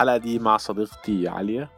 الحلقة 0.00 0.16
دي 0.16 0.38
مع 0.38 0.56
صديقتي 0.56 1.28
عالية 1.28 1.70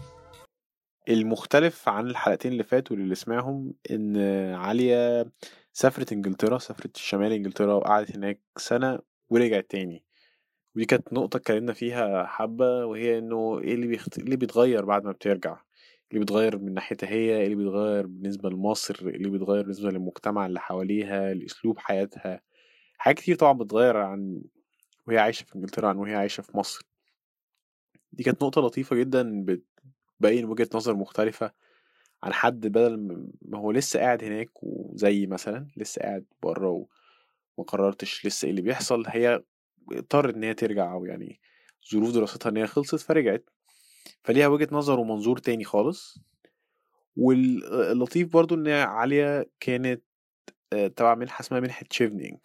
المختلف 1.08 1.88
عن 1.88 2.06
الحلقتين 2.06 2.52
اللي 2.52 2.64
فاتوا 2.64 2.96
اللي 2.96 3.14
سمعهم 3.14 3.74
إن 3.90 4.16
عالية 4.54 5.26
سافرت 5.72 6.12
إنجلترا 6.12 6.58
سافرت 6.58 6.96
شمال 6.96 7.32
إنجلترا 7.32 7.74
وقعدت 7.74 8.16
هناك 8.16 8.40
سنة 8.56 8.98
ورجعت 9.30 9.66
تاني. 9.70 10.04
ودي 10.76 10.84
كانت 10.84 11.12
نقطة 11.12 11.36
اتكلمنا 11.36 11.72
فيها 11.72 12.26
حبة 12.26 12.84
وهي 12.86 13.18
إنه 13.18 13.58
إيه 13.60 13.74
اللي, 13.74 13.86
بيخت... 13.86 14.18
إيه 14.18 14.24
اللي 14.24 14.36
بيتغير 14.36 14.84
بعد 14.84 15.04
ما 15.04 15.12
بترجع؟ 15.12 15.52
إيه 15.52 15.58
اللي 16.10 16.20
بيتغير 16.20 16.58
من 16.58 16.74
ناحيتها 16.74 17.08
هي؟ 17.08 17.36
إيه 17.36 17.44
اللي 17.44 17.56
بيتغير 17.56 18.06
بالنسبة 18.06 18.50
لمصر؟ 18.50 18.96
اللي 19.00 19.30
بيتغير 19.30 19.62
بالنسبة 19.62 19.90
للمجتمع 19.90 20.46
اللي 20.46 20.60
حواليها 20.60 21.34
لأسلوب 21.34 21.78
حياتها؟ 21.78 22.40
حاجات 22.98 23.16
كتير 23.18 23.36
طبعا 23.36 23.52
بتتغير 23.52 23.96
عن 23.96 24.42
وهي 25.08 25.18
عايشة 25.18 25.44
في 25.44 25.56
إنجلترا 25.56 25.88
عن 25.88 25.96
وهي 25.96 26.14
عايشة 26.14 26.40
في 26.40 26.56
مصر. 26.56 26.91
دي 28.12 28.24
كانت 28.24 28.42
نقطة 28.42 28.60
لطيفة 28.60 28.96
جدا 28.96 29.44
بتبين 29.44 30.44
وجهة 30.44 30.68
نظر 30.74 30.94
مختلفة 30.94 31.52
عن 32.22 32.32
حد 32.32 32.66
بدل 32.66 32.96
ما 33.42 33.58
هو 33.58 33.70
لسه 33.70 34.00
قاعد 34.00 34.24
هناك 34.24 34.50
وزي 34.62 35.26
مثلا 35.26 35.68
لسه 35.76 36.02
قاعد 36.02 36.24
بره 36.42 36.86
ومقررتش 37.56 38.26
لسه 38.26 38.44
إيه 38.46 38.50
اللي 38.50 38.62
بيحصل 38.62 39.04
هي 39.06 39.42
اضطرت 39.92 40.34
إن 40.34 40.44
هي 40.44 40.54
ترجع 40.54 40.92
أو 40.92 41.04
يعني 41.04 41.40
ظروف 41.92 42.10
دراستها 42.14 42.50
إن 42.50 42.56
هي 42.56 42.66
خلصت 42.66 43.00
فرجعت. 43.00 43.50
فليها 44.24 44.46
وجهة 44.48 44.68
نظر 44.72 45.00
ومنظور 45.00 45.38
تاني 45.38 45.64
خالص. 45.64 46.18
واللطيف 47.16 48.32
برضو 48.32 48.54
إن 48.54 48.68
عالية 48.68 49.50
كانت 49.60 50.02
آه، 50.72 50.86
تبع 50.86 51.14
منحة 51.14 51.40
اسمها 51.40 51.60
منحة 51.60 51.86
شيفنينج. 51.90 52.38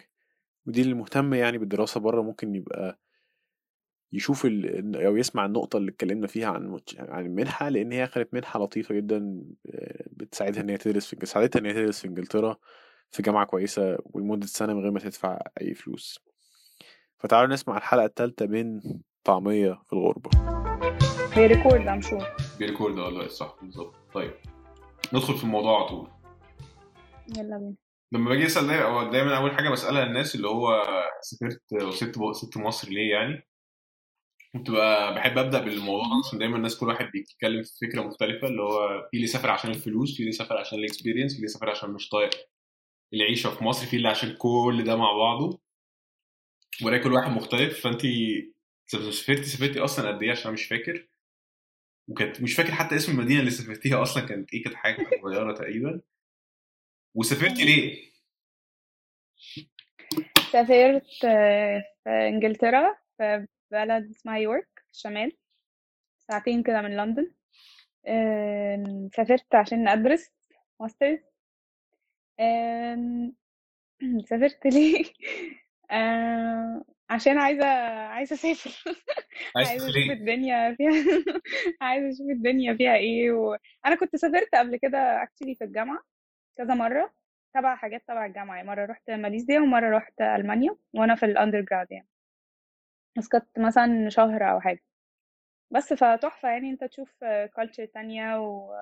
ودي 0.65 0.81
اللي 0.81 0.93
مهتم 0.93 1.33
يعني 1.33 1.57
بالدراسة 1.57 1.99
بره 1.99 2.21
ممكن 2.21 2.55
يبقى 2.55 2.99
يشوف 4.13 4.45
ال... 4.45 5.05
أو 5.05 5.17
يسمع 5.17 5.45
النقطة 5.45 5.77
اللي 5.77 5.91
اتكلمنا 5.91 6.27
فيها 6.27 6.47
عن 6.47 6.79
عن 6.99 7.25
المنحة 7.25 7.69
لأن 7.69 7.91
هي 7.91 8.07
كانت 8.07 8.33
منحة 8.33 8.59
لطيفة 8.59 8.95
جدا 8.95 9.43
بتساعدها 10.11 10.61
إن 10.61 10.69
هي 10.69 10.77
تدرس 10.77 11.15
في 11.15 11.25
ساعدتها 11.25 11.59
إن 11.59 11.65
هي 11.65 11.73
تدرس 11.73 12.01
في 12.01 12.07
إنجلترا 12.07 12.57
في 13.11 13.21
جامعة 13.21 13.45
كويسة 13.45 13.97
ولمدة 14.05 14.47
سنة 14.47 14.73
من 14.73 14.81
غير 14.81 14.91
ما 14.91 14.99
تدفع 14.99 15.39
أي 15.61 15.73
فلوس. 15.73 16.19
فتعالوا 17.17 17.53
نسمع 17.53 17.77
الحلقة 17.77 18.05
الثالثة 18.05 18.45
من 18.45 18.81
طعمية 19.23 19.81
في 19.85 19.93
الغربة. 19.93 20.29
بي 21.35 21.48
record 21.48 21.87
I'm 21.87 22.01
sure 22.01 22.27
بي 22.59 22.69
record 22.69 22.99
آه 22.99 23.27
صح 23.27 23.57
بالظبط. 23.61 23.95
طيب 24.13 24.33
ندخل 25.13 25.37
في 25.37 25.43
الموضوع 25.43 25.79
على 25.79 25.89
طول. 25.89 26.09
يلا 27.37 27.57
بينا. 27.57 27.75
لما 28.11 28.29
باجي 28.29 28.45
أسأل 28.45 28.67
دايما 29.11 29.37
أول 29.37 29.51
حاجة 29.51 29.69
بسألها 29.69 30.03
الناس 30.03 30.35
اللي 30.35 30.47
هو 30.47 30.83
سافرت 31.21 31.61
وسبت 31.73 32.15
سبت 32.35 32.57
مصر 32.57 32.89
ليه 32.89 33.11
يعني؟ 33.11 33.47
كنت 34.57 34.71
بحب 35.15 35.37
أبدأ 35.37 35.59
بالموضوع 35.59 36.03
ده 36.07 36.27
عشان 36.27 36.39
دايما 36.39 36.57
الناس 36.57 36.77
كل 36.77 36.87
واحد 36.87 37.05
بيتكلم 37.11 37.63
في 37.63 37.71
فكرة 37.87 38.01
مختلفة 38.01 38.47
اللي 38.47 38.61
هو 38.61 39.07
في 39.11 39.17
اللي 39.17 39.27
سافر 39.27 39.49
عشان 39.49 39.69
الفلوس 39.71 40.15
في 40.17 40.19
اللي 40.19 40.31
سافر 40.31 40.57
عشان 40.57 40.79
ال 40.79 40.84
experience 40.84 41.31
في 41.31 41.37
اللي 41.37 41.47
سافر 41.47 41.69
عشان 41.69 41.89
مش 41.89 42.09
طايق 42.09 42.29
العيشة 43.13 43.49
في 43.55 43.63
مصر 43.63 43.85
في 43.87 43.95
اللي 43.97 44.07
عشان 44.07 44.35
كل 44.37 44.83
ده 44.85 44.95
مع 44.95 45.13
بعضه. 45.13 45.61
ولا 46.83 46.97
كل 46.97 47.13
واحد 47.13 47.31
مختلف 47.31 47.79
فأنت 47.83 48.01
سافرتي 48.87 49.43
سافرتي 49.43 49.79
أصلا 49.79 50.07
قد 50.09 50.23
إيه 50.23 50.31
عشان 50.31 50.53
مش 50.53 50.65
فاكر؟ 50.65 51.07
وكانت 52.07 52.41
مش 52.41 52.53
فاكر 52.55 52.71
حتى 52.71 52.95
اسم 52.95 53.11
المدينة 53.11 53.39
اللي 53.39 53.51
سافرتيها 53.51 54.01
أصلا 54.01 54.25
كانت 54.25 54.53
إيه 54.53 54.63
كانت 54.63 54.75
حاجة 54.75 55.09
صغيرة 55.21 55.53
تقريبا. 55.53 56.01
وسافرتي 57.15 57.65
ليه؟ 57.65 58.11
سافرت 60.51 61.05
في 62.03 62.09
إنجلترا 62.09 62.95
في 63.17 63.47
بلد 63.71 64.09
اسمها 64.09 64.37
يورك 64.37 64.67
الشمال 64.93 65.31
ساعتين 66.19 66.63
كده 66.63 66.81
من 66.81 66.97
لندن. 66.97 67.31
سافرت 69.15 69.55
عشان 69.55 69.87
أدرس 69.87 70.31
masters. 70.79 71.19
سافرت 74.29 74.65
ليه؟ 74.67 75.03
عشان 77.09 77.37
عايزة 77.39 77.65
عايزة 78.07 78.35
أسافر. 78.35 78.71
عايزة 79.55 79.89
أشوف 79.89 80.11
الدنيا 80.11 80.75
فيها. 80.75 80.91
عايزة 81.81 82.09
أشوف 82.09 82.29
الدنيا 82.29 82.73
فيها 82.73 82.95
إيه 82.95 83.31
وأنا 83.31 83.95
كنت 83.99 84.15
سافرت 84.15 84.55
قبل 84.55 84.77
كده 84.77 85.25
actually 85.25 85.57
في 85.57 85.63
الجامعة 85.63 86.03
كذا 86.57 86.73
مرة 86.73 87.13
تبع 87.53 87.75
حاجات 87.75 88.03
تبع 88.07 88.25
الجامعة. 88.25 88.55
يعني 88.55 88.67
مرة 88.67 88.85
رحت 88.85 89.09
ماليزيا 89.11 89.59
ومرة 89.59 89.97
رحت 89.97 90.21
ألمانيا 90.21 90.75
وأنا 90.93 91.15
في 91.15 91.25
الأندر 91.25 91.61
جراد 91.61 91.87
يعني. 91.91 92.07
بس 93.17 93.27
كانت 93.27 93.45
مثلا 93.59 94.09
شهر 94.09 94.51
أو 94.51 94.59
حاجة. 94.59 94.83
بس 95.71 95.93
فتحفة 95.93 96.49
يعني 96.49 96.69
أنت 96.71 96.83
تشوف 96.83 97.15
كالتشر 97.57 97.85
تانية 97.85 98.39
و 98.41 98.73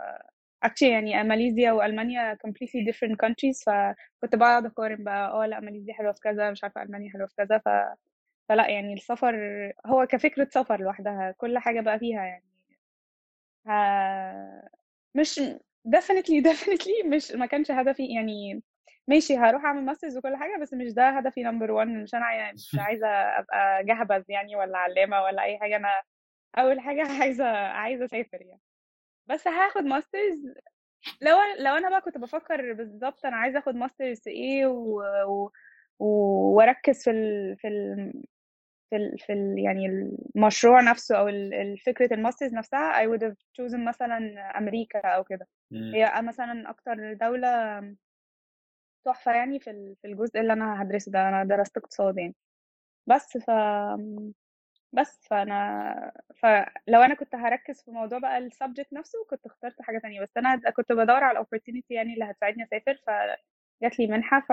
actually 0.65 0.83
يعني 0.83 1.23
ماليزيا 1.23 1.71
وألمانيا 1.71 2.35
completely 2.47 2.91
different 2.93 3.15
countries 3.27 3.63
فكنت 3.67 4.35
بقعد 4.35 4.65
أقارن 4.65 5.03
بقى 5.03 5.31
آه 5.31 5.45
لأ 5.45 5.59
ماليزيا 5.59 5.93
حلوة 5.93 6.11
في 6.13 6.19
كذا 6.21 6.51
مش 6.51 6.63
عارفة 6.63 6.83
ألمانيا 6.83 7.11
حلوة 7.13 7.27
في 7.27 7.35
كذا 7.37 7.57
ف... 7.59 7.69
فلأ 8.49 8.69
يعني 8.69 8.93
السفر 8.93 9.35
هو 9.85 10.05
كفكرة 10.07 10.47
سفر 10.51 10.81
لوحدها 10.81 11.31
كل 11.37 11.57
حاجة 11.57 11.81
بقى 11.81 11.99
فيها 11.99 12.23
يعني. 12.25 12.45
ها... 13.67 14.69
مش 15.15 15.39
definitely 15.87 16.43
definitely 16.51 17.05
مش 17.05 17.31
ما 17.31 17.45
كانش 17.45 17.71
هدفي 17.71 18.05
يعني 18.15 18.63
ماشي 19.07 19.37
هروح 19.37 19.65
أعمل 19.65 19.85
masters 19.85 20.17
وكل 20.17 20.35
حاجة 20.35 20.61
بس 20.61 20.73
مش 20.73 20.93
ده 20.93 21.09
هدفي 21.09 21.43
number 21.43 21.71
1 21.71 21.87
مش 21.87 22.15
أنا 22.15 22.51
مش 22.53 22.75
عايزة 22.79 23.07
أبقى 23.07 23.83
جهبذ 23.83 24.23
يعني 24.29 24.55
ولا 24.55 24.77
علامة 24.77 25.21
ولا 25.23 25.43
أي 25.43 25.59
حاجة 25.59 25.75
أنا 25.75 25.89
أول 26.57 26.79
حاجة 26.79 27.01
عايزة 27.21 27.45
عايزة 27.57 28.05
أسافر 28.05 28.41
يعني. 28.41 28.61
بس 29.27 29.47
هاخد 29.47 29.83
masters 29.83 30.39
لو 31.21 31.37
لو 31.59 31.75
أنا 31.77 31.89
بقى 31.89 32.01
كنت 32.01 32.17
بفكر 32.17 32.73
بالظبط 32.73 33.25
أنا 33.25 33.35
عايزة 33.35 33.59
آخد 33.59 33.75
masters 33.75 34.27
إيه 34.27 34.65
و... 34.67 35.01
و... 35.27 35.51
وأركز 36.55 37.03
في 37.03 37.11
ال... 37.11 37.57
في 37.57 37.67
ال... 37.67 38.13
في 38.89 38.95
ال... 38.95 39.19
في 39.19 39.33
ال... 39.33 39.59
يعني 39.59 39.85
المشروع 40.35 40.81
نفسه 40.81 41.15
أو 41.17 41.27
فكرة 41.85 42.13
ال 42.13 42.18
masters 42.18 42.53
نفسها 42.53 43.05
I 43.05 43.09
would 43.09 43.21
have 43.21 43.35
chosen 43.59 43.87
مثلا 43.87 44.17
أمريكا 44.57 44.99
أو 44.99 45.23
كده. 45.23 45.47
هي 45.71 46.21
مثلا 46.21 46.69
أكتر 46.69 47.13
دولة 47.13 47.79
تحفة 49.05 49.31
يعني 49.31 49.59
في 49.59 49.95
في 50.01 50.07
الجزء 50.07 50.39
اللي 50.39 50.53
أنا 50.53 50.81
هدرسه 50.81 51.11
ده 51.11 51.29
أنا 51.29 51.43
درست 51.43 51.77
اقتصاد 51.77 52.17
يعني. 52.17 52.35
بس 53.07 53.37
ف 53.37 53.51
بس 54.93 55.27
فأنا 55.29 56.11
فلو 56.35 57.01
أنا 57.01 57.13
كنت 57.15 57.35
هركز 57.35 57.81
في 57.83 57.91
موضوع 57.91 58.19
بقى 58.19 58.37
ال 58.37 58.44
subject 58.44 58.93
نفسه 58.93 59.25
كنت 59.29 59.45
اخترت 59.45 59.81
حاجة 59.81 59.99
تانية. 59.99 60.21
بس 60.21 60.37
أنا 60.37 60.71
كنت 60.71 60.91
بدور 60.91 61.23
على 61.23 61.31
ال 61.31 61.36
opportunity 61.36 61.93
يعني 61.93 62.13
اللي 62.13 62.25
هتساعدني 62.25 62.63
أسافر 62.63 62.95
فجات 63.07 63.99
لي 63.99 64.07
منحة 64.07 64.39
ف 64.39 64.49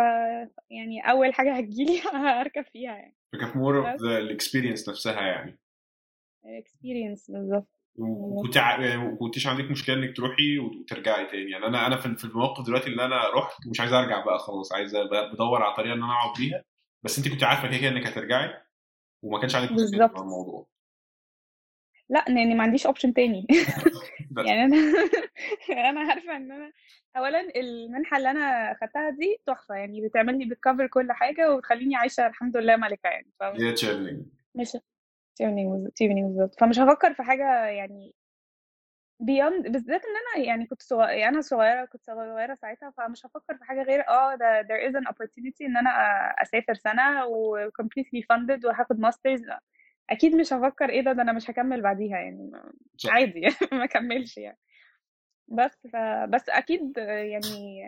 يعني 0.70 1.10
أول 1.10 1.34
حاجة 1.34 1.52
هتجيلي 1.56 2.00
هركب 2.40 2.64
فيها 2.72 2.92
يعني. 2.96 3.16
فكانت 3.32 3.56
more 3.56 3.78
of 3.78 4.02
the 4.02 4.18
experience 4.18 4.88
نفسها 4.88 5.22
يعني. 5.22 5.58
ال 6.44 6.52
experience 6.52 7.30
بالظبط 7.30 7.81
وكنت 7.96 8.58
كنتيش 9.20 9.46
عندك 9.46 9.70
مشكلة 9.70 9.96
إنك 9.96 10.16
تروحي 10.16 10.58
وترجعي 10.58 11.26
تاني. 11.26 11.50
يعني 11.50 11.66
أنا 11.66 11.86
أنا 11.86 11.96
في 11.96 12.24
الموقف 12.24 12.66
دلوقتي 12.66 12.86
اللي 12.86 13.04
أنا 13.04 13.30
رحت 13.34 13.66
ومش 13.66 13.80
عايز 13.80 13.92
أرجع 13.92 14.24
بقى 14.24 14.38
خلاص. 14.38 14.72
عايز 14.72 14.96
بدور 15.32 15.62
على 15.62 15.74
طريقة 15.74 15.94
إن 15.94 16.02
أنا 16.02 16.12
أقعد 16.12 16.36
بيها. 16.38 16.64
بس 17.02 17.18
أنت 17.18 17.28
كنت 17.28 17.44
عارفة 17.44 17.68
كده 17.68 17.78
كده 17.78 17.88
إنك 17.88 18.06
هترجعي 18.06 18.54
وما 19.22 19.40
كانش 19.40 19.54
عندك 19.54 19.72
مشكلة 19.72 20.08
في 20.08 20.18
الموضوع. 20.18 20.66
لا 22.08 22.24
يعني 22.28 22.54
ما 22.54 22.62
عنديش 22.62 22.86
option 22.86 23.14
تاني. 23.14 23.46
يعني 24.46 24.64
أنا 24.64 24.76
أنا 25.90 26.00
عارفة 26.00 26.36
إن 26.36 26.52
أنا 26.52 26.72
اولا 27.16 27.40
المنحة 27.56 28.16
اللي 28.16 28.30
أنا 28.30 28.76
خدتها 28.80 29.10
دي 29.10 29.38
تحفة. 29.46 29.74
يعني 29.74 30.08
بتعمل 30.08 30.38
لي 30.38 30.44
بتكفر 30.44 30.86
كل 30.86 31.12
حاجة 31.12 31.54
وتخليني 31.54 31.96
عايشة 31.96 32.26
الحمد 32.26 32.56
لله 32.56 32.76
ملكة 32.76 33.08
يعني. 33.08 33.32
ف... 33.40 33.42
مش 34.54 34.76
Chevening 35.42 35.88
Chevening 35.88 36.26
بالظبط 36.36 36.60
فمش 36.60 36.78
هفكر 36.78 37.14
في 37.14 37.22
حاجة 37.22 37.66
يعني 37.66 38.14
beyond 39.20 39.68
بالذات 39.68 40.02
إن 40.04 40.10
أنا 40.16 40.46
يعني 40.46 40.66
كنت 40.66 40.82
صغيرة 40.82 41.10
يعني 41.10 41.28
أنا 41.34 41.40
صغيرة 41.40 41.84
كنت 41.84 42.02
صغيرة 42.04 42.54
ساعتها 42.54 42.90
فمش 42.96 43.26
هفكر 43.26 43.56
في 43.56 43.64
حاجة 43.64 43.82
غير 43.82 44.08
آه 44.08 44.34
ده 44.34 44.62
there 44.62 44.90
is 44.90 44.94
an 44.96 45.06
opportunity 45.12 45.62
إن 45.62 45.76
أنا 45.76 45.90
أسافر 46.42 46.74
سنة 46.74 47.26
و 47.26 47.68
completely 47.70 48.20
funded 48.32 48.64
وهاخد 48.64 49.00
masters 49.00 49.42
أكيد 50.10 50.34
مش 50.36 50.52
هفكر 50.52 50.90
إيه 50.90 51.00
ده 51.02 51.12
ده 51.12 51.22
أنا 51.22 51.32
مش 51.32 51.50
هكمل 51.50 51.82
بعديها 51.82 52.18
يعني 52.18 52.50
عادي 53.08 53.40
يعني 53.44 53.54
ما 53.72 53.86
كملش 53.86 54.38
يعني. 54.38 54.58
بس 55.48 55.86
ف... 55.92 55.96
بس 56.28 56.48
أكيد 56.48 56.98
يعني 56.98 57.82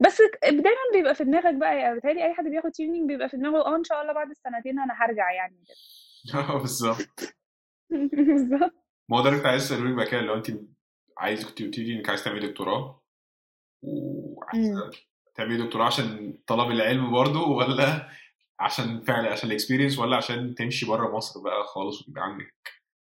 بس 0.00 0.22
دايما 0.42 0.80
بيبقى 0.94 1.14
في 1.14 1.24
دماغك 1.24 1.54
بقى 1.54 1.96
بتهيألي 1.96 2.24
أي 2.24 2.34
حد 2.34 2.44
بياخد 2.44 2.70
تيونينج 2.70 3.08
بيبقى 3.08 3.28
في 3.28 3.36
دماغه 3.36 3.66
آه 3.66 3.76
إن 3.76 3.84
شاء 3.84 4.02
الله 4.02 4.12
بعد 4.12 4.30
السنتين 4.30 4.80
أنا 4.80 4.94
هرجع 4.98 5.30
يعني 5.32 5.64
آه 6.34 6.58
بالظبط. 6.58 7.34
بالظبط. 7.90 8.74
ما 9.08 9.18
هو 9.18 9.22
ده 9.22 9.28
اللي 9.28 9.38
كنت 9.40 9.46
عايز 9.46 9.62
اساله 9.62 9.94
بقى 9.96 10.06
كده 10.06 10.20
لو 10.20 10.34
أنت 10.34 10.46
عايز 11.18 11.44
كنت 11.44 11.62
قلت 11.62 11.78
لي 11.78 11.94
إنك 11.98 12.08
عايز 12.08 12.24
تعملي 12.24 12.48
دكتوراه 12.48 13.02
وعايزه 13.82 14.90
تعملي 15.34 15.66
دكتوراه 15.66 15.86
عشان 15.86 16.38
طلب 16.46 16.70
العلم 16.70 17.10
برضه 17.12 17.48
ولا 17.48 18.08
عشان 18.60 19.00
فعلا 19.00 19.30
عشان 19.32 19.48
ال 19.48 19.53
experience 19.53 19.98
ولا 19.98 20.16
عشان 20.16 20.54
تمشي 20.54 20.86
بره 20.86 21.16
مصر 21.16 21.40
بقى 21.42 21.64
خالص 21.64 22.08
ويبقى 22.08 22.22
عندك 22.24 22.54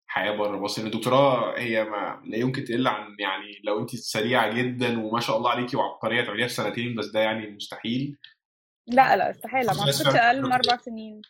حياة 0.09 0.31
بره 0.37 0.57
مصر؟ 0.59 0.81
لأن 0.81 0.91
الدكتوراه 0.91 1.59
هي 1.59 1.83
ما 1.83 2.21
لا 2.25 2.37
يمكن 2.37 2.63
تقل 2.63 2.87
عن 2.87 3.15
يعني 3.19 3.61
لو 3.63 3.79
أنت 3.79 3.95
سريعة 3.95 4.53
جدا 4.53 4.99
وما 5.05 5.19
شاء 5.19 5.37
الله 5.37 5.49
عليكي 5.49 5.77
وعبقرية 5.77 6.25
تعمليها 6.25 6.47
في 6.47 6.53
سنتين 6.53 6.95
بس 6.95 7.05
ده 7.05 7.19
يعني 7.19 7.49
مستحيل. 7.49 8.17
لا 8.87 9.15
لا 9.17 9.31
استحالة. 9.31 9.73
ما 9.73 9.79
أعتقدش 9.79 10.01
أقل 10.15 10.43
من. 10.43 10.51
أربع 10.51 10.77
سنين. 10.77 11.21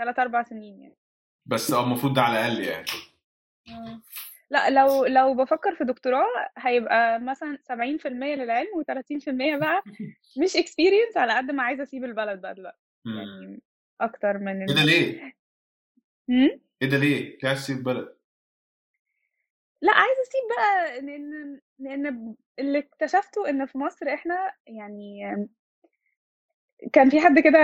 ثلاث 0.00 0.18
أربع 0.18 0.42
سنين 0.42 0.80
يعني 0.80 0.96
بس 1.46 1.72
آه 1.72 1.84
المفروض 1.84 2.14
ده 2.14 2.22
على 2.22 2.38
الأقل 2.40 2.64
يعني 2.64 2.86
مم. 3.68 4.02
لا 4.50 4.70
لو 4.70 5.06
لو 5.06 5.34
بفكر 5.34 5.74
في 5.74 5.84
دكتوراه 5.84 6.50
هيبقى 6.58 7.20
مثلا 7.20 7.58
70% 7.72 8.06
للعلم 8.06 8.68
و30% 8.82 9.60
بقى 9.60 9.82
مش 10.42 10.56
experience 10.56 11.16
على 11.16 11.36
قد 11.36 11.50
ما 11.50 11.62
عايزة 11.62 11.82
أسيب 11.82 12.04
البلد 12.04 12.40
بقى 12.40 12.54
دلوقتي. 12.54 12.78
يعني 13.06 13.62
أكتر 14.00 14.38
من 14.38 14.60
إيه 14.60 14.76
ده. 14.76 14.84
ليه؟ 14.84 15.32
مم؟ 16.28 16.60
إيه 16.82 16.88
ده 16.88 16.96
ليه؟ 16.98 17.38
ليه 17.42 17.48
عايز 17.48 17.58
تسيب 17.60 17.76
البلد؟ 17.78 18.16
لا 19.82 19.92
عايزه 19.92 20.22
أسيب 20.22 20.56
بقى 20.56 21.00
لأن 21.00 21.60
لأن 21.78 22.34
اللي 22.58 22.78
اكتشفته 22.78 23.48
إن 23.48 23.66
في 23.66 23.78
مصر 23.78 24.14
إحنا 24.14 24.54
يعني 24.66 25.48
كان 26.92 27.10
في 27.10 27.20
حد 27.20 27.38
كده 27.38 27.58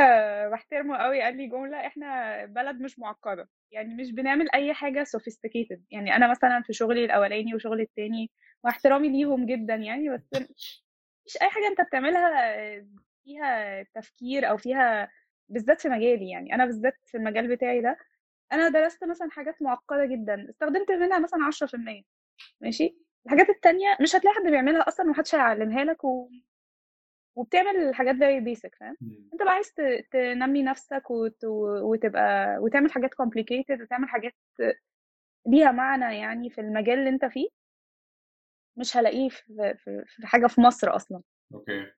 بحترمه 0.49 0.97
قوي 0.99 1.23
قال 1.23 1.37
لي 1.37 1.47
جملة 1.47 1.87
إحنا 1.87 2.45
بلد 2.45 2.81
مش 2.81 2.99
معقدة 2.99 3.49
يعني 3.71 3.95
مش 3.95 4.13
بنعمل 4.13 4.49
أي 4.55 4.75
حاجة 4.75 5.05
sophisticated 5.05 5.79
يعني 5.91 6.17
أنا 6.17 6.31
مثلا 6.31 6.63
في 6.67 6.73
شغلي 6.73 7.05
الأولاني 7.05 7.55
وشغلي 7.55 7.83
التاني 7.83 8.31
واحترامي 8.65 9.09
ليهم 9.09 9.47
جدا 9.47 9.75
يعني 9.75 10.09
بس 10.09 10.43
مش 11.27 11.39
أي 11.43 11.51
حاجة 11.51 11.67
أنت 11.69 11.81
بتعملها 11.81 12.31
فيها 13.25 13.83
تفكير 13.83 14.51
أو 14.51 14.57
فيها 14.57 15.11
بالذات 15.49 15.81
في 15.81 15.89
مجالي 15.89 16.31
يعني 16.31 16.55
أنا 16.55 16.67
بالذات 16.67 16.95
في 17.07 17.17
المجال 17.17 17.49
بتاعي 17.57 17.81
ده 17.81 17.99
أنا 18.53 18.69
درست 18.69 19.05
مثلا 19.05 19.31
حاجات 19.31 19.63
معقدة 19.63 20.07
جدا 20.07 20.47
استخدمت 20.51 20.91
منها 20.91 21.19
مثلا 21.19 21.41
10% 21.45 22.03
ماشي؟ 22.61 22.97
الحاجات 23.27 23.49
التانية 23.51 23.97
مش 24.01 24.17
هتلاقي 24.17 24.35
حد 24.35 24.51
بيعملها 24.51 24.89
أصلا 24.89 25.07
ومحدش 25.07 25.35
هيعلمها 25.35 25.85
لك 25.85 26.05
و... 26.05 26.29
وبتعمل 27.37 27.77
الحاجات 27.77 28.15
very 28.15 28.45
basic 28.45 28.79
فاهم. 28.81 28.97
انت 29.33 29.43
بقى 29.43 29.53
عايز 29.53 29.73
تنمي 30.11 30.63
نفسك 30.63 31.11
وت... 31.11 31.45
وتبقى 31.83 32.59
وتعمل 32.59 32.93
حاجات 32.93 33.11
complicated 33.15 33.81
وتعمل 33.83 34.09
حاجات 34.09 34.35
ليها 35.47 35.73
معنى 35.73 36.19
يعني 36.19 36.51
في 36.51 36.61
المجال 36.61 36.99
اللي 36.99 37.11
انت 37.11 37.25
فيه. 37.25 37.49
مش 38.77 38.97
هلاقيه 38.97 39.29
في, 39.29 39.75
في... 39.77 40.03
في 40.07 40.27
حاجة 40.27 40.47
في 40.47 40.61
مصر 40.61 40.97
أصلا. 40.97 41.23
أوكي. 41.55 41.93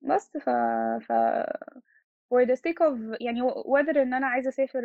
بس 0.00 0.36
ف 0.36 0.48
ف 1.06 1.12
for 2.34 2.46
the 2.46 2.56
sake 2.56 2.86
of 2.88 3.16
يعني 3.20 3.42
whether 3.50 3.96
إن 3.96 4.14
أنا 4.14 4.26
عايزة 4.26 4.48
أسافر 4.48 4.82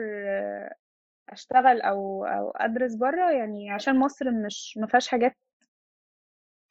أشتغل 1.29 1.81
أو 1.81 2.25
أو 2.25 2.51
أدرس 2.51 2.95
بره 2.95 3.31
يعني 3.31 3.71
عشان 3.71 3.99
مصر 3.99 4.31
مش 4.31 4.77
ما 4.81 4.87
فيهاش 4.87 5.07
حاجات 5.07 5.37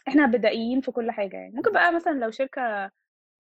إحنا 0.08 0.26
بدائيين 0.26 0.81
في 0.81 0.91
كل 0.93 1.11
حاجة 1.11 1.37
يعني. 1.37 1.53
ممكن 1.55 1.73
بقى 1.73 1.94
مثلا 1.94 2.12
لو 2.12 2.31
شركة 2.31 2.91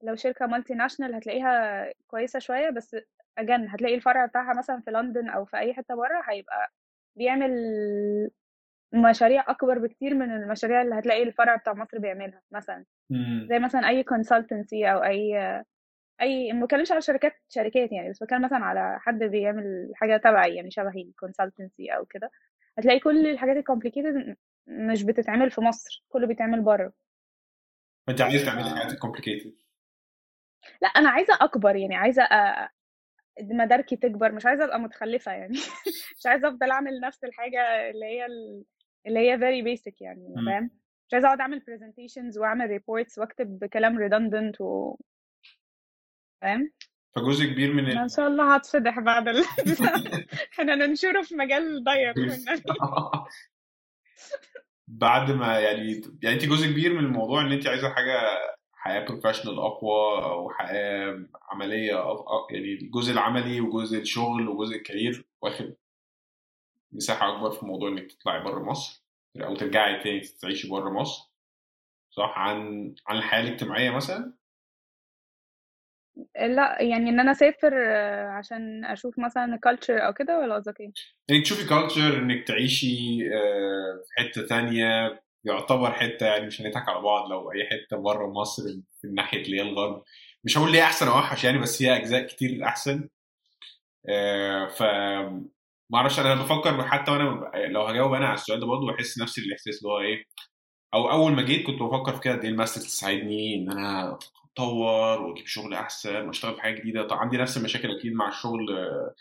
لو 0.02 0.16
شركة 0.16 0.46
multinational 0.46 1.14
هتلاقيها 1.14 1.86
كويسة 2.06 2.38
شوية 2.38 2.70
بس 2.70 2.96
again 3.40 3.74
هتلاقي 3.74 3.94
الفرع 3.94 4.26
بتاعها 4.26 4.54
مثلا 4.58 4.80
في 4.80 4.90
لندن 4.90 5.28
أو 5.30 5.44
في 5.44 5.56
أي 5.58 5.74
حتة 5.74 5.94
بره 5.94 6.22
هيبقى 6.28 6.72
بيعمل 7.16 7.50
مشاريع 8.92 9.44
أكبر 9.50 9.78
بكتير 9.78 10.14
من 10.14 10.30
المشاريع 10.36 10.82
اللي 10.82 10.94
هتلاقي 10.98 11.22
الفرع 11.22 11.56
بتاع 11.56 11.74
مصر 11.74 11.98
بيعملها 11.98 12.42
مثلا. 12.50 12.84
زي 13.48 13.58
مثلا 13.58 13.88
أي 13.88 14.04
consultancy 14.04 14.86
أو 14.86 15.04
أي 15.04 15.38
أي 16.20 16.52
ما 16.52 16.64
بتكلمش 16.64 16.92
على 16.92 17.00
شركات 17.02 17.32
شركات 17.48 17.92
يعني 17.92 18.10
بس 18.10 18.22
بتكلم 18.22 18.42
مثلا 18.42 18.58
على 18.64 18.98
حد 19.00 19.18
بيعمل 19.18 19.92
حاجة 19.94 20.16
تبعي 20.16 20.56
يعني 20.56 20.70
شبهي 20.70 21.12
consultancy 21.26 21.94
أو 21.96 22.04
كده. 22.06 22.30
هتلاقي 22.78 23.00
كل 23.00 23.26
الحاجات 23.26 23.56
ال 23.56 23.63
complicated 23.63 24.36
مش 24.66 25.02
بتتعمل 25.02 25.50
في 25.50 25.60
مصر 25.60 26.04
كله 26.08 26.26
بيتعمل 26.26 26.62
بره. 26.62 26.92
فانت 28.06 28.20
عايز 28.20 28.44
تعملي 28.44 28.70
حاجات 28.76 28.98
complicated 28.98 29.54
لا 30.82 30.88
أنا 30.88 31.10
عايزة 31.10 31.38
أكبر 31.40 31.76
يعني 31.76 31.96
عايزة 31.96 32.22
أ... 32.22 32.68
مداركي 33.40 33.96
تكبر 33.96 34.32
مش 34.32 34.46
عايزة 34.46 34.64
أبقى 34.64 34.80
متخلفة 34.80 35.32
يعني. 35.32 35.58
مش 36.18 36.26
عايزة 36.26 36.48
أفضل 36.48 36.70
أعمل 36.70 37.00
نفس 37.00 37.24
الحاجة 37.24 37.90
اللي 37.90 38.06
هي 38.06 38.26
ال... 38.26 38.64
اللي 39.06 39.20
هي 39.20 39.38
very 39.38 39.64
basic 39.78 39.94
يعني. 40.00 40.34
فاهم؟ 40.46 40.70
مش 41.08 41.14
عايزة 41.14 41.26
أقعد 41.26 41.40
أعمل 41.40 41.60
presentations 41.60 42.38
وأعمل 42.38 42.80
reports 42.80 43.18
وأكتب 43.18 43.64
كلام 43.64 44.08
redundant 44.08 44.60
و 44.60 44.96
فاهم؟ 46.42 46.72
فجزء 47.16 47.46
كبير 47.46 47.72
من 47.72 47.84
أنا 47.84 48.00
إن 48.00 48.04
ال... 48.04 48.10
شاء 48.10 48.26
الله 48.28 48.54
هتصدح 48.54 49.00
بعد 49.00 49.28
ال... 49.28 49.44
إحنا 50.52 50.74
ننشره 50.74 51.22
في 51.22 51.34
مجال 51.36 51.84
ضيق 51.84 52.14
بعد 54.88 55.30
ما 55.30 55.60
يعني 55.60 56.02
يعني 56.22 56.36
انت 56.36 56.44
جزء 56.44 56.66
كبير 56.70 56.92
من 56.92 57.04
الموضوع 57.04 57.40
ان 57.40 57.52
انت 57.52 57.66
عايزة 57.66 57.88
حاجة 57.94 58.20
حياة 58.72 59.04
professional 59.04 59.58
أقوى 59.58 60.24
أو 60.24 60.50
حياة 60.50 61.26
عملية 61.50 61.94
يعني 62.50 62.74
الجزء 62.74 63.12
العملي 63.12 63.60
وجزء 63.60 63.98
الشغل 63.98 64.48
وجزء 64.48 64.76
ال 64.76 64.83
career 64.83 65.26
واخد 65.42 65.74
مساحة 66.92 67.36
أكبر 67.36 67.50
في 67.50 67.66
موضوع 67.66 67.88
إنك 67.88 68.12
تطلعي 68.12 68.44
بره 68.44 68.62
مصر 68.62 69.04
أو 69.36 69.56
ترجعي 69.56 70.02
تاني 70.02 70.20
تعيشي 70.20 70.68
بره 70.68 70.90
مصر 70.90 71.30
صح؟ 72.10 72.34
عن 72.36 72.94
عن 73.08 73.16
الحياة 73.18 73.40
الاجتماعية 73.40 73.90
مثلا؟ 73.90 74.32
لا 76.36 76.82
يعني 76.82 77.10
إن 77.10 77.20
أنا 77.20 77.30
أسافر 77.30 77.72
آه، 77.74 78.28
عشان 78.28 78.84
أشوف 78.84 79.18
مثلا 79.18 79.58
culture 79.66 80.02
أو 80.06 80.12
كده 80.12 80.38
ولا 80.38 80.54
قصدك 80.54 80.80
إيه؟ 80.80 80.92
انك 81.30 81.42
تشوفي 81.42 81.68
culture 81.68 82.18
إنك 82.18 82.46
تعيشي 82.46 83.18
آه، 83.34 84.02
في 84.06 84.22
حتة 84.22 84.46
تانية 84.46 85.20
يعتبر 85.44 85.92
حتة 85.92 86.26
يعني 86.26 86.46
مش 86.46 86.60
هنضحك 86.60 86.88
على 86.88 87.00
بعض 87.00 87.30
لو 87.30 87.52
أي 87.52 87.66
حتة 87.66 87.96
بره 87.96 88.26
مصر 88.32 88.62
في 89.00 89.06
الناحيه 89.06 89.42
اللي 89.42 89.56
هي 89.56 89.62
الغرب. 89.62 90.02
مش 90.44 90.58
هقول 90.58 90.72
ليه 90.72 90.82
أحسن 90.82 91.08
أو 91.08 91.12
أوحش 91.12 91.44
يعني 91.44 91.58
بس 91.58 91.78
فيها 91.78 91.96
أجزاء 91.96 92.26
كتير 92.26 92.64
أحسن. 92.64 93.08
آه، 94.08 94.66
ف 94.68 94.82
ما 95.90 95.98
أعرفش 95.98 96.20
أنا 96.20 96.34
بفكر 96.34 96.84
حتى 96.84 97.10
وأنا 97.10 97.50
لو 97.66 97.82
هجاوب 97.82 98.12
أنا 98.12 98.26
على 98.26 98.34
السؤال 98.34 98.60
ده 98.60 98.66
برضه 98.66 98.92
بحس 98.92 99.18
نفس 99.18 99.38
الإحساس 99.38 99.78
اللي 99.78 99.92
هو 99.92 100.00
إيه 100.00 100.24
أو 100.94 101.10
أول 101.10 101.32
ما 101.32 101.42
جيت 101.42 101.66
كنت 101.66 101.82
بفكر 101.82 102.12
في 102.14 102.20
كده 102.20 102.34
قد 102.34 102.44
إيه 102.44 102.50
الماستر 102.50 102.80
تساعدني 102.80 103.54
إن 103.56 103.70
أنا 103.70 104.18
أتطور 104.56 105.22
وأجيب 105.22 105.46
شغل 105.46 105.74
أحسن 105.74 106.26
وأشتغل 106.26 106.54
في 106.54 106.60
حاجة 106.62 106.80
جديدة. 106.80 107.06
طبعا 107.06 107.20
عندي 107.20 107.36
نفس 107.36 107.56
المشاكل 107.56 107.96
أكيد 107.98 108.12
مع 108.12 108.28
الشغل 108.28 108.78
آه، 108.78 109.14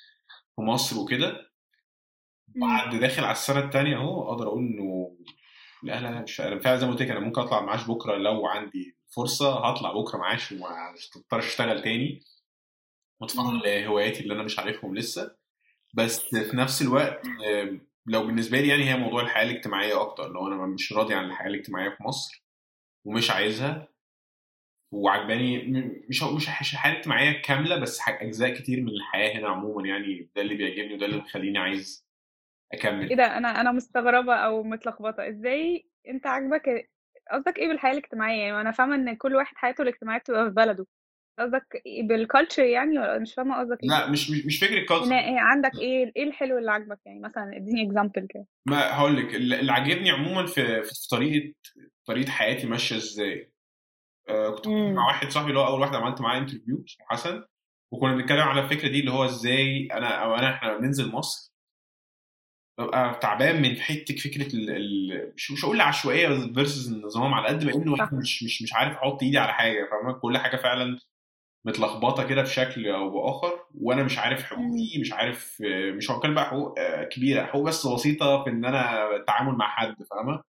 في 0.55 0.61
مصر 0.61 0.99
وكده. 0.99 1.51
بعد 2.47 2.95
داخل 2.95 3.23
على 3.23 3.31
السنة 3.31 3.59
الثانية 3.59 3.97
أهو 3.97 4.29
أقدر 4.31 4.47
أقول 4.47 4.63
إنه 4.63 5.17
لا 5.83 6.01
لا 6.01 6.21
مش 6.21 6.41
أنا 6.41 6.59
فعلا 6.59 6.77
زي 6.77 6.85
ما 6.85 6.91
قلت 6.91 7.01
لك 7.01 7.09
أنا 7.11 7.19
ممكن 7.19 7.41
أطلع 7.41 7.61
معاش 7.61 7.87
بكرة 7.87 8.15
لو 8.17 8.47
عندي 8.47 8.97
فرصة 9.15 9.65
هطلع 9.69 9.91
بكرة 9.93 10.17
معاش 10.17 10.51
ومش 10.51 11.09
هضطر 11.17 11.39
أشتغل 11.39 11.81
تاني. 11.81 12.23
واتفرج 13.19 13.53
لهواياتي 13.65 14.19
اللي 14.23 14.33
أنا 14.33 14.43
مش 14.43 14.59
عارفهم 14.59 14.95
لسه. 14.95 15.35
بس 15.93 16.19
في 16.19 16.57
نفس 16.57 16.81
الوقت 16.81 17.27
لو 18.05 18.25
بالنسبة 18.27 18.59
لي 18.61 18.67
يعني 18.67 18.83
هي 18.89 18.97
موضوع 18.97 19.21
الحياة 19.21 19.43
الاجتماعية 19.43 20.01
أكتر 20.01 20.31
لو 20.33 20.47
أنا 20.47 20.65
مش 20.65 20.93
راضي 20.93 21.13
عن 21.13 21.25
الحياة 21.25 21.47
الاجتماعية 21.47 21.89
في 21.89 22.03
مصر 22.03 22.45
ومش 23.05 23.31
عايزها 23.31 23.94
وعجباني. 24.95 25.57
مش 26.09 26.23
مش 26.23 26.47
الحياة 26.47 26.93
الاجتماعيه 26.93 27.41
كاملة 27.41 27.79
بس 27.79 27.99
أجزاء 28.09 28.53
كتير 28.53 28.81
من 28.81 28.89
الحياة 28.89 29.39
هنا 29.39 29.47
عموما 29.49 29.87
يعني. 29.87 30.29
ده 30.35 30.41
اللي 30.41 30.55
بيعجبني 30.55 30.93
وده 30.93 31.05
اللي 31.05 31.17
مخليني 31.17 31.57
عايز 31.57 32.05
أكمل. 32.73 33.09
إيه 33.09 33.15
ده؟ 33.15 33.37
أنا 33.37 33.61
أنا 33.61 33.71
مستغربة 33.71 34.35
أو 34.35 34.63
متلخبطة. 34.63 35.29
إزاي 35.29 35.85
أنت 36.07 36.27
عاجبك 36.27 36.89
قصدك 37.31 37.57
إيه 37.57 37.67
بالحياة 37.67 37.91
الاجتماعية؟ 37.91 38.41
يعني 38.41 38.61
أنا 38.61 38.71
فاهمة 38.71 38.95
إن 38.95 39.15
كل 39.15 39.35
واحد 39.35 39.55
حياته 39.57 39.81
الاجتماعية 39.81 40.19
بتبقى 40.19 40.45
في 40.45 40.51
بلده. 40.51 40.85
قصدك 41.39 41.81
بال 42.03 42.17
culture 42.17 42.63
يعني 42.63 42.99
ولا 42.99 43.19
مش 43.19 43.33
فاهمة 43.33 43.59
قصدك 43.59 43.83
إيه؟ 43.83 43.89
لا 43.89 44.11
مش 44.11 44.31
مش 44.31 44.45
مش 44.45 44.59
فكرة 44.59 44.85
culture 44.85 45.13
إيه 45.13 45.39
عندك 45.39 45.71
إيه 45.81 46.11
إيه 46.15 46.23
الحلو 46.23 46.57
اللي 46.57 46.71
عاجبك؟ 46.71 46.99
يعني 47.05 47.19
مثلا 47.19 47.57
إديني 47.57 47.87
example 47.87 48.27
كده. 48.29 48.45
ما 48.67 48.93
هقول 48.93 49.17
لك 49.17 49.35
اللي 49.35 49.71
عاجبني 49.71 50.11
عموما 50.11 50.45
في 50.45 50.83
في 50.83 51.07
طريقة 51.11 51.53
طريقة 52.05 52.29
حياتي 52.31 52.67
ماشية 52.67 52.95
إزاي. 52.95 53.51
كنت 54.27 54.59
بتكلم 54.59 54.73
امم 54.73 54.93
مع 54.95 55.07
واحد 55.07 55.29
صاحبي 55.29 55.49
اللي 55.49 55.59
هو 55.59 55.67
أول 55.67 55.81
واحد 55.81 55.95
عملت 55.95 56.21
معاه 56.21 56.37
interview 56.37 56.83
اسمه 56.87 57.05
حسن. 57.09 57.43
وكنا 57.91 58.15
بنتكلم 58.15 58.41
على 58.41 58.61
الفكرة 58.61 58.87
دي 58.89 58.99
اللي 58.99 59.11
هو 59.11 59.25
إزاي 59.25 59.87
أنا 59.93 60.07
أو 60.23 60.35
أنا 60.35 60.55
إحنا 60.55 60.77
بننزل 60.77 61.11
مصر. 61.11 61.51
ببقى 62.79 63.19
تعبان 63.21 63.61
من 63.61 63.75
حتة 63.81 64.15
فكرة 64.15 64.55
ال 64.55 64.69
ال 64.69 65.33
مش 65.35 65.51
مش 65.51 65.65
هقول 65.65 65.75
العشوائية 65.75 66.27
فيرسز 66.53 66.91
النظام 66.93 67.33
على 67.33 67.47
قد 67.47 67.63
ما 67.65 67.73
إنه 67.75 67.95
مش 68.13 68.43
مش 68.43 68.61
مش 68.61 68.73
عارف 68.73 68.97
أحط 68.97 69.23
إيدي 69.23 69.37
على 69.37 69.53
حاجة 69.53 69.89
فاهمة؟ 69.91 70.13
كل 70.19 70.37
حاجة 70.37 70.57
فعلا 70.57 70.99
متلخبطة 71.65 72.27
كده 72.27 72.41
بشكل 72.41 72.87
أو 72.87 73.09
بآخر 73.09 73.59
وأنا 73.75 74.03
مش 74.03 74.17
عارف 74.19 74.43
حقوقي 74.43 74.99
مش 75.01 75.13
عارف 75.13 75.61
آه، 75.65 75.91
مش 75.91 76.11
هتكلم 76.11 76.35
بقى 76.35 76.45
حقوق 76.45 76.79
آه، 76.79 77.03
كبيرة 77.03 77.45
حقوق 77.45 77.67
بس 77.67 77.87
بسيطة 77.87 78.43
في 78.43 78.49
إن 78.49 78.65
أنا 78.65 79.15
التعامل 79.15 79.53
مع 79.53 79.67
حد 79.69 79.95
فاهمة؟ 80.11 80.43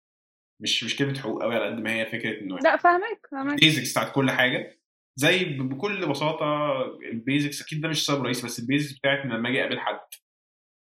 مش 0.60 0.84
مش 0.84 0.96
كلمة 0.96 1.18
حقوق 1.18 1.42
قوي 1.42 1.54
على 1.54 1.66
قد 1.66 1.80
ما 1.80 1.92
هي 1.92 2.06
فكرة 2.06 2.40
إنه 2.40 2.58
لا 2.58 2.76
فاهمك 2.76 3.26
فاهمك. 3.32 3.52
ال 3.52 3.58
basics 3.58 3.90
بتاعت 3.92 4.12
كل 4.14 4.30
حاجة. 4.30 4.78
زي 5.16 5.44
بكل 5.44 6.08
بساطة 6.08 6.72
ال 7.12 7.20
basics 7.20 7.62
أكيد 7.62 7.80
ده 7.80 7.88
مش 7.88 8.06
سبب 8.06 8.25
رئيسي 8.25 8.46
بس 8.46 8.58
ال 8.58 8.64
basics 8.64 8.99
بتاعت 8.98 9.18
ان 9.25 9.32
لما 9.32 9.48
أجي 9.48 9.60
أقابل 9.60 9.80
حد. 9.80 9.98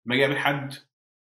لما 0.07 0.15
أجي 0.15 0.25
أقابل 0.25 0.39
حد 0.39 0.75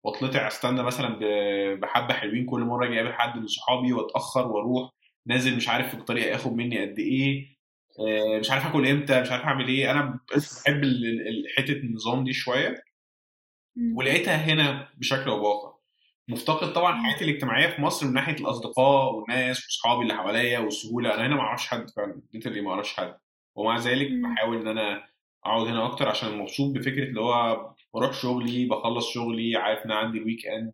واتلطع 0.03 0.47
أستنى 0.47 0.83
مثلا 0.83 1.09
ب- 1.19 1.79
بحبة 1.79 2.13
حلوين 2.13 2.45
كل 2.45 2.59
مرة 2.61 2.85
أجي 2.85 2.95
أقابل 2.95 3.13
حد 3.13 3.39
من 3.39 3.47
صحابي 3.47 3.93
وأتأخر 3.93 4.47
وأروح 4.47 4.91
نازل 5.27 5.55
مش 5.55 5.69
عارف 5.69 5.87
في 5.87 5.93
الطريق 5.93 6.23
هياخد 6.25 6.53
مني 6.53 6.81
قد 6.81 6.99
إيه 6.99 7.59
آه، 7.99 8.39
مش 8.39 8.51
عارف 8.51 8.65
آكل 8.65 8.87
إمتى 8.87 9.21
مش 9.21 9.31
عارف 9.31 9.43
أعمل 9.43 9.67
إيه. 9.67 9.91
أنا 9.91 10.19
بحب 10.35 10.83
ال- 10.83 11.27
ال- 11.27 11.45
حتة 11.57 11.73
النظام 11.73 12.23
دي 12.23 12.33
شوية. 12.33 12.83
ولقيتها 13.95 14.35
هنا 14.35 14.89
بشكل 14.97 15.29
أو 15.29 15.39
بآخر. 15.41 15.78
مفتقد 16.29 16.73
طبعا. 16.73 17.03
حياتي 17.03 17.25
الاجتماعية 17.25 17.67
في 17.67 17.81
مصر 17.81 18.07
من 18.07 18.13
ناحية 18.13 18.33
الأصدقاء 18.35 19.13
والناس 19.15 19.65
وأصحابي 19.65 20.01
اللي 20.03 20.13
حواليا 20.13 20.59
والسهولة 20.59 21.13
أنا 21.15 21.27
هنا 21.27 21.35
ما 21.35 21.41
أعرفش 21.41 21.67
حد 21.67 21.89
فعلا 21.89 22.21
اللي 22.45 22.61
ما 22.61 22.71
أعرفش 22.71 22.93
حد 22.93 23.15
ومع 23.55 23.77
ذلك. 23.77 24.07
بحاول 24.11 24.57
إن 24.61 24.67
أنا 24.67 25.03
أقعد 25.45 25.67
هنا 25.67 25.85
أكتر 25.85 26.07
عشان 26.09 26.37
مبسوط 26.37 26.75
بفكرة 26.75 27.03
اللي 27.03 27.21
هو 27.21 27.65
بروح 27.93 28.13
شغلي 28.13 28.65
بخلص 28.65 29.09
شغلي 29.13 29.55
عارف 29.55 29.79
إن 29.85 29.91
أنا 29.91 29.99
عندي 29.99 30.17
ال 30.17 30.47
weekend 30.47 30.71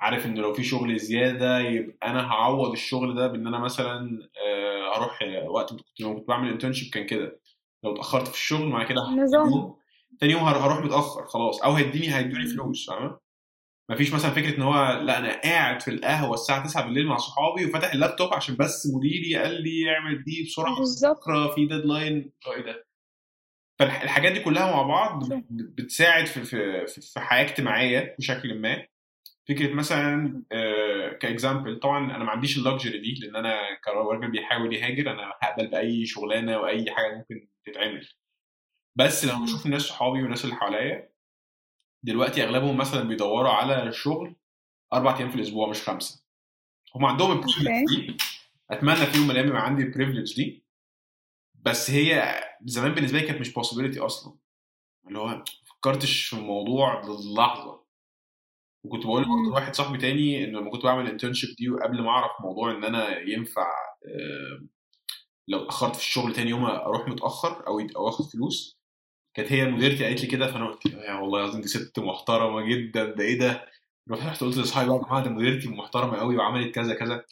عارف 0.00 0.26
إن 0.26 0.34
لو 0.34 0.52
في 0.54 0.64
شغل 0.64 0.98
زيادة 0.98 1.58
يبقى 1.58 2.10
أنا 2.10 2.32
هعوض 2.32 2.72
الشغل 2.72 3.14
ده 3.14 3.26
بإن 3.26 3.46
أنا 3.46 3.58
مثلا 3.58 4.18
آه، 4.46 4.96
هروح 4.98 5.18
وقت 5.48 5.70
كنت 5.70 6.00
لما 6.00 6.14
كنت 6.14 6.28
بعمل 6.28 6.48
internship 6.48 6.92
كان 6.94 7.06
كده 7.06 7.40
لو 7.84 7.92
اتأخرت 7.94 8.28
في 8.28 8.34
الشغل 8.34 8.68
مع 8.68 8.84
كده 8.84 9.00
نظام. 9.00 9.74
تاني 10.20 10.32
يوم 10.32 10.42
هر- 10.42 10.58
هروح 10.58 10.84
متأخر 10.84 11.26
خلاص 11.26 11.62
أو 11.62 11.72
هيديني 11.72 12.14
هيدوني 12.16 12.46
فلوس 12.46 12.86
فاهم 12.90 13.16
مفيش 13.90 14.14
مثلا 14.14 14.30
فكرة 14.30 14.56
إن 14.56 14.62
هو 14.62 15.00
لأ 15.02 15.18
أنا 15.18 15.40
قاعد 15.40 15.82
في 15.82 15.90
القهوة 15.90 16.34
الساعة 16.34 16.64
9 16.64 16.84
بالليل 16.84 17.06
مع 17.06 17.16
صحابي 17.16 17.66
وفاتح 17.66 17.92
اللابتوب 17.92 18.34
عشان 18.34 18.56
بس 18.56 18.86
مديري 18.96 19.36
قال 19.36 19.62
لي 19.62 19.90
اعمل 19.94 20.24
دي 20.24 20.42
بسرعة. 20.46 20.78
بالظبط. 20.78 21.24
في 21.54 21.66
deadline 21.66 22.32
إيه 22.56 22.62
ده؟ 22.62 22.86
فالحاجات 23.78 24.32
دي 24.32 24.40
كلها 24.40 24.70
مع 24.76 24.82
بعض. 24.82 25.28
بتساعد 25.50 26.26
في 26.26 26.44
في 26.44 26.86
في- 26.86 27.00
في 27.00 27.20
حياة 27.20 27.42
اجتماعية 27.44 28.16
بشكل 28.18 28.58
ما. 28.60 28.86
فكرة 29.48 29.74
مثلا 29.74 30.42
ك 31.20 31.27
example 31.27 31.80
طبعا 31.80 32.16
أنا 32.16 32.24
ما 32.24 32.30
عنديش 32.30 32.58
ال 32.58 32.64
luxury 32.64 32.98
دي 32.98 33.14
لأن 33.22 33.36
أنا 33.36 33.60
كراجل 33.84 34.30
بيحاول 34.30 34.74
يهاجر 34.74 35.10
أنا 35.12 35.32
هقبل 35.42 35.66
بأي 35.70 36.06
شغلانة 36.06 36.58
وأي 36.58 36.90
حاجة 36.90 37.14
ممكن 37.16 37.48
تتعمل. 37.66 38.08
بس 38.96 39.24
لما 39.24 39.44
بشوف 39.44 39.66
الناس 39.66 39.82
صحابي 39.82 40.22
والناس 40.22 40.44
اللي 40.44 40.56
حواليا 40.56 41.08
دلوقتي 42.04 42.44
أغلبهم 42.44 42.76
مثلا 42.76 43.02
بيدوروا 43.02 43.50
على 43.50 43.92
شغل 43.92 44.36
أربع 44.92 45.18
أيام 45.18 45.30
في 45.30 45.36
الأسبوع 45.36 45.68
مش 45.68 45.82
خمسة. 45.82 46.24
هم 46.94 47.04
عندهم 47.04 47.32
ال 47.32 47.37
privilege 47.37 47.86
دي 47.88 48.16
أتمنى 48.70 48.96
في 48.96 49.16
يوم 49.16 49.24
من 49.24 49.30
الأيام 49.30 49.48
يبقى 49.48 49.64
عندي 49.66 49.82
ال 49.82 49.87
privilege 49.87 50.36
دي. 50.36 50.64
بس 51.54 51.90
هي 51.90 52.40
زمان 52.64 52.94
بالنسبة 52.94 53.18
لي 53.18 53.26
كانت 53.26 53.40
مش 53.40 53.50
possibility 53.50 54.02
أصلا. 54.02 54.36
اللي 55.08 55.18
هو 55.18 55.26
ما 55.26 55.44
فكرتش 55.66 56.22
في 56.24 56.36
الموضوع 56.36 57.02
للحظة. 57.04 57.84
وكنت 58.84 59.04
بقول 59.06 59.24
لواحد 59.48 59.74
صاحبي 59.74 59.98
تاني 59.98 60.44
إن 60.44 60.50
لما 60.52 60.70
كنت 60.70 60.82
بعمل 60.82 61.08
internship 61.08 61.56
دي 61.58 61.70
وقبل 61.70 62.02
ما 62.02 62.08
أعرف 62.10 62.30
موضوع 62.40 62.70
إن 62.70 62.84
أنا 62.84 63.18
ينفع 63.18 63.66
آه، 64.06 64.66
لو 65.48 65.62
اتاخرت 65.62 65.96
في 65.96 66.02
الشغل 66.02 66.32
تاني 66.32 66.50
يوم 66.50 66.64
أروح 66.64 67.08
متأخر 67.08 67.66
أو 67.66 67.80
أو 67.80 68.08
آخد 68.08 68.24
فلوس 68.24 68.78
كانت 69.34 69.52
هي 69.52 69.64
مديرتي 69.64 70.04
قالت 70.04 70.20
لي 70.20 70.26
كده 70.26 70.52
فأنا 70.52 70.66
قلت 70.66 70.86
يا 70.86 71.12
والله 71.14 71.40
العظيم 71.44 71.60
دي 71.60 71.68
ست 71.68 71.98
محترمة 71.98 72.60
جدا 72.62 73.04
ده 73.04 73.24
إيه 73.24 73.38
ده؟ 73.38 73.66
رحت 74.10 74.44
قلت 74.44 74.56
لأصحابي 74.56 74.88
بقى 74.88 74.98
يا 74.98 75.02
جماعة 75.04 75.24
ده 75.24 75.30
مديرتي 75.30 75.68
محترمة 75.68 76.16
قوي 76.18 76.36
وعملت 76.36 76.74
كذا 76.74 76.94
كذا. 76.94 77.24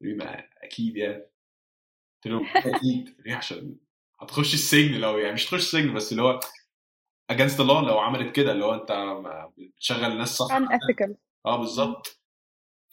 يبقى 0.00 0.50
أكيد 0.62 0.96
يعني. 0.96 1.14
قلت 2.24 2.26
لهم 2.26 2.46
أكيد. 2.74 3.16
ليه 3.26 3.34
عشان 3.34 3.76
هتخش 4.20 4.54
السجن 4.54 5.00
لو 5.00 5.18
يعني 5.18 5.32
مش 5.32 5.44
تخش 5.46 5.54
السجن 5.60 5.94
بس 5.94 6.12
اللي 6.12 6.22
هو 6.22 6.40
اجانست 7.30 7.60
الله 7.60 7.82
لو 7.88 7.98
عملت 7.98 8.36
كده 8.36 8.52
اللي 8.52 8.64
هو 8.64 8.74
أنت 8.74 8.92
بتشغل 9.58 10.12
الناس 10.12 10.28
صح. 10.36 10.58
Unethical 10.58 11.12
آه 11.46 11.56
بالظبط. 11.56 12.20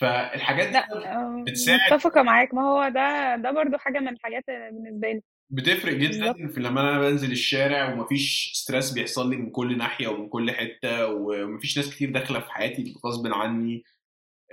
فالحاجات 0.02 0.68
دي 0.68 0.74
لا 0.74 1.16
آه، 1.16 1.44
بتساعد. 1.48 1.94
متفقة 1.94 2.22
معاك. 2.22 2.54
ما 2.54 2.62
هو 2.62 2.90
ده 2.90 3.36
ده 3.36 3.52
برضو 3.52 3.78
حاجة 3.78 4.00
من 4.00 4.08
الحاجات 4.10 4.44
اللي 4.50 4.72
بالنسبة 4.72 5.08
لي. 5.12 5.22
بتفرق 5.52 5.94
جدا. 5.94 6.48
في 6.48 6.60
لما 6.60 6.82
أنا 6.82 7.00
بنزل 7.00 7.32
الشارع 7.32 7.94
ومفيش 7.94 8.52
ستريس 8.54 8.92
بيحصل 8.92 9.30
لي 9.30 9.38
من 9.38 9.50
كل 9.50 9.78
ناحية 9.78 10.08
ومن 10.08 10.30
كل 10.30 10.52
حتة 10.52 11.08
ومفيش 11.08 11.78
ناس 11.78 11.96
كتير 11.96 12.10
داخلة 12.12 12.40
في 12.40 12.52
حياتي 12.52 12.96
غصب 13.06 13.28
عني. 13.28 13.84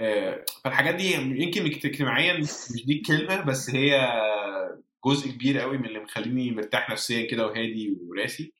آه، 0.00 0.45
فالحاجات 0.64 0.95
دي 0.95 1.12
يمكن 1.14 1.64
اجتماعيا 1.67 2.38
مش 2.38 2.87
دي 2.87 2.93
الكلمة 2.99 3.40
بس 3.45 3.71
هي 3.71 4.09
جزء 5.07 5.31
كبير 5.31 5.59
قوي 5.61 5.78
من 5.78 5.85
اللي 5.87 5.99
مخليني 6.00 6.50
مرتاح 6.50 6.90
نفسيا 6.90 7.26
كده 7.31 7.47
وهادي 7.47 7.97
وراسي. 8.02 8.52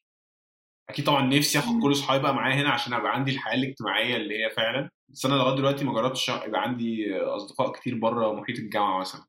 أكيد 0.91 1.05
طبعا 1.05 1.23
نفسي 1.27 1.59
آخد 1.59 1.83
كل 1.83 1.93
أصحابي 1.93 2.23
بقى 2.23 2.35
معايا 2.35 2.55
هنا 2.63 2.71
عشان 2.71 2.93
أبقى 2.93 3.15
عندي 3.15 3.31
الحياة 3.31 3.55
الاجتماعية 3.55 4.17
اللي 4.17 4.45
هي 4.45 4.51
فعلا. 4.51 4.91
بس 5.09 5.27
أنا 5.27 5.35
لغاية 5.35 5.57
دلوقتي 5.57 5.85
ما 5.85 5.93
جربتش 5.93 6.29
يبقى 6.29 6.63
عندي 6.63 7.17
أصدقاء 7.17 7.73
كتير 7.73 7.95
بره 7.99 8.33
محيط 8.41 8.59
الجامعة 8.59 9.01
مثلا. 9.01 9.25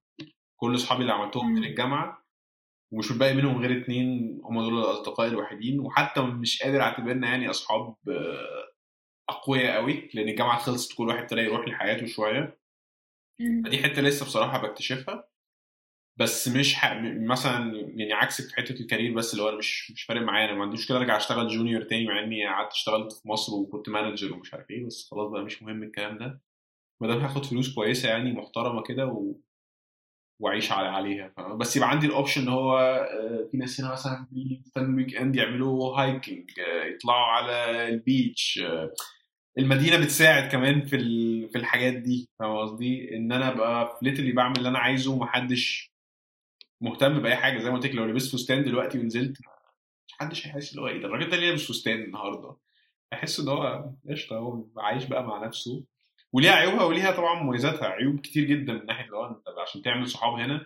كل 0.58 0.76
أصحابي 0.76 1.02
اللي 1.02 1.14
عملتهم 1.14 1.54
من. 1.54 1.64
الجامعة 1.64 2.29
ومش 2.92 3.12
باقي 3.12 3.34
منهم 3.34 3.62
غير 3.62 3.82
اتنين 3.82 4.40
هم 4.44 4.62
دول 4.62 4.80
الأصدقاء 4.80 5.28
الوحيدين. 5.28 5.80
وحتى 5.80 6.22
مش 6.22 6.64
قادر 6.64 6.82
اعتبرنا 6.82 7.28
يعني 7.30 7.50
أصحاب 7.50 7.96
آه، 8.10 8.70
أقوياء 9.30 9.76
قوي 9.76 10.10
لأن 10.14 10.30
الجامعة 10.30 10.60
خلصت 10.60 10.98
كل 10.98 11.08
واحد 11.08 11.20
ابتدى 11.22 11.42
يروح 11.42 11.68
لحياته 11.68 12.06
شوية. 12.08 12.60
فدي 13.66 13.78
حتة 13.84 14.02
لسه 14.02 14.26
بصراحة 14.26 14.62
بكتشفها. 14.68 15.30
بس 16.20 16.48
مش 16.48 16.76
ح... 16.76 16.94
م- 16.94 17.28
مثلا 17.28 17.76
يعني 17.76 18.14
عكسك 18.14 18.46
في 18.50 18.56
حتة 18.56 18.74
ال 18.82 18.86
career 18.86 19.14
بس 19.14 19.34
اللي 19.34 19.44
هو 19.44 19.50
أنا 19.50 19.58
مش 19.58 19.92
مش 19.92 20.04
فارق 20.04 20.22
معايا. 20.22 20.46
أنا 20.50 20.54
ما 20.58 20.64
عنديش 20.64 20.80
مشكلة 20.80 20.98
أرجع 20.98 21.18
أشتغل 21.18 21.48
junior 21.48 21.84
تاني 21.84 22.08
مع 22.08 22.24
إني 22.24 22.48
قعدت 22.48 22.72
اشتغلت 22.72 23.12
في 23.14 23.28
مصر 23.30 23.56
وكنت 23.56 23.90
manager 23.90 24.34
ومش 24.34 24.54
عارف 24.54 24.70
إيه 24.72 24.86
بس 24.86 25.08
خلاص 25.12 25.30
بقى 25.32 25.44
مش 25.44 25.64
مهم 25.64 25.84
الكلام 25.84 26.18
ده. 26.18 26.42
ما 27.02 27.08
دام 27.08 27.20
هاخد 27.20 27.46
فلوس 27.46 27.76
كويسة 27.76 28.10
يعني 28.10 28.34
محترمة 28.34 28.84
كده 28.84 29.06
و... 29.08 29.36
وأعيش 30.40 30.72
على 30.72 30.88
عليها؟ 30.88 31.34
بس 31.60 31.78
يبقى 31.78 31.90
عندي 31.90 32.06
ال 32.08 32.13
option 32.13 32.48
هو 32.48 32.78
آه، 32.78 33.48
في 33.52 33.58
ناس 33.58 33.82
هنا 33.82 33.92
مثلا 33.92 34.28
بيستنوا 34.32 34.88
ال 34.88 35.16
weekend 35.16 35.36
يعملوا 35.36 35.98
hiking 35.98 36.50
يطلعوا 36.96 37.26
على 37.26 37.88
ال 37.90 38.01
beach 38.01 38.60
آه، 38.64 38.94
المدينة 39.58 39.98
بتساعد 40.00 40.52
كمان 40.52 40.86
في 40.86 40.98
في 41.50 41.58
الحاجات 41.58 41.94
دي 41.94 42.30
فاهم 42.40 42.58
قصدي؟ 42.58 43.16
إن 43.18 43.32
أنا 43.32 43.48
أبقى 43.52 44.00
literally 44.02 44.32
بعمل 44.32 44.58
اللي 44.58 44.70
أنا 44.70 44.80
عايزه 44.80 45.12
ومحدش 45.14 45.92
مهتم 46.82 47.20
بأي 47.22 47.36
حاجة 47.36 47.60
زي 47.60 47.70
ما 47.70 47.76
قلت 47.76 47.86
لك 47.86 47.96
لو 47.96 48.06
لبست 48.06 48.36
فستان 48.36 48.64
دلوقتي 48.64 49.00
ونزلت 49.00 49.38
محدش 50.22 50.48
هيحس 50.48 50.72
اللي 50.72 50.82
هو 50.82 50.88
إيه 50.88 51.02
ده؟ 51.02 51.08
الراجل 51.08 51.30
ده 51.30 51.38
ليه 51.38 51.48
لابس 51.50 51.72
فستان 51.72 52.02
النهارده؟ 52.02 52.56
هيحس 53.14 53.40
إن 53.40 53.48
هو 53.48 53.92
قشطة 54.10 54.38
هو 54.38 54.66
عايش 54.78 55.06
بقى 55.06 55.24
مع 55.24 55.46
نفسه. 55.46 55.84
وليها 56.34 56.52
عيوبها 56.52 56.84
وليها 56.84 57.12
طبعا 57.12 57.44
مميزاتها 57.44 57.88
عيوب 57.88 58.20
كتير 58.20 58.44
جدا 58.44 58.74
من 58.74 58.86
ناحية 58.86 59.06
لو 59.06 59.26
انت 59.26 59.44
عشان 59.68 59.82
تعمل 59.82 60.08
صحاب 60.08 60.34
هنا 60.34 60.66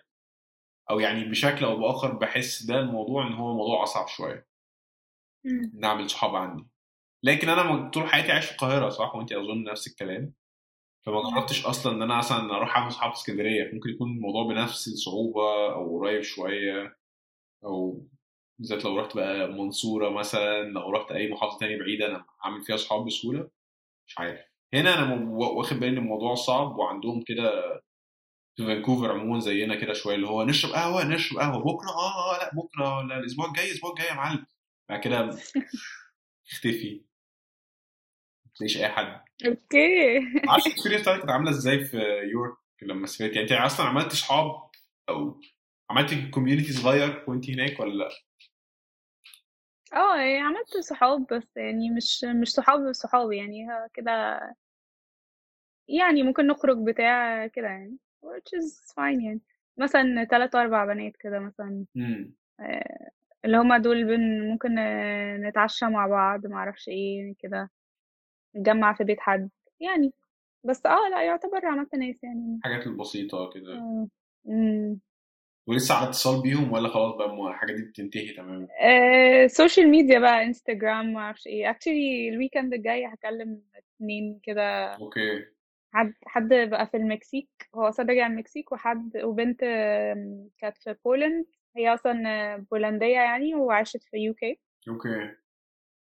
أو 0.90 1.00
يعني 1.00 1.26
بشكل 1.26 1.66
أو 1.66 1.78
بآخر 1.78 2.14
بحس 2.14 2.64
ده 2.64 2.80
الموضوع 2.80 3.28
إن 3.28 3.34
هو 3.34 3.54
موضوع 3.58 3.84
أصعب 3.84 4.08
شوية. 4.08 4.48
إن 5.46 5.86
أعمل 5.86 6.10
صحاب 6.10 6.36
عندي. 6.36 6.68
لكن 7.24 7.50
أنا 7.50 7.90
طول 7.90 8.08
حياتي 8.08 8.32
عايش 8.32 8.46
في 8.46 8.52
القاهرة 8.52 8.90
صح؟ 8.90 9.16
وأنت 9.16 9.32
أظن 9.32 9.64
نفس 9.64 9.88
الكلام. 9.88 10.34
فما 11.06 11.22
جربتش 11.32 11.66
أصلا 11.66 11.94
إن 11.96 12.02
أنا 12.02 12.18
مثلا 12.18 12.56
أروح 12.56 12.78
أعمل 12.78 12.92
صحاب 12.92 13.12
في 13.14 13.18
اسكندرية. 13.18 13.72
ممكن 13.74 13.90
يكون 13.90 14.12
الموضوع 14.12 14.44
بنفس 14.48 14.88
الصعوبة 14.88 15.74
أو 15.74 16.00
قريب 16.00 16.22
شوية 16.22 16.98
أو 17.66 18.08
بالذات 18.60 18.86
لو 18.86 19.00
رحت 19.00 19.16
بقى 19.16 19.48
منصورة 19.48 20.10
مثلا 20.10 20.64
لو 20.64 20.92
رحت 20.92 21.12
أي 21.12 21.32
محافظة 21.32 21.58
تانية 21.60 21.78
بعيدة 21.80 22.06
أنا 22.08 22.26
اعمل 22.46 22.62
فيها 22.64 22.78
صحاب 22.78 23.06
بسهولة. 23.06 23.50
مش 24.08 24.20
عارف. 24.20 24.53
هنا 24.74 24.94
أنا 24.94 25.30
واخد 25.32 25.80
بالي 25.80 25.92
إن 25.92 25.98
الموضوع 25.98 26.36
صعب 26.36 26.76
وعندهم 26.78 27.24
كده 27.28 27.74
في 28.56 28.66
فانكوفر 28.66 29.12
عموما 29.12 29.40
زينا 29.40 29.76
كده 29.76 29.94
شوية 29.94 30.16
اللي 30.16 30.28
هو 30.28 30.44
نشرب 30.44 30.72
قهوة 30.72 31.04
نشرب 31.08 31.40
قهوة 31.40 31.60
بكرة؟ 31.64 31.90
آه 31.90 32.36
آه 32.36 32.38
لأ 32.38 32.52
بكرة 32.54 32.98
ولا 32.98 33.18
الأسبوع 33.20 33.46
الجاي 33.48 33.66
الأسبوع 33.68 33.92
الجاي 33.92 34.08
يا 34.08 34.14
معلم. 34.14 34.46
بعد 34.90 35.00
كده 35.00 35.30
اختفي. 36.52 37.06
تلاقيش 38.56 38.78
أي 38.78 38.90
حد. 38.90 39.22
okay. 39.48 40.20
معرفش 40.46 40.68
ال 40.68 40.71
experience 40.71 41.02
بتاعتك 41.02 41.20
كانت 41.20 41.32
عاملة 41.32 41.50
إزاي 41.52 41.86
في 41.86 41.98
يورك 42.34 42.58
لما 42.82 43.08
سافرت؟ 43.08 43.36
يعني 43.36 43.42
أنت 43.42 43.52
أصلا 43.52 43.86
عملت 43.86 44.12
صحاب 44.14 44.70
أو 45.10 45.40
عملت 45.90 46.30
كوميونتي 46.34 46.74
صغير 46.74 47.24
وأنت 47.28 47.50
هناك 47.50 47.80
ولا 47.80 47.94
لأ؟ 48.04 48.10
آه 49.94 50.16
يعني 50.18 50.40
عملت 50.40 50.78
صحاب 50.78 51.28
بس 51.32 51.58
يعني 51.58 51.90
مش 51.90 52.24
مش 52.42 52.50
صحاب 52.54 52.92
صحاب 52.92 53.32
يعني 53.32 53.68
كده 53.94 54.40
يعني 55.88 56.24
ممكن 56.24 56.48
نخرج 56.48 56.78
بتاع 56.78 57.48
كده 57.48 57.68
يعني. 57.68 57.98
which 58.26 58.60
is 58.60 58.94
fine 58.94 59.24
يعني. 59.26 59.42
مثلا 59.78 60.24
تلات 60.24 60.56
أربع 60.56 60.86
بنات 60.86 61.18
كده 61.20 61.40
مثلا. 61.40 61.86
آه، 62.60 63.10
اللي 63.46 63.58
هما 63.58 63.78
دول 63.78 64.04
بن 64.06 64.42
ممكن 64.50 64.78
آه، 64.80 65.38
نتعشى 65.38 65.86
مع 65.86 66.08
بعض 66.08 66.48
معرفش 66.48 66.88
إيه 66.90 67.34
كده. 67.40 67.70
نتجمع 68.56 68.94
في 68.94 69.04
بيت 69.04 69.20
حد 69.20 69.50
يعني. 69.80 70.14
بس 70.64 70.86
آه 70.86 71.10
لا 71.12 71.24
يعتبر 71.24 71.66
عملت 71.66 71.96
ناس 71.96 72.24
يعني. 72.24 72.58
الحاجات 72.58 72.88
البسيطة 72.88 73.50
كده. 73.54 73.74
آه. 74.48 74.98
ولسه 75.68 75.96
على 75.96 76.08
اتصال 76.10 76.42
بيهم 76.42 76.72
ولا 76.72 76.90
خلاص 76.90 77.16
بقى 77.16 77.50
الحاجات 77.50 77.76
دي 77.76 77.82
بتنتهي 77.84 78.34
تماما؟ 78.34 78.68
آه، 78.82 79.48
social 79.48 79.90
media 79.90 80.20
بقى 80.20 80.44
انستجرام 80.44 81.14
ما 81.14 81.20
أعرفش 81.20 81.48
إيه. 81.48 81.70
actually 81.70 82.30
ال 82.30 82.35
weekend 82.35 82.74
الجاي 82.74 83.06
هكلم 83.06 83.62
اتنين 83.76 84.40
كده. 84.44 84.94
okay. 84.94 85.46
حد 85.94 86.14
حد 86.26 86.54
بقى 86.54 86.88
في 86.88 86.98
المكسيك 86.98 87.50
هو 87.76 87.88
أصلا 87.88 88.06
راجع 88.10 88.28
المكسيك 88.28 88.72
وحد 88.72 89.18
وبنت 89.24 89.60
كانت 90.58 90.78
في 90.78 90.96
بولند 91.06 91.46
هي 91.78 91.94
أصلا 91.94 92.58
بولندية 92.72 93.14
يعني 93.14 93.56
وعاشت 93.56 94.04
في 94.04 94.18
UK. 94.18 94.60
okay 94.90 95.36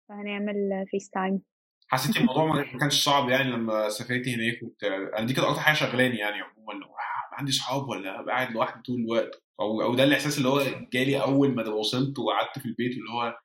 فهنعمل 0.09 0.85
FaceTime 0.87 1.43
حسيتي 1.89 2.21
الموضوع 2.21 2.45
ما 2.73 2.79
كانش 2.81 3.05
صعب 3.05 3.29
يعني 3.29 3.51
لما 3.51 3.89
سافرتي 3.89 4.35
هناك 4.35 4.63
وبتاع. 4.63 4.97
أنا 4.97 5.27
دي 5.27 5.35
كانت 5.35 5.47
أكتر 5.47 5.61
حاجة 5.61 5.75
شغلاني 5.75 6.17
يعني 6.17 6.41
عموما 6.41 6.87
عندي 7.33 7.53
صحاب 7.53 7.89
ولا 7.89 8.23
قاعد 8.27 8.53
لوحدي 8.53 8.83
طول 8.83 9.01
الوقت. 9.01 9.43
أو 9.61 9.83
أو 9.83 9.95
ده 9.95 10.05
الإحساس 10.05 10.39
اللي 10.39 10.49
هو 10.49 10.63
جالي 10.93 11.23
أول 11.23 11.55
ما 11.55 11.69
وصلت 11.69 12.19
وقعدت 12.19 12.59
في 12.59 12.67
البيت 12.67 12.93
اللي 12.93 13.11
هو 13.13 13.39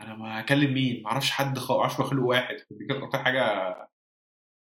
أنا 0.00 0.16
ما 0.16 0.40
اكلم 0.40 0.74
مين؟ 0.74 1.02
ما 1.02 1.10
أعرفش 1.10 1.30
حد 1.30 1.58
خالص 1.58 2.00
ما 2.00 2.04
أعرفش 2.06 2.18
واحد. 2.18 2.56
دي 2.70 2.86
كانت 2.86 3.02
أكتر 3.02 3.18
حاجة 3.18 3.74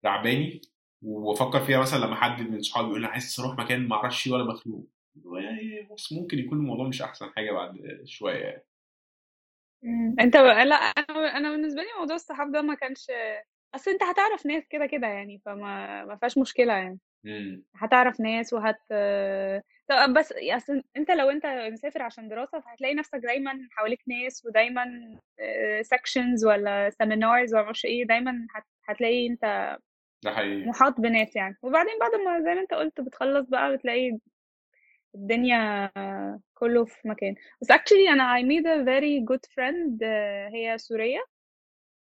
تعباني. 0.02 0.60
وافكر 1.04 1.60
فيها 1.60 1.78
مثلا 1.80 1.98
لما 2.06 2.14
حد 2.16 2.42
من 2.42 2.62
صحابي 2.62 2.88
يقول 2.88 3.00
لي 3.00 3.06
عايز 3.06 3.36
أروح 3.40 3.58
مكان 3.58 3.88
ما 3.88 3.96
أعرفش 3.96 4.22
فيه 4.22 4.32
ولا 4.32 4.44
مخلوق 4.44 4.86
يعني 5.34 5.82
بص 5.90 6.12
ممكن 6.12 6.38
يكون 6.38 6.58
الموضوع 6.58 6.88
مش 6.88 7.02
أحسن 7.02 7.30
حاجة 7.36 7.52
بعد 7.52 8.00
شوية 8.04 8.34
يعني. 8.44 8.64
مم. 9.82 10.16
أنت 10.20 10.36
لا 10.36 10.74
أنا 10.76 11.36
أنا 11.36 11.50
بالنسبة 11.50 11.82
لي 11.82 11.88
موضوع 12.00 12.16
الصحاب 12.16 12.52
ده 12.52 12.62
ما 12.62 12.74
كانش 12.74 13.06
أصل 13.74 13.90
أنت 13.90 14.02
هتعرف 14.02 14.46
ناس 14.46 14.64
كده 14.70 14.86
كده 14.86 15.06
يعني 15.06 15.42
فما 15.46 16.04
ما 16.04 16.16
فيهاش 16.16 16.38
مشكلة 16.38 16.72
يعني. 16.72 16.98
امم 17.26 17.64
هتعرف 17.76 18.20
ناس 18.20 18.52
وهت 18.52 18.78
طب 19.88 20.12
بس 20.18 20.32
أصل 20.32 20.82
أنت 20.96 21.10
لو 21.10 21.30
أنت 21.30 21.46
مسافر 21.46 22.02
عشان 22.02 22.28
دراسة 22.28 22.60
فهتلاقي 22.60 22.94
نفسك 22.94 23.18
دايما 23.18 23.68
حواليك 23.70 24.02
ناس 24.08 24.44
ودايما 24.46 24.84
sections 25.82 26.44
ولا 26.44 26.90
seminars 26.90 27.54
ولا 27.54 27.62
معرفش 27.62 27.84
إيه 27.84 28.04
دايما 28.06 28.46
هت... 28.54 28.64
هتلاقي 28.84 29.26
أنت 29.26 29.76
ده 30.24 30.30
حقيقي. 30.30 30.66
محاط 30.68 31.00
بناس 31.00 31.36
يعني. 31.36 31.56
وبعدين 31.62 31.92
بعد 32.00 32.10
ما 32.14 32.40
زي 32.40 32.54
ما 32.54 32.60
انت 32.60 32.74
قلت 32.74 33.00
بتخلص 33.00 33.48
بقى 33.48 33.76
بتلاقي 33.76 34.18
الدنيا 35.14 35.90
كله 36.54 36.84
في 36.84 37.08
مكان. 37.08 37.34
بس 37.62 37.72
actually 37.72 38.10
أنا 38.12 38.38
I 38.38 38.42
made 38.42 38.66
a 38.66 38.84
very 38.86 39.24
good 39.32 39.50
friend 39.54 40.04
هي 40.54 40.78
سورية. 40.78 41.24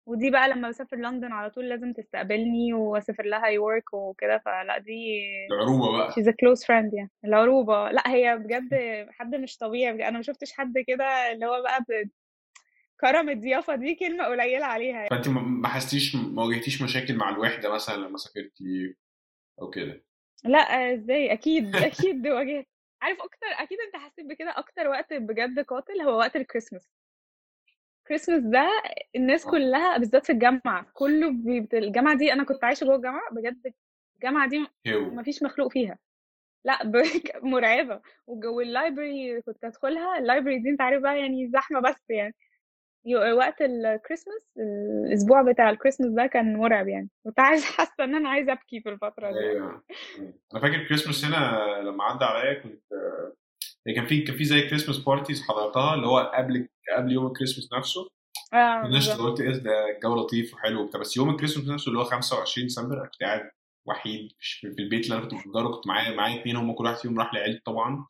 ودي 0.06 0.30
بقى 0.30 0.48
لما 0.48 0.68
بسافر 0.68 0.96
لندن 0.96 1.32
على 1.32 1.50
طول 1.50 1.68
لازم 1.68 1.92
تستقبلني 1.92 2.72
وأسافر 2.72 3.24
لها 3.24 3.46
يورك 3.46 3.94
وكده. 3.94 4.38
فلا 4.38 4.78
دي 4.78 5.20
العروبة 5.50 5.98
بقى. 5.98 6.10
she's 6.12 6.26
a 6.26 6.32
close 6.32 6.64
friend 6.64 6.94
يعني. 6.94 7.10
العروبة. 7.24 7.90
لا 7.90 8.02
هي 8.06 8.36
بجد 8.36 8.74
حد 9.10 9.34
مش 9.34 9.56
طبيعي 9.56 9.92
بجد. 9.92 10.00
أنا 10.02 10.16
ما 10.16 10.22
شفتش 10.22 10.52
حد 10.52 10.78
كده 10.86 11.32
اللي 11.32 11.46
هو 11.46 11.62
بقى 11.62 11.84
كرم 13.00 13.28
الضيافة 13.30 13.74
دي 13.74 13.94
كلمة 13.94 14.24
قليلة 14.24 14.66
عليها 14.66 14.96
يعني. 14.96 15.08
فأنت 15.10 15.28
ما 15.28 15.68
حسيتيش 15.68 16.16
ما 16.16 16.42
واجهتيش 16.42 16.82
مشاكل 16.82 17.16
مع 17.16 17.30
الوحدة 17.30 17.74
مثلا 17.74 17.96
لما 17.96 18.16
سافرتي 18.18 18.96
أو 19.62 19.70
كده؟ 19.70 20.04
لا 20.44 20.94
إزاي؟ 20.94 21.32
أكيد 21.32 21.76
أكيد 21.76 22.26
واجهت. 22.28 22.66
عارف 23.02 23.18
أكتر 23.22 23.46
أكيد 23.46 23.78
أنت 23.86 23.96
حسيت 23.96 24.26
بكده 24.26 24.58
أكتر 24.58 24.88
وقت 24.88 25.12
بجد 25.12 25.60
قاتل 25.60 26.00
هو 26.00 26.18
وقت 26.18 26.36
ال 26.36 26.41
Christmas 26.41 26.90
ال 28.02 28.06
Christmas 28.06 28.42
ده 28.42 28.68
الناس 29.16 29.46
كلها 29.46 29.98
بالذات 29.98 30.26
في 30.26 30.32
الجامعة 30.32 30.86
كله 30.94 31.30
بي... 31.30 31.68
الجامعة 31.74 32.16
دي 32.16 32.32
أنا 32.32 32.44
كنت 32.44 32.64
عايشة 32.64 32.84
جوه 32.84 32.96
الجامعة 32.96 33.30
بجد 33.32 33.74
الجامعة 34.16 34.48
دي 34.48 34.66
مفيش 34.86 35.42
مخلوق 35.42 35.72
فيها. 35.72 35.98
لا 36.64 36.84
ب... 36.84 36.96
مرعبة. 37.54 38.00
وجو 38.26 38.60
ال 38.60 38.70
library 38.70 39.42
كنت 39.42 39.64
أدخلها 39.64 40.18
ال 40.18 40.23
library 40.23 40.58
دي 40.58 40.70
أنت 40.70 40.80
عارف 40.80 41.02
بقى 41.02 41.20
يعني 41.20 41.50
زحمة 41.50 41.80
بس 41.80 42.10
يعني. 42.10 42.34
وقت 43.36 43.60
الكريسماس 43.60 44.50
الأسبوع 45.06 45.42
بتاع 45.42 45.70
الكريسماس 45.70 46.10
ده 46.10 46.26
كان 46.26 46.56
مرعب 46.56 46.88
يعني. 46.88 47.08
كنت 47.24 47.40
عايزة 47.40 47.66
حاسة 47.66 48.04
إن 48.04 48.14
أنا 48.14 48.28
عايزة 48.28 48.52
أبكي 48.52 48.80
في 48.80 48.88
الفترة 48.88 49.32
دي 49.32 49.38
أيوه. 49.38 49.82
أنا 50.52 50.60
فاكر 50.62 50.84
كريسماس 50.88 51.24
هنا 51.24 51.66
لما 51.84 52.04
عدى 52.04 52.24
عليا 52.24 52.62
كنت 52.62 52.82
كان 53.96 54.06
في 54.06 54.20
كان 54.20 54.36
في 54.36 54.44
زي 54.44 54.60
Christmas 54.68 54.98
parties 54.98 55.42
حضرتها 55.42 55.94
اللي 55.94 56.06
هو 56.06 56.18
قبل 56.34 56.68
قبل 56.96 57.12
يوم 57.12 57.26
الكريسماس 57.26 57.68
نفسه. 57.78 58.08
آه 58.54 58.86
الناس 58.86 59.10
قلت 59.10 59.40
إيه 59.40 59.50
ده 59.50 59.90
الجو 59.96 60.14
لطيف 60.16 60.54
وحلو 60.54 60.82
وبتاع. 60.82 61.00
بس 61.00 61.16
يوم 61.16 61.30
الكريسماس 61.30 61.68
نفسه 61.68 61.88
اللي 61.88 61.98
هو 62.00 62.04
25 62.04 62.66
ديسمبر 62.66 63.04
كنت 63.06 63.22
قاعد 63.22 63.50
وحيد 63.86 64.28
في 64.40 64.66
البيت 64.78 65.04
اللي 65.04 65.14
أنا 65.16 65.22
كنت 65.24 65.34
بأجره 65.34 65.68
كنت 65.68 65.86
معايا 65.86 66.16
معايا 66.16 66.40
اتنين 66.40 66.56
هم 66.56 66.72
كل 66.72 66.84
واحد 66.84 66.96
فيهم 66.96 67.18
راح 67.18 67.34
لعيلته 67.34 67.60
طبعا. 67.66 68.06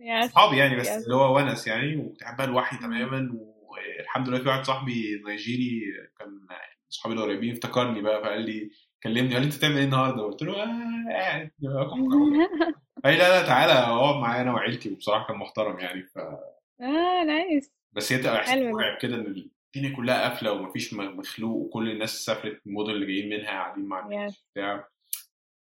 اصحابي 0.00 0.56
يعني 0.56 0.76
بس 0.76 0.88
اللي 0.88 1.14
هو 1.14 1.36
ونس 1.36 1.66
يعني 1.66 1.96
وكنت 1.96 2.22
قاعد 2.22 2.36
بقى 2.36 2.46
لوحدي. 2.46 2.80
تماما 2.80 3.38
والحمد 3.74 4.28
لله 4.28 4.38
في 4.38 4.48
واحد 4.48 4.64
صاحبي 4.64 5.22
نيجيري 5.26 5.80
كان 6.18 6.40
صحابي 6.88 7.14
القريبين 7.14 7.52
افتكرني 7.52 8.02
بقى 8.02 8.22
فقال 8.22 8.40
لي 8.42 8.70
كلمني 9.02 9.32
قال 9.34 9.42
لي 9.42 9.46
أنت 9.46 9.56
بتعمل 9.56 9.76
إيه 9.76 9.84
النهارده؟ 9.84 10.22
قلت 10.22 10.42
له 10.42 10.62
آه 10.62 11.12
قاعد 11.12 11.50
قال 13.04 13.12
لي 13.14 13.18
لا 13.18 13.40
لا 13.40 13.46
تعالى 13.46 13.72
اقعد 13.72 14.16
معايا 14.16 14.42
أنا 14.42 14.52
وعيلتي. 14.52 14.90
وبصراحة 14.92 15.26
كان 15.26 15.36
محترم 15.36 15.78
يعني 15.78 16.02
ف... 16.02 16.18
آه 16.18 17.24
نايس 17.26 17.72
بس 17.92 18.12
هي 18.12 18.18
تبقى 18.18 18.36
إحساس 18.36 18.58
مرعب 18.58 18.98
كده 19.00 19.14
إن 19.14 19.50
الدنيا 19.76 19.96
كلها 19.96 20.28
قافلة 20.28 20.52
ومفيش 20.52 20.94
مخلوق 20.94 21.56
وكل 21.56 21.90
الناس 21.90 22.24
سافرت 22.24 22.66
المدن 22.66 22.90
اللي 22.90 23.06
جايين 23.06 23.28
منها 23.28 23.50
قاعدين 23.50 23.84
مع 23.84 24.00
الناس 24.06 24.44
بتاع 24.52 24.88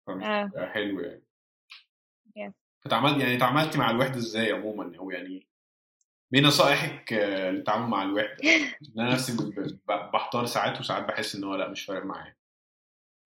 فمش 0.06 0.24
بيبقى 0.26 0.70
حلو 0.70 1.00
يعني. 1.00 1.22
يس 2.36 2.52
فتعاملت 2.84 3.20
يعني 3.20 3.36
تعاملتي 3.36 3.78
مع 3.78 3.90
الوحدة 3.90 4.16
إزاي 4.16 4.52
عموما؟ 4.52 4.98
أو 4.98 5.10
يعني 5.10 5.48
إيه 6.34 6.40
نصائحك 6.40 7.12
آه، 7.12 7.50
للتعامل 7.50 7.86
مع 7.88 8.02
الوحدة؟ 8.02 8.36
ان 8.44 9.00
أنا 9.00 9.12
نفسي 9.12 9.52
بحتار 10.12 10.46
ساعات 10.46 10.80
وساعات 10.80 11.04
بحس 11.04 11.34
إن 11.34 11.44
هو 11.44 11.54
لأ 11.54 11.68
مش 11.68 11.84
فارق 11.84 12.04
معايا. 12.04 12.34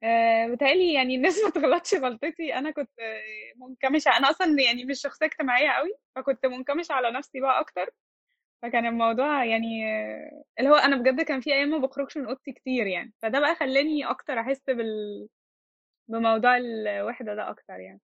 آه، 0.03 0.47
بتهيألي 0.49 0.95
يعني 0.95 1.15
الناس 1.17 1.45
ما 1.45 1.51
تغلطش 1.51 1.95
غلطتي. 1.95 2.55
أنا 2.55 2.71
كنت 2.71 2.91
منكمشة 3.57 4.17
أنا 4.17 4.31
أصلا 4.31 4.63
يعني 4.63 4.85
مش 4.85 5.01
شخصية 5.03 5.27
اجتماعية 5.27 5.71
قوي 5.71 5.95
فكنت 6.17 6.47
منكمشة 6.47 6.93
على 6.93 7.11
نفسي 7.11 7.41
بقى 7.41 7.61
أكتر. 7.61 7.91
فكان 8.63 8.87
الموضوع 8.87 9.45
يعني 9.45 9.87
آه، 9.87 10.43
اللي 10.59 10.71
هو 10.71 10.75
أنا 10.75 10.97
بجد 10.97 11.21
كان 11.21 11.41
في 11.41 11.55
أيام 11.55 11.69
ما 11.71 11.79
بخرجش 11.79 12.17
من 12.19 12.27
أوضتي 12.27 12.53
كتير 12.53 12.87
يعني. 12.87 13.13
فده 13.23 13.41
بقى 13.41 13.55
خلاني 13.55 14.11
أكتر 14.11 14.41
أحس 14.41 14.63
بال 14.69 15.29
بموضوع 16.09 16.57
الوحدة 16.57 17.35
ده 17.35 17.51
أكتر 17.51 17.81
يعني. 17.81 18.01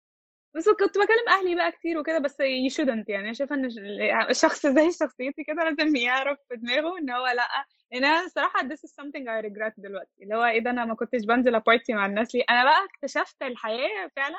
بس 0.57 0.69
كنت 0.69 0.99
بكلم 0.99 1.29
أهلي 1.29 1.55
بقى 1.55 1.73
كتير 1.73 1.99
وكده 1.99 2.19
بس 2.19 2.37
you 2.43 2.73
shouldn't 2.77 3.05
يعني. 3.09 3.35
شايفة 3.35 3.55
إن 3.55 3.65
الشخص 4.31 4.67
زي 4.67 4.91
شخصيتي 5.01 5.45
كده 5.45 5.65
لازم 5.65 5.97
يعرف 5.97 6.39
في 6.49 6.57
دماغه 6.57 6.99
إن 6.99 7.11
هو 7.11 7.27
لأ. 7.27 7.49
أنا 7.95 8.25
الصراحة 8.25 8.61
this 8.69 8.79
is 8.89 8.91
something 9.03 9.25
I 9.27 9.47
regret 9.49 9.73
دلوقتي. 9.79 10.23
اللي 10.23 10.35
هو 10.37 10.45
إيه 10.45 10.61
ده 10.61 10.71
أنا 10.71 10.85
ما 10.85 10.95
كنتش 10.95 11.25
بنزل 11.27 11.55
أ 11.55 11.61
party 11.61 11.93
مع 11.95 12.07
الناس 12.07 12.35
ليه؟ 12.35 12.45
أنا 12.51 12.65
بقى 12.65 12.85
اكتشفت 12.85 13.43
الحياة 13.43 14.11
فعلا 14.17 14.39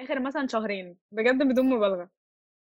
آخر 0.00 0.20
مثلا 0.20 0.46
شهرين 0.48 0.98
بجد 1.12 1.42
بدون 1.42 1.70
مبالغة. 1.70 2.10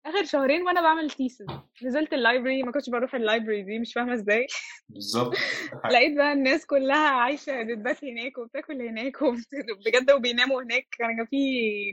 آخر 0.05 0.23
شهرين 0.25 0.61
وأنا 0.61 0.81
بعمل 0.81 1.11
thesis 1.11 1.45
نزلت 1.83 2.13
ال 2.13 2.20
library 2.20 2.63
ما 2.63 2.71
كنتش 2.71 2.89
بروح 2.89 3.15
ال 3.15 3.21
library 3.21 3.63
دي 3.63 3.79
مش 3.79 3.93
فاهمة 3.93 4.13
إزاي. 4.13 4.47
بالظبط. 4.89 5.33
لقيت 5.93 6.17
بقى 6.17 6.33
الناس 6.33 6.65
كلها 6.65 7.09
عايشة 7.09 7.63
بتبات 7.63 8.03
هناك 8.03 8.37
وبتاكل 8.37 8.81
هناك 8.81 9.21
وبت- 9.21 9.47
بجد 9.85 10.11
وبيناموا 10.11 10.61
هناك. 10.63 10.87
كان 10.91 11.25
في 11.25 11.37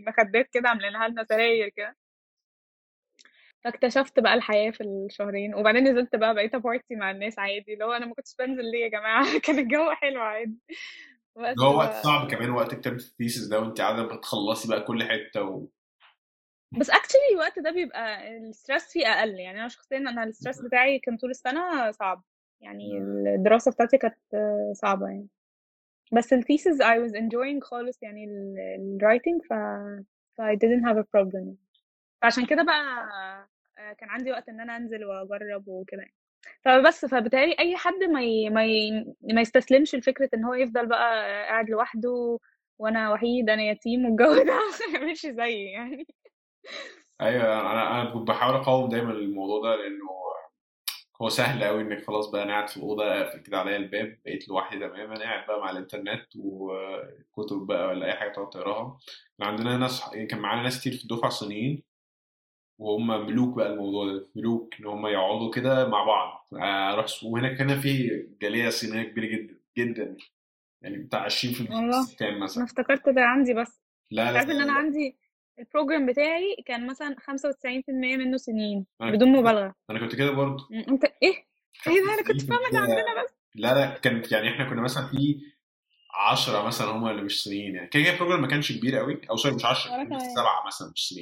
مخدات 0.06 0.48
كده 0.52 0.68
عاملينها 0.68 1.08
لنا 1.08 1.24
سراير 1.28 1.68
كده. 1.68 1.96
فاكتشفت 3.64 4.20
بقى 4.20 4.34
الحياة 4.34 4.70
في 4.70 4.80
الشهرين. 4.84 5.54
وبعدين 5.54 5.84
نزلت 5.84 6.16
بقى 6.16 6.34
بقيت 6.34 6.56
party 6.56 6.94
مع 6.96 7.10
الناس 7.10 7.38
عادي. 7.38 7.72
اللي 7.74 7.84
هو 7.84 7.92
أنا 7.92 8.06
ما 8.06 8.14
كنتش 8.14 8.34
بنزل 8.38 8.70
ليه 8.70 8.84
يا 8.84 8.88
جماعة؟ 8.88 9.38
كان 9.44 9.58
الجو 9.58 9.90
حلو 9.90 10.20
عادي. 10.20 10.58
هو 11.60 11.76
وقت 11.78 12.04
صعب 12.04 12.30
كمان 12.30 12.50
وقت 12.50 12.74
كتابة 12.74 12.96
ال 12.96 13.03
thesis 13.03 13.46
ده 13.46 13.60
وانت 13.60 13.80
قاعدة 13.80 14.02
بتخلصي 14.02 14.68
بقى 14.68 14.80
كل 14.84 15.04
حتة 15.04 15.42
و... 15.42 15.68
بس 16.72 16.90
actually 16.90 17.20
الوقت 17.32 17.58
ده 17.58 17.70
بيبقى 17.70 18.36
ال 18.38 18.46
stress 18.46 18.92
فيه 18.92 19.06
أقل. 19.06 19.30
يعني 19.40 19.60
أنا 19.60 19.68
شخصيا 19.68 19.98
أنا 19.98 20.24
ال 20.24 20.29
stress 20.29 20.60
بتاعي 20.60 20.98
كان 20.98 21.16
طول 21.16 21.30
السنة 21.30 21.90
صعب. 21.90 22.22
يعني 22.60 22.98
الدراسة 22.98 23.70
بتاعتي 23.70 23.98
كانت 23.98 24.16
صعبة 24.72 25.06
يعني. 25.06 25.28
بس 26.12 26.32
الثيسز 26.32 26.82
I 26.82 26.96
was 27.06 27.12
enjoying 27.12 27.60
خالص 27.62 28.02
يعني 28.02 28.24
ال 28.24 28.98
writing 29.02 29.48
ف 29.48 29.52
ف 30.36 30.40
I 30.40 30.54
didn't 30.56 30.84
have 30.88 30.98
a 30.98 31.06
problem. 31.16 31.54
فعشان 32.22 32.46
كده 32.46 32.62
بقى 32.62 33.08
آه، 33.78 33.92
كان 33.92 34.08
عندي 34.08 34.30
وقت 34.30 34.48
إن 34.48 34.60
أنا 34.60 34.76
أنزل 34.76 35.04
وأجرب 35.04 35.68
وكده 35.68 36.02
يعني. 36.02 36.14
فبس 36.64 37.04
فبالتالي 37.06 37.56
أي 37.58 37.76
حد 37.76 38.04
ما 38.12 38.22
ي... 38.22 38.50
ما 38.50 38.64
ي... 38.64 38.90
ما 39.22 39.40
يستسلمش 39.40 39.94
لفكرة 39.94 40.28
إن 40.34 40.44
هو 40.44 40.54
يفضل 40.54 40.86
بقى 40.86 41.22
قاعد 41.46 41.70
لوحده 41.70 42.38
وأنا 42.78 43.12
وحيد 43.12 43.50
أنا 43.50 43.62
يتيم 43.62 44.04
والجو 44.04 44.34
ده 44.44 44.54
ما 44.54 44.98
يعملش 44.98 45.26
زيي 45.26 45.64
يعني. 45.64 46.06
أيوه 47.20 47.60
أنا 47.60 48.00
أنا 48.02 48.10
كنت 48.10 48.28
بحاول 48.28 48.54
أقاوم 48.54 48.88
دايما 48.88 49.12
الموضوع 49.12 49.62
ده 49.62 49.76
لأنه 49.76 50.18
هو 51.22 51.28
سهل 51.28 51.64
قوي 51.64 51.82
إنك 51.82 52.04
خلاص 52.06 52.30
بقى 52.30 52.42
أنا 52.42 52.52
قاعد 52.52 52.68
في 52.68 52.76
الأوضة 52.76 53.04
قافل 53.04 53.38
كده 53.40 53.58
عليا 53.58 53.76
الباب 53.76 54.18
بقيت 54.24 54.48
لوحدي 54.48 54.78
تماما 54.88 55.14
قاعد 55.20 55.46
بقى 55.46 55.60
مع 55.60 55.70
الإنترنت 55.70 56.26
وكتب 56.36 57.66
بقى 57.66 57.86
ولا 57.88 58.06
أي 58.06 58.12
حاجة 58.12 58.32
تقعد 58.32 58.50
تقراها. 58.50 58.98
كان 59.38 59.48
عندنا 59.48 59.76
ناس 59.76 60.10
كان 60.30 60.40
معانا 60.40 60.62
ناس 60.62 60.80
كتير 60.80 60.92
في 60.92 61.02
الدفعة 61.02 61.30
صينيين 61.30 61.82
وهم 62.78 63.06
ملوك 63.26 63.56
بقى 63.56 63.66
الموضوع 63.72 64.06
ده 64.12 64.28
ملوك 64.36 64.74
إن 64.80 64.86
هم 64.86 65.06
يقعدوا 65.06 65.50
كده 65.50 65.88
مع 65.88 66.04
بعض. 66.04 66.48
أروح 66.62 67.06
وهنا 67.24 67.52
كان 67.54 67.80
في 67.80 68.08
جالية 68.42 68.68
صينية 68.68 69.02
كبيرة 69.02 69.26
جدا 69.26 69.58
جدا 69.78 70.16
يعني 70.82 70.98
بتاع 70.98 71.28
20% 71.28 71.70
والله 71.70 72.06
كان 72.18 72.28
أنا 72.34 72.44
مثلا 72.44 72.64
افتكرت 72.64 73.08
ده 73.08 73.22
عندي 73.22 73.54
بس. 73.54 73.80
لا 74.10 74.24
لا 74.24 74.32
تعرف 74.32 74.50
إن 74.50 74.60
أنا 74.60 74.72
عندي 74.72 75.18
البروجرام 75.58 76.06
بتاعي 76.06 76.56
كان 76.66 76.86
مثلا 76.86 77.16
95% 77.20 77.88
منه 77.88 78.36
سنين 78.36 78.86
بدون 79.00 79.28
كنت 79.28 79.38
مبالغة. 79.38 79.74
أنا 79.90 79.98
كنت 79.98 80.14
كده 80.16 80.30
برضه. 80.30 80.68
أنت 80.88 81.04
إيه؟ 81.04 81.34
إيه 81.86 82.04
ده؟ 82.06 82.14
أنا 82.14 82.22
كنت 82.22 82.42
95% 82.42 82.52
عندنا 82.76 83.22
بس. 83.24 83.34
لا 83.54 83.74
لا 83.74 83.98
كان 83.98 84.22
يعني 84.32 84.48
إحنا 84.48 84.70
كنا 84.70 84.82
مثلا 84.82 85.06
في 85.06 85.40
10 86.14 86.62
مثلا 86.66 86.88
هم 86.88 87.08
اللي 87.08 87.22
مش 87.22 87.42
صينيين 87.42 87.74
يعني. 87.74 87.88
كده 87.88 88.02
كده 88.02 88.12
ال 88.12 88.16
program 88.16 88.40
ما 88.40 88.46
كانش 88.48 88.72
كبير 88.72 88.96
قوي. 88.96 89.20
أو 89.30 89.36
sorry 89.36 89.54
مش 89.54 89.64
10 89.64 89.90
وأنا 89.92 90.04
كان 90.04 90.18
كمان 90.18 90.34
سبعة 90.34 90.66
مثلا 90.66 90.92
مش 90.94 91.14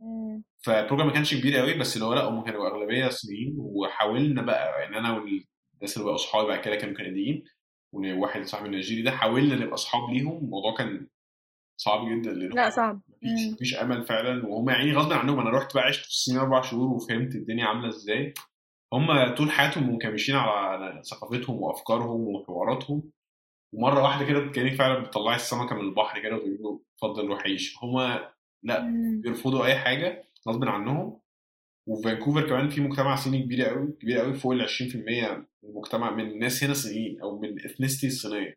م، 0.00 0.40
فال 0.58 0.69
program 0.69 1.06
ما 1.08 1.12
كانش 1.14 1.34
كبير 1.34 1.56
قوي 1.56 1.74
بس 1.74 1.94
اللي 1.96 2.06
هو 2.06 2.14
لأ 2.14 2.24
هم 2.24 2.44
كانوا 2.44 2.68
أغلبية 2.68 3.08
صينيين 3.08 3.54
وحاولنا 3.58 4.42
بقى 4.42 4.80
يعني 4.80 4.98
أنا 4.98 5.12
والناس 5.12 5.94
اللي 5.96 6.04
بقوا 6.04 6.14
أصحابي 6.14 6.48
بعد 6.48 6.60
كده 6.60 6.76
كانوا 6.76 6.94
كنديين 6.96 7.44
وواحد 7.92 8.44
صاحبي 8.44 8.66
النيجيري 8.66 9.02
ده 9.02 9.10
حاولنا 9.10 9.54
نبقى 9.54 9.74
أصحاب 9.74 10.10
ليهم. 10.10 10.36
الموضوع 10.44 10.74
كان 10.74 11.06
صعب 11.76 12.08
جدا 12.08 12.32
لأن 12.32 12.50
لا 12.50 12.70
صعب. 12.70 13.00
مفيش 13.08 13.52
مفيش 13.52 13.74
أمل 13.74 14.04
فعلا. 14.04 14.46
وهم 14.46 14.70
يعني 14.70 14.92
غصب 14.92 15.12
عنهم 15.12 15.40
أنا 15.40 15.50
رحت 15.50 15.74
بقى 15.74 15.84
عشت 15.84 16.02
في 16.02 16.08
الصين 16.08 16.38
أربع 16.38 16.62
شهور 16.62 16.88
وفهمت 16.94 17.34
الدنيا 17.34 17.66
عاملة 17.66 17.88
إزاي. 17.88 18.34
هم 18.92 19.34
طول 19.34 19.50
حياتهم 19.50 19.94
مكمشين 19.94 20.36
على 20.36 21.02
ثقافتهم 21.10 21.62
وأفكارهم 21.62 22.20
وحواراتهم. 22.20 23.02
ومرة 23.74 24.02
واحدة 24.02 24.26
كده 24.26 24.46
كانك 24.52 24.74
فعلا 24.74 24.98
بتطلعي 25.02 25.36
السمكه 25.36 25.74
من 25.74 25.80
البحر 25.80 26.22
كده 26.22 26.34
وتقولي 26.34 26.56
له 26.56 26.80
اتفضل 26.94 27.26
روح 27.28 27.42
عيش. 27.42 27.76
هم 27.82 28.20
لا 28.62 28.92
بيرفضوا 29.22 29.66
أي 29.66 29.78
حاجة 29.78 30.24
غصب 30.48 30.64
عنهم. 30.64 31.20
وفي 31.88 32.02
فانكوفر 32.02 32.48
كمان 32.48 32.68
في 32.68 32.80
مجتمع 32.80 33.16
صيني 33.16 33.42
كبير 33.42 33.64
قوي 33.64 33.92
كبير 33.92 34.18
قوي 34.18 34.34
فوق 34.34 34.52
ال 34.52 34.68
20% 34.68 34.96
من 34.96 35.70
المجتمع 35.70 36.10
من 36.10 36.30
الناس 36.30 36.64
هنا 36.64 36.74
صينيين 36.74 37.20
أو 37.20 37.38
من 37.38 37.48
الاثنيستي 37.48 38.06
الصينية. 38.06 38.54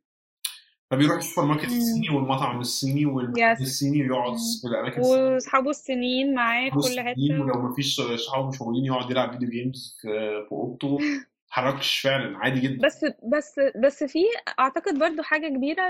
فبيروح 0.92 1.18
السوبر 1.18 1.48
ماركت 1.48 1.66
الصيني 1.66 2.10
والمطعم 2.10 2.60
الصيني 2.60 3.06
والمحل 3.06 3.62
الصيني 3.62 4.02
ويقعد. 4.02 4.38
في 4.62 4.68
الأماكن 4.68 5.02
الصينية. 5.02 5.34
وأصحابه 5.34 5.70
الصينيين 5.70 6.34
معاه 6.34 6.70
في 6.70 6.76
كل 6.76 7.00
حتة. 7.02 7.42
ولو 7.42 7.62
ما 7.62 7.74
فيش 7.76 8.02
صحابه 8.02 8.48
مش 8.48 8.62
موجودين 8.62 8.86
يقعد 8.86 9.12
يلعب 9.12 9.32
video 9.32 9.50
games 9.50 9.98
في 10.02 10.48
أوضته. 10.52 10.98
ما 11.00 11.62
يتحركش 11.62 12.00
فعلا 12.00 12.38
عادي 12.38 12.60
جدا. 12.60 12.88
بس 12.88 13.06
بس 13.06 13.60
بس 13.86 14.04
في 14.04 14.20
أعتقد 14.60 15.00
برضو 15.00 15.22
حاجة 15.22 15.48
كبيرة 15.48 15.88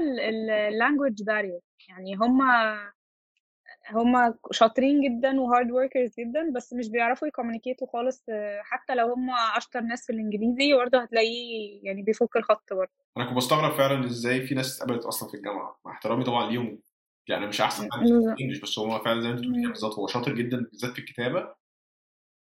ال 0.69 0.75
language 0.75 1.23
barrier 1.23 1.59
يعني 1.89 2.15
هم 2.15 2.41
هم 3.91 4.33
شاطرين 4.51 5.01
جدا 5.01 5.41
و 5.41 5.47
hard 5.47 5.71
workers 5.71 6.11
جدا 6.19 6.51
بس 6.55 6.73
مش 6.73 6.89
بيعرفوا 6.89 7.27
ي 7.27 7.32
communicate 7.32 7.83
وا 7.83 7.87
خالص 7.87 8.23
آه، 8.29 8.61
حتى 8.63 8.95
لو 8.95 9.13
هم 9.13 9.29
أشطر 9.57 9.81
ناس 9.81 10.05
في 10.05 10.13
الإنجليزي 10.13 10.73
برضه 10.73 11.01
هتلاقيه 11.01 11.79
يعني 11.83 12.01
بيفك 12.01 12.35
الخط 12.35 12.73
برضه. 12.73 12.91
أنا 13.17 13.25
كنت 13.25 13.37
بستغرب 13.37 13.71
فعلا 13.71 14.05
إزاي 14.05 14.41
في 14.41 14.55
ناس 14.55 14.81
اتقبلت 14.81 15.05
أصلا 15.05 15.29
في 15.29 15.37
الجامعة. 15.37 15.79
مع 15.85 15.91
احترامي 15.91 16.23
طبعا 16.23 16.51
ليهم. 16.51 16.79
يعني 17.27 17.47
مش 17.47 17.61
أحسن 17.61 17.87
حد 17.91 18.07
في 18.07 18.13
ال 18.13 18.19
English 18.19 18.61
بس 18.61 18.79
هو 18.79 18.99
فعلا 18.99 19.21
زي 19.21 19.27
ما 19.27 19.33
أنت 19.33 19.39
بتقول 19.41 19.61
كده 19.61 19.69
بالظبط 19.69 19.93
هو 19.93 20.07
شاطر 20.07 20.35
جدا 20.35 20.57
بالذات 20.71 20.91
في 20.91 20.99
الكتابة. 20.99 21.55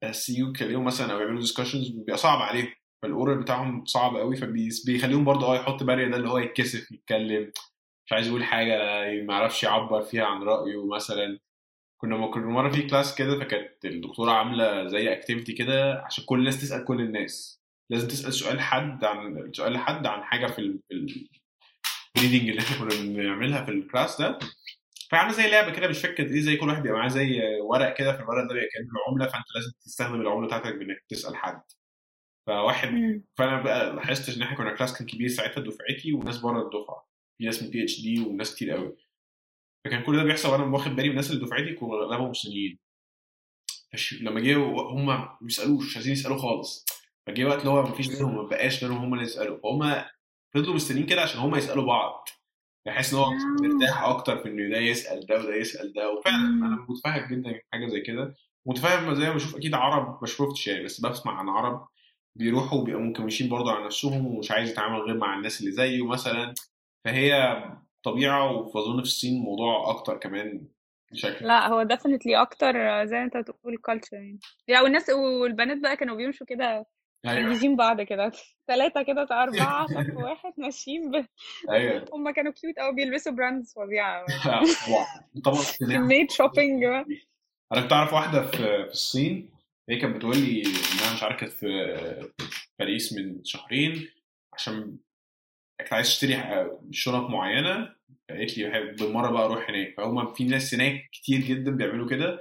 بس 0.05 0.29
يجوا 0.29 0.49
يتكلموا 0.51 0.85
مثلا 0.85 1.13
أو 1.13 1.21
يعملوا 1.21 1.41
discussions 1.41 1.89
بيبقى 1.89 2.17
صعب 2.17 2.39
عليهم. 2.39 2.69
فال 3.03 3.15
oral 3.15 3.39
بتاعهم 3.39 3.85
صعب 3.85 4.17
قوي 4.17 4.37
فبيخليهم 4.37 5.25
برضه 5.25 5.47
آه 5.47 5.57
يحط 5.57 5.83
barrier 5.83 6.11
ده 6.11 6.17
اللي 6.17 6.29
هو 6.29 6.39
يتكسف 6.39 6.93
يتكلم. 6.93 7.53
مش 8.07 8.13
عايز 8.13 8.27
يقول 8.29 8.45
حاجة 8.45 8.77
ما 9.23 9.35
يعرفش 9.35 9.63
يعبر 9.63 10.03
فيها 10.03 10.25
عن 10.25 10.43
رأيه 10.43 10.87
مثلا. 10.95 11.39
كنا 12.01 12.27
كنا 12.27 12.47
مرة 12.47 12.71
في 12.71 12.83
class 12.83 13.15
كده 13.15 13.39
فكانت 13.41 13.85
الدكتورة 13.85 14.31
عاملة 14.33 14.89
زي 14.89 15.13
activity 15.13 15.53
كده 15.53 16.03
عشان 16.05 16.25
كل 16.25 16.39
الناس 16.39 16.61
تسأل 16.61 16.85
كل 16.85 17.01
الناس. 17.01 17.61
لازم 17.91 18.09
تسأل 18.09 18.33
سؤال 18.33 18.61
حد 18.61 19.05
عن 19.05 19.51
سؤال 19.53 19.73
لحد 19.73 20.07
عن 20.07 20.23
حاجة 20.25 20.47
في 20.47 20.59
ال... 20.59 20.81
في 20.91 21.29
ال 22.17 22.21
reading 22.21 22.49
اللي 22.49 22.61
إحنا 22.63 22.79
كنا 22.79 22.89
بنعملها 23.13 23.65
في 23.65 23.71
ال 23.71 23.79
class 23.79 24.21
ده. 24.21 24.39
فعامله 25.11 25.33
زي 25.33 25.51
لعبة 25.51 25.73
كده 25.73 25.89
مش 25.89 25.99
فاكر 25.99 26.27
إيه 26.27 26.41
زي 26.41 26.57
كل 26.57 26.69
واحد 26.69 26.83
بيبقى 26.83 26.99
معاه 26.99 27.09
زي 27.09 27.41
ورق 27.61 27.95
كده 27.95 28.13
في 28.17 28.23
الورق 28.23 28.43
ده 28.49 28.55
بيبقى 28.55 28.69
كانه 28.75 28.89
العملة 29.07 29.33
فأنت 29.33 29.45
لازم 29.55 29.71
تستخدم 29.85 30.21
العملة 30.21 30.47
بتاعتك 30.47 30.75
بإنك 30.75 31.05
تسأل 31.09 31.37
حد. 31.37 31.63
فواحد. 32.47 32.89
فأنا 33.39 33.63
بقى 33.63 33.95
لاحظت 33.95 34.37
إن 34.37 34.43
إحنا 34.43 34.57
كنا 34.57 34.75
class 34.77 34.99
كان 34.99 35.07
كبير 35.07 35.29
ساعتها 35.29 35.61
دفعتي 35.61 36.13
وناس 36.13 36.39
بره 36.39 36.63
الدفعة. 36.63 37.06
في 37.39 37.45
ناس 37.45 37.63
من 37.63 37.71
PhD 37.71 38.21
وناس 38.21 38.55
كتير 38.55 38.71
قوي. 38.71 38.97
فكان 39.85 40.03
كل 40.03 40.17
ده 40.17 40.23
بيحصل 40.25 40.49
وأنا 40.49 40.65
واخد 40.65 40.91
بالي 40.91 41.03
من 41.03 41.11
الناس 41.11 41.31
اللي 41.31 41.47
دفعتي 41.47 41.75
كانوا 41.75 42.05
اغلبهم 42.05 42.33
صينيين. 42.33 42.79
لما 44.21 44.41
جه 44.41 44.57
هم 44.57 45.07
ما 45.07 45.39
بيسالوش 45.41 45.87
مش 45.87 45.97
عايزين 45.97 46.13
يسالوا 46.13 46.39
خالص. 46.39 46.87
فجه 47.27 47.45
وقت 47.45 47.59
اللي 47.59 47.71
هو 47.71 47.83
ما 47.83 47.95
فيش 47.95 48.09
غيرهم 48.09 48.37
ما 48.37 48.43
بقاش 48.43 48.85
غيرهم 48.85 48.99
هم 48.99 49.15
اللي 49.15 49.25
يسألوا. 49.25 49.59
فهم 49.63 50.05
فضلوا 50.55 50.75
مستنيين 50.75 51.07
كده 51.07 51.23
عشان 51.23 51.41
هم 51.41 51.57
يسألوا 51.57 51.87
بعض. 51.87 52.29
بحس 52.87 53.13
إن 53.13 53.19
هو 53.19 53.31
مرتاح 53.63 54.03
أكتر 54.03 54.39
في 54.43 54.49
إنه 54.49 54.71
ده 54.75 54.79
يسأل 54.79 55.27
ده 55.27 55.39
وده 55.41 55.55
يسأل 55.55 55.93
ده. 55.93 56.11
وفعلا. 56.13 56.37
أنا 56.37 56.87
متفهم 56.89 57.29
جدا 57.31 57.61
حاجة 57.73 57.87
زي 57.89 58.01
كده. 58.01 58.37
متفاهم 58.67 59.15
زي 59.15 59.29
ما 59.29 59.35
بشوف 59.35 59.57
أكيد 59.57 59.75
عرب 59.75 60.19
ما 60.21 60.27
شفتش 60.27 60.67
يعني 60.67 60.85
بس 60.85 61.01
بسمع 61.01 61.39
عن 61.39 61.49
عرب 61.49 61.89
بيروحوا 62.37 62.81
وبيبقوا 62.81 63.03
منكمشين 63.03 63.49
برضه 63.49 63.73
على 63.73 63.85
نفسهم 63.85 64.27
ومش 64.27 64.51
عايز 64.51 64.71
يتعامل 64.71 65.01
غير 65.01 65.17
مع 65.17 65.37
الناس 65.37 65.61
اللي 65.61 65.73
زيه 65.73 66.07
مثلا. 66.07 66.55
فهي 67.07 67.63
طبيعة 68.03 68.53
واظن 68.53 68.97
في 68.97 69.03
الصين 69.09 69.37
الموضوع 69.39 69.91
أكتر 69.91 70.17
كمان 70.17 70.67
بشكل 71.13 71.47
لا 71.47 71.69
هو 71.69 71.85
definitely 71.85 72.35
أكتر 72.37 73.05
زي 73.05 73.23
أنت 73.23 73.37
بتقول 73.37 73.79
culture 73.91 74.13
يعني. 74.13 74.39
يعني 74.69 74.85
والناس 74.85 75.11
والبنات 75.11 75.79
بقى 75.79 75.97
كانوا 75.97 76.17
بيمشوا 76.17 76.47
كده 76.47 76.87
أيوه. 77.27 77.49
حاجزين 77.49 77.77
بعض 77.77 78.01
كده. 78.01 78.33
ثلاثة 78.69 79.03
كده 79.03 79.23
أربعة 79.31 79.87
صف 79.95 80.17
واحد 80.17 80.53
ماشيين 80.57 81.11
ب... 81.11 81.27
أيوه. 81.71 82.05
هما 82.13 82.31
كانوا 82.31 82.53
cute 82.53 82.79
أوي 82.79 82.95
بيلبسوا 82.95 83.33
brands 83.33 83.75
فظيعة. 83.75 84.25
طبعا 84.87 85.07
طبعا 85.45 85.65
كمية 85.81 86.27
shopping 86.27 86.81
بقى. 86.87 87.07
أنا 87.73 87.81
كنت 87.81 87.93
أعرف 87.93 88.13
واحدة 88.13 88.47
في 88.47 88.57
في 88.87 88.93
الصين 88.93 89.51
هي 89.89 89.97
كانت 89.97 90.17
بتقول 90.17 90.37
لي 90.37 90.63
إنها 90.63 91.15
مش 91.15 91.23
عارف 91.23 91.41
كانت 91.41 91.53
في 91.53 91.67
باريس 92.79 93.13
من 93.13 93.45
شهرين 93.45 94.09
عشان 94.53 94.97
كانت 95.79 95.93
عايز 95.93 96.07
تشتري 96.07 96.37
شنط 96.91 97.31
معينة؟ 97.31 97.95
قالت 98.31 98.59
لي 98.59 98.93
بالمرة 98.93 99.31
بقى 99.31 99.45
أروح 99.45 99.71
هناك. 99.71 99.95
فهم 99.97 100.33
في 100.35 100.45
ناس 100.45 100.75
هناك 100.75 101.09
كتير 101.13 101.41
جدا 101.41 101.71
بيعملوا 101.71 102.09
كده 102.11 102.39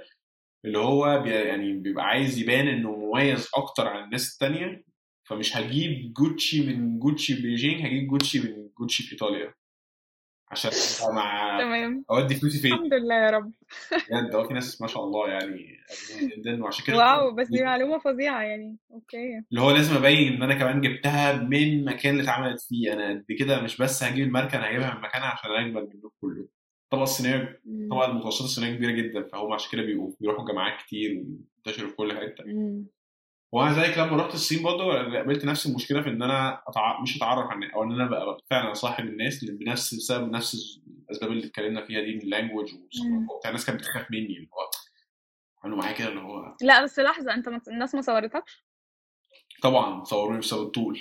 اللي 0.64 0.78
هو 0.78 1.20
بي 1.22 1.30
يعني 1.30 1.72
بيبقى 1.72 2.04
عايز 2.04 2.38
يبان 2.38 2.68
إنه 2.68 2.90
مميز 2.96 3.48
أكتر 3.56 3.88
عن 3.88 4.04
الناس 4.04 4.32
التانية 4.32 4.84
فمش 5.28 5.56
هجيب 5.56 6.12
جوتشي 6.12 6.66
من 6.66 6.98
جوتشي 6.98 7.34
بيجينج 7.42 7.86
هجيب 7.86 8.06
جوتشي 8.08 8.40
من 8.40 8.68
جوتشي 8.78 9.02
في 9.02 9.12
إيطاليا. 9.12 9.54
عشان 10.50 10.70
مع 11.14 11.58
تمام. 11.60 12.04
أودي 12.10 12.34
فلوسي 12.34 12.58
فين؟ 12.58 12.72
الحمد 12.72 12.94
لله 12.94 13.14
يا 13.14 13.30
رب. 13.30 13.52
بجد 14.10 14.34
هو 14.34 14.48
في 14.48 14.54
ناس 14.54 14.80
ما 14.82 14.86
شاء 14.86 15.04
الله 15.04 15.28
يعني 15.28 15.76
جدا 16.22 16.64
وعشان 16.64 16.84
كده 16.86 16.96
wow 16.96 17.34
بس 17.34 17.48
دي 17.48 17.62
معلومة 17.62 17.98
فظيعة 17.98 18.42
يعني. 18.42 18.76
okay. 18.92 19.42
اللي 19.50 19.60
هو 19.60 19.70
لازم 19.70 19.96
أبين 19.96 20.32
إن 20.32 20.42
أنا 20.42 20.54
كمان 20.54 20.80
جبتها 20.80 21.32
من 21.42 21.56
المكان 21.56 22.12
اللي 22.12 22.22
اتعملت 22.22 22.60
فيه. 22.60 22.92
أنا 22.92 23.10
قد 23.10 23.24
كده 23.38 23.60
مش 23.62 23.76
بس 23.76 24.02
هجيب 24.04 24.26
الماركة 24.26 24.58
أنا 24.58 24.70
هجيبها 24.70 24.94
من 24.94 25.00
مكانها 25.00 25.26
عشان 25.26 25.50
أجمل 25.50 25.72
منه 25.94 26.10
كله. 26.20 26.48
الطبقه 26.84 27.02
الصينية. 27.02 27.60
طبعا 27.90 28.06
المتوسطة 28.10 28.44
الصينية 28.44 28.76
كبيرة 28.76 28.90
جدا 28.90 29.28
فهم 29.32 29.52
عشان 29.52 29.70
كده 29.72 29.82
بيروحوا 30.20 30.46
جامعات 30.46 30.82
كتير 30.82 31.10
وينتشروا 31.10 31.90
في 31.90 31.96
كل 31.96 32.12
حتة. 32.12 32.44
زيك 33.72 33.98
لما 33.98 34.16
رحت 34.16 34.34
الصين 34.34 34.62
برضه 34.62 34.92
قابلت 35.16 35.44
نفس 35.44 35.66
المشكلة 35.66 36.02
في 36.02 36.08
إن 36.08 36.22
أنا 36.22 36.62
أتع... 36.68 37.00
مش 37.00 37.16
أتعرف 37.16 37.50
عن 37.50 37.64
أو 37.64 37.82
إن 37.82 37.92
أنا 37.92 38.06
بقى 38.10 38.38
فعلا 38.50 38.74
صاحب 38.74 39.04
الناس 39.04 39.42
اللي 39.42 39.54
بنفس 39.64 39.94
بسبب 39.94 40.30
نفس 40.30 40.80
الأسباب 41.04 41.30
اللي 41.32 41.46
اتكلمنا 41.46 41.84
فيها 41.86 42.00
دي 42.00 42.14
من 42.14 42.20
اللانجوج. 42.22 42.74
وبتاع 43.30 43.50
الناس 43.50 43.66
كانت 43.66 43.80
بتخاف 43.80 44.10
مني 44.10 44.36
اللي 44.36 44.48
هو 44.52 44.70
عملوا 45.64 45.78
معايا 45.78 45.92
كده 45.94 46.08
اللي 46.08 46.20
هو 46.20 46.56
لا 46.62 46.84
بس 46.84 46.98
لحظة 46.98 47.34
أنت 47.34 47.48
ما... 47.48 47.60
الناس 47.68 47.94
ما 47.94 48.00
صورتكش؟ 48.00 48.66
طبعا 49.62 50.04
صوروني 50.04 50.38
بسبب 50.38 50.62
الطول. 50.62 51.00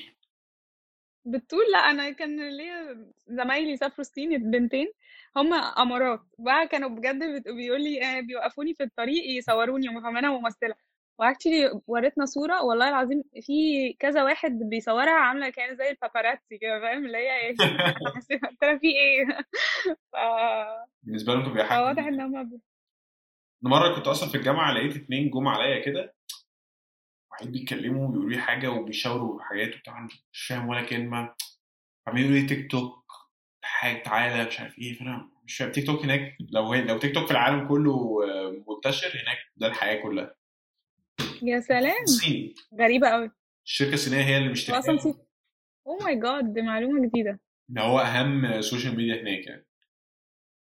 بالطول؟ 1.25 1.63
لا 1.71 1.77
أنا 1.77 2.11
كان 2.11 2.49
ليا 2.57 3.11
زمايلي 3.27 3.77
سافروا 3.77 3.99
الصين 3.99 4.33
البنتين 4.33 4.87
هم 5.37 5.53
أمارات 5.53 6.21
بقى 6.39 6.67
كانوا 6.67 6.89
بجد 6.89 7.23
بت- 7.35 7.47
بيقول 7.49 7.83
لي 7.83 8.03
آه، 8.17 8.21
بيوقفوني 8.21 8.73
في 8.73 8.83
الطريق 8.83 9.37
يصوروني 9.37 9.87
هم 9.87 10.01
فاهمينها 10.01 10.39
ممثلة. 10.39 10.75
واكشلي 11.19 11.81
وريتنا 11.87 12.25
صورة 12.25 12.63
والله 12.63 12.89
العظيم 12.89 13.23
في 13.41 13.93
كذا 13.99 14.23
واحد 14.23 14.51
بيصورها 14.51 15.11
عاملة 15.13 15.49
كان 15.49 15.75
زي 15.77 15.89
الباباراتسي 15.89 16.57
كده 16.57 16.79
فاهم؟ 16.79 17.05
اللي 17.05 17.17
هي 17.17 17.37
إيه 17.37 17.55
قلت 18.49 18.63
لها 18.63 18.77
في 18.77 18.87
إيه؟ 18.87 19.25
ف... 20.13 20.15
بالنسبة 21.03 21.33
لهم 21.33 21.43
كان 21.43 21.51
بيبقى 21.53 21.65
حاجة 21.67 21.77
فواضح 21.77 22.05
إن 22.07 22.21
هم. 22.21 22.61
مرة 23.61 23.95
كنت 23.95 24.07
أصلا 24.07 24.29
في 24.29 24.37
الجامعة 24.37 24.73
لقيت 24.73 24.95
اتنين 24.95 25.29
جم 25.29 25.47
عليا 25.47 25.85
كده 25.85 26.15
وقاعدين 27.31 27.51
بيتكلموا 27.51 28.07
ويقولوا 28.09 28.29
لي 28.29 28.37
حاجة 28.41 28.67
وبيشاوروا 28.71 29.41
حاجات 29.43 29.75
وبتاع 29.75 29.99
مش 30.33 30.45
فاهم 30.47 30.67
ولا 30.69 30.81
كلمة. 30.85 31.35
عمالين 32.07 32.25
يقولوا 32.25 32.41
لي 32.41 32.47
تيك 32.55 32.71
توك 32.71 33.05
حاجة 33.61 34.03
تعالى 34.03 34.47
مش 34.47 34.59
عارف 34.59 34.79
إيه 34.79 34.93
فأنا 34.99 35.29
مش 35.45 35.57
فاهم. 35.57 35.71
تيك 35.71 35.85
توك 35.85 36.03
هناك 36.03 36.37
لو 36.51 36.73
هي 36.73 36.81
لو 36.81 36.97
تيك 36.97 37.15
توك 37.15 37.25
في 37.25 37.31
العالم 37.31 37.67
كله 37.67 38.19
منتشر 38.69 39.07
هناك 39.23 39.37
ده 39.57 39.67
الحياة 39.67 40.03
كلها. 40.03 40.35
يا 41.43 41.59
سلام! 41.59 42.03
الصين 42.03 42.53
غريبة 42.79 43.09
قوي 43.09 43.31
الشركة 43.65 43.93
الصينية 43.93 44.23
هي 44.23 44.37
اللي 44.37 44.49
هو 44.69 44.75
أصلا 44.79 44.97
سي... 44.97 45.13
oh 45.87 45.97
my 46.03 46.19
God 46.19 46.53
دي 46.53 46.61
معلومة 46.61 47.07
جديدة. 47.07 47.39
إن 47.69 47.77
هو 47.77 47.99
أهم 47.99 48.61
social 48.61 48.95
media 48.95 49.21
هناك 49.21 49.47
يعني. 49.47 49.65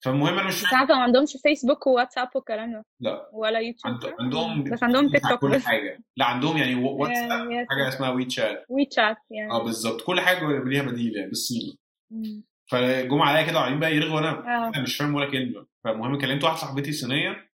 فالمهم 0.05 0.39
أنا 0.39 0.47
مش 0.47 0.61
بس 0.65 0.73
عارفة 0.73 0.93
ما 0.93 1.01
عندهمش 1.01 1.37
فيسبوك 1.43 1.87
وواتساب 1.87 2.29
والكلام 2.35 2.71
ده. 2.73 2.85
لا. 2.99 3.29
ولا 3.33 3.59
يوتيوب. 3.59 3.93
عند-؟ 3.93 4.13
عندهم 4.19 4.63
بس 4.63 4.83
عندهم 4.83 5.09
تيك 5.09 5.21
توك 5.29 5.39
كل 5.39 5.49
بس. 5.49 5.65
حاجة. 5.65 5.99
لا 6.17 6.25
عندهم 6.25 6.57
يعني 6.57 6.75
واتساب 6.75 7.67
حاجة 7.69 7.87
اسمها 7.87 8.09
وي 8.09 8.25
تشات 8.25 8.65
وي 8.69 8.85
تشات 8.85 9.17
يعني. 9.31 9.51
آه 9.51 9.63
بالظبط. 9.63 10.01
كل 10.01 10.19
حاجة 10.21 10.63
ليها 10.63 10.81
بديل 10.83 11.15
يعني 11.15 11.27
بالصيني. 11.29 11.77
فجم 12.71 13.21
عليا 13.21 13.47
كده 13.47 13.55
وقاعدين 13.57 13.79
بقى 13.79 13.95
يرغوا 13.95 14.19
أنا 14.19 14.81
مش 14.83 14.97
فاهم 14.97 15.15
ولا 15.15 15.31
كلمة. 15.31 15.65
فالمهم 15.83 16.17
كلمت 16.21 16.43
واحدة 16.43 16.57
صاحبتي 16.57 16.91
صينية. 16.91 17.48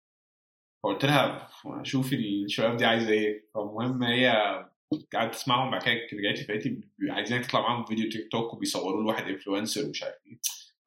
فقلت 0.84 1.06
لها 1.06 1.50
شوفي 1.84 2.16
الشباب 2.16 2.78
دي 2.78 2.86
عايزة 2.86 3.10
إيه؟ 3.10 3.46
فالمهم 3.54 4.04
هي 4.04 4.30
قعدت 5.14 5.34
تسمعهم 5.34 5.72
بعد 5.72 5.82
كده 5.82 5.94
رجعت 6.14 6.38
لي 6.40 6.44
فقالت 6.44 6.66
لي 6.66 7.12
عايزينك 7.12 7.46
تطلع 7.46 7.62
معاهم 7.62 7.86
فيديو 7.86 8.10
تيك 8.10 8.32
توك 8.32 8.54
وبيصوروا 8.54 9.02
له 9.02 9.08
واحد 9.08 9.24
influencer 9.24 9.86
ومش 9.86 10.04
عارف 10.04 10.16
إيه. 10.28 10.40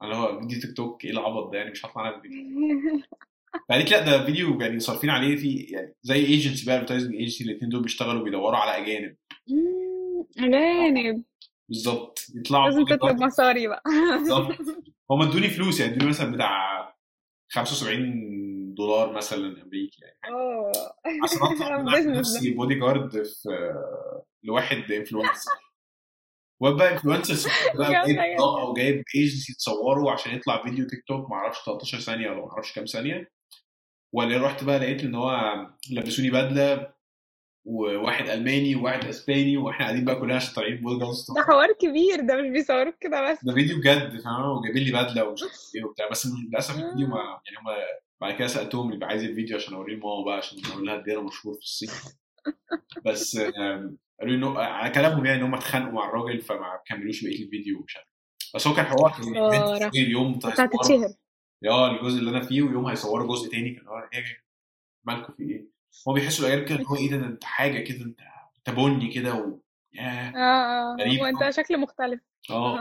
أنا 0.03 0.17
هو 0.17 0.41
فيديو 0.41 0.61
تيك 0.61 0.77
توك 0.77 1.05
إيه 1.05 1.11
العبط 1.11 1.53
ده 1.53 1.59
يعني؟ 1.59 1.71
مش 1.71 1.87
هطلع 1.87 2.09
أنا 2.09 2.21
في 2.21 2.29
فيديو 2.29 3.03
فقالت 3.69 3.91
لأ 3.91 4.05
ده 4.05 4.27
فيديو 4.27 4.61
يعني 4.61 4.81
صارفين 4.81 5.11
عليه 5.11 5.37
في 5.37 5.55
يعني 5.57 5.95
زي 6.03 6.27
ايجنسي 6.27 6.67
بقى 6.67 6.77
advertising 6.77 7.15
agency 7.15 7.45
الاثنين 7.45 7.71
دول 7.71 7.83
بيشتغلوا 7.83 8.23
بيدوروا 8.25 8.59
على 8.59 8.83
أجانب. 8.83 9.17
مم، 9.49 10.27
أجانب. 10.39 11.23
بالظبط. 11.69 12.27
يطلعوا 12.35 12.65
لازم 12.71 12.85
تطلب 12.85 13.23
مصاري 13.23 13.69
بقى. 13.69 13.83
بالظبط. 14.19 14.57
هم 15.11 15.23
ادوني 15.23 15.49
فلوس 15.49 15.81
يعني 15.81 15.93
ادوني 15.93 16.11
مثلا 16.11 16.33
بتاع 16.33 16.95
75 17.49 18.56
دولار 18.77 19.13
مثلا 19.13 19.63
أمريكي 19.63 20.03
يعني. 20.03 20.35
اوه 20.37 20.73
عشان 21.25 21.39
أطلع 21.43 21.99
نفسي 21.99 22.51
بودي 22.51 22.75
جارد 22.75 23.11
في 23.23 23.73
لواحد 24.45 24.93
influencer 24.93 25.51
وبقى 26.61 26.93
influencer 26.93 27.51
بقى 27.75 27.93
جايب 28.07 28.19
اضاءه 28.19 28.71
وجايب 28.71 29.03
ايجنسي 29.15 29.55
تصوره 29.55 30.13
عشان 30.13 30.35
يطلع 30.35 30.63
فيديو 30.63 30.87
تيك 30.87 31.05
توك 31.09 31.31
ما 31.31 31.37
أعرفش 31.37 31.65
13 31.65 31.99
ثانية 32.01 32.31
ولا 32.31 32.41
ما 32.41 32.53
أعرفش 32.53 32.73
كام 32.73 32.85
ثانية. 32.85 33.31
ولا 34.13 34.47
رحت 34.47 34.65
بقى 34.65 34.79
لقيت 34.79 35.05
إن 35.05 35.15
هو 35.15 35.57
لبسوني 35.93 36.31
بدلة 36.31 36.93
وواحد 37.67 38.29
ألماني 38.29 38.77
وواحد 38.77 39.05
إسباني 39.05 39.57
وإحنا 39.57 39.85
قاعدين 39.85 40.05
بقى 40.05 40.21
كلنا 40.21 40.37
عشان 40.37 40.55
طالعين 40.55 40.81
بودي 40.81 40.99
جارد 40.99 41.15
ده 41.37 41.43
حوار 41.43 41.73
كبير 41.73 42.21
ده 42.21 42.43
مش 42.43 42.49
بيصوروك 42.49 42.95
كده 43.01 43.31
بس. 43.31 43.45
ده 43.45 43.55
فيديو 43.55 43.79
بجد 43.79 44.21
فاهم؟ 44.21 44.59
وجايبين 44.59 44.83
لي 44.83 44.93
بدلة 44.93 45.25
ومش 45.25 45.43
عارف 45.43 45.71
إيه 45.77 45.85
وبتاع. 45.85 46.09
بس 46.11 46.27
للأسف 46.27 46.75
الفيديو 46.75 47.07
ما 47.07 47.17
آه. 47.17 47.43
يعني 47.47 47.59
هم 47.59 47.67
بعد 48.21 48.35
كده 48.35 48.47
سألتهم 48.49 48.93
اللي 48.93 49.07
عايز 49.07 49.25
الفيديو 49.25 49.57
عشان 49.57 49.75
اوريه 49.75 49.97
لماما 49.97 50.25
بقى 50.25 50.37
عشان 50.37 50.59
أقول 50.73 50.87
لها 50.87 50.95
قد 50.97 51.09
أنا 51.09 51.21
مشهور 51.21 51.55
في 51.55 51.61
الصين. 51.61 51.89
بس 53.05 53.39
قالوا 53.39 53.97
لي 54.21 54.35
إنه 54.35 54.59
على 54.59 54.91
كلامهم 54.91 55.27
يعني 55.27 55.39
إن 55.41 55.45
هم 55.45 55.55
اتخانقوا 55.55 55.93
مع 55.93 56.09
الراجل 56.09 56.43
فما 56.43 56.81
كملوش 56.87 57.25
بقية 57.25 57.45
الفيديو 57.45 57.79
ومش 57.81 57.97
عارف. 57.97 58.09
بس 58.55 58.67
هو 58.67 58.75
كان 58.75 58.85
حوار 58.85 59.11
كان 59.11 59.23
خسارة 59.23 59.79
event 59.79 59.89
كبير 59.89 60.09
يوم 60.09 60.35
كنت 60.35 60.47
هيصوروا 60.47 60.69
هتتشهر 60.83 61.15
آه 61.69 61.91
الجزء 61.91 62.19
اللي 62.19 62.31
أنا 62.31 62.41
فيه 62.41 62.63
ويوم 62.63 62.87
هيصوروا 62.87 63.29
جزء 63.37 63.51
تاني 63.51 63.71
كان 63.75 63.87
هو 63.87 64.09
إيه 64.15 64.25
مالكم 65.05 65.33
في 65.33 65.43
إيه؟ 65.43 65.67
هو 66.09 66.13
بيحسوا 66.13 66.47
الاجانب 66.47 66.69
كده 66.69 66.75
اللي 66.77 66.89
هو 66.89 66.97
إيه 66.97 67.11
ده 67.11 67.17
أنت 67.27 67.45
حاجة 67.45 67.79
كده 67.79 68.05
أنت 68.05 68.21
أنت 68.59 68.77
بني 68.77 69.13
كده 69.13 69.35
و 69.35 69.61
آه 69.99 70.33
آه 70.37 70.97
وانت 71.23 71.51
شكل 71.51 71.81
مختلف. 71.81 72.21
آه 72.51 72.81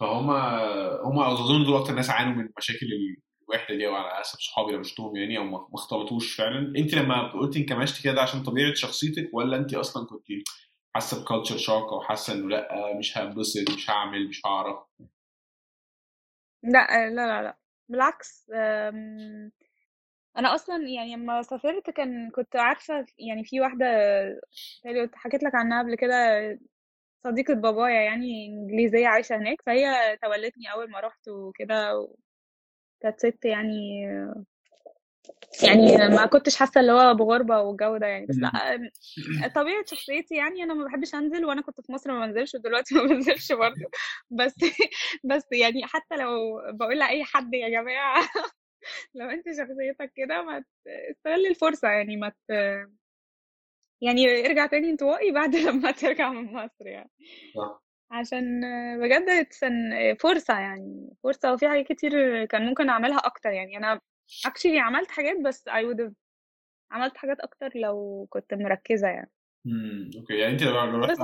فهم 0.00 0.30
هم 1.04 1.18
اظن 1.18 1.64
دول 1.64 1.74
أكتر 1.80 1.94
ناس 1.94 2.10
عانوا 2.10 2.32
من 2.32 2.48
مشاكل 2.58 2.86
الوحده 3.50 3.76
دي 3.76 3.86
وعلى 3.86 4.14
حسب 4.14 4.38
صحابي 4.40 4.72
اللي 4.72 4.84
شفتهم 4.84 5.16
يعني 5.16 5.38
أو 5.38 5.44
ما 5.44 5.68
اختلطوش 5.74 6.36
فعلا. 6.36 6.72
أنت 6.78 6.94
لما 6.94 7.32
قلت 7.32 7.56
انكمشتي 7.56 8.02
كده 8.02 8.12
ده 8.14 8.22
عشان 8.22 8.42
طبيعة 8.42 8.74
شخصيتك 8.74 9.30
ولا 9.34 9.56
أنت 9.56 9.74
أصلا 9.74 10.06
كنت 10.06 10.24
حاسة 10.94 11.22
بكالتشر 11.24 11.56
شوك 11.56 11.92
أو 11.92 12.00
حاسة 12.00 12.32
إنه 12.32 12.48
لأ 12.48 12.94
مش 12.98 13.18
هنبسط 13.18 13.70
مش 13.70 13.90
هعمل 13.90 14.28
مش 14.28 14.42
هعرف؟ 14.46 14.78
لأ 16.62 17.08
لا 17.10 17.26
لا 17.26 17.42
لا. 17.42 17.58
بالعكس 17.88 18.50
أنا 20.38 20.54
أصلا 20.54 20.76
يعني 20.88 21.16
لما 21.16 21.42
سافرت 21.42 21.90
كان 21.90 22.30
كنت 22.30 22.56
عارفة 22.56 23.06
يعني 23.18 23.44
في 23.44 23.60
واحدة 23.60 23.86
حكيت 25.14 25.42
لك 25.42 25.54
عنها 25.54 25.82
قبل 25.82 25.94
كده 25.94 26.14
صديقة 27.24 27.54
بابايا 27.54 28.00
يعني 28.02 28.46
إنجليزية 28.46 29.08
عايشة 29.08 29.36
هناك 29.36 29.62
فهي 29.66 30.16
تولتني 30.22 30.72
أول 30.72 30.90
ما 30.90 31.00
رحت 31.00 31.28
وكده 31.28 32.08
كانت 33.00 33.18
ست 33.18 33.44
يعني 33.44 34.02
يعني 35.62 36.08
ما 36.08 36.26
كنتش 36.26 36.56
حاسة 36.56 36.80
اللي 36.80 36.92
هو 36.92 37.14
بغربة 37.14 37.60
والجو 37.60 37.96
ده 37.96 38.06
يعني. 38.06 38.26
بس 38.26 38.36
لا 38.36 38.78
طبيعة 39.54 39.84
شخصيتي 39.86 40.36
يعني 40.36 40.62
أنا 40.62 40.74
ما 40.74 40.84
بحبش 40.84 41.14
أنزل 41.14 41.44
وأنا 41.44 41.62
كنت 41.62 41.80
في 41.80 41.92
مصر 41.92 42.12
ما 42.12 42.26
بنزلش 42.26 42.54
ودلوقتي 42.54 42.94
ما 42.98 43.02
بنزلش 43.02 43.52
برضه. 43.52 43.90
بس 44.30 44.54
بس 45.24 45.46
يعني 45.52 45.84
حتى 45.84 46.16
لو 46.16 46.60
بقول 46.72 46.98
لأي 46.98 47.24
حد 47.24 47.54
يا 47.54 47.68
جماعة 47.68 48.22
لو 49.14 49.30
أنت 49.30 49.44
شخصيتك 49.48 50.12
كده 50.16 50.42
ما 50.42 50.64
استغل 51.10 51.46
الفرصة 51.46 51.88
يعني 51.88 52.16
ما 52.16 52.28
ت... 52.28 52.50
يعني 54.00 54.46
ارجع 54.46 54.66
تاني 54.66 54.90
انطوائي 54.90 55.30
بعد 55.32 55.56
لما 55.66 55.90
ترجع 55.90 56.32
من 56.32 56.52
مصر 56.52 56.86
يعني. 56.86 57.10
عشان 58.10 58.60
بجد 59.00 59.26
it's 59.44 59.58
an- 59.68 60.16
فرصة 60.20 60.58
يعني 60.58 61.10
فرصة 61.22 61.52
وفي 61.52 61.68
حاجات 61.68 61.86
كتير 61.86 62.44
كان 62.44 62.66
ممكن 62.66 62.88
أعملها 62.88 63.18
أكتر 63.18 63.50
يعني. 63.50 63.76
أنا 63.76 64.00
actually 64.48 64.76
عملت 64.78 65.10
حاجات 65.10 65.36
بس 65.44 65.68
I 65.68 65.72
would 65.82 66.00
have 66.06 66.12
عملت 66.90 67.16
حاجات 67.16 67.40
أكتر 67.40 67.70
لو 67.74 68.26
كنت 68.30 68.54
مركزة 68.54 69.08
يعني. 69.08 69.30
امم 69.66 70.10
okay. 70.20 70.38
يعني 70.38 70.52
أنت 70.52 70.62
لو 70.62 71.00
رحت 71.04 71.20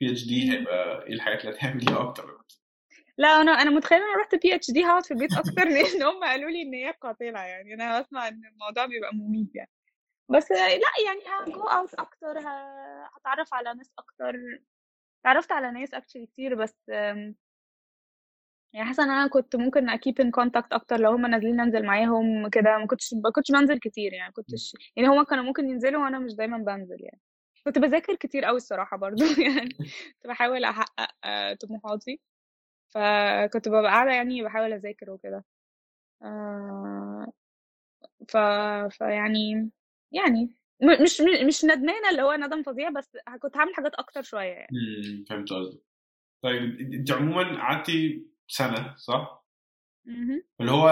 PhD 0.00 0.52
هيبقى 0.52 1.06
إيه 1.06 1.12
الحاجات 1.12 1.44
اللي 1.44 1.56
هتعمليها 1.56 2.02
أكتر؟ 2.02 2.38
لا 3.18 3.28
أنا 3.28 3.52
أنا 3.52 3.70
متخيلة 3.70 4.02
أنا 4.04 4.20
رحت 4.22 4.34
PhD 4.34 4.84
هقعد 4.84 5.04
في 5.04 5.10
البيت 5.10 5.30
أكتر 5.32 5.64
لأن 5.74 6.02
هم 6.02 6.24
قالوا 6.24 6.50
لي 6.50 6.62
إن 6.62 6.74
هي 6.74 6.90
قاتلة 7.00 7.40
يعني. 7.40 7.74
أنا 7.74 8.00
بسمع 8.00 8.28
إن 8.28 8.42
الموضوع 8.52 8.86
بيبقى 8.86 9.14
مميت 9.14 9.54
يعني. 9.54 9.70
بس 10.28 10.50
لا 10.50 10.68
يعني 11.06 11.20
ه 11.50 11.54
go 11.54 11.62
out 11.62 11.94
أكتر 11.94 12.38
ه- 12.38 13.10
هتعرف 13.16 13.54
على 13.54 13.74
ناس 13.74 13.92
أكتر. 13.98 14.34
تعرفت 15.24 15.52
على 15.52 15.70
ناس 15.70 15.94
actually 15.94 16.24
كتير 16.32 16.54
بس 16.54 16.90
يعني 18.72 18.86
حاسة 18.88 19.02
إن 19.04 19.10
أنا 19.10 19.26
كنت 19.28 19.56
ممكن 19.56 19.88
ا 19.90 19.96
keep 19.96 20.20
in 20.20 20.30
contact 20.30 20.72
أكتر 20.72 20.96
لو 21.00 21.12
هم 21.12 21.26
نازلين 21.26 21.56
ننزل 21.56 21.86
معاهم 21.86 22.48
كده 22.48 22.78
ما 22.78 22.86
كنتش 22.86 23.14
ما 23.14 23.30
كنتش 23.30 23.52
بنزل 23.52 23.78
كتير 23.78 24.12
يعني 24.12 24.32
كنتش 24.32 24.76
يعني 24.96 25.08
هم 25.08 25.22
كانوا 25.24 25.44
ممكن 25.44 25.68
ينزلوا 25.68 26.02
وأنا 26.04 26.18
مش 26.18 26.34
دايما 26.34 26.58
بنزل 26.58 26.96
يعني. 27.00 27.20
كنت 27.64 27.78
بذاكر 27.78 28.16
كتير 28.16 28.44
قوي 28.44 28.56
الصراحة 28.56 28.96
برضو 28.96 29.24
يعني 29.46 29.68
كنت 30.14 30.26
بحاول 30.26 30.64
أحقق 30.64 31.10
آه، 31.24 31.54
طموحاتي. 31.54 32.20
فكنت 32.90 33.68
ببقى 33.68 33.82
قاعدة 33.84 34.12
يعني 34.12 34.42
بحاول 34.44 34.72
أذاكر 34.72 35.10
وكده. 35.10 35.44
آه، 36.22 37.32
ف 38.28 38.36
فيعني 38.98 39.70
يعني 40.12 40.44
م- 40.44 40.54
مش 40.82 41.20
مش 41.46 41.64
ندمانة 41.64 42.10
اللي 42.10 42.22
هو 42.22 42.32
ندم 42.34 42.62
فظيع 42.62 42.88
بس 42.90 43.16
كنت 43.42 43.56
هعمل 43.56 43.74
حاجات 43.74 43.94
أكتر 43.94 44.22
شوية 44.22 44.52
يعني 44.52 44.68
فهمت 45.28 45.52
قصدك 45.52 45.80
طيب 46.42 46.80
انت 46.94 47.10
عموما 47.12 47.58
قعدتي 47.58 48.26
سنة 48.48 48.94
صح؟ 48.96 49.44
مهم. 50.04 50.42
اللي 50.60 50.72
هو 50.72 50.88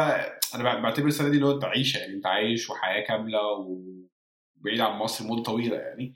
أنا 0.54 0.62
بع- 0.64 0.82
بعتبر 0.82 1.06
السنة 1.06 1.28
دي 1.28 1.36
اللي 1.36 1.46
هو 1.46 1.54
أنت 1.54 1.64
عايشه 1.64 1.98
يعني 1.98 2.14
أنت 2.14 2.26
عايش 2.26 2.70
وحياة 2.70 3.00
كاملة 3.06 3.40
وبعيد 3.42 4.80
عن 4.80 4.98
مصر 4.98 5.26
مدة 5.26 5.42
طويلة 5.42 5.76
يعني 5.76 6.14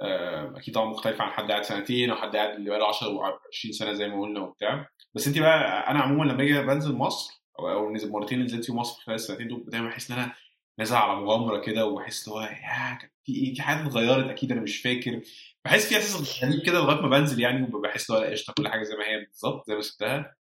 آه، 0.00 0.56
أكيد 0.56 0.74
طبعا 0.74 0.90
مختلف 0.90 1.20
عن 1.20 1.30
حد 1.30 1.50
قاعد 1.50 1.62
سنتين 1.62 2.10
أو 2.10 2.16
حد 2.16 2.36
قاعد 2.36 2.54
اللي 2.54 2.70
بقاله 2.70 2.88
10 2.88 3.08
و 3.08 3.22
20 3.52 3.72
سنة 3.72 3.92
زي 3.92 4.08
ما 4.08 4.20
قلنا 4.20 4.40
وبتاع 4.40 4.88
بس 5.14 5.26
أنت 5.28 5.38
بقى 5.38 5.90
أنا 5.90 6.00
عموما 6.00 6.24
لما 6.32 6.42
أجي 6.42 6.62
بنزل 6.62 6.94
مصر 6.94 7.42
أو 7.58 7.92
مرتين 8.04 8.42
نزلت 8.44 8.64
في 8.64 8.72
مصر 8.72 9.02
خلال 9.02 9.14
السنتين 9.14 9.48
دول 9.48 9.64
دايما 9.68 9.88
بحس 9.88 10.10
إن 10.10 10.18
أنا 10.18 10.32
نازل 10.80 10.96
على 10.96 11.20
مغامرة 11.20 11.60
كده 11.60 11.86
وبحس 11.86 12.28
اللي 12.28 12.38
هو 12.38 12.42
يا 12.42 12.98
في 13.24 13.32
إيه؟ 13.34 13.54
في 13.54 13.62
حاجات 13.62 13.86
اتغيرت 13.86 14.30
أكيد 14.30 14.52
أنا 14.52 14.60
مش 14.60 14.82
فاكر. 14.82 15.22
بحس 15.64 15.88
في 15.88 15.96
إحساس 15.96 16.44
غريب 16.44 16.62
كده 16.66 16.78
لغاية 16.78 17.00
ما 17.00 17.08
بنزل 17.08 17.40
يعني 17.40 17.74
وبحس 17.74 18.10
اللي 18.10 18.20
هو 18.26 18.30
قشطة 18.32 18.52
كل 18.52 18.68
حاجة 18.68 18.82
زي 18.82 18.96
ما 18.96 19.06
هي 19.06 19.24
بالظبط 19.24 19.66
زي 19.66 19.74
ما 19.74 19.80
سبتها 19.80 20.36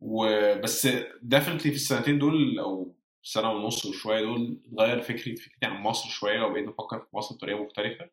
وبس 0.00 0.86
ديفنتلي 1.22 1.70
في 1.70 1.76
السنتين 1.76 2.18
دول 2.18 2.58
أو 2.58 2.96
سنة 3.22 3.50
ونص 3.52 3.86
وشوية 3.86 4.20
دول 4.20 4.60
اتغير 4.66 5.02
فكري 5.02 5.36
فكرتي 5.36 5.66
عن 5.66 5.82
مصر 5.82 6.08
شوية 6.08 6.42
وبقيت 6.42 6.66
بفكر 6.68 6.98
في 7.00 7.16
مصر 7.16 7.34
بطريقة 7.34 7.62
مختلفة. 7.64 8.10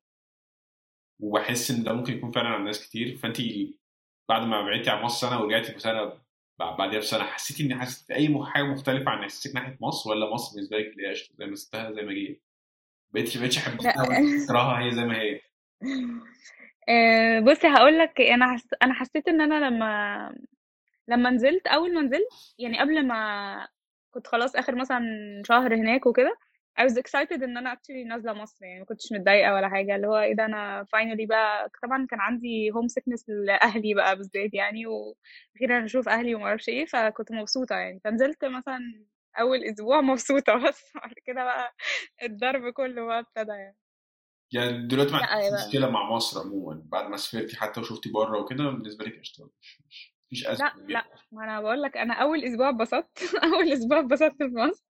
وبحس 1.20 1.72
إن 1.72 1.84
ده 1.84 1.94
ممكن 1.94 2.14
يكون 2.14 2.32
فعلا 2.32 2.50
عند 2.50 2.66
ناس 2.66 2.88
كتير. 2.88 3.18
فانت 3.18 3.38
بعد 4.30 4.42
ما 4.48 4.62
بعدتي 4.62 4.90
عن 4.90 5.04
مصر 5.04 5.28
سنة 5.30 5.42
ورجعتي 5.42 5.74
في 5.74 5.80
سنة 5.80 6.23
بعديها 6.72 7.00
بسنه 7.00 7.24
حسيتي 7.24 7.64
ان 7.64 7.82
حسيت 7.82 8.12
أي 8.12 8.40
حاجة 8.46 8.64
مختلفة 8.64 9.12
عن 9.12 9.20
احساسك 9.24 9.56
ناحية 9.56 9.78
مصر 9.82 10.10
ولا 10.10 10.34
مصر 10.34 10.56
بالنسبة 10.56 10.78
لك 10.78 10.86
اللي 10.86 11.04
زي 11.40 11.46
ما 11.46 11.56
سبتها 11.56 11.92
زي 11.92 12.02
ما 12.02 12.14
جيت. 12.14 12.44
احبها 13.58 13.94
لا. 13.94 14.02
ولا 14.08 14.44
أكرهها 14.46 14.80
هي 14.86 14.92
زي 14.92 15.06
ما 15.06 15.18
هي. 15.18 15.42
آه، 16.90 17.40
بصي 17.40 17.68
هقول 17.68 18.00
لك 18.00 18.22
أنا 18.22 18.54
حس... 18.54 18.68
أنا 18.84 18.94
حسيت 18.94 19.28
إن 19.28 19.42
أنا 19.42 19.66
لما 19.70 20.36
لما 21.08 21.30
نزلت 21.30 21.68
أول 21.68 21.94
ما 21.94 22.02
نزلت 22.02 22.28
يعني 22.60 22.80
قبل 22.80 23.08
ما 23.08 23.68
كنت 24.12 24.28
خلاص 24.28 24.56
آخر 24.56 24.76
مثلا 24.76 25.02
شهر 25.46 25.76
هناك 25.76 26.06
وكده 26.06 26.38
I 26.80 26.84
was 26.84 26.98
excited 26.98 27.44
إن 27.44 27.58
أنا 27.58 27.76
actually 27.76 28.08
نازلة 28.08 28.34
مصر 28.34 28.66
يعني 28.66 28.80
ما 28.80 28.86
كنتش 28.86 29.12
متضايقة 29.12 29.54
ولا 29.54 29.70
حاجة. 29.70 29.96
اللي 29.96 30.08
هو 30.08 30.18
إيه 30.20 30.36
ده 30.36 30.46
أنا 30.46 30.84
finally 30.84 31.28
بقى 31.28 31.70
طبعا 31.84 32.08
كان 32.10 32.20
عندي 32.20 32.72
home 32.72 32.88
sickness 33.00 33.24
لأهلي 33.28 33.94
بقى 33.94 34.16
بالذات 34.16 34.54
يعني 34.54 34.86
وأخيرا 34.88 35.86
أشوف 35.86 36.10
أهلي 36.10 36.36
وما 36.36 36.46
أعرفش 36.46 36.70
إيه 36.70 36.86
فكنت 36.86 37.32
مبسوطة 37.32 37.76
يعني. 37.76 38.00
فنزلت 38.04 38.46
مثلا 38.46 39.06
أول 39.40 39.64
أسبوع 39.64 40.02
مبسوطة 40.02 40.56
بس 40.68 40.84
بعد 40.96 41.14
كده 41.26 41.44
بقى 41.44 41.76
الضرب 42.24 42.74
كله 42.74 43.06
بقى 43.06 43.20
ابتدى 43.20 43.52
يعني. 43.52 43.78
يعني 44.52 44.88
دلوقتي 44.88 45.12
ما 45.12 45.26
عندكش 45.26 45.68
مشكلة 45.68 45.90
مع 45.90 46.10
مصر 46.10 46.42
عموما؟ 46.42 46.82
بعد 46.86 47.10
ما 47.10 47.18
سافرتي 47.18 47.58
حتى 47.58 47.80
وشفتي 47.80 48.12
بره 48.12 48.40
وكده 48.40 48.64
بالنسبة 48.64 49.06
لك 49.06 49.20
قشطة 49.20 49.50
مش 49.62 49.82
مش 49.92 50.16
مفيش 50.28 50.48
أزمة 50.48 50.68
لا 50.68 50.94
لا. 50.94 51.06
ما 51.32 51.44
أنا 51.44 51.62
بقول 51.62 51.82
لك 51.82 51.98
أنا 51.98 52.14
أول 52.14 52.44
أسبوع 52.44 52.70
اتبسطت 52.70 53.20
أول 53.54 53.74
أسبوع 53.74 54.00
اتبسطت 54.00 54.38
في 54.44 54.54
مصر. 54.56 54.84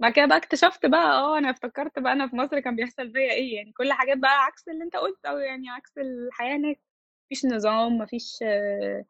بعد 0.00 0.12
كده 0.12 0.26
بقى 0.26 0.36
اكتشفت 0.38 0.86
بقى 0.86 1.18
آه 1.20 1.38
أنا 1.38 1.50
افتكرت 1.50 1.98
بقى 1.98 2.12
أنا 2.12 2.28
في 2.28 2.36
مصر 2.36 2.60
كان 2.60 2.76
بيحصل 2.76 3.12
فيا 3.12 3.32
إيه 3.32 3.56
يعني 3.56 3.72
كل 3.72 3.92
حاجات 3.92 4.18
بقى 4.18 4.44
عكس 4.44 4.68
اللي 4.68 4.84
أنت 4.84 4.96
قلت 4.96 5.26
أو 5.26 5.38
يعني 5.38 5.70
عكس 5.70 5.98
الحياة 5.98 6.56
هناك. 6.56 6.80
مفيش 7.26 7.46
نظام 7.46 7.98
مفيش 7.98 8.38
آه، 8.42 9.04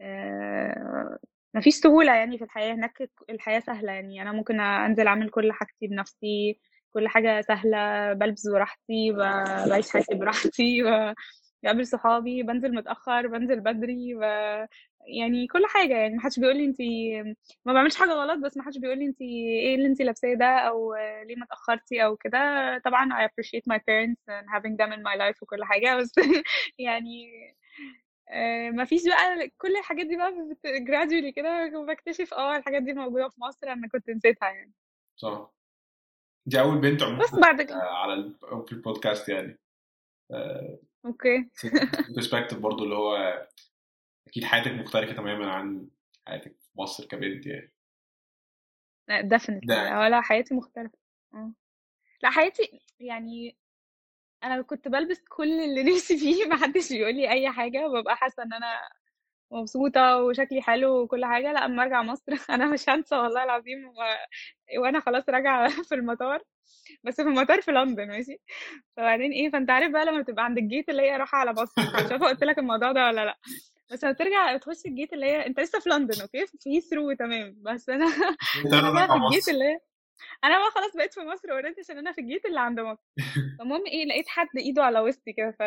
آه، 0.00 1.18
مفيش 1.54 1.74
سهولة 1.74 2.14
يعني 2.16 2.38
في 2.38 2.44
الحياة 2.44 2.74
هناك 2.74 3.10
الحياة 3.30 3.60
سهلة 3.60 3.92
يعني. 3.92 4.22
أنا 4.22 4.32
ممكن 4.32 4.60
أنزل 4.60 5.06
أعمل 5.06 5.30
كل 5.30 5.52
حاجتي 5.52 5.86
بنفسي 5.86 6.60
كل 6.94 7.08
حاجة 7.08 7.40
سهلة 7.40 8.12
بلبس 8.12 8.48
براحتي 8.48 9.12
بعيش 9.70 9.90
حياتي 9.92 10.14
براحتي 10.14 10.82
بقابل 11.62 11.86
صحابي 11.86 12.42
بنزل 12.42 12.74
متأخر 12.74 13.26
بنزل 13.26 13.60
بدري 13.60 14.14
ب... 14.14 14.20
يعني 15.06 15.46
كل 15.46 15.66
حاجة 15.66 15.96
يعني 15.96 16.14
محدش 16.16 16.38
بيقول 16.40 16.56
لي 16.56 16.64
انتي 16.64 17.22
ما 17.64 17.72
بعملش 17.72 17.96
حاجة 17.96 18.10
غلط 18.10 18.38
بس 18.44 18.56
محدش 18.56 18.78
بيقول 18.78 18.98
لي 18.98 19.06
انتي 19.06 19.24
إيه 19.60 19.74
اللي 19.74 19.86
انتي 19.86 20.04
لابساه 20.04 20.34
ده 20.34 20.44
أو 20.46 20.94
ليه 21.26 21.36
ما 21.36 21.44
اتأخرتي 21.44 22.04
أو 22.04 22.16
كده. 22.16 22.38
طبعا 22.84 23.26
I 23.26 23.28
appreciate 23.30 23.72
my 23.72 23.78
parents 23.78 24.20
and 24.28 24.46
having 24.54 24.76
them 24.76 24.92
in 24.92 25.02
my 25.02 25.16
life 25.20 25.42
وكل 25.42 25.64
حاجة 25.64 25.96
بس 26.00 26.12
يعني 26.78 27.26
آه، 28.32 28.70
مفيش 28.70 29.00
بقى 29.08 29.48
كل 29.58 29.76
الحاجات 29.76 30.06
دي 30.06 30.16
بقى 30.16 30.32
gradually 30.66 31.34
كده 31.36 31.68
بكتشف 31.88 32.34
آه 32.34 32.56
الحاجات 32.56 32.82
دي 32.82 32.92
موجودة 32.92 33.28
في 33.28 33.40
مصر 33.40 33.66
أنا 33.68 33.88
كنت 33.88 34.10
نسيتها 34.10 34.48
يعني. 34.50 34.72
صح. 35.16 35.50
دي 36.46 36.60
أول 36.60 36.78
بنت 36.78 37.02
عموما 37.02 37.22
بس 37.24 37.34
بعد 37.34 37.62
كده. 37.62 37.76
على 37.82 38.14
ال- 38.14 38.34
في 38.66 38.72
البودكاست 38.72 39.28
يعني. 39.28 39.58
okay. 41.06 41.50
perspective 42.16 42.58
برضو 42.58 42.84
اللي 42.84 42.94
هو 42.94 43.46
أكيد 44.30 44.44
حياتك 44.44 44.70
مختلفة 44.72 45.12
تماما 45.12 45.50
عن 45.52 45.88
حياتك 46.26 46.56
في 46.60 46.70
مصر 46.80 47.04
كبنت 47.06 47.46
يعني. 47.46 47.72
لا 49.08 49.22
definitely. 49.38 49.66
ده. 49.66 49.74
لا 49.84 49.98
ولا 50.00 50.20
حياتي 50.20 50.54
مختلفة. 50.54 50.98
آه. 51.34 51.52
لا 52.22 52.30
حياتي 52.30 52.80
يعني 53.00 53.56
أنا 54.44 54.62
كنت 54.62 54.88
بلبس 54.88 55.20
كل 55.28 55.60
اللي 55.60 55.82
نفسي 55.94 56.18
فيه 56.18 56.44
محدش 56.46 56.92
بيقول 56.92 57.14
لي 57.14 57.30
أي 57.30 57.50
حاجة 57.50 57.88
وببقى 57.88 58.16
حاسة 58.16 58.42
إن 58.42 58.52
أنا 58.52 58.88
مبسوطة 59.52 60.16
وشكلي 60.22 60.62
حلو 60.62 61.02
وكل 61.02 61.24
حاجة. 61.24 61.52
لا 61.52 61.64
أما 61.64 61.82
أرجع 61.82 62.02
مصر 62.02 62.32
أنا 62.54 62.66
مش 62.66 62.88
هنسى 62.88 63.16
والله 63.16 63.44
العظيم 63.44 63.88
و... 63.88 63.94
وأنا 64.82 65.00
خلاص 65.00 65.28
راجعة 65.28 65.68
في 65.88 65.94
المطار. 65.94 66.42
بس 67.04 67.16
في 67.16 67.22
المطار 67.22 67.62
في 67.62 67.72
لندن 67.72 68.08
ماشي. 68.08 68.38
فبعدين 68.96 69.32
إيه 69.32 69.50
فأنت 69.50 69.70
عارف 69.70 69.92
بقى 69.92 70.04
لما 70.04 70.22
تبقى 70.22 70.44
عند 70.44 70.58
الجيت 70.58 70.88
اللي 70.88 71.02
هي 71.02 71.16
رايحة 71.16 71.38
على 71.38 71.52
مصر 71.52 71.82
مش 72.06 72.12
عارفة 72.12 72.26
قلت 72.26 72.44
لك 72.44 72.58
الموضوع 72.58 72.92
ده 72.92 73.06
ولا 73.06 73.24
لأ. 73.24 73.38
بس 73.90 74.04
لما 74.04 74.12
ترجع 74.12 74.56
تخش 74.56 74.86
ال 74.86 74.91
gate 74.91 75.12
اللي 75.12 75.26
هي 75.26 75.46
انت 75.46 75.60
لسه 75.60 75.80
في 75.80 75.88
لندن 75.90 76.20
okay؟ 76.20 76.46
في 76.46 76.80
هيثرو 76.80 77.12
تمام. 77.12 77.56
بس 77.62 77.88
أنا 77.88 78.04
أنا 78.72 78.90
بقى 78.94 79.08
في 79.08 79.14
ال 79.26 79.30
gate 79.30 79.48
اللي 79.48 79.64
هي 79.64 79.80
أنا 80.44 80.58
بقى 80.58 80.70
خلاص 80.70 80.96
بقيت 80.96 81.14
في 81.14 81.20
مصر 81.20 81.52
already 81.52 81.80
عشان 81.80 81.98
أنا 81.98 82.12
في 82.12 82.20
ال 82.20 82.25
gate 82.25 82.44
اللي 82.46 82.60
عند 82.60 82.80
مصر. 82.80 83.02
فالمهم 83.58 83.86
إيه 83.86 84.04
لقيت 84.06 84.28
حد 84.28 84.48
إيده 84.56 84.84
على 84.84 85.00
وسطي 85.00 85.32
كده 85.32 85.50
ف 85.50 85.62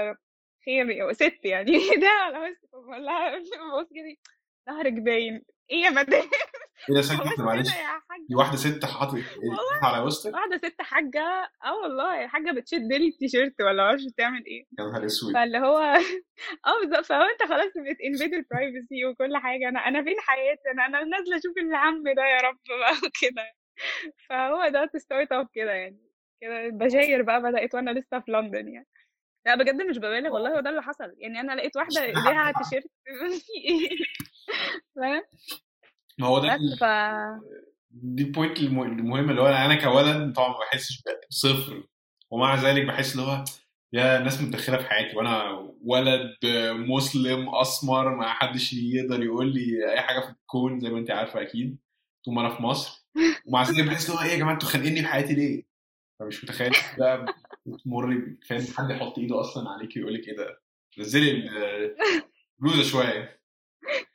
خير 0.65 1.13
ست 1.13 1.45
يعني. 1.45 1.75
ايدها 1.75 2.09
على 2.09 2.37
وسطي 2.39 2.67
فبقول 2.67 3.05
لها 3.05 3.39
بص 3.81 3.87
كده 3.89 4.15
ظهرك 4.69 4.93
باين 4.93 5.43
إيه 5.71 5.77
يا 5.83 5.89
مدام؟ 5.89 6.21
إيه 6.89 6.95
ده 6.95 7.01
كده 7.35 7.45
معلش. 7.45 7.69
دي 8.29 8.35
واحدة 8.35 8.57
ست 8.57 8.85
حاطط 8.85 9.13
والله 9.13 9.75
ايدها 9.75 9.87
على 9.89 10.03
وسطك؟ 10.03 10.33
واحدة 10.33 10.57
ست 10.57 10.81
حاجة. 10.81 11.49
آه 11.65 11.73
والله 11.83 12.27
حاجة 12.27 12.51
بتشد 12.51 12.93
لي 12.93 13.07
التيشيرت 13.07 13.61
ولا 13.61 13.83
معرفش 13.83 14.03
بتعمل 14.13 14.45
إيه. 14.45 14.63
يا 14.79 14.85
نهار 14.85 15.05
أسود. 15.05 15.33
فاللي 15.33 15.57
هو 15.57 15.77
آه 16.67 16.79
بالظبط. 16.81 17.05
فهو 17.05 17.21
أنت 17.21 17.49
خلاص 17.49 17.67
بت 17.75 17.97
invade 17.97 18.33
ال 18.33 18.42
privacy 18.42 19.05
وكل 19.05 19.37
حاجة. 19.37 19.69
أنا 19.69 19.79
أنا 19.79 20.03
فين 20.03 20.15
حياتي؟ 20.19 20.61
أنا 20.73 20.85
أنا 20.85 21.03
نازلة 21.03 21.37
أشوف 21.37 21.57
العم 21.57 22.03
ده 22.03 22.23
يا 22.25 22.41
رب 22.49 22.59
بقى 22.79 22.91
وكده. 23.07 23.51
فهو 24.29 24.67
ده 24.69 24.89
start 24.97 25.31
up 25.31 25.47
كده 25.53 25.71
يعني. 25.71 25.99
كده 26.41 26.65
البشاير 26.65 27.21
بقى 27.21 27.41
بدأت 27.41 27.75
وأنا 27.75 27.91
لسه 27.91 28.19
في 28.19 28.31
لندن 28.31 28.67
يعني. 28.67 28.87
لا 29.45 29.55
بجد 29.55 29.81
مش 29.81 29.97
ببالغ 29.97 30.33
والله 30.33 30.55
هو 30.55 30.59
ده 30.59 30.69
اللي 30.69 30.81
حصل. 30.81 31.13
يعني 31.17 31.39
أنا 31.39 31.53
لقيت 31.55 31.75
واحدة 31.77 32.03
ايديها 32.03 32.39
على 32.39 32.53
تيشيرت. 32.63 32.85
إيه؟ 33.65 33.89
فاهم؟ 34.95 35.23
ما 36.19 36.27
هو 36.27 36.39
ده 36.39 36.57
ف 36.79 36.83
دي 37.91 38.23
ال 38.23 38.29
point 38.29 38.59
المه- 38.59 38.83
المهمة 38.85 39.29
اللي 39.31 39.41
هو 39.41 39.47
أنا 39.47 39.75
كولد 39.75 40.33
طبعا 40.35 40.49
ما 40.49 40.59
بحسش 40.59 41.03
بصفر 41.29 41.83
ومع 42.31 42.55
ذلك 42.55 42.85
بحس 42.85 43.11
اللي 43.15 43.25
هو 43.27 43.43
يا 43.93 44.17
الناس 44.17 44.41
متدخلة 44.41 44.77
في 44.77 44.85
حياتي. 44.89 45.17
وأنا 45.17 45.51
ولد 45.83 46.35
مسلم 46.73 47.55
أسمر 47.55 48.15
ما 48.15 48.33
حدش 48.33 48.73
يقدر 48.73 49.23
يقول 49.23 49.53
لي 49.53 49.91
أي 49.93 50.01
حاجة 50.01 50.19
في 50.19 50.29
الكون 50.29 50.79
زي 50.79 50.89
ما 50.89 50.99
أنت 50.99 51.11
عارفة 51.11 51.41
أكيد. 51.41 51.77
طول 52.25 52.33
ما 52.33 52.41
أنا 52.41 52.55
في 52.55 52.61
مصر. 52.63 53.05
ومع 53.45 53.63
ذلك 53.63 53.83
بحس 53.87 54.05
اللي 54.09 54.19
هو 54.19 54.23
إيه 54.23 54.31
يا 54.31 54.37
جماعة 54.37 54.53
أنتوا 54.53 54.69
خانقيني 54.69 55.01
في 55.01 55.07
حياتي 55.07 55.33
ليه؟ 55.33 55.63
فمش 56.19 56.43
متخيل 56.43 56.71
بقى 56.97 57.25
بتمر 57.65 58.35
فاهم؟ 58.49 58.63
حد 58.77 58.89
يحط 58.89 59.17
إيده 59.19 59.39
أصلا 59.41 59.69
عليك 59.69 59.95
ويقول 59.95 60.13
لك 60.13 60.27
إيه 60.27 60.37
ده؟ 60.37 60.61
نزلي 60.99 61.31
البلوزه 62.59 62.83
شوية. 62.91 63.42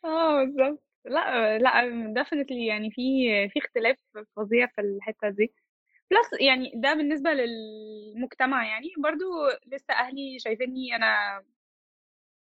آه 0.04 0.44
بالظبط 0.44 0.82
لأ 1.04 1.58
لأ 1.58 2.24
definitely 2.24 2.52
يعني 2.68 2.90
في 2.90 3.02
في 3.48 3.58
اختلاف 3.58 3.96
فظيع 4.36 4.66
في 4.66 4.80
الحتة 4.80 5.28
دي. 5.28 5.52
plus 6.10 6.40
يعني 6.40 6.72
ده 6.76 6.94
بالنسبة 6.94 7.30
للمجتمع 7.32 8.66
يعني. 8.66 8.88
برضو 8.98 9.24
لسه 9.66 9.94
أهلي 9.94 10.38
شايفيني 10.38 10.96
أنا 10.96 11.42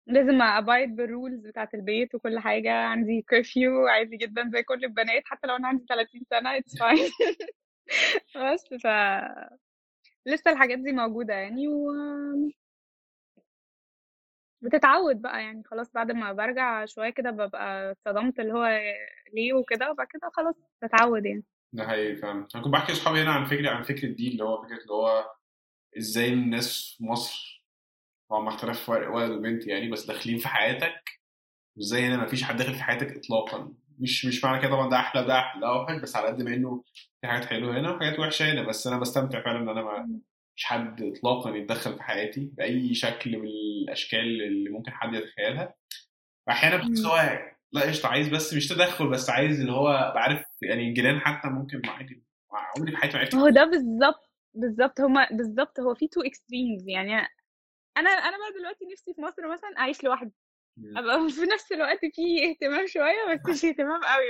لازم 0.07 0.41
abide 0.41 0.95
بال 0.95 1.10
rules 1.10 1.47
بتاعة 1.47 1.69
البيت 1.73 2.15
وكل 2.15 2.39
حاجة. 2.39 2.73
عندي 2.73 3.21
كرفيو 3.29 3.87
عادي 3.87 4.17
جدا 4.17 4.49
زي 4.53 4.63
كل 4.63 4.83
البنات. 4.85 5.23
حتى 5.25 5.47
لو 5.47 5.55
أنا 5.55 5.67
عندي 5.67 5.85
30 5.89 6.21
سنة 6.29 6.59
it's 6.59 6.73
fine. 6.79 7.11
بس 8.53 8.73
ف 8.83 8.87
لسه 10.25 10.51
الحاجات 10.51 10.79
دي 10.79 10.91
موجودة 10.91 11.33
يعني 11.33 11.67
و 11.67 11.91
بتتعود 14.61 15.21
بقى 15.21 15.41
يعني 15.43 15.63
خلاص 15.65 15.91
بعد 15.91 16.11
ما 16.11 16.33
برجع 16.33 16.85
شوية 16.85 17.09
كده 17.09 17.31
ببقى 17.31 17.91
اتصدمت 17.91 18.39
اللي 18.39 18.53
هو 18.53 18.79
ليه 19.33 19.53
وكده 19.53 19.91
وبعد 19.91 20.07
كده 20.07 20.29
خلاص 20.33 20.55
بتعود 20.83 21.25
يعني. 21.25 21.43
ده 21.73 21.87
حقيقي 21.87 22.15
فاهم 22.15 22.47
أنا 22.55 22.63
كنت 22.63 22.73
بحكي 22.73 22.91
لأصحابي 22.91 23.21
هنا 23.21 23.31
عن 23.31 23.45
فكرة 23.45 23.69
عن 23.69 23.83
فكرة 23.83 24.07
دي 24.07 24.27
اللي 24.31 24.43
هو 24.43 24.63
فكرة 24.63 24.77
اللي 24.77 24.93
هو 24.93 25.31
إزاي 25.97 26.33
الناس 26.33 26.95
في 26.97 27.03
مصر 27.05 27.65
مع 28.31 28.47
اختلاف 28.47 28.85
فرق 28.85 29.15
ولد 29.15 29.31
وبنت 29.31 29.67
يعني 29.67 29.91
بس 29.91 30.05
داخلين 30.05 30.37
في 30.37 30.47
حياتك 30.47 31.19
وإزاي 31.77 32.01
هنا 32.05 32.23
مفيش 32.23 32.43
حد 32.43 32.57
داخل 32.57 32.73
في 32.73 32.83
حياتك 32.83 33.17
اطلاقا. 33.17 33.73
مش 33.99 34.25
مش 34.25 34.43
معنى 34.43 34.61
كده 34.61 34.71
طبعا 34.71 34.89
ده 34.89 34.97
أحلى 34.97 35.25
ده 35.25 35.39
أحلى 35.39 35.67
أوحش 35.67 36.01
بس 36.01 36.15
على 36.15 36.27
قد 36.27 36.41
ما 36.41 36.53
إنه 36.53 36.83
في 37.21 37.27
حاجات 37.27 37.45
حلوة 37.45 37.79
هنا 37.79 37.91
وحاجات 37.91 38.19
وحشة 38.19 38.51
هنا 38.53 38.61
بس 38.67 38.87
أنا 38.87 38.97
بستمتع 38.99 39.43
فعلا 39.43 39.59
إن 39.59 39.69
أنا 39.69 39.81
ما 39.81 40.19
مش 40.61 40.65
حد 40.65 41.01
اطلاقا 41.01 41.49
يتدخل 41.55 41.95
في 41.95 42.03
حياتي 42.03 42.51
بأي 42.57 42.93
شكل 42.93 43.37
من 43.37 43.47
الأشكال 43.83 44.41
اللي 44.43 44.69
ممكن 44.69 44.91
حد 44.91 45.13
يتخيلها. 45.13 45.75
واحيانا 46.47 46.77
بحس. 46.77 47.05
هو 47.05 47.39
لا 47.71 47.81
قشطة 47.81 48.09
عايز 48.09 48.29
بس 48.29 48.53
مش 48.53 48.67
تدخل 48.67 49.09
بس 49.09 49.29
عايز 49.29 49.59
اللي 49.59 49.71
هو 49.71 49.87
أبقى 49.87 50.21
عارف 50.23 50.45
يعني 50.61 50.89
الجيران 50.89 51.19
حتى 51.19 51.47
ممكن 51.47 51.81
عادي. 51.89 52.23
عمري 52.77 52.91
في 52.91 52.97
حياتي 52.97 53.13
ما 53.17 53.21
عرفت 53.23 53.35
هو 53.35 53.49
ده 53.49 53.63
بالظبط 53.65 54.29
بالظبط 54.53 55.01
هما 55.01 55.27
بالظبط 55.31 55.79
هو 55.79 55.95
في 55.95 56.07
two 56.07 56.21
extremes 56.21 56.87
يعني 56.87 57.13
أنا 57.97 58.09
أنا 58.09 58.37
بقى 58.37 58.59
دلوقتي 58.59 58.85
نفسي 58.91 59.13
في 59.13 59.21
مصر 59.21 59.51
مثلا 59.53 59.69
أعيش 59.79 60.03
لوحدي. 60.03 60.31
أبقى 60.97 61.29
في 61.39 61.41
نفس 61.53 61.71
الوقت 61.71 61.99
في 61.99 62.49
اهتمام 62.51 62.87
شوية 62.87 63.33
بس 63.33 63.49
مش 63.49 63.65
اهتمام 63.65 64.01
قوي 64.03 64.25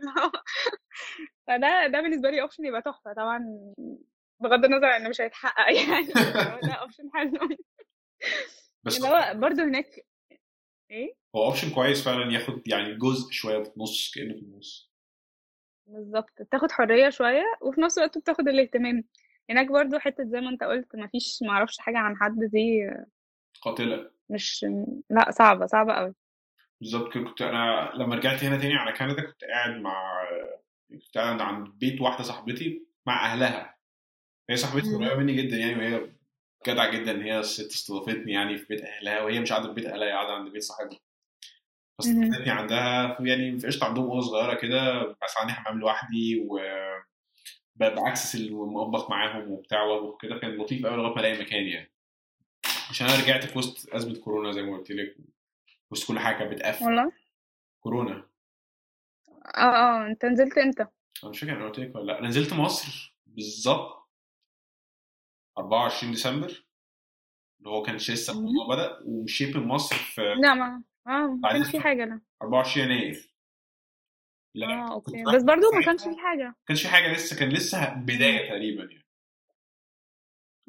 فده 1.46 1.86
ده 1.86 2.00
بالنسبة 2.00 2.30
لي 2.30 2.40
option 2.42 2.64
يبقى 2.64 2.82
تحفة. 2.82 3.12
طبعا 3.12 3.38
بغض 4.40 4.64
النظر 4.64 4.96
إنه 4.96 5.08
مش 5.08 5.20
هيتحقق 5.20 5.72
يعني 5.88 6.06
ده 6.62 6.72
option 6.72 7.10
حلو. 7.14 7.56
بس 8.84 8.96
اللي 8.96 9.08
هو 9.08 9.32
برضه 9.34 9.64
هناك 9.64 10.06
إيه؟ 10.90 11.14
هو 11.36 11.44
اوبشن 11.44 11.70
كويس 11.70 12.04
فعلا 12.04 12.32
ياخد 12.32 12.68
يعني 12.68 12.94
جزء 12.94 13.30
شوية 13.30 13.62
في 13.62 13.70
النص 13.76 14.12
كأنه 14.14 14.34
في 14.34 14.40
النص. 14.40 14.90
بالظبط. 15.86 16.42
بتاخد 16.42 16.72
حرية 16.72 17.10
شوية 17.10 17.44
وفي 17.62 17.80
نفس 17.80 17.98
الوقت 17.98 18.18
بتاخد 18.18 18.48
الاهتمام. 18.48 19.04
هناك 19.50 19.66
برضه 19.66 19.98
حتة 19.98 20.24
زي 20.24 20.40
ما 20.40 20.48
أنت 20.50 20.64
قلت 20.64 20.96
مفيش 20.96 21.38
معرفش 21.42 21.78
حاجة 21.78 21.98
عن 21.98 22.16
حد 22.16 22.38
دي 22.38 22.90
قاتلة. 23.62 24.10
مش 24.30 24.66
لا 25.10 25.30
صعبة 25.30 25.66
صعبة 25.66 25.92
قوي 25.94 26.14
بالظبط 26.80 27.12
كنت 27.12 27.42
أنا 27.42 27.92
لما 27.94 28.16
رجعت 28.16 28.44
هنا 28.44 28.58
تاني 28.58 28.74
على 28.74 28.92
كندا 28.92 29.22
كنت 29.26 29.44
قاعد 29.44 29.70
مع 29.80 30.24
كنت 30.90 31.18
قاعد 31.18 31.40
عند 31.40 31.68
بيت 31.68 32.00
واحدة 32.00 32.22
صاحبتي 32.24 32.86
مع 33.06 33.26
أهلها. 33.32 33.75
هي 34.50 34.56
صاحبتي. 34.56 34.94
قريبة 34.94 35.14
مني 35.14 35.34
جدا 35.34 35.56
يعني 35.56 35.74
وهي 35.74 36.10
جدعة 36.66 36.90
جدا 36.90 37.10
إن 37.10 37.22
هي 37.22 37.40
الست 37.40 37.72
استضافتني 37.72 38.32
يعني 38.32 38.58
في 38.58 38.66
بيت 38.68 38.82
أهلها 38.82 39.22
وهي 39.22 39.40
مش 39.40 39.52
قاعدة 39.52 39.68
في 39.68 39.74
بيت 39.74 39.86
أهلها 39.86 40.08
هي 40.08 40.12
قاعدة 40.12 40.32
عند 40.32 40.52
بيت 40.52 40.62
صاحبها 40.62 40.98
فاستضافتني 41.98 42.50
عندها 42.50 43.16
يعني 43.20 43.58
في 43.58 43.66
قشطه 43.66 43.86
عندهم 43.86 44.04
أوضة 44.04 44.20
صغيرة 44.26 44.54
كده 44.54 45.02
بس 45.02 45.36
عندي 45.40 45.52
حمام 45.52 45.80
لوحدي 45.80 46.46
و 46.48 46.60
باكسس 47.76 48.34
المطبخ 48.34 49.10
معاهم 49.10 49.50
وبتاع 49.50 49.82
وأطبخ 49.82 50.22
كده 50.22 50.38
كان 50.38 50.50
لطيف 50.50 50.86
قوي 50.86 50.96
لغاية 50.96 51.14
ما 51.14 51.20
ألاقي 51.20 51.38
مكان 51.40 51.66
يعني. 51.66 51.92
عشان 52.90 53.06
أنا 53.06 53.22
رجعت 53.22 53.44
في 53.44 53.58
وسط 53.58 53.94
أزمة 53.94 54.20
كورونا 54.20 54.52
زي 54.52 54.62
ما 54.62 54.76
قلت 54.76 54.90
لك 54.90 55.16
وسط 55.90 56.08
كل 56.08 56.18
حاجة 56.18 56.36
كانت 56.36 56.52
بتقفل. 56.52 56.84
والله؟ 56.84 57.12
كورونا. 57.80 58.26
آه 59.56 59.60
آه 59.60 60.06
أنت 60.06 60.24
نزلت 60.24 60.58
إمتى؟ 60.58 60.86
أنا 61.22 61.30
مش 61.30 61.40
فاكر 61.40 61.52
أنا 61.52 61.64
قلت 61.66 61.78
لك 61.78 61.94
ولا 61.96 62.04
لأ. 62.04 62.18
أنا 62.18 62.28
نزلت 62.28 62.52
مصر 62.52 63.16
بالظبط 63.26 63.95
24 65.58 66.12
ديسمبر 66.12 66.46
اللي 67.58 67.70
هو 67.70 67.82
كانش 67.82 68.10
لسه. 68.10 68.32
الموضوع 68.32 68.74
بدأ 68.76 68.98
من 69.56 69.66
مصر 69.66 69.96
في 69.96 70.20
لا 70.42 70.54
ما 70.54 70.82
آه 71.06 71.10
ما 71.10 71.40
بعدين 71.42 71.62
كانش 71.62 71.76
في 71.76 71.80
حاجة 71.80 72.04
لا. 72.04 72.20
24 72.42 72.86
يناير. 72.90 73.30
لا 74.54 74.66
آه 74.66 74.92
أوكي. 74.92 75.24
بس 75.34 75.42
برضو 75.42 75.70
ما 75.74 75.82
كانش 75.84 76.02
في 76.02 76.16
حاجة. 76.18 76.44
ما 76.44 76.54
كانش 76.66 76.82
في 76.82 76.88
حاجة 76.88 77.12
لسه 77.12 77.36
كان 77.38 77.48
لسه 77.48 77.94
بداية 77.94 78.48
تقريبا 78.48 78.82
يعني. 78.84 79.06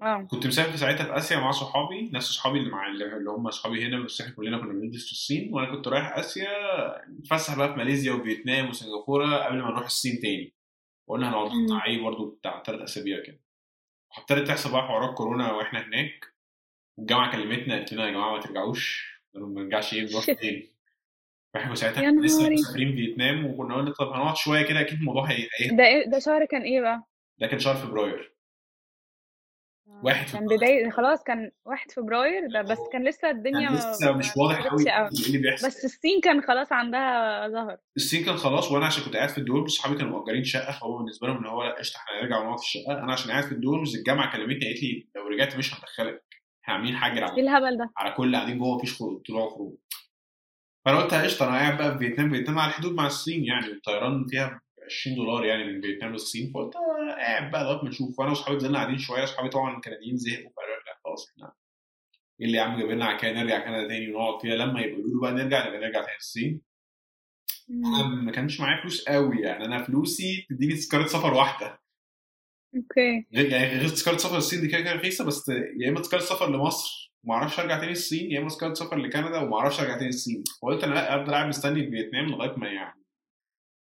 آه. 0.01 0.27
كنت 0.27 0.47
مسافر 0.47 0.75
ساعتها 0.75 1.05
في 1.05 1.17
آسيا 1.17 1.38
مع 1.39 1.51
صحابي 1.51 2.09
نفس 2.13 2.25
صحابي 2.31 2.59
اللي 2.59 2.69
مع 2.69 2.88
اللي 2.88 3.29
هم 3.31 3.51
صحابي 3.51 3.85
هنا 3.88 3.99
بس 3.99 4.21
إحنا 4.21 4.33
كلنا 4.35 4.57
كنا 4.57 4.73
بندرس 4.73 5.05
في 5.05 5.11
الصين 5.11 5.53
وأنا 5.53 5.75
كنت 5.75 5.88
رايح 5.88 6.17
آسيا 6.17 6.47
نتفسح 7.09 7.57
بقى 7.57 7.69
في 7.69 7.75
ماليزيا 7.75 8.13
وفيتنام 8.13 8.69
وسنغافورة 8.69 9.38
قبل 9.38 9.57
ما 9.61 9.69
نروح 9.71 9.85
الصين 9.85 10.19
تاني. 10.21 10.53
وقلنا 11.07 11.29
هنقعد 11.29 11.51
إيه 11.88 12.01
برضه 12.03 12.35
بتاع 12.39 12.63
ثلاث 12.63 12.81
أسابيع 12.81 13.23
كده. 13.23 13.39
ابتدت 14.18 14.47
تحصل 14.47 14.72
بقى 14.72 14.82
حوارات 14.88 15.14
كورونا 15.18 15.51
وإحنا 15.51 15.86
هناك. 15.88 16.26
والجامعة 16.97 17.32
كلمتنا 17.32 17.74
قالت 17.76 17.93
لنا 17.93 18.05
يا 18.05 18.12
جماعة 18.12 18.32
ما 18.36 18.41
ترجعوش 18.41 19.08
ما 19.34 19.62
نرجعش 19.64 19.93
إيه 19.93 20.01
نروح 20.12 20.26
فين؟ 20.26 20.70
فاحنا 21.53 21.76
ساعتها 21.76 22.12
لسه. 22.12 22.49
مسافرين 22.49 22.95
فيتنام 22.95 23.45
وكنا 23.45 23.76
قلنا 23.76 23.91
طب 23.93 24.08
هنقعد 24.08 24.36
شوية 24.36 24.62
كده 24.62 24.82
أكيد 24.82 24.99
الموضوع 24.99 25.26
هي 25.26 25.47
هي- 25.60 25.70
ده 25.70 26.12
ده 26.12 26.20
شهر 26.20 26.45
كان 26.45 26.62
إيه 26.62 26.82
بقى؟ 26.82 27.03
ده 27.39 27.47
كان 27.47 27.60
شهر 27.60 27.76
فبراير. 27.76 28.34
واحد 30.03 30.31
كان. 30.33 30.45
بداية 30.45 30.89
خلاص 30.89 31.23
كان 31.23 31.51
واحد 31.65 31.91
فبراير 31.91 32.47
ده 32.53 32.61
بس 32.61 32.77
كان 32.91 33.07
لسه 33.07 33.29
الدنيا 33.29 33.67
كان 33.69 33.77
لسه 33.77 34.11
مش 34.11 34.27
واضح 34.38 34.67
قوي 34.67 34.83
إيه 34.89 35.07
اللي 35.27 35.38
بيحصل. 35.38 35.67
بس 35.67 35.85
الصين 35.85 36.21
كان 36.23 36.41
خلاص 36.41 36.71
عندها 36.71 37.47
ظهر. 37.47 37.77
الصين 37.97 38.25
كان 38.25 38.35
خلاص 38.38 38.71
وأنا 38.71 38.85
عشان 38.85 39.03
كنت 39.03 39.15
قاعد 39.15 39.29
في 39.29 39.38
الدور 39.38 39.67
صحابي 39.67 39.97
كانوا 39.97 40.19
مأجرين 40.19 40.43
شقة 40.43 40.71
فهو 40.71 40.97
بالنسبة 40.97 41.27
لهم 41.27 41.38
ان 41.38 41.45
هو 41.45 41.63
لأ 41.63 41.79
قشطة 41.79 41.97
إحنا 41.97 42.19
هنرجع 42.21 42.38
ونقعد 42.39 42.59
في 42.59 42.65
الشقة. 42.65 42.93
أنا 43.03 43.13
عشان 43.13 43.31
قاعد 43.31 43.43
في 43.43 43.51
الدور 43.51 43.83
الجامعة 43.97 44.31
كلمتني 44.31 44.65
قالت 44.67 44.83
لي 44.83 45.07
لو 45.15 45.27
رجعت 45.27 45.55
مش 45.57 45.73
هندخلك 45.75 46.23
إحنا 46.63 46.73
عاملين 46.73 46.95
حاجة 46.97 47.17
إيه 47.19 47.23
على, 47.25 47.41
الهبل 47.41 47.77
ده؟ 47.77 47.89
على 47.97 48.11
كل 48.11 48.23
اللي 48.25 48.38
قاعدين 48.38 48.59
جوه 48.59 48.75
مفيش 48.75 48.95
خروج. 48.95 49.21
طلوع 49.27 49.43
وخروج 49.45 49.75
فأنا 50.85 50.97
قلت 51.01 51.13
قشطة 51.13 51.47
أنا 51.49 51.57
قاعد 51.57 51.77
بقى 51.77 51.91
في 51.91 51.97
فيتنام. 52.07 52.29
فيتنام 52.33 52.59
على 52.59 52.69
الحدود 52.69 52.93
مع 52.93 53.05
الصين 53.05 53.45
يعني 53.45 53.65
الطيران 53.65 54.25
فيها 54.29 54.61
20 54.89 55.15
دولار 55.15 55.45
يعني 55.45 55.63
من 55.63 55.81
فيتنام 55.81 56.11
للصين 56.11 56.51
فقلت 56.53 56.75
آه، 56.75 57.15
قاعد 57.15 57.51
بقى 57.51 57.63
لغاية 57.63 57.83
ما 57.83 57.89
نشوف. 57.89 58.19
وأنا 58.19 58.29
وأصحابي 58.31 58.59
فضلنا 58.59 58.77
قاعدين 58.79 58.97
شوية 58.97 59.23
أصحابي 59.23 59.49
طبعا 59.49 59.77
الكنديين 59.77 60.17
زهقوا 60.17 60.49
فقالوا 60.55 60.75
لأ 60.85 60.97
خلاص 61.05 61.29
إحنا 61.29 61.53
إيه 62.41 62.45
اللي 62.47 62.57
يا 62.57 62.63
عم 62.63 62.77
جايب 62.79 62.91
لنا 62.91 63.05
على 63.05 63.17
كده 63.19 63.31
نرجع 63.31 63.59
كندا 63.65 63.88
تاني 63.88 64.13
ونقعد 64.13 64.41
فيها. 64.41 64.55
لما 64.55 64.81
يبقوا 64.81 64.99
يقولوا 64.99 65.21
بقى 65.21 65.31
نرجع 65.31 65.67
نبقى 65.67 65.79
نرجع 65.79 66.01
تاني 66.05 66.17
الصين 66.17 66.61
أنا 67.69 68.07
ما 68.07 68.31
كانش 68.31 68.59
معايا 68.59 68.81
فلوس 68.81 69.05
قوي 69.07 69.41
يعني 69.41 69.65
أنا 69.65 69.83
فلوسي 69.83 70.45
تديني 70.49 70.73
تذكرة 70.73 71.05
سفر 71.07 71.33
واحدة. 71.33 71.79
أوكي. 72.75 73.25
يعني 73.31 73.77
غير 73.79 73.88
تذكرة 73.89 74.17
سفر 74.17 74.38
الصين 74.38 74.61
دي 74.61 74.67
كده 74.67 74.81
كده 74.81 74.93
رخيصة 74.93 75.25
بس 75.25 75.49
يا 75.81 75.89
إما 75.89 75.99
تذكرة 76.01 76.19
سفر 76.19 76.49
لمصر 76.51 77.13
وما 77.23 77.35
أعرفش 77.35 77.59
أرجع 77.59 77.79
تاني 77.79 77.91
الصين 77.91 78.31
يا 78.31 78.39
إما 78.39 78.49
تذكرة 78.49 78.73
سفر 78.73 78.97
لكندا 78.97 79.38
وما 79.39 79.57
أعرفش 79.57 79.79
أرجع 79.79 79.97
تاني 79.97 80.09
الصين 80.09 80.43
وقلت 80.61 80.83
أنا 80.83 80.93
لأ 80.93 81.15
أفضل 81.21 81.33
قاعد 81.33 81.47
مستني 81.47 81.83
في 81.85 81.91
فيتنام 81.91 82.25
لغاية 82.25 82.55
ما 82.57 82.69
يعني 82.69 83.03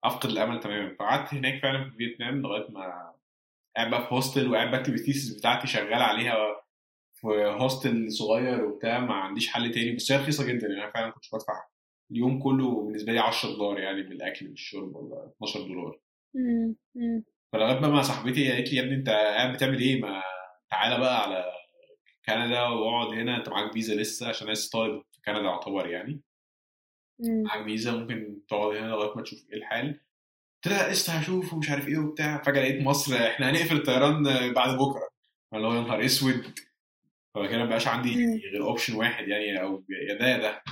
أفقد 0.03 0.29
الأمل 0.29 0.59
تماما. 0.59 0.95
فقعدت 0.99 1.33
هناك 1.33 1.61
فعلا 1.61 1.89
في 1.89 1.97
فيتنام 1.97 2.41
لغاية 2.41 2.71
ما 2.71 3.11
قاعد 3.75 3.89
بقى 3.89 4.07
في 4.07 4.15
hostel 4.15 4.51
وقاعد 4.51 4.71
بكتب 4.75 4.93
ال 4.93 4.99
thesis 4.99 5.37
بتاعتي 5.37 5.67
شغال 5.67 5.93
عليها 6.01 6.35
في 7.13 7.27
hostel 7.59 8.11
صغير 8.11 8.65
وبتاع 8.65 8.99
ما 8.99 9.13
عنديش 9.13 9.49
حل 9.49 9.71
تاني. 9.71 9.95
بس 9.95 10.11
هي 10.11 10.17
رخيصة 10.17 10.45
جدا 10.47 10.67
يعني 10.67 10.83
أنا 10.83 10.91
فعلا 10.91 11.11
كنت 11.11 11.25
بدفع 11.33 11.53
اليوم 12.11 12.39
كله 12.43 12.81
بالنسبة 12.85 13.13
لي 13.13 13.19
10 13.19 13.49
دولار 13.55 13.79
يعني 13.79 14.01
بالأكل 14.03 14.47
بالشرب 14.47 14.95
ولا 14.95 15.31
12 15.37 15.61
دولار. 15.67 15.99
فلغاية 17.53 17.79
بقى 17.79 17.89
ما 17.89 18.01
صاحبتي 18.01 18.51
قالت 18.51 18.69
لي 18.71 18.77
يا 18.77 18.81
ابني 18.83 18.95
أنت 18.95 19.09
قاعد 19.09 19.53
بتعمل 19.53 19.79
إيه؟ 19.79 20.01
ما 20.01 20.21
تعالى 20.69 20.99
بقى 20.99 21.21
على 21.23 21.45
كندا 22.25 22.61
واقعد 22.61 23.13
هنا 23.13 23.37
أنت 23.37 23.49
معاك 23.49 23.73
فيزا 23.73 23.95
لسه 23.95 24.29
عشان 24.29 24.47
أنا 24.47 24.53
لسه 24.53 24.69
طالب 24.79 25.03
في 25.11 25.21
كندا 25.25 25.39
يعتبر 25.41 25.87
يعني. 25.87 26.21
فيزا 27.65 27.91
ممكن 27.91 28.37
تقعد 28.49 28.75
هنا 28.75 28.87
لغاية 28.87 29.15
ما 29.15 29.21
تشوف 29.21 29.39
إيه 29.49 29.57
الحال. 29.57 29.99
قلت 30.65 30.73
لها 30.73 30.89
قشطة 30.89 31.13
هشوف 31.13 31.53
ومش 31.53 31.69
عارف 31.69 31.87
إيه 31.87 31.97
وبتاع. 31.97 32.41
فجأة 32.43 32.61
لقيت 32.61 32.81
مصر 32.81 33.15
إحنا 33.15 33.49
هنقفل 33.49 33.75
الطيران 33.75 34.23
بعد 34.53 34.77
بكرة. 34.77 35.09
اللي 35.53 35.67
هو 35.67 35.73
يا 35.73 35.81
نهار 35.81 36.05
أسود. 36.05 36.59
فكده 37.35 37.57
ما 37.57 37.65
بقاش 37.65 37.87
عندي. 37.87 38.39
غير 38.51 38.63
اوبشن 38.63 38.95
واحد 38.95 39.27
يعني 39.27 39.61
أو 39.61 39.83
يا 40.09 40.13
ده 40.13 40.27
يا 40.27 40.37
ده. 40.37 40.63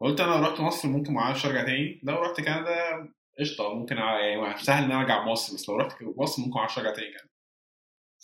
قلت 0.00 0.20
أنا 0.20 0.30
لو 0.30 0.42
رحت 0.42 0.60
مصر 0.60 0.88
ممكن 0.88 1.12
ما 1.14 1.20
أعرفش 1.20 1.46
أرجع 1.46 1.64
تاني. 1.64 2.00
لو 2.02 2.14
رحت 2.14 2.40
كندا 2.40 3.08
قشطة 3.40 3.74
ممكن 3.74 3.96
يعني 3.96 4.58
سهل 4.58 4.84
إن 4.84 4.90
أنا 4.90 5.00
أرجع 5.00 5.24
مصر 5.24 5.54
بس 5.54 5.68
لو 5.68 5.76
رحت 5.76 5.96
مصر 6.02 6.42
ممكن 6.42 6.54
ما 6.54 6.60
أعرفش 6.60 6.78
أرجع 6.78 6.92
تاني 6.92 7.06
كندا. 7.06 7.28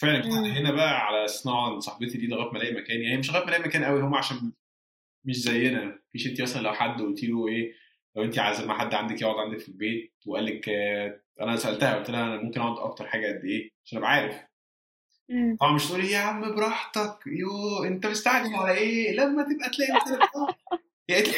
فعلا 0.01 0.21
كنت. 0.21 0.33
هنا 0.59 0.71
بقى 0.73 1.01
على 1.07 1.27
صناعة 1.27 1.79
صاحبتي 1.79 2.19
دي 2.19 2.27
لغاية 2.27 2.51
ما 2.53 2.59
ألاقي 2.59 2.75
مكان. 2.75 3.01
يعني 3.01 3.17
مش 3.19 3.31
لغاية 3.31 3.45
ما 3.45 3.49
ألاقي 3.49 3.63
مكان 3.69 3.85
قوي 3.85 4.01
هم 4.01 4.15
عشان 4.15 4.53
مش 5.25 5.37
زينا. 5.37 5.99
مفيش 6.09 6.27
انت 6.27 6.41
مثلا 6.43 6.62
لو 6.62 6.72
حد 6.72 7.03
قلت 7.03 7.25
له 7.25 7.49
إيه 7.49 7.72
لو 8.16 8.25
انت 8.25 8.39
عايزه 8.39 8.66
ما 8.66 8.79
حد 8.79 8.95
عندك 8.95 9.22
يقعد 9.22 9.37
عندك 9.37 9.59
في 9.59 9.68
البيت 9.68 10.14
وقال 10.27 10.45
لك 10.47 10.68
آه، 10.68 11.20
أنا 11.41 11.57
سألتها 11.57 11.95
قلت 11.95 12.11
لها 12.11 12.22
أنا 12.25 12.43
ممكن 12.43 12.61
أقعد 12.61 12.79
أكتر 12.79 13.07
حاجة 13.07 13.27
قد 13.27 13.45
إيه؟ 13.45 13.70
عشان 13.85 13.99
أبقى 13.99 14.11
عارف. 14.11 14.37
طبعا 15.61 15.72
مش 15.72 15.87
تقولي 15.89 16.11
يا 16.11 16.18
عم 16.18 16.55
براحتك 16.55 17.18
يو 17.27 17.85
أنت 17.85 18.07
مستعجل 18.07 18.55
على 18.55 18.70
إيه؟ 18.79 19.12
لما 19.16 19.43
تبقى 19.43 19.70
تلاقي 19.70 19.93
قالت 21.11 21.29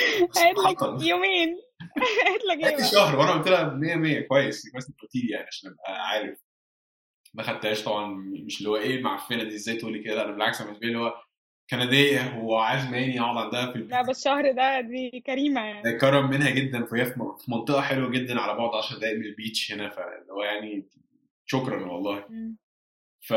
لك. 0.82 1.02
يومين. 1.06 1.56
قالت 2.26 2.44
لك 2.44 2.64
إيه 2.80 2.84
شهر 2.92 3.18
وأنا 3.18 3.32
قلت 3.32 3.48
لها 3.48 3.64
100 3.64 3.94
100 3.96 4.20
كويس 4.20 4.70
كويس 4.72 4.88
انت 4.88 5.00
قلت 5.00 5.14
لي 5.14 5.30
يعني 5.30 5.46
عشان 5.46 5.70
أبقى 5.70 6.08
عارف. 6.08 6.38
ما 7.34 7.42
خدتهاش 7.42 7.84
طبعا 7.84 8.06
مش 8.46 8.58
اللي 8.58 8.68
هو 8.70 8.76
إيه 8.76 8.96
المعفنه 8.96 9.42
دي 9.44 9.54
إزاي 9.54 9.76
تقولي 9.76 9.98
كده؟ 10.02 10.14
لا 10.14 10.24
أنا 10.24 10.32
بالعكس 10.32 10.60
أنا 10.60 10.70
بالنسبة 10.70 10.86
لي 10.86 11.12
اللي 11.72 11.84
هو 11.84 11.88
كندا 11.90 12.36
وعازماني 12.38 13.20
اقعد 13.20 13.36
عندها 13.36 13.72
في 13.72 13.76
البيت. 13.76 13.90
لا 13.90 14.02
بس 14.02 14.18
الشهر 14.18 14.52
ده 14.52 14.80
دي 14.80 15.20
كريمة 15.26 15.60
يعني. 15.60 15.82
ده 15.82 15.98
كرم 15.98 16.30
منها 16.30 16.50
جدا 16.50 16.84
فهي 16.84 17.04
في 17.04 17.14
منطقة 17.48 17.80
حلوة 17.80 18.10
جدا 18.10 18.40
على 18.40 18.54
بعد 18.58 18.74
10 18.74 18.98
دقايق 18.98 19.18
من 19.18 19.24
البيتش 19.24 19.72
هنا 19.72 19.88
فاللي 19.88 20.32
هو 20.32 20.42
يعني 20.42 20.86
شكرا 21.46 21.86
والله. 21.86 22.24
ف 23.20 23.32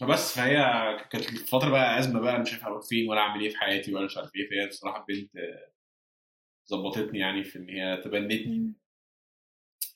فبس 0.00 0.36
فهي 0.36 0.56
كانت 1.10 1.24
فتره 1.24 1.70
بقى 1.70 1.98
أزمة 1.98 2.20
بقى 2.20 2.40
مش 2.40 2.52
عارف 2.52 2.64
أروح 2.64 2.84
فين 2.88 3.08
ولا 3.10 3.20
أعمل 3.20 3.42
إيه 3.42 3.50
في 3.50 3.56
حياتي 3.56 3.94
ولا 3.94 4.04
مش 4.04 4.16
عارف 4.16 4.30
إيه 4.36 4.48
فهي 4.50 4.66
بصراحة 4.68 5.04
بنت 5.08 5.30
ظبطتني 6.70 7.18
يعني 7.18 7.44
في 7.44 7.58
إن 7.58 7.68
هي 7.68 7.96
تبنتني. 8.04 8.72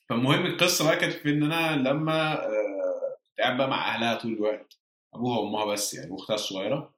فالمهم 0.09 0.45
القصة 0.45 0.85
بقى 0.85 0.97
كانت 0.97 1.13
في 1.13 1.29
إن 1.29 1.43
أنا 1.43 1.89
لما 1.89 2.45
آه، 2.45 3.17
كنت 3.29 3.39
قاعد 3.39 3.57
بقى 3.57 3.69
مع 3.69 3.95
أهلها 3.95 4.15
طول 4.15 4.33
الوقت. 4.33 4.79
أبوها 5.13 5.39
وأمها 5.39 5.65
بس 5.65 5.93
يعني 5.93 6.11
وأختها 6.11 6.33
الصغيرة 6.33 6.93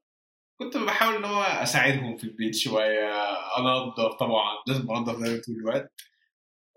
كنت 0.60 0.78
بحاول 0.78 1.16
إن 1.16 1.26
هو 1.26 1.42
أساعدهم 1.42 2.18
في 2.18 2.24
البيت 2.24 2.56
شوية 2.56 3.24
أنضف 3.58 4.14
طبعا 4.20 4.58
لازم 4.68 4.92
أنضف 4.92 5.20
دايما 5.20 5.42
طول 5.46 5.56
الوقت 5.56 5.92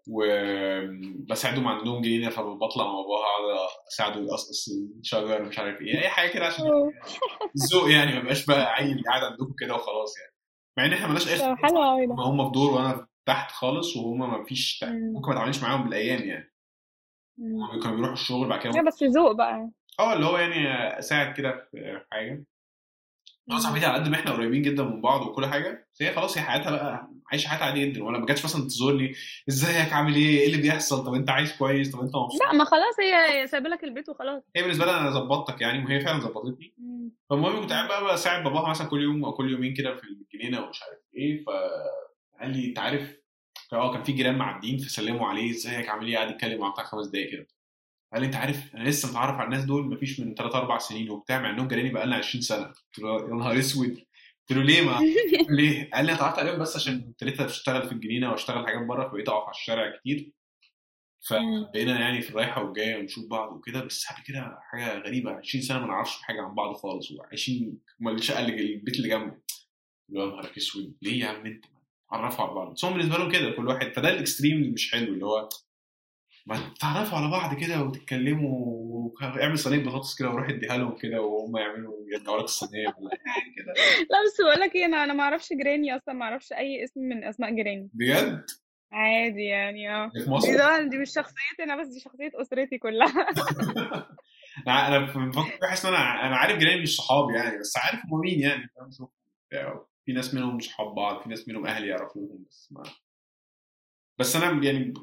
وبساعدهم 0.09 1.69
عندهم 1.69 2.03
جنينة 2.03 2.31
فبطلع 2.31 2.85
مع 2.85 2.93
باباها 2.93 3.25
أقعد 3.25 3.69
أساعده 3.93 4.21
يقصقص 4.21 4.69
الشجر 5.01 5.43
مش 5.43 5.59
عارف 5.59 5.81
إيه 5.81 5.99
أي 6.03 6.09
حاجة 6.09 6.31
كده 6.31 6.47
عشان 6.47 6.67
أوه. 6.67 6.93
الذوق 7.57 7.91
يعني 7.91 8.15
ما 8.15 8.21
بقاش 8.23 8.47
بقى 8.47 8.73
عيل 8.73 9.03
قاعد 9.07 9.23
عندكم 9.25 9.55
كده 9.59 9.75
وخلاص 9.75 10.15
يعني 10.19 10.33
مع 10.79 10.85
إن 10.85 10.93
إحنا 10.93 11.07
مالناش 11.07 11.29
أي. 11.29 11.57
حلو 11.57 11.83
قوي 11.83 12.07
ده 12.07 12.15
ما 12.15 12.23
هم 12.25 12.45
في 12.45 12.53
دور 12.53 12.71
وأنا 12.75 13.07
تحت 13.27 13.53
خالص 13.53 13.97
وهم 13.97 14.19
ما 14.19 14.45
فيش 14.45 14.85
مم. 14.85 15.13
ممكن 15.15 15.29
ما 15.29 15.35
اتعاملش 15.37 15.63
معاهم 15.63 15.85
بالأيام 15.85 16.23
يعني. 16.23 16.53
هم 17.41 17.81
كانوا 17.81 17.95
بيروحوا 17.97 18.15
الشغل 18.15 18.49
بعد 18.49 18.61
كده 18.61 18.71
لا 18.73 18.83
بس 18.83 19.03
ذوق 19.03 19.33
بقى 19.33 19.71
آه 20.01 20.13
اللي 20.15 20.27
هو 20.27 20.39
يعني 20.39 20.69
اساعد 20.99 21.35
كده 21.35 21.69
في 21.71 22.01
حاجة. 22.13 22.45
أنا 23.51 23.59
صاحبتي 23.59 23.87
على 23.87 23.99
قد 24.03 24.09
ما 24.09 24.17
إحنا 24.17 24.33
قريبين 24.33 24.63
جدا 24.63 24.83
من 24.83 25.01
بعض 25.01 25.27
وكل 25.27 25.47
حاجة 25.47 25.89
بس 25.95 26.03
هي 26.03 26.13
خلاص 26.15 26.39
هي 26.39 26.45
حياتها 26.45 26.71
بقى 26.71 27.09
عايشة 27.33 27.49
حياتها 27.49 27.65
عادي 27.65 27.87
جدا 27.91 28.05
ولا 28.05 28.19
ما 28.19 28.27
جاتش 28.27 28.45
مثلا 28.45 28.63
تزورني 28.63 29.15
إزيك 29.49 29.93
عامل 29.93 30.15
إيه؟ 30.15 30.41
إيه 30.41 30.47
اللي 30.47 30.63
بيحصل؟ 30.63 31.05
طب 31.05 31.15
أنت 31.15 31.31
عايش 31.31 31.53
كويس؟ 31.53 31.91
طب 31.91 32.01
أنت 32.01 32.17
مبسوط؟ 32.17 32.43
لا 32.43 32.53
ما 32.53 32.65
خلاص 32.65 33.01
هي 33.01 33.47
سايبة 33.47 33.69
لك 33.69 33.85
البيت 33.85 34.09
وخلاص. 34.09 34.43
هي 34.57 34.63
بالنسبة 34.63 34.85
لها 34.87 35.01
أنا 35.01 35.11
ظبطتك 35.11 35.61
يعني 35.61 35.85
وهي 35.85 36.01
فعلا 36.01 36.21
ظبطتني. 36.21 36.75
فالمهم 37.31 37.61
كنت 37.61 37.73
قاعد 37.73 37.89
بقى 37.89 38.13
بساعد 38.13 38.45
باباها 38.45 38.71
مثلا 38.71 38.87
كل 38.87 39.03
يوم 39.03 39.25
أو 39.25 39.33
كل 39.33 39.51
يومين 39.53 39.75
كده 39.75 39.95
في 39.95 40.03
الجنينة 40.05 40.61
ومش 40.65 40.83
عارف 40.83 40.99
إيه 41.17 41.45
فقال 41.45 42.51
لي 42.51 42.67
أنت 42.69 42.79
عارف 42.79 43.17
آه 43.73 43.93
كان 43.93 44.03
في 44.03 44.13
جيران 44.13 44.39
معديين 44.39 44.79
فسلموا 44.79 45.27
عليه 45.27 45.51
إزيك 45.51 45.89
عامل 45.89 46.07
إيه؟ 46.07 46.17
قاعد 46.17 46.31
يتكلم 46.31 46.61
معاه 46.61 46.73
بتاع 46.73 46.85
خمس 46.85 47.07
دقايق 47.07 47.31
كده. 47.33 47.47
قال 48.13 48.21
لي 48.21 48.27
أنت 48.27 48.37
عارف 48.37 48.75
أنا 48.75 48.89
لسه 48.89 49.11
متعرف 49.11 49.37
على 49.37 49.45
الناس 49.45 49.65
دول 49.65 49.87
مفيش 49.87 50.21
من 50.21 50.35
3 50.35 50.59
4 50.59 50.79
سنين 50.79 51.11
وبتاع 51.11 51.41
مع 51.41 51.51
إنهم 51.51 51.69
جيراني 51.69 51.91
بقالنا 51.91 52.17
20 52.17 52.43
سنة. 52.43 52.65
قلت 52.67 52.99
له 52.99 53.29
يا 53.29 53.35
نهار 53.35 53.59
أسود. 53.59 53.91
قلت 54.51 54.59
له 54.59 54.63
ليه 54.63 54.83
ما 54.83 54.99
ليه؟ 55.51 55.91
قال 55.95 56.07
لي 56.07 56.13
اتعرفت 56.13 56.39
عليهم 56.39 56.59
بس 56.59 56.77
عشان 56.77 56.95
ابتديت 56.95 57.41
اشتغل 57.41 57.83
في 57.89 57.93
الجنينة 57.93 58.31
وأشتغل 58.31 58.67
حاجات 58.67 58.87
بره 58.87 59.09
فبقيت 59.09 59.29
أقف 59.29 59.43
على 59.45 59.51
الشارع 59.51 59.97
كتير. 59.97 60.33
فبقينا 61.29 62.01
يعني 62.01 62.21
في 62.23 62.31
الرايحة 62.31 62.65
والجاية 62.65 62.97
ونشوف 62.97 63.27
بعض 63.31 63.53
وكده 63.53 63.85
بس 63.85 64.07
قبل 64.07 64.23
كده 64.23 64.59
حاجة 64.63 64.99
غريبة 64.99 65.31
20 65.33 65.65
سنة 65.65 65.79
ما 65.81 65.87
نعرفش 65.87 66.23
حاجة 66.23 66.43
عن 66.43 66.55
بعض 66.55 66.75
خالص 66.75 67.11
وعايشين 67.13 67.79
امال 68.03 68.15
الشقة 68.15 68.41
اللي 68.41 68.75
البيت 68.75 68.97
اللي 68.97 69.09
جنبه. 69.09 69.37
هو 70.17 70.31
نهارك 70.31 70.57
أسود 70.57 70.97
ليه 71.03 71.21
يا 71.21 71.27
عم 71.27 71.47
أنت 71.47 71.65
تعرفوا 72.11 72.45
على 72.45 72.55
بعض؟ 72.55 72.73
بس 72.73 72.85
هم 72.85 72.93
بالنسبة 72.93 73.19
لهم 73.19 73.33
كده 73.33 73.51
كل 73.51 73.69
واحد 73.69 73.93
فده 73.93 74.11
الإكستريم 74.11 74.57
اللي 74.57 74.71
مش 74.71 74.93
حلو 74.93 75.15
اللي 75.15 75.27
هو 75.27 75.49
ما 76.47 76.75
تتعرفوا 76.75 77.19
على 77.19 77.31
بعض 77.31 77.55
كده 77.61 77.83
وتتكلموا 77.83 78.67
واعمل 79.23 79.59
صينية 79.59 79.85
بطاطس 79.85 80.19
كده 80.19 80.31
وروح 80.31 80.49
اديها 80.49 80.77
لهم 80.77 80.97
كده 80.97 81.23
وهم 81.23 81.57
يعملوا 81.57 81.97
يرجعوا 82.13 82.39
لك 82.39 82.45
الصينية 82.45 82.95
ولا 82.99 83.11
حاجة 83.27 83.53
كده. 83.57 83.73
لا 84.11 84.25
بس 84.27 84.41
بقول 84.41 84.61
لك 84.61 84.75
إيه 84.75 84.85
أنا 84.85 85.05
أنا 85.05 85.13
ما 85.13 85.23
أعرفش 85.23 85.53
جيراني 85.53 85.97
أصلا 85.97 86.15
ما 86.15 86.25
أعرفش 86.25 86.53
اي 86.53 86.85
اسم 86.85 87.01
من 87.01 87.25
اسماء 87.25 87.55
جيراني. 87.55 87.91
بجد؟ 87.95 88.45
عادي 88.93 89.45
يعني 89.45 89.95
آه. 89.95 90.11
في 90.15 90.25
دي 90.25 90.31
مصر 90.31 90.59
طبعا 90.59 90.83
دي 90.89 90.99
مش 90.99 91.13
شخصيتي 91.15 91.63
أنا 91.63 91.81
بس 91.83 91.87
دي 91.87 92.01
شخصية 92.01 92.31
أسرتي 92.35 92.79
كلها. 92.79 93.27
أنا 94.69 94.89
أنا 94.89 94.99
بفكر 94.99 95.59
بحس 95.63 95.87
إن 95.87 95.95
أنا 95.95 96.27
أنا 96.27 96.37
عارف 96.37 96.59
جيراني 96.59 96.83
مش 96.83 96.97
صحابي 96.97 97.35
يعني 97.35 97.59
بس 97.59 97.77
عارف 97.77 98.01
هم 98.05 98.21
مين 98.21 98.41
يعني 98.41 98.69
فاهم؟ 98.77 99.85
في 100.05 100.13
ناس 100.13 100.35
منهم 100.35 100.61
صحاب 100.61 100.95
بعض 100.95 101.23
في 101.23 101.29
ناس 101.29 101.49
منهم 101.49 101.67
أهلي 101.67 101.87
يعرفوهم 101.89 102.45
بس 102.49 102.73
ما. 102.73 102.83
بس 104.19 104.37
أنا 104.37 104.65
يعني 104.65 104.95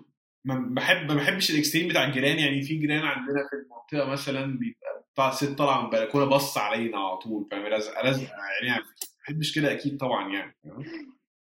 ما 0.55 0.69
بحب 0.75 1.07
ما 1.11 1.15
بحبش 1.15 1.51
الإكستريم 1.51 1.87
بتاع 1.87 2.03
الجيران. 2.03 2.39
يعني 2.39 2.61
في 2.61 2.75
جيران 2.75 2.99
عندنا 3.03 3.47
في 3.49 3.55
المنطقة 3.55 4.11
مثلا 4.11 4.45
بيبقى 4.59 5.05
بتاع 5.13 5.31
ست 5.31 5.57
طالعة 5.57 5.79
من 5.81 5.85
البلكونة 5.85 6.25
بص 6.25 6.57
علينا 6.57 6.97
على 6.97 7.17
طول 7.17 7.47
فاهم؟ 7.51 7.67
لازقه 7.67 8.01
لازقه 8.03 8.31
يعني 8.63 8.79
ما 8.79 8.85
بحبش 9.23 9.55
كده 9.55 9.71
أكيد 9.71 9.97
طبعا 9.97 10.33
يعني؟ 10.33 10.55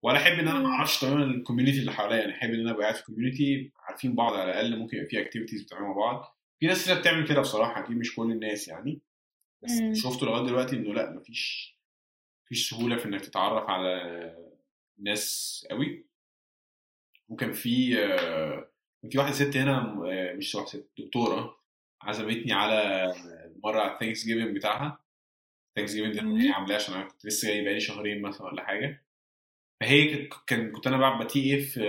ولا 0.02 0.16
أحب 0.18 0.32
إن 0.32 0.48
أنا 0.48 0.58
ما 0.58 0.68
أعرفش 0.68 1.00
تماما 1.00 1.24
ال 1.24 1.29
community 1.29 1.78
اللي 1.80 1.92
حواليا. 1.92 2.16
يعني 2.16 2.32
أحب 2.32 2.50
إن 2.50 2.60
أنا 2.60 2.70
أبقى 2.70 2.82
قاعد 2.82 2.94
في 2.94 3.04
community 3.04 3.72
عارفين 3.88 4.14
بعض 4.14 4.34
على 4.34 4.50
الأقل 4.50 4.78
ممكن 4.78 4.96
يبقى 4.96 5.08
في 5.08 5.20
activities 5.20 5.62
بتعملوا 5.62 5.88
مع 5.88 5.94
بعض. 5.94 6.38
في 6.60 6.66
ناس 6.66 6.86
كده 6.86 6.98
بتعمل 7.00 7.28
كده 7.28 7.40
بصراحة 7.40 7.84
أكيد 7.84 7.96
مش 7.96 8.14
كل 8.14 8.30
الناس 8.32 8.68
يعني. 8.68 9.00
بس. 9.62 9.70
شفته 10.02 10.26
لغاية 10.26 10.46
دلوقتي 10.46 10.76
إنه 10.76 10.94
لأ 10.94 11.10
مفيش 11.10 11.76
مفيش 12.46 12.70
سهولة 12.70 12.96
في 12.96 13.04
إنك 13.04 13.20
تتعرف 13.20 13.70
على 13.70 14.36
ناس 14.98 15.66
قوي. 15.70 16.06
وكان 17.28 17.52
في 17.52 18.04
آه، 18.04 18.71
في 19.10 19.18
واحدة 19.18 19.32
ست 19.32 19.56
هنا 19.56 19.78
آه، 20.06 20.34
مش 20.34 20.54
واحدة 20.54 20.70
ست 20.70 20.88
دكتورة 20.98 21.56
عزمتني 22.02 22.52
على 22.52 23.06
مرة 23.64 23.80
على 23.80 23.92
ال 23.94 24.24
Thanksgiving 24.24 24.56
بتاعها 24.56 24.98
Thanksgiving. 25.76 26.18
هي 26.42 26.50
عاملاه 26.50 26.76
عشان 26.76 26.94
أنا 26.94 27.08
كنت 27.08 27.26
لسه 27.26 27.48
جاي 27.48 27.64
بقالي 27.64 27.80
شهرين 27.80 28.22
مثلا 28.22 28.46
ولا 28.46 28.64
حاجة. 28.64 29.04
فهي 29.80 30.28
كان 30.46 30.72
كنت 30.72 30.86
أنا 30.86 30.96
بعمل 30.96 31.26
TA 31.26 31.60
في 31.60 31.80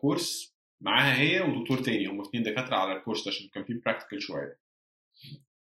course 0.00 0.56
معاها 0.80 1.16
هي 1.18 1.40
ودكتور 1.40 1.78
تاني 1.78 2.06
هم 2.06 2.20
اثنين 2.20 2.42
دكاترة 2.42 2.76
على 2.76 2.92
ال 2.92 2.97
course 2.97 3.24
ده 3.24 3.30
عشان 3.30 3.48
كان 3.48 3.64
فيه 3.64 3.74
practical 3.74 4.22
شوية. 4.22 4.58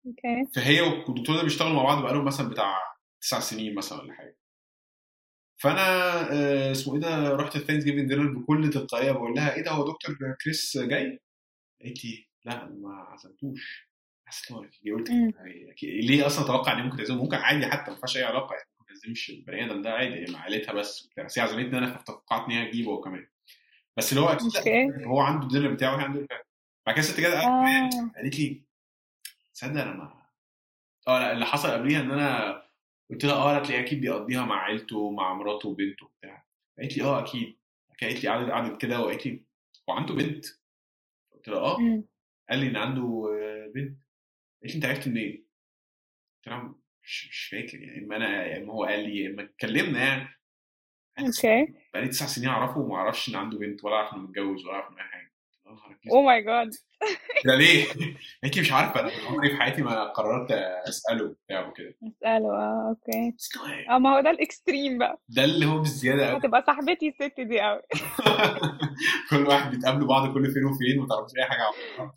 أوكي. 0.06 0.52
فهي 0.56 0.82
والدكتور 0.82 1.36
ده 1.36 1.44
بيشتغلوا 1.44 1.74
مع 1.76 1.84
بعض 1.84 2.04
بقالهم 2.04 2.26
مثلا 2.26 2.50
بتاع 2.50 2.78
تسع 3.22 3.40
سنين 3.40 3.76
مثلا 3.76 4.02
ولا 4.02 4.14
حاجة. 4.14 4.38
فأنا 5.64 5.82
آه، 6.34 6.72
اسمه 6.72 6.94
إيه 6.96 7.02
ده 7.02 7.30
رحت 7.36 7.56
ال 7.56 7.84
Thanksgiving 7.84 8.08
dinner 8.10 8.28
بكل 8.40 8.70
تلقائية 8.70 9.12
بقول 9.12 9.34
لها 9.36 9.56
إيه 9.56 9.64
ده 9.64 9.72
هو 9.72 9.92
دكتور 9.92 10.16
كريس 10.44 10.78
جاي؟ 10.78 11.20
قالت 11.84 12.06
لي 12.06 12.28
لا 12.46 12.66
ما 12.66 12.94
عزمتوش 12.96 13.90
حسيت 14.26 14.52
إن 14.52 14.56
هو 14.58 14.64
أكيد 14.64 14.94
قلت. 14.94 15.10
أكيد- 15.10 15.84
ليه 16.08 16.26
أصلا 16.28 16.46
أتوقع 16.46 16.74
إن 16.74 16.84
ممكن 16.84 16.98
تعزمه 16.98 17.24
ممكن 17.24 17.36
عادي 17.38 17.66
حتى 17.66 17.92
ما 17.92 17.98
فيهاش 17.98 18.18
أي 18.18 18.24
علاقة 18.24 18.54
يعني 18.56 18.70
ما 18.80 18.86
تعزمش 18.88 19.30
البني 19.30 19.66
آدم 19.66 19.82
ده 19.82 19.92
عادي 19.94 20.32
مع 20.32 20.40
عيلتها 20.42 20.74
بس 20.74 21.06
وبتاع. 21.06 21.24
بس 21.24 21.40
هي 21.40 21.44
عزمتني 21.44 21.78
أنا 21.78 21.98
فتوقعت 21.98 22.46
إن 22.46 22.52
هي 22.52 22.70
هتجيبه 22.70 22.92
هو 22.92 23.02
كمان 23.02 23.28
بس 23.98 24.12
اللي 24.14 24.22
هو 24.24 24.30
أكيد 24.30 25.04
هو 25.06 25.20
عنده 25.20 25.48
الدينر 25.48 25.74
بتاعه 25.74 25.96
وهي 25.96 26.04
عنده 26.06 26.20
البتاع. 26.20 26.42
بعد 26.86 26.96
كده 26.96 27.04
الست 27.06 27.20
جت 27.20 27.26
آه 27.26 27.90
قالت 28.16 28.40
لي 28.40 28.64
تصدق 29.54 29.82
أنا 29.82 29.94
ما 29.94 30.24
آه 31.08 31.20
لا 31.20 31.32
اللي 31.32 31.46
حصل 31.46 31.72
قبليها 31.72 32.02
إن 32.02 32.12
أنا 32.12 32.63
قلت 33.14 33.26
لها 33.26 33.34
آه 33.34 33.58
هتلاقيه 33.58 33.80
أكيد 33.84 34.02
بيقضيها 34.02 34.46
مع 34.46 34.64
عيلته 34.64 34.98
ومع 34.98 35.34
مراته 35.34 35.70
وبنته. 35.70 36.06
وبتاع 36.06 36.46
قالت 36.80 36.98
لي 36.98 37.04
آه 37.04 37.20
أكيد. 37.20 37.58
قالت 38.02 38.24
لي 38.24 38.30
قعدت 38.30 38.50
قعدت 38.52 38.82
كده 38.82 39.00
وقالت 39.02 39.26
لي 39.26 39.44
هو 39.90 39.94
عنده 39.94 40.14
بنت؟ 40.14 40.46
قلت 41.34 41.48
لها 41.48 41.60
آه. 41.60 42.04
قال 42.50 42.60
لي 42.60 42.68
إن 42.68 42.76
عنده 42.76 43.02
آه، 43.02 43.72
بنت. 43.76 43.98
قالت 44.64 44.72
لي 44.72 44.76
أنت 44.76 44.86
عرفت 44.86 45.08
منين؟ 45.08 45.48
قلت 46.38 46.48
لها 46.48 46.76
مش 47.04 47.28
مش 47.30 47.46
فاكر 47.52 47.80
يعني 47.82 48.06
إما 48.06 48.16
أنا 48.16 48.46
يا 48.46 48.58
إما 48.58 48.74
هو 48.74 48.84
قال 48.84 49.00
لي 49.00 49.24
يا 49.24 49.30
إما 49.30 49.44
اتكلمنا 49.44 50.00
يعني. 50.04 50.30
أوكي. 51.20 51.74
بقالي 51.94 52.08
تسع 52.08 52.26
سنين 52.26 52.50
أعرفه 52.50 52.78
وما 52.80 52.96
أعرفش 52.96 53.30
إن 53.30 53.36
عنده 53.36 53.58
بنت 53.58 53.84
ولا 53.84 53.96
أعرف 53.96 54.14
إنه 54.14 54.22
متجوز 54.22 54.66
ولا 54.66 54.74
أعرف 54.76 54.92
إنه 54.92 54.98
أي 55.02 55.08
حاجة. 55.08 55.23
قلت 55.66 55.68
لها 55.68 55.76
نهار 55.76 55.98
أسود. 56.06 56.12
oh 56.14 56.22
my 56.22 56.42
god 56.44 56.70
ده 57.46 57.56
ليه؟ 57.56 57.86
لي 58.56 58.62
مش 58.62 58.72
عارفة 58.72 59.00
أنا 59.00 59.12
عمري 59.30 59.50
في 59.50 59.56
حياتي 59.56 59.82
ما 59.82 60.04
قررت 60.04 60.52
أسأله 60.88 61.26
وبتاع 61.26 61.68
وكده 61.68 61.96
أسأله 62.08 62.50
آه 62.50 62.90
أوكي. 62.90 63.34
آه 63.90 63.98
ما 63.98 64.16
هو 64.18 64.22
ده 64.22 64.30
ال 64.30 64.38
extreme 64.38 64.98
بقى. 64.98 65.22
ده 65.30 65.44
اللي 65.44 65.66
هو 65.66 65.78
بالزيادة 65.80 66.30
قوي 66.30 66.38
هتبقى 66.40 66.64
صاحبتي 66.68 67.08
الست 67.08 67.40
دي 67.40 67.62
قوي 67.62 67.82
كل 69.30 69.48
واحد 69.48 69.72
بيتقابلوا 69.72 70.08
بعض 70.08 70.34
كل 70.34 70.52
فين 70.52 70.66
وفين 70.66 71.00
وما 71.00 71.08
تعرفوش 71.08 71.32
أي 71.40 71.46
حاجة 71.50 71.62
عن 71.62 71.74
بعض. 72.00 72.16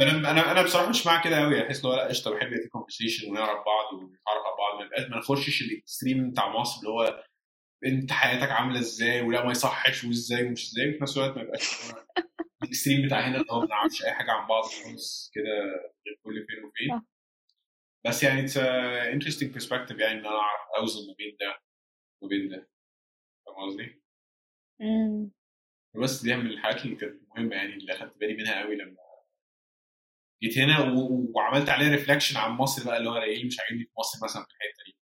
أنا 0.00 0.30
أنا 0.30 0.52
أنا 0.52 0.62
بصراحة 0.62 0.88
مش 0.88 1.06
مع 1.06 1.22
كده 1.22 1.40
قوي 1.40 1.66
أحس 1.66 1.84
هو 1.84 1.94
لأ 1.94 2.08
قشطة 2.08 2.30
بحب 2.30 2.46
يبقى 2.46 2.62
في 2.62 2.68
conversation 2.68 3.30
ونعرف 3.30 3.58
بعض 3.66 3.92
ونتعرف 3.92 4.42
على 4.46 4.56
بعض. 4.58 5.10
ما 5.10 5.16
نخشش 5.18 5.62
ال 5.62 5.70
extreme 5.70 6.30
بتاع 6.30 6.48
مصر 6.60 6.78
اللي 6.80 6.90
هو 6.90 7.24
أنت 7.86 8.12
حياتك 8.12 8.50
عاملة 8.50 8.78
إزاي 8.80 9.22
ولأ 9.22 9.44
ما 9.44 9.50
يصحش 9.50 10.04
وإزاي 10.04 10.44
ومش 10.48 10.70
إزاي. 10.72 10.88
وفي 10.90 10.98
نفس 11.02 11.16
الوقت 11.18 11.36
ما 11.36 11.42
يبقاش 11.42 11.70
ال 12.62 12.67
extreme 12.67 13.06
بتاع 13.06 13.20
هنا 13.20 13.36
اللي 13.36 13.52
هو 13.52 13.60
ما 13.60 13.66
نعرفش 13.66 14.04
أي 14.04 14.12
حاجة 14.12 14.30
عن 14.32 14.48
بعض 14.48 14.64
خالص 14.64 15.30
كده 15.34 15.44
غير 16.06 16.16
كل 16.24 16.46
فين 16.46 16.64
وفين 16.64 16.88
صح. 17.00 17.04
بس 18.06 18.22
يعني 18.22 18.40
it's 18.40 18.56
interesting 18.56 19.52
perspective 19.54 19.98
يعني 19.98 20.20
إن 20.20 20.26
أنا 20.26 20.36
أعرف 20.38 20.60
أوزن 20.78 21.08
ما 21.08 21.14
بين 21.18 21.36
ده 21.40 21.58
وبين 22.22 22.48
ده 22.48 22.68
فاهم 23.46 23.56
قصدي؟ 23.70 24.02
بس 25.94 26.22
دي 26.22 26.36
من 26.36 26.46
الحاجات 26.46 26.84
اللي 26.84 26.96
كانت 26.96 27.22
مهمة 27.28 27.56
يعني 27.56 27.74
اللي 27.74 27.92
أخدت 27.92 28.16
بالي 28.16 28.34
منها 28.36 28.62
قوي 28.62 28.76
لما 28.76 28.96
جيت 30.42 30.58
هنا 30.58 30.80
و... 30.80 31.30
وعملت 31.34 31.68
عليها 31.68 31.90
reflection 31.90 32.36
عن 32.36 32.50
مصر 32.50 32.84
بقى 32.84 32.96
اللي 32.98 33.10
هو 33.10 33.16
إيه 33.16 33.34
اللي 33.36 33.46
مش 33.46 33.60
عاجبني 33.60 33.84
في 33.84 33.90
مصر 33.98 34.24
مثلا 34.24 34.42
في 34.44 34.54
الحتة 34.54 34.84
دي 34.86 34.96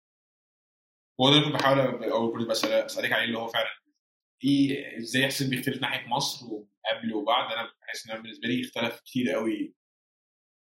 هو 1.22 1.30
ده 1.30 1.36
اللي 1.38 1.46
كنت 1.52 1.56
بحاول 1.62 2.40
كنت 2.46 2.50
أسألك 2.66 3.12
عليه 3.12 3.24
اللي 3.26 3.38
هو 3.38 3.48
فعلا 3.48 3.85
إيه 4.44 4.98
إزاي 4.98 5.26
احسن 5.26 5.50
بيختلف 5.50 5.82
ناحية 5.82 6.08
مصر 6.08 6.46
وقبل 6.46 7.14
وبعد؟ 7.14 7.52
أنا 7.54 7.72
بحس 7.82 8.06
ان 8.06 8.12
أنا 8.12 8.22
بالنسبة 8.22 8.48
لي 8.48 8.62
اختلف 8.62 9.00
كتير 9.00 9.32
قوي 9.32 9.76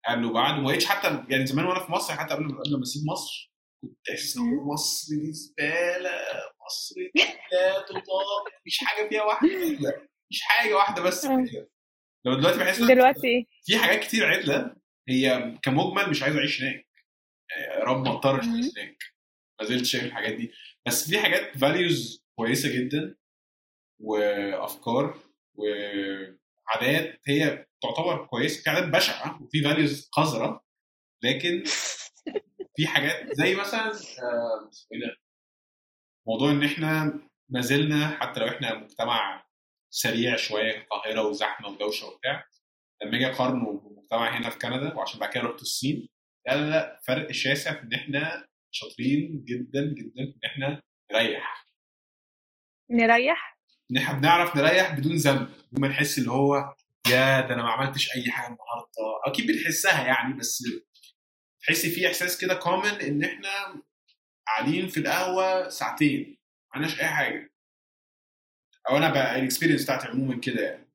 قبل 0.09 0.25
وبعد 0.25 0.59
وما 0.59 0.71
بقتش 0.73 0.85
حتى 0.87 1.25
يعني 1.31 1.47
زمان 1.47 1.67
وأنا 1.67 1.87
في 1.87 1.93
مصر 1.93 2.15
حتى 2.15 2.35
قبل 2.35 2.45
قبل 2.45 2.77
ما 2.77 2.83
أسيب 2.83 3.03
مصر 3.13 3.53
كنت 3.83 4.09
أحس 4.11 4.37
إن 4.37 4.43
مصر 4.73 5.09
دي 5.17 5.33
زبالة 5.33 6.11
مصر 6.67 6.95
دي 7.15 7.23
لا 7.53 7.83
تطاق 7.83 8.45
مفيش 8.61 8.79
حاجة 8.85 9.09
فيها 9.09 9.23
واحدة 9.23 9.49
مفيش 9.49 10.43
حاجة 10.43 10.75
واحدة 10.75 11.03
بس 11.03 11.25
آه. 11.25 11.45
لو 12.27 12.35
دلوقتي 12.35 12.59
بحس 12.59 12.83
دلوقتي 12.83 13.27
إيه؟ 13.27 13.45
في 13.65 13.79
حاجات 13.79 14.01
كتير 14.01 14.27
عدلة 14.27 14.77
هي 15.09 15.59
كمجمل 15.63 16.11
مش 16.11 16.23
عايز 16.23 16.37
أعيش 16.37 16.63
هناك. 16.63 16.87
آه، 17.57 17.79
رب 17.79 18.05
ما 18.07 18.13
اضطرش 18.13 18.45
هناك. 18.45 18.99
ما 19.61 19.67
زلت 19.67 19.85
شايف 19.85 20.05
الحاجات 20.05 20.35
دي. 20.35 20.53
بس 20.87 21.11
في 21.11 21.19
حاجات 21.19 21.59
فاليوز 21.59 22.25
كويسة 22.39 22.77
جدا. 22.77 23.17
وأفكار 24.01 25.19
وعادات 25.55 27.21
هي 27.27 27.67
تعتبر 27.83 28.27
كويسة 28.27 28.63
في 28.63 28.71
عادات 28.71 28.89
بشعة 28.89 29.43
وفي 29.43 29.63
فاليوز 29.63 30.09
قذرة 30.13 30.65
لكن 31.23 31.65
في 32.77 32.87
حاجات 32.87 33.33
زي 33.33 33.55
مثلا 33.55 33.87
آه، 33.87 34.71
ده؟ 34.93 35.17
موضوع 36.27 36.51
إن 36.51 36.65
إحنا 36.65 37.21
ما 37.49 37.61
زلنا 37.61 38.09
حتى 38.09 38.41
لو 38.41 38.49
إحنا 38.49 38.75
مجتمع 38.75 39.47
سريع 39.91 40.37
شوية 40.37 40.77
القاهرة 40.79 41.27
وزحمة 41.29 41.69
ودوشة 41.69 42.07
وبتاع 42.07 42.45
لما 43.03 43.17
أجي 43.17 43.27
اقارنه 43.27 43.81
بالمجتمع 43.81 44.39
هنا 44.39 44.51
في 44.51 44.59
كندا 44.59 44.95
وعشان 44.95 45.21
بعد 45.21 45.31
كده 45.31 45.43
رحت 45.43 45.61
الصين 45.61 46.09
لا 46.47 46.55
لا 46.55 46.71
لا 46.71 47.01
فرق 47.07 47.33
شاسع 47.33 47.73
في 47.75 47.83
إن 47.83 47.93
إحنا 47.95 48.47
شاطرين 48.71 49.45
جدا 49.45 49.95
جدا 49.95 50.33
في 50.33 50.37
إن 50.37 50.51
إحنا 50.51 50.83
نريح. 51.13 51.67
نريح؟ 52.91 53.56
ان 53.91 53.97
إحنا 53.97 54.19
بنعرف 54.19 54.57
نريح 54.57 54.95
بدون 54.99 55.17
ذنب 55.17 55.49
بدون 55.49 55.81
ما 55.81 55.89
نحس 55.89 56.19
اللي 56.19 56.31
هو 56.31 56.75
يا 57.09 57.41
ده 57.41 57.55
أنا 57.55 57.63
ما 57.63 57.71
عملتش 57.71 58.17
أي 58.17 58.31
حاجة 58.31 58.47
النهارده. 58.47 59.21
أكيد 59.27 59.47
بنحسها 59.47 60.07
يعني 60.07 60.35
بس 60.35 60.63
تحسي 61.63 61.91
في 61.91 62.07
إحساس 62.09 62.39
كده 62.39 62.55
common 62.55 62.89
إن 62.89 63.25
إحنا 63.25 63.83
قاعدين 64.47 64.89
في 64.89 65.01
القهوة 65.01 65.69
ساعتين 65.69 66.39
ما 66.71 66.75
عملناش 66.75 67.01
أي 67.01 67.07
حاجة. 67.07 67.53
أو 68.91 68.97
أنا 68.97 69.11
بقى 69.11 69.39
ال 69.39 69.43
experience 69.43 69.85
بتاعتي 69.85 70.09
عموما 70.09 70.41
كده 70.41 70.63
يعني. 70.63 70.87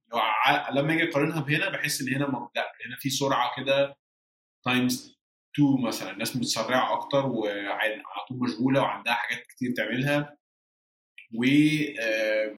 لما 0.71 0.93
أجي 0.93 1.09
أقارنها 1.09 1.41
بهنا 1.41 1.69
بحس 1.69 2.01
إن 2.01 2.07
هنا 2.15 2.49
لا 2.55 2.71
هنا 2.87 2.97
في 2.99 3.09
سرعة 3.09 3.51
كده 3.57 3.97
times 4.65 5.19
2 5.55 5.81
مثلا. 5.81 6.11
الناس 6.11 6.35
متسرعة 6.35 6.93
أكتر 6.93 7.25
وعلى 7.25 8.03
طول 8.29 8.39
مشغولة 8.39 8.81
وعندها 8.81 9.13
حاجات 9.13 9.47
كتير 9.47 9.73
تعملها. 9.77 10.37
و 11.35 11.43
آه، 12.01 12.57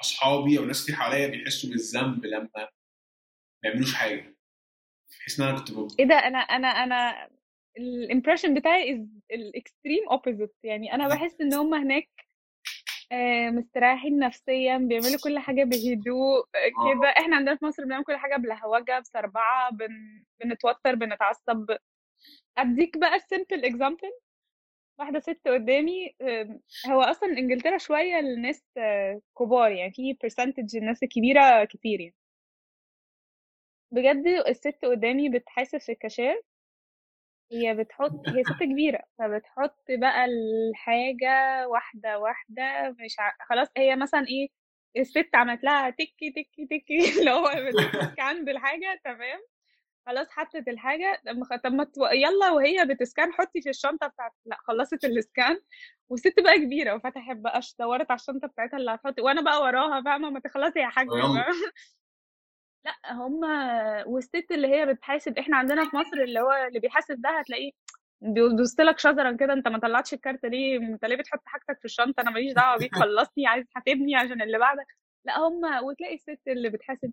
أصحابي 0.00 0.58
أو 0.58 0.64
ناس 0.64 0.84
كتير 0.84 0.94
حواليا 0.94 1.26
بيحسوا 1.26 1.70
بالذنب 1.70 2.24
لما 2.26 2.48
ما 2.54 2.68
يعملوش 3.64 3.94
حاجة. 3.94 4.36
بحس 5.20 5.40
إن 5.40 5.46
أنا 5.48 5.58
كنت 5.58 5.70
ب- 5.72 5.88
إيه 6.00 6.06
ده؟ 6.06 6.14
أنا 6.14 6.38
أنا 6.38 6.68
أنا 6.68 7.28
ال 7.78 7.85
impression 7.85 8.54
بتاعي 8.54 8.92
is 8.94 9.06
ال 9.30 9.40
extreme 9.40 10.08
opposite 10.10 10.54
يعني 10.64 10.92
أنا 10.94 11.08
بحس 11.08 11.40
إن 11.40 11.54
هم 11.54 11.74
هناك 11.74 12.08
آه، 13.12 13.50
مستريحين 13.50 14.18
نفسيا 14.18 14.78
بيعملوا 14.78 15.18
كل 15.24 15.38
حاجة 15.38 15.64
بهدوء 15.64 16.38
آه، 16.38 16.94
كده. 16.94 17.08
إحنا 17.08 17.36
عندنا 17.36 17.56
في 17.56 17.64
مصر 17.64 17.84
بنعمل 17.84 18.04
كل 18.04 18.16
حاجة 18.16 18.36
بلهوجة 18.36 18.98
بسربعة 19.00 19.70
بن... 19.72 20.22
بنتوتر 20.40 20.94
بنتعصب. 20.94 21.76
أديك 22.58 22.98
بقى 22.98 23.16
ال 23.16 23.23
simple 23.23 23.64
example 23.64 24.10
واحدة 24.98 25.20
ست 25.20 25.48
قدامي 25.48 26.16
هو 26.86 27.00
أصلا 27.00 27.28
إنجلترا 27.38 27.78
شوية 27.78 28.18
الناس 28.18 28.64
آه، 28.76 29.20
كبار 29.38 29.72
يعني 29.72 29.92
في 29.92 30.16
percentage 30.22 30.76
الناس 30.76 31.02
الكبيره 31.02 31.64
كتير 31.64 32.00
يعني. 32.00 32.14
بجد 33.92 34.26
الست 34.48 34.84
قدامي 34.84 35.28
بتحاسب 35.28 35.78
في 35.78 35.92
الكاشير 35.92 36.42
هي 37.52 37.74
بتحط 37.74 38.28
هي 38.28 38.44
ست 38.44 38.62
كبيرة 38.62 39.02
فبتحط 39.18 39.84
بقى 39.90 40.24
الحاجة 40.24 41.68
واحدة 41.68 42.18
واحدة 42.18 42.90
مش 43.00 43.16
ع... 43.18 43.32
خلاص 43.48 43.68
هي 43.76 43.96
مثلا 43.96 44.26
إيه 44.28 44.48
الست 44.96 45.30
عملت 45.34 45.64
لها 45.64 45.90
تكي 45.90 46.30
تكي 46.30 46.66
تكي 46.66 46.98
اللي 47.20 47.30
هو 47.30 47.50
بت 47.68 47.93
scan 47.93 48.44
بالحاجة 48.44 49.00
تمام؟ 49.04 49.40
خلاص 50.06 50.30
حطت 50.30 50.68
الحاجة 50.68 51.22
طب 51.64 51.72
ما-. 51.72 51.86
يلا 52.12 52.50
وهي 52.50 52.84
بتسكان 52.84 53.32
حطي 53.32 53.62
في 53.62 53.70
الشنطة 53.70 54.06
بتاعت 54.06 54.32
لا 54.46 54.56
خلصت 54.60 55.04
الاسكان 55.04 55.60
والست 56.08 56.40
بقى 56.40 56.54
كبيرة 56.58 56.94
وفتحت 56.94 57.36
بقى 57.36 57.60
دورت 57.78 58.10
على 58.10 58.18
الشنطة 58.20 58.48
بتاعتها 58.48 58.76
اللي 58.76 58.90
هتحط 58.90 59.20
وأنا 59.20 59.40
بقى 59.40 59.62
وراها 59.62 60.02
فاهمة 60.02 60.30
ما 60.30 60.40
تخلصي 60.40 60.80
يا. 60.80 60.90
فاهمة؟ 60.90 61.44
لا 62.84 63.12
هم 63.12 63.40
والست 64.06 64.46
اللي 64.50 64.68
هي 64.68 64.86
بتحاسب 64.86 65.38
إحنا 65.38 65.56
عندنا 65.56 65.90
في 65.90 65.96
مصر 65.96 66.16
اللي 66.22 66.40
هو 66.40 66.52
اللي 66.68 66.80
بيحاسب 66.80 67.20
ده 67.22 67.30
هتلاقيه 67.38 67.70
بيبص 68.20 68.80
لك 68.80 68.98
شجرا 68.98 69.32
كده 69.32 69.52
انت 69.52 69.68
ما 69.68 69.78
طلعتش 69.78 70.14
الكارت 70.14 70.44
ليه 70.46 70.76
انت 70.78 71.04
ليه 71.04 71.16
بتحط 71.16 71.40
حاجتك 71.46 71.78
في 71.78 71.84
الشنطة 71.84 72.20
أنا 72.20 72.30
ماليش 72.30 72.52
دعوة 72.52 72.78
بيك 72.78 72.94
خلصني 72.94 73.46
عايز 73.46 73.64
تحاسبني 73.66 74.16
عشان 74.16 74.42
اللي 74.42 74.58
بعدك 74.58 74.86
لا 75.24 75.38
هم 75.38 75.84
وتلاقي 75.84 76.14
الست 76.14 76.40
اللي 76.48 76.68
بتحاسب 76.70 77.12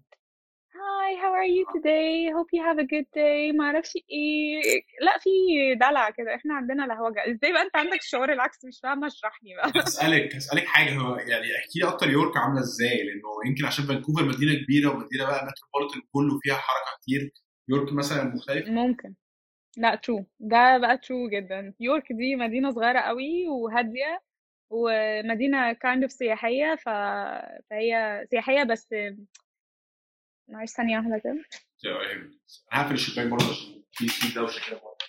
hi 0.75 1.17
how 1.21 1.31
are 1.39 1.49
you 1.57 1.65
today? 1.75 2.31
Hope 2.37 2.49
you 2.55 2.61
have 2.67 2.79
a 2.79 2.87
good 2.93 3.07
day. 3.15 3.55
ما 3.57 3.63
أعرفش 3.65 3.93
إيه. 4.11 4.61
لأ 5.01 5.17
في 5.19 5.29
دلع 5.75 6.09
كده. 6.09 6.35
إحنا 6.35 6.53
عندنا 6.53 6.83
لهوجه 6.83 7.31
إزاي 7.31 7.51
بقى 7.53 7.61
أنت 7.61 7.75
عندك 7.75 7.99
الشعور 7.99 8.31
العكس؟ 8.33 8.65
مش 8.65 8.79
فاهمة 8.83 9.07
اشرح 9.07 9.39
لي 9.43 9.55
بقى 9.55 9.81
هسألك 9.83 10.35
هسألك 10.35 10.65
حاجة. 10.65 10.93
هو 10.95 11.15
يعني 11.15 11.45
احكي 11.57 11.79
لي 11.79 11.87
أكتر 11.87 12.09
يورك 12.09 12.37
عاملة 12.37 12.59
إزاي؟ 12.59 12.97
لأنه 13.03 13.29
يمكن 13.49 13.65
عشان 13.65 13.85
فانكوفر 13.85 14.25
مدينة 14.25 14.63
كبيرة 14.63 14.89
ومدينة 14.89 15.25
بقى 15.25 15.45
metropolitan 15.47 16.01
كله 16.11 16.39
فيها 16.41 16.55
حركة 16.55 17.01
كتير. 17.01 17.31
يورك 17.69 17.93
مثلا 17.93 18.23
مختلف؟ 18.23 18.69
ممكن. 18.69 19.13
لأ 19.77 19.95
true 19.95 20.25
ده 20.39 20.77
بقى 20.77 20.97
true 20.97 21.29
جدا. 21.29 21.73
يورك 21.79 22.11
دي 22.11 22.35
مدينة 22.35 22.71
صغيرة 22.71 22.99
قوي 22.99 23.47
وهادية 23.47 24.21
ومدينة 24.69 25.73
kind 25.73 26.03
of 26.03 26.07
سياحية 26.07 26.75
ف... 26.75 26.89
فهي 27.69 28.23
سياحية 28.31 28.63
بس 28.63 28.87
معلش 30.53 30.71
ثانية 30.71 30.97
واحدة 30.97 31.17
كده. 31.17 31.43
هقفل 32.71 32.93
الشباك 32.93 33.27
برضه 33.27 33.45
عشان 33.49 33.83
في 33.91 34.07
في 34.07 34.33
دوشة 34.35 34.69
كده 34.69 34.79
برضه. 34.79 35.05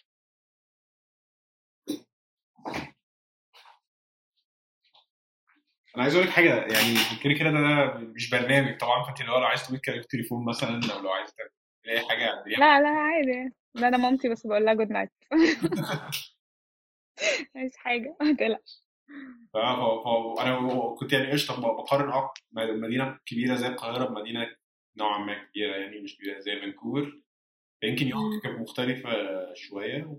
أنا 5.97 6.03
عايز 6.03 6.15
أقول 6.15 6.27
لك 6.27 6.33
حاجة 6.33 6.55
يعني 6.55 6.95
كده 7.25 7.35
كده 7.35 7.51
ده 7.51 7.95
مش 7.99 8.31
برنامج 8.31 8.79
طبعا 8.79 9.05
فأنت 9.05 9.23
لو 9.23 9.35
عايز 9.35 9.67
تقول 9.67 9.79
كلام 9.79 10.03
تليفون 10.03 10.45
مثلا 10.45 10.81
أو 10.95 11.01
لو 11.01 11.11
عايز 11.11 11.35
تعمل 11.35 11.51
أي 11.89 12.09
حاجة 12.09 12.21
يعني 12.21 12.51
لا 12.57 12.81
لا 12.81 12.89
عادي. 12.89 13.53
لا 13.75 13.89
أنا 13.89 13.97
مامتي 13.97 14.29
بس 14.29 14.47
بقول 14.47 14.65
لها 14.65 14.75
good 14.75 14.91
night 14.91 15.13
مش 17.57 17.77
حاجة؟ 17.77 18.17
ما 18.21 18.33
تقلقش. 18.35 18.85
أنا 20.41 20.95
كنت 20.99 21.13
يعني 21.13 21.33
قشطة 21.33 21.61
بقارن 21.61 22.13
أك- 22.13 22.33
مدينة 22.53 23.19
كبيرة 23.27 23.55
زي 23.55 23.67
القاهرة 23.67 24.05
بمدينة 24.05 24.47
نوعا 24.97 25.19
ما 25.19 25.45
كبيرة 25.45 25.77
يعني 25.77 26.01
مش 26.01 26.17
كبيرة 26.17 26.41
زي 26.41 26.61
فانكوفر. 26.61 27.21
يمكن 27.83 28.09
يورك 28.09 28.43
كانت 28.43 28.59
مختلفة 28.61 29.11
شوية. 29.55 30.17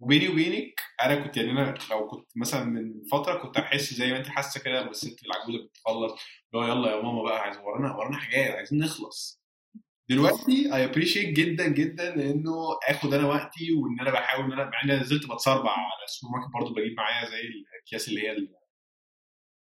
وبيني 0.00 0.28
وبينك 0.28 0.80
أنا 1.02 1.24
كنت 1.24 1.36
يعني 1.36 1.50
أنا 1.50 1.74
لو 1.90 2.06
كنت 2.08 2.28
مثلا 2.36 2.64
من 2.64 3.02
فترة 3.12 3.38
كنت 3.38 3.56
احس 3.56 3.94
زي 3.94 4.10
ما 4.12 4.18
أنت 4.18 4.26
حاسة 4.26 4.60
كده 4.60 4.80
لما 4.80 4.90
الست 4.90 5.24
العجوزة 5.26 5.64
بتخلص 5.68 6.12
اللي 6.12 6.64
هو 6.66 6.68
يلا 6.68 6.96
يا 6.96 7.02
ماما 7.02 7.22
بقى 7.22 7.40
عايز 7.40 7.56
ورانا 7.58 7.94
ورانا 7.96 8.16
حاجات 8.16 8.50
عايزين 8.50 8.78
نخلص. 8.78 9.42
دلوقتي 10.08 10.74
I 10.74 10.84
appreciate 10.84 11.28
جدا 11.36 11.66
جدا 11.68 12.14
إنه 12.14 12.52
آخد 12.88 13.14
أنا 13.14 13.26
وقتي 13.28 13.72
وإن 13.72 14.00
أنا 14.00 14.10
بحاول 14.10 14.44
إن 14.44 14.52
أنا 14.52 14.64
مع 14.64 14.82
اني 14.84 14.92
نزلت 15.00 15.26
بتسربع 15.32 15.70
على 15.70 16.04
السوبر 16.08 16.32
ماركت 16.32 16.52
برضه 16.54 16.74
بجيب 16.74 16.96
معايا 16.96 17.30
زي 17.30 17.40
الأكياس 17.40 18.08
اللي 18.08 18.22
هي 18.22 18.36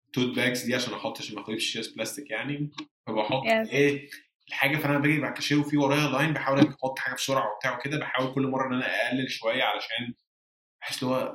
ال 0.08 0.13
tote 0.13 0.36
bags 0.36 0.64
دي 0.66 0.76
عشان 0.76 0.94
أحط 0.94 1.18
عشان 1.18 1.36
ما 1.36 1.42
اخدش 1.42 1.72
اكياس 1.72 1.88
بلاستيك 1.88 2.30
يعني. 2.32 2.72
فبحط 3.08 3.44
Yes. 3.44 3.70
إيه 3.74 4.10
الحاجة 4.48 4.78
فأنا 4.78 5.00
باجي 5.00 5.20
بعد 5.20 5.30
الكاشير 5.32 5.60
وفي 5.60 5.78
ورايا 5.78 6.08
line 6.10 6.34
بحاول 6.34 6.60
أحط 6.60 7.00
حاجة 7.00 7.14
بسرعة 7.16 7.54
وبتاع 7.54 7.78
وكده 7.78 8.00
بحاول 8.00 8.34
كل 8.34 8.48
مرة 8.48 8.68
إن 8.68 8.74
أنا 8.74 9.08
أقلل 9.08 9.32
شوية 9.32 9.64
علشان 9.64 10.14
احس 10.84 11.04
اللي 11.04 11.16
هو 11.16 11.34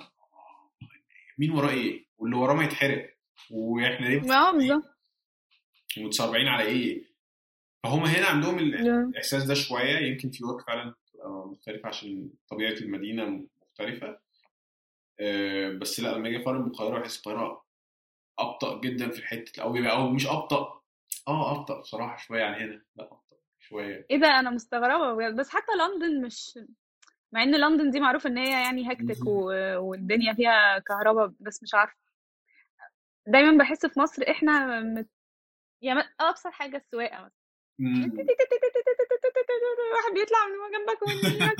مين 1.39 1.51
وراه 1.51 1.71
إيه؟ 1.71 2.07
واللي 2.19 2.37
وراه 2.37 2.55
ما 2.55 2.65
يتحرق. 2.65 3.15
وإحنا 3.51 4.07
ليه 4.07 4.19
بالظبط. 4.19 4.85
متسربعين 5.99 6.49
على 6.49 6.65
إيه؟ 6.65 7.05
فهم 7.83 8.05
هنا 8.05 8.27
عندهم. 8.27 8.59
الإحساس 8.59 9.45
ده 9.45 9.55
شوية 9.55 9.99
يمكن 9.99 10.31
في 10.31 10.43
يورك 10.43 10.67
فعلا 10.67 10.95
مختلفة 11.25 11.89
عشان 11.89 12.31
طبيعة 12.49 12.73
المدينة 12.73 13.47
مختلفة. 13.63 14.19
آه، 15.21 15.69
بس 15.69 16.01
لأ 16.01 16.09
لما 16.15 16.29
أجي 16.29 16.37
اقارن 16.43 16.65
بالقاهرة 16.65 16.99
بحس 16.99 17.19
القاهرة 17.19 17.65
أبطأ 18.39 18.81
جدا 18.81 19.11
في 19.11 19.19
الحتة 19.19 19.63
أو 19.63 19.77
أو 19.77 20.11
مش 20.11 20.27
أبطأ 20.27 20.78
آه 21.29 21.57
أبطأ 21.61 21.81
بصراحة 21.81 22.16
شوية 22.16 22.45
عن 22.45 22.55
هنا 22.55 22.83
لأ 22.97 23.05
أبطأ 23.05 23.37
شوية. 23.59 24.07
إيه 24.11 24.16
ده؟ 24.16 24.26
أنا 24.26 24.51
مستغربة 24.51 25.14
بجد. 25.14 25.37
بس 25.37 25.51
حتى 25.51 25.72
لندن 25.79 26.26
مش 26.26 26.59
مع 27.33 27.43
إن 27.43 27.55
لندن 27.61 27.91
دي 27.91 28.01
معروف 28.01 28.26
إن 28.26 28.39
هي 28.39 28.51
يعني 28.51 28.93
هكتك. 28.93 29.26
و... 29.26 29.53
والدنيا 29.79 30.35
فيها 30.35 30.79
كهرباء 30.79 31.33
بس 31.41 31.62
مش 31.62 31.74
عارفة 31.74 31.97
دايما 33.26 33.59
بحس 33.59 33.87
في 33.87 34.01
مصر 34.01 34.22
إحنا 34.31 34.81
مت... 34.81 35.09
يعني 35.83 36.03
أبسط 36.20 36.47
مثلا. 36.47 37.31
مم. 37.79 38.03
واحد 39.93 40.12
بيطلع 40.14 40.39
من 40.47 40.72
جنبك 40.79 41.03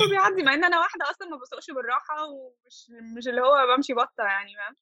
وبيعدي 0.05 0.43
مع 0.43 0.53
إن 0.53 0.63
أنا 0.63 0.79
واحدة 0.79 1.09
أصلا 1.09 1.27
ما 1.29 1.37
بسوقش 1.37 1.71
بالراحة 1.71 2.25
ومش 2.25 2.91
مش 3.17 3.27
اللي 3.27 3.41
هو 3.41 3.75
بمشي 3.75 3.93
بطة 3.93 4.23
يعني 4.23 4.55
فاهم؟ 4.55 4.75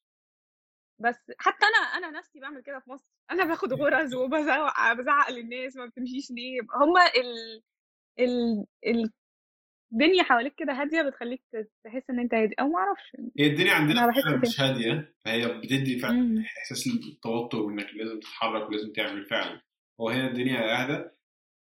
بس 1.00 1.16
حتى 1.38 1.66
أنا 1.66 2.06
أنا 2.06 2.18
نفسي 2.18 2.40
بعمل 2.40 2.62
كده 2.62 2.78
في 2.78 2.90
مصر. 2.90 3.12
أنا 3.30 3.44
باخد 3.44 3.72
غرز 3.72 4.14
وبزعق 4.14 4.92
بزعق 4.92 5.30
للناس 5.30 5.76
ما 5.76 5.86
بتمشيش 5.86 6.30
ليه؟ 6.30 6.60
هما 6.74 7.06
ال 7.06 7.62
ال 8.18 8.66
ال 8.86 9.10
الدنيا 9.92 10.22
حواليك 10.22 10.54
كده 10.54 10.72
هادية 10.72 11.02
بتخليك 11.02 11.42
تحس 11.84 12.10
إن 12.10 12.18
أنت 12.18 12.34
هادي 12.34 12.54
أو 12.60 12.68
ما 12.68 12.78
أعرفش. 12.78 13.16
هي 13.38 13.46
الدنيا 13.46 13.72
عندنا. 13.72 14.12
مش 14.42 14.60
هادية 14.60 15.14
فهي 15.24 15.48
بتدي 15.48 15.98
فعلا 15.98 16.14
مم. 16.14 16.44
إحساس 16.58 16.86
التوتر 16.86 17.58
وإنك 17.58 17.86
لازم 17.94 18.20
تتحرك 18.20 18.68
ولازم 18.68 18.92
تعمل 18.92 19.24
فعلا. 19.26 19.60
هو 20.00 20.08
هنا 20.08 20.28
الدنيا 20.28 20.82
أهدى. 20.82 21.10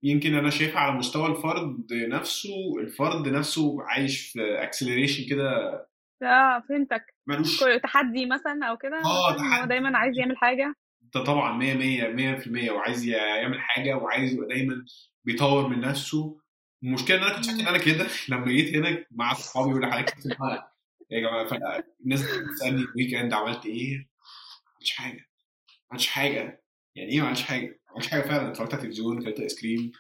يمكن 0.04 0.36
أنا 0.36 0.50
شايفها 0.50 0.80
على 0.80 0.98
مستوى 0.98 1.26
الفرد 1.28 1.94
نفسه 1.94 2.80
الفرد 2.80 3.28
نفسه 3.28 3.84
عايش 3.84 4.32
في 4.32 4.64
اكسلريشن 4.64 5.30
كده 5.30 5.46
آه 6.24 6.64
فهمتك. 6.70 7.06
ملوش 7.28 7.60
تحدي 7.84 8.26
مثلا 8.26 8.66
أو 8.70 8.78
كده؟ 8.78 9.00
مثلاً، 9.00 9.62
هو. 9.62 9.66
دايما 9.66 9.98
عايز 9.98 10.18
يعمل 10.18 10.38
حاجة؟ 10.38 10.74
ده 11.16 11.24
طبعا 11.24 11.58
100 11.58 11.74
100 11.74 12.08
100% 12.08 12.72
وعايز 12.72 13.06
يعمل 13.06 13.60
حاجة 13.62 13.98
وعايز 13.98 14.34
يبقى 14.34 14.48
دايما 14.48 14.86
بيطور 15.24 15.68
من 15.68 15.80
نفسه. 15.82 16.40
المشكلة 16.84 17.18
إن 17.18 17.24
أنا 17.24 17.36
كنت 17.36 17.46
فاكر 17.46 17.60
إن 17.62 17.68
أنا 17.68 17.78
كده 17.78 18.08
لما 18.30 18.46
جيت 18.52 18.76
هنا 18.76 19.06
مع 19.12 19.34
صحابي 19.34 19.74
ولا 19.74 20.02
كتير 20.02 20.38
بقى، 20.40 20.76
يا 21.12 21.20
جماعة 21.20 21.84
الناس 22.06 22.22
بتسألني 22.24 22.82
ال 22.82 23.14
weekend 23.14 23.34
عملت 23.34 23.66
إيه؟ 23.66 23.98
ما 23.98 24.06
عملتش 24.76 24.92
حاجة. 24.92 25.14
ما 25.18 25.88
عملتش 25.92 26.08
حاجة. 26.08 26.64
يعني 26.96 27.12
إيه 27.12 27.20
ما 27.22 27.26
عملتش 27.28 27.44
حاجة؟ 27.44 27.66
ما 27.68 27.92
عملتش 27.94 28.08
حاجة 28.08 28.22
فعلا. 28.22 28.50
اتفرجت 28.52 28.74
على 28.74 28.82
التلفزيون 28.82 29.22
اكلت 29.22 29.40
آيس 29.40 29.62
كريم 29.62 29.92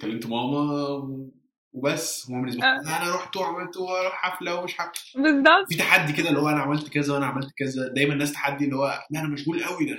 كلمت 0.00 0.26
ماما 0.26 1.30
وبس 1.72 2.30
هو 2.30 2.34
بالنسبة 2.40 2.60
لي 2.60 2.96
أنا 2.96 3.14
رحت 3.16 3.36
وعملت 3.36 3.76
وأروح 3.76 4.12
حفلة 4.12 4.54
ومش 4.60 4.78
حفله 4.78 5.22
بالظبط 5.22 5.68
في 5.68 5.76
تحدي 5.76 6.12
كده 6.12 6.28
اللي 6.28 6.40
هو 6.40 6.48
أنا 6.48 6.60
عملت 6.60 6.88
كذا 6.88 7.14
وأنا 7.14 7.26
عملت 7.26 7.50
كذا 7.56 7.88
دايما 7.88 8.12
الناس 8.12 8.32
تحدي 8.32 8.64
اللي 8.64 8.76
هو 8.76 8.98
لا 9.10 9.20
أنا 9.20 9.28
مشغول 9.28 9.64
قوي 9.64 9.84
ده 9.84 9.98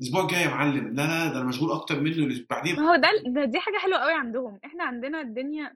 الأسبوع 0.00 0.22
الجاي 0.22 0.42
يا 0.42 0.48
معلم 0.48 0.88
لا 0.94 1.02
لا 1.02 1.32
ده 1.32 1.38
أنا 1.40 1.44
مشغول 1.48 1.72
أكتر 1.72 2.00
منه 2.00 2.12
اللي 2.16 2.46
بعدين 2.50 2.76
ما 2.76 2.90
هو 2.90 2.96
ده, 2.96 3.08
ده 3.26 3.44
دي 3.44 3.60
حاجة 3.60 3.78
حلوة 3.78 3.98
قوي 3.98 4.12
عندهم. 4.12 4.60
إحنا 4.64 4.84
عندنا 4.84 5.20
الدنيا 5.20 5.74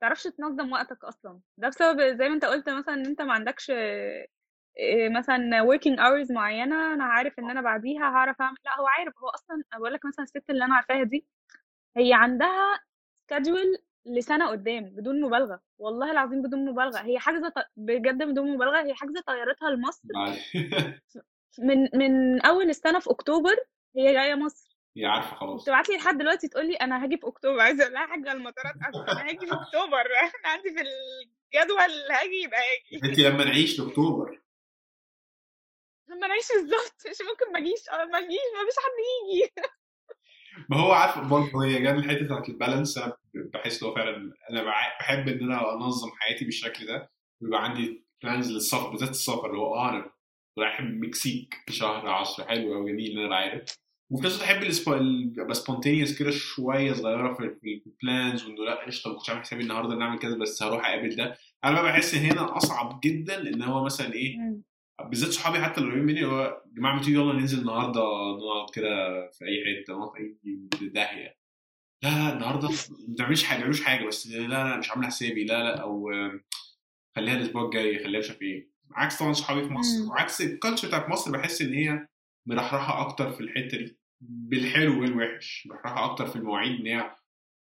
تعرفش 0.00 0.22
تنظم 0.22 0.72
وقتك 0.72 1.04
أصلا. 1.04 1.40
ده 1.58 1.68
بسبب 1.68 2.00
زي 2.18 2.28
ما 2.28 2.34
أنت 2.34 2.44
قلت 2.44 2.68
مثلا 2.68 2.94
إن 2.94 3.06
أنت 3.06 3.22
ما 3.22 3.32
عندكش 3.32 3.70
إيه 4.78 5.08
مثلا 5.08 5.38
working 5.64 5.96
hours 5.98 6.32
معينة 6.34 6.94
أنا 6.94 7.04
عارف 7.04 7.38
إن 7.38 7.50
أنا 7.50 7.60
بعديها 7.60 8.02
هعرف 8.02 8.40
أعمل 8.40 8.56
لا 8.64 8.80
هو 8.80 8.86
عارف 8.86 9.14
هو 9.18 9.28
أصلا 9.28 9.62
بقول 9.74 9.92
لك 9.92 10.06
مثلا 10.06 10.24
الست 10.24 10.50
اللي 10.50 10.64
أنا 10.64 10.74
عارفاها 10.74 11.02
دي 11.02 11.26
هي 11.96 12.14
عندها 12.14 12.80
schedule 13.32 13.80
لسنة 14.06 14.48
قدام 14.50 14.84
بدون 14.84 15.20
مبالغة. 15.20 15.60
والله 15.78 16.10
العظيم 16.10 16.42
بدون 16.42 16.64
مبالغة. 16.64 16.98
هي 16.98 17.18
حاجزة 17.18 17.48
ط- 17.48 17.70
بجد 17.76 18.22
بدون 18.22 18.54
مبالغة. 18.54 18.82
هي 18.84 18.94
حاجزة 18.94 19.20
طيارتها 19.26 19.70
لمصر. 19.70 20.02
من 21.58 21.88
من 21.94 22.40
أول 22.40 22.68
السنة 22.70 22.98
في 22.98 23.10
أكتوبر 23.10 23.56
هي 23.96 24.12
جاية 24.12 24.34
مصر. 24.34 24.72
هي 24.96 25.06
عارفة 25.06 25.36
خلاص. 25.36 25.62
بتبعت 25.62 25.88
لي 25.88 25.96
لحد 25.96 26.18
دلوقتي 26.18 26.48
تقول 26.48 26.66
لي 26.66 26.74
أنا 26.74 27.04
هاجي 27.04 27.16
في 27.16 27.26
أكتوبر. 27.26 27.60
عايزة 27.60 27.82
أقول 27.82 27.94
لها 27.94 28.06
حاجة 28.06 28.32
المطارات 28.32 28.74
أنا 29.08 29.28
هاجي 29.28 29.46
في 29.46 29.52
أكتوبر. 29.54 30.02
إحنا 30.26 30.48
عندي 30.48 30.70
في 30.70 30.80
الجدول 30.80 32.10
هاجي 32.12 32.42
يبقى 32.44 32.58
هاجي. 32.60 33.06
انت 33.10 33.18
لما 33.18 33.44
نعيش 33.44 33.80
لاكتوبر 33.80 34.42
لما 36.08 36.26
نعيش 36.26 36.48
بالظبط. 36.54 36.94
مش 37.10 37.16
ممكن 37.30 37.52
ما 37.52 37.58
اجيش 37.58 37.88
آه 37.88 38.04
ما 38.04 38.18
اجيش 38.18 38.40
ما 38.54 38.64
فيش 38.64 38.76
حد 38.84 38.98
يجي. 39.34 39.52
ما 40.68 40.76
هو 40.76 40.92
عارف 40.92 41.18
برضه 41.28 41.64
هي 41.64 41.82
جاية 41.82 41.94
الحته 41.94 42.24
بتاعت 42.24 42.48
ال 42.48 42.54
balance. 42.54 42.98
أنا 42.98 43.12
بحس 43.34 43.82
لو 43.82 43.94
فعلا 43.94 44.32
أنا 44.50 44.62
بحب 44.98 45.28
إن 45.28 45.42
أنا 45.42 45.74
أنظم 45.74 46.10
حياتي 46.18 46.44
بالشكل 46.44 46.86
ده. 46.86 47.10
ويبقى 47.42 47.64
عندي 47.64 48.04
plans 48.22 48.52
للسفر 48.52 48.90
بالذات 48.90 49.10
السفر 49.10 49.46
اللي 49.46 49.58
هو 49.58 49.74
آه 49.74 49.90
أنا 49.90 50.10
رايح 50.58 50.80
المكسيك 50.80 51.54
في 51.66 51.72
شهر 51.72 52.08
10 52.10 52.44
حلو 52.44 52.74
قوي 52.74 52.92
جميل 52.92 53.18
ان 53.18 53.24
أنا 53.24 53.36
عارف 53.36 53.62
وفي 54.10 54.26
نفس 54.26 54.34
الوقت 54.36 54.50
أحب 54.50 54.62
ابقى 55.38 55.54
spontaneous 55.54 56.18
كده 56.18 56.30
شوية 56.30 56.92
صغيرة 56.92 57.34
في 57.34 57.58
ال 57.86 57.96
plans 57.96 58.44
وإنه 58.44 58.64
لأ 58.64 58.86
قشطة 58.86 59.10
ما 59.10 59.16
كنتش 59.16 59.30
عامل 59.30 59.40
حسابي 59.42 59.62
النهارده 59.62 59.94
نعمل 59.94 60.18
كذا 60.18 60.36
بس 60.36 60.62
هروح 60.62 60.86
أقابل 60.86 61.16
ده. 61.16 61.36
أنا 61.64 61.82
بحس 61.82 62.14
هنا 62.14 62.56
أصعب 62.56 63.00
جدا 63.04 63.40
إن 63.48 63.62
هو 63.62 63.84
مثلا 63.84 64.12
إيه؟ 64.12 64.36
بالذات 65.08 65.30
صحابي 65.30 65.58
حتى 65.58 65.80
اللي 65.80 65.92
قريبين 65.92 66.06
مني 66.14 66.24
هو 66.24 66.40
يا 66.42 66.62
جماعة 66.76 66.94
ما 66.94 67.02
تيجي 67.02 67.16
يلا 67.16 67.32
ننزل 67.32 67.58
النهارده 67.58 68.00
نقعد 68.38 68.70
كده 68.74 68.88
في 69.30 69.44
أي 69.44 69.64
حتة 69.84 69.92
نقعد 69.98 70.12
في 70.16 70.36
أي 70.82 70.88
داهية. 70.88 71.36
لا 72.02 72.08
لا 72.08 72.32
النهارده 72.32 72.68
ما 73.08 73.14
تعملش 73.18 73.44
حاجة 73.44 73.56
ما 73.56 73.60
تعملوش 73.62 73.84
حاجة 73.84 74.06
بس 74.06 74.26
لا 74.26 74.46
لا 74.46 74.76
مش 74.76 74.90
عامل 74.90 75.06
حسابي 75.06 75.44
لا 75.44 75.62
لا 75.62 75.76
أو 75.82 76.10
خليها 77.16 77.34
الأسبوع 77.34 77.64
الجاي 77.64 78.04
خليها 78.04 78.20
مش 78.20 78.28
عارف 78.30 78.42
إيه. 78.42 78.70
عكس 78.94 79.18
طبعا 79.18 79.32
صحابي 79.32 79.62
في 79.64 79.72
مصر. 79.72 80.10
وعكس 80.10 80.40
ال 80.40 80.46
culture 80.46 80.88
بتاعت 80.88 81.08
مصر 81.08 81.30
بحس 81.30 81.62
إن 81.62 81.72
هي 81.74 82.06
مرحرحه 82.46 83.00
أكتر 83.06 83.30
في 83.32 83.40
الحتة 83.40 83.78
دي 83.78 83.98
بالحلو 84.20 85.00
والوحش. 85.00 85.66
مرحرحه 85.70 86.04
أكتر 86.04 86.26
في 86.26 86.36
المواعيد 86.36 86.80
إن 86.80 86.86
هي 86.86 87.16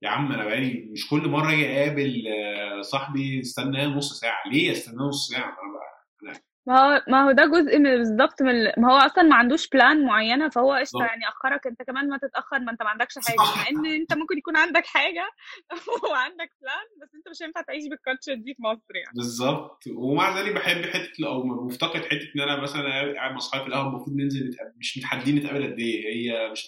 يا 0.02 0.10
عم 0.10 0.32
أنا 0.32 0.46
بقالي 0.46 0.88
مش 0.92 1.10
كل 1.10 1.28
مرة 1.30 1.52
أجي 1.54 1.70
أقابل 1.70 2.24
آه، 2.28 2.82
صاحبي 2.82 3.40
استناه 3.40 3.86
نص 3.88 4.20
ساعة. 4.20 4.50
ليه 4.52 4.72
استناه 4.72 5.04
نص 5.04 5.30
ساعة؟ 5.30 5.44
أنا 5.64 5.74
بقى 5.74 6.42
ما 6.68 6.80
هو 6.80 7.02
ما 7.08 7.24
هو 7.26 7.32
ده 7.32 7.46
جزء 7.46 7.78
من 7.80 7.98
بالظبط 7.98 8.42
من 8.42 8.50
ال- 8.50 8.74
ما 8.78 8.94
هو 8.94 8.98
أصلا 8.98 9.24
ما 9.24 9.36
عندوش 9.36 9.68
plan 9.70 10.06
معينة 10.06 10.50
فهو 10.50 10.74
قشطة. 10.74 11.00
يعني 11.06 11.28
أخرك 11.28 11.68
أنت 11.68 11.82
كمان 11.84 12.10
ما 12.10 12.18
تتأخر 12.18 12.60
ما 12.60 12.72
أنت 12.72 12.84
ما 12.84 12.90
عندكش 12.90 13.14
حاجة. 13.28 13.38
مع 13.38 13.68
إن 13.70 13.86
أنت 13.86 14.14
ممكن 14.14 14.38
يكون 14.38 14.58
عندك 14.58 14.86
حاجة 14.86 15.30
وعندك 16.12 16.50
plan 16.62 16.86
بس 17.02 17.16
أنت 17.16 17.30
مش 17.30 17.44
هينفع 17.44 17.62
تعيش 17.62 17.84
بال 17.90 18.00
culture 18.00 18.34
دي 18.34 18.54
في 18.54 18.62
مصر 18.64 18.96
يعني. 18.96 19.14
بالظبط. 19.16 19.84
ومع 19.96 20.40
ذلك 20.40 20.54
بحب 20.56 20.82
حتة 20.86 21.28
أو 21.28 21.44
مفتقد 21.44 22.02
حتة 22.06 22.32
إن 22.36 22.42
أنا 22.42 22.62
مثلا 22.62 22.82
قاعد 23.16 23.32
مع 23.32 23.38
أصحابي 23.38 23.64
في 23.64 23.70
القهوة 23.70 23.90
المفروض 23.90 24.16
ننزل 24.18 24.48
نتقابل. 24.50 24.72
مش 24.78 24.98
متحدين 24.98 25.36
نتقابل 25.36 25.64
قد 25.64 25.80
إيه 25.80 26.16
هي 26.16 26.52
مش 26.52 26.68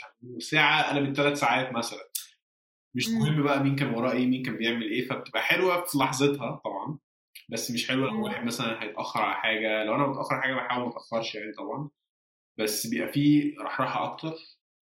ساعة 0.50 0.92
أنا 0.92 1.00
من 1.00 1.14
ثلاث 1.14 1.40
ساعات 1.40 1.74
مثلا. 1.74 2.00
مش. 2.96 3.08
مهم 3.10 3.44
بقى 3.44 3.64
مين 3.64 3.76
كان 3.76 3.94
وراه 3.94 4.12
إيه 4.12 4.28
مين 4.28 4.44
كان 4.44 4.58
بيعمل 4.58 4.84
إيه 4.84 5.08
فبتبقى 5.08 5.42
حلوة 5.42 5.86
في 5.86 5.98
لحظتها 5.98 6.62
طبعا. 6.66 6.98
بس 7.50 7.72
مش 7.72 7.88
حلوة 7.88 8.08
لو. 8.12 8.24
واحد 8.24 8.46
مثلا 8.46 8.84
هيتأخر 8.84 9.22
على 9.22 9.36
حاجة. 9.36 9.84
لو 9.84 9.96
أنا 9.96 10.08
متأخر 10.08 10.34
على 10.36 10.44
حاجة 10.44 10.54
بحاول 10.54 10.84
ما 10.86 10.90
أتأخرش 10.92 11.36
يعني 11.36 11.52
طبعا. 11.54 11.90
بس 12.58 12.88
بيبقى 12.88 13.14
فيه 13.14 13.60
رحرحه 13.60 14.04
أكتر 14.14 14.34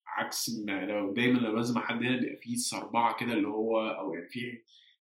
عكس 0.07 0.49
ما 0.65 0.85
لو 0.85 1.13
دايما 1.13 1.51
بنزل 1.51 1.75
مع 1.75 1.85
حد 1.87 2.03
هنا 2.03 2.17
بيبقى 2.17 2.37
فيه 2.41 2.55
صربعه 2.55 3.15
كده 3.15 3.33
اللي 3.33 3.47
هو 3.47 3.87
أو 3.89 4.13
يعني 4.13 4.29
فيه 4.29 4.63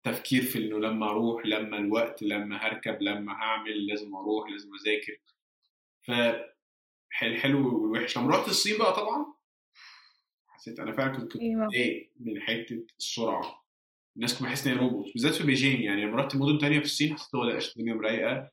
تفكير 0.04 0.42
في 0.42 0.60
إنه 0.60 0.80
لما 0.80 1.10
أروح 1.10 1.46
لما 1.46 1.78
الوقت 1.78 2.24
لما 2.24 2.58
هركب 2.58 3.02
لما 3.02 3.34
هعمل 3.34 3.88
لازم 3.88 4.16
أروح 4.16 4.50
لازم 4.50 4.70
أذاكر. 4.76 5.18
ف 6.02 6.12
الحلو 7.24 7.84
والوحش. 7.84 8.18
لما 8.18 8.36
رحت 8.38 8.48
الصين 8.48 8.78
بقى 8.78 8.94
طبعا؟ 8.94 9.26
حسيت 10.48 10.80
أنا 10.80 10.92
فعلا 10.92 11.18
كنت 11.18 11.36
أيوه. 11.36 11.66
متضايق 11.66 12.12
من 12.20 12.42
حتة 12.42 12.86
السرعة. 13.00 13.63
الناس 14.16 14.34
كانت 14.34 14.44
بحس 14.44 14.68
إن 14.68 14.74
هي 14.74 14.80
روبوت 14.80 15.14
بالذات 15.14 15.34
في 15.34 15.44
بيجين 15.44 15.82
يعني. 15.82 16.06
لما 16.06 16.16
رحت 16.18 16.36
مدن 16.36 16.58
تانية 16.58 16.80
في 16.80 16.86
الصين 16.86 17.14
حسيت 17.14 17.36
هو 17.36 17.44
لا 17.44 17.58
الدنيا 17.78 17.94
مرايقة 17.94 18.52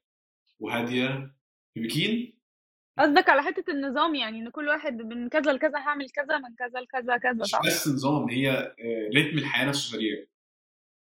وهادية. 0.61 1.35
في 1.75 1.81
بكين؟ 1.81 2.41
قصدك 2.99 3.29
على 3.29 3.43
حتة 3.43 3.71
النظام 3.71 4.15
يعني 4.15 4.39
إن 4.39 4.51
كل 4.51 4.69
واحد 4.69 5.03
من 5.03 5.29
كذا 5.29 5.53
لكذا 5.53 5.79
هعمل 5.79 6.07
كذا 6.11 6.39
من 6.39 6.55
كذا 6.59 6.81
لكذا 6.81 7.17
كذا 7.17 7.33
مش 7.33 7.57
بس 7.67 7.89
نظام 7.89 8.29
هي 8.31 8.51
آه، 8.51 9.11
رتم 9.17 9.39
الحياة 9.39 9.69
نفسه 9.69 9.93
سريع. 9.93 10.25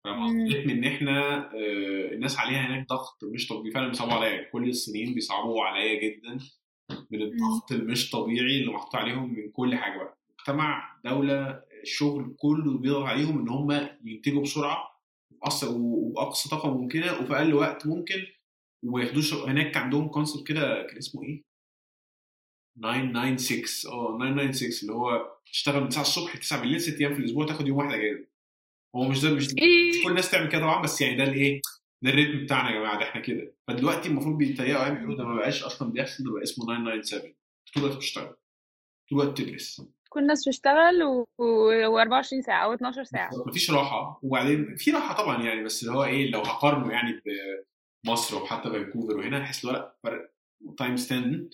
فاهم. 0.04 0.24
قصدي؟ 0.26 0.58
رتم 0.58 0.70
إن 0.70 0.84
إحنا 0.84 1.36
آه، 1.54 2.12
الناس 2.12 2.38
عليها 2.38 2.66
هناك 2.66 2.88
ضغط 2.88 3.24
مش 3.24 3.48
طبيعي. 3.48 3.70
فعلا 3.74 3.88
بيصعبوا 3.88 4.12
عليا. 4.12 4.42
كل 4.52 4.68
الصينيين 4.68 5.14
بيصعبوا 5.14 5.64
عليا 5.64 6.00
جدا 6.02 6.38
من 7.10 7.22
الضغط 7.22 7.72
المش 7.72 8.10
طبيعي 8.10 8.60
اللي 8.60 8.72
محطوط 8.72 8.96
عليهم 8.96 9.34
من 9.34 9.50
كل 9.50 9.74
حاجة 9.74 9.98
بقى. 9.98 10.18
مجتمع 10.38 10.98
دولة 11.04 11.62
الشغل 11.84 12.34
كله 12.38 12.78
بيضغط 12.78 13.04
عليهم 13.04 13.38
إن 13.38 13.48
هم 13.48 13.88
ينتجوا 14.04 14.42
بسرعة 14.42 15.00
بأقصى 15.30 15.66
وبأقصى 15.70 16.48
طاقة 16.48 16.74
ممكنة 16.78 17.12
وفي 17.20 17.32
أقل 17.36 17.54
وقت 17.54 17.86
ممكن 17.86 18.26
وما 18.84 19.02
ياخدوش 19.02 19.34
هناك 19.34 19.76
عندهم 19.76 20.08
كونسبت 20.08 20.46
كده 20.46 20.82
كان 20.86 20.96
اسمه 20.98 21.22
إيه؟ 21.22 21.42
996 22.76 23.92
آه 23.92 24.18
996 24.18 24.70
اللي 24.82 24.92
هو 24.92 25.36
تشتغل 25.52 25.80
من 25.82 25.88
9 25.88 26.02
الصبح 26.02 26.36
ل 26.36 26.38
9 26.38 26.60
بالليل 26.60 26.80
6 26.80 27.00
أيام 27.00 27.14
في 27.14 27.20
الأسبوع 27.20 27.46
تاخد 27.46 27.68
يوم 27.68 27.76
واحد 27.78 27.92
اجازه 27.92 28.26
هو 28.96 29.08
مش 29.08 29.20
ده 29.22 29.34
مش 29.34 29.48
إيه؟ 29.58 30.02
كل 30.04 30.10
الناس 30.10 30.30
تعمل 30.30 30.48
كده 30.48 30.60
طبعا 30.60 30.82
بس 30.82 31.00
يعني 31.00 31.16
ده 31.16 31.24
الإيه؟ 31.24 31.60
ده 32.02 32.10
الريتم 32.10 32.44
بتاعنا 32.44 32.70
يا 32.70 32.78
جماعة 32.78 32.98
ده 32.98 33.08
إحنا 33.08 33.20
كده. 33.20 33.54
فدلوقتي 33.68 34.08
المفروض 34.08 34.38
بيتريقوا 34.38 34.80
علينا 34.82 34.98
بيقولوا 34.98 35.18
ده 35.18 35.24
ما 35.24 35.34
بقاش 35.34 35.62
أصلا 35.62 35.92
بيحصل 35.92 36.24
ده 36.24 36.32
بقى 36.32 36.42
اسمه 36.42 36.64
997 36.64 37.34
طول 37.74 37.82
الوقت 37.84 37.96
بتشتغل. 37.96 38.36
طول 39.10 39.20
الوقت 39.22 39.38
تدرس 39.38 39.82
كل 40.14 40.20
الناس 40.20 40.48
بتشتغل 40.48 41.02
و... 41.02 41.26
و... 41.38 41.70
24 42.00 42.42
ساعة 42.42 42.64
أو 42.64 42.74
12 42.74 43.04
ساعة. 43.04 43.30
مفيش 43.46 43.70
راحة. 43.70 44.20
وبعدين 44.22 44.76
في 44.76 44.90
راحة 44.90 45.14
طبعا 45.14 45.42
يعني 45.42 45.64
بس 45.64 45.82
اللي 45.82 45.94
هو 45.94 46.04
إيه 46.04 46.30
لو 46.30 46.40
هقارنه 46.40 46.92
يعني 46.92 47.20
بمصر 48.04 48.42
وحتى 48.42 48.70
فانكوفر 48.70 49.16
وهنا 49.16 49.42
احس 49.42 49.64
لا 49.64 49.72
لأ 49.72 49.96
فرق 50.02 50.30
times 50.78 51.12
10 51.12 51.48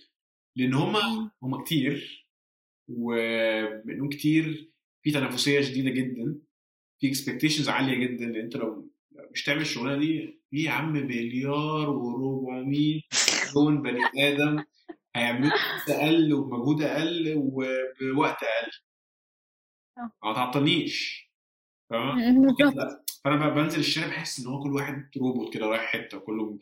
لأن 0.56 0.74
هم 0.74 0.92
مم. 0.92 1.30
هم 1.42 1.64
كتير 1.64 2.26
ومنهم 2.88 4.08
كتير 4.08 4.70
في 5.02 5.10
تنافسية 5.10 5.60
شديدة 5.60 5.90
جدا. 5.90 6.38
في 7.00 7.08
expectations 7.08 7.68
عالية 7.68 7.94
جدا. 8.06 8.24
لأن 8.26 8.44
أنت 8.44 8.56
لو 8.56 8.90
لو 9.12 9.28
مش 9.32 9.42
تعمل 9.44 9.60
الشغلانة 9.60 9.98
دي 10.00 10.40
في 10.50 10.62
يا 10.64 10.70
عم 10.70 10.92
مليار 10.92 11.86
و400 11.86 13.02
مليون 13.56 13.82
بني 13.82 14.00
آدم. 14.18 14.64
هيعملوه 15.16 15.50
بوقت 15.50 15.90
أقل 15.90 16.34
وبمجهود 16.34 16.82
أقل 16.82 17.34
وبوقت 17.36 18.42
أقل. 18.42 18.70
آه. 19.98 20.10
ما 20.24 20.34
تعطلنيش. 20.34 21.30
كده. 22.58 23.04
فأنا 23.24 23.48
بنزل 23.48 23.78
الشارع 23.80 24.08
بحس 24.08 24.40
إن 24.40 24.46
هو 24.46 24.62
كل 24.62 24.72
واحد 24.72 25.10
روبوت 25.16 25.54
كده 25.54 25.66
رايح 25.66 25.82
حتة 25.82 26.18
كله 26.18 26.58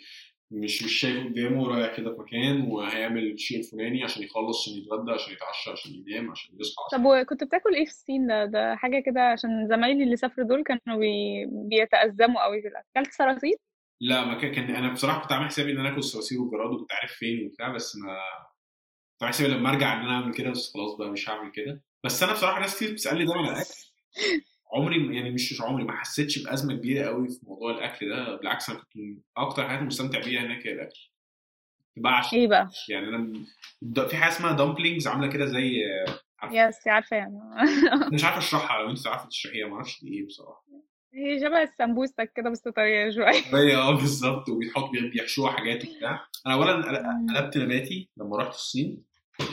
مش 0.51 0.83
مش 0.83 0.93
شايف 0.93 1.27
قدامه 1.27 1.69
رايح 1.69 1.97
كده 1.97 2.15
في 2.15 2.21
مكان 2.21 2.61
وهيعمل 2.71 3.33
الشيء 3.33 3.59
الفلاني 3.59 4.05
عشان 4.05 4.23
يخلص 4.23 4.63
عشان 4.69 4.79
يتغدى 4.83 5.13
عشان 5.13 5.33
يتعشى 5.33 5.71
عشان 5.71 5.93
ينام 6.07 6.31
عشان 6.31 6.55
يصحى 6.61 6.83
طب 6.93 7.05
وكنت 7.05 7.45
بتاكل 7.45 7.75
إيه 7.75 7.85
في 7.85 7.91
الصين؟ 7.91 8.27
ده 8.27 8.45
ده 8.45 8.77
حاجة 8.77 9.03
كده 9.07 9.21
عشان 9.23 9.69
زمايلي 9.69 10.05
اللي 10.05 10.17
سافروا 10.17 10.47
دول 10.47 10.63
كانوا 10.65 10.99
بي... 11.01 11.47
بيتأزموا 11.47 12.43
قوي 12.43 12.63
في 12.63 12.69
الأكل. 12.69 12.87
أكلت 12.97 13.13
صراصير 13.13 13.57
لا 14.01 14.25
ما 14.25 14.41
كان 14.41 14.53
كان 14.55 14.71
أنا 14.77 14.93
بصراحة 14.93 15.21
كنت 15.23 15.33
عامل 15.33 15.47
حسابي 15.47 15.73
إن 15.73 15.79
أنا 15.79 15.89
آكل 15.93 16.05
صراصير 16.05 16.41
وجراد 16.41 16.71
وكنت 16.71 16.93
عارف 16.93 17.13
فين 17.13 17.47
وبتاع 17.47 17.69
بس 17.69 17.97
ما 17.97 18.17
كنت 19.13 19.23
عامل 19.23 19.35
حسابي 19.35 19.53
لما 19.55 19.71
أرجع 19.71 19.93
إن 19.93 20.01
أنا 20.01 20.13
أعمل 20.15 20.35
كده 20.35 20.51
بس 20.51 20.73
خلاص 20.75 20.95
بقى 20.97 21.11
مش 21.11 21.29
هعمل 21.31 21.51
كده. 21.51 21.83
بس 22.05 22.23
أنا 22.23 22.33
بصراحة 22.33 22.61
ناس 22.61 22.77
كتير 22.77 22.93
بتسألني 22.93 23.25
ده 23.25 23.33
على 23.35 23.51
الأكل. 23.51 23.75
عمري 24.75 25.17
يعني 25.17 25.31
مش 25.31 25.53
مش 25.53 25.61
عمري 25.61 25.85
ما 25.85 25.93
حسيتش 26.01 26.39
بأزمة 26.39 26.75
كبيرة 26.75 27.07
قوي 27.07 27.29
في 27.29 27.39
موضوع 27.43 27.71
الأكل 27.71 28.09
ده. 28.09 28.37
بالعكس 28.37 28.71
أنا 28.71 28.79
كنت 28.79 28.93
أكتر 29.37 29.69
حاجات 29.69 29.83
مستمتع 29.83 30.21
بيها 30.21 30.41
هناك 30.41 30.67
هي 30.67 30.73
الأكل. 30.73 31.11
بعشق. 31.97 32.35
إيه 32.35 32.49
بقى؟ 32.49 32.71
يعني 32.89 33.07
أنا 33.09 33.45
في 34.09 34.17
حاجة 34.17 34.33
اسمها 34.33 34.53
dumplings 34.53 35.09
عاملة 35.09 35.33
كده 35.33 35.47
زي 35.47 35.83
عارفة؟ 36.39 36.69
yes 36.69 36.89
عارفة 36.89 37.17
يعني. 37.17 37.41
مش 38.13 38.25
عارف 38.25 38.37
أشرحها 38.45 38.83
لو 38.83 38.91
أنت 38.91 39.07
عارفة 39.07 39.29
تشرحيها 39.29 39.67
ما 39.67 39.75
أعرفش 39.75 40.01
دي 40.05 40.09
إيه 40.19 40.27
بصراحة. 40.27 40.65
هي 41.19 41.41
شبه 41.41 41.62
السمبوسة 41.62 42.25
كده 42.25 42.51
بس 42.51 42.61
طرية 42.61 43.11
شوية. 43.11 43.59
هي 43.59 43.77
آه 43.77 43.91
بالظبط. 43.97 44.49
وبيحط 44.49 44.91
بيحشوها 44.91 45.51
حاجات 45.53 45.85
وبتاع. 45.89 46.27
أنا 46.47 46.55
اولا 46.55 46.73
قل- 46.73 47.37
قلبت 47.37 47.57
نباتي 47.59 48.09
لما 48.16 48.37
رحت 48.37 48.55
الصين. 48.55 49.05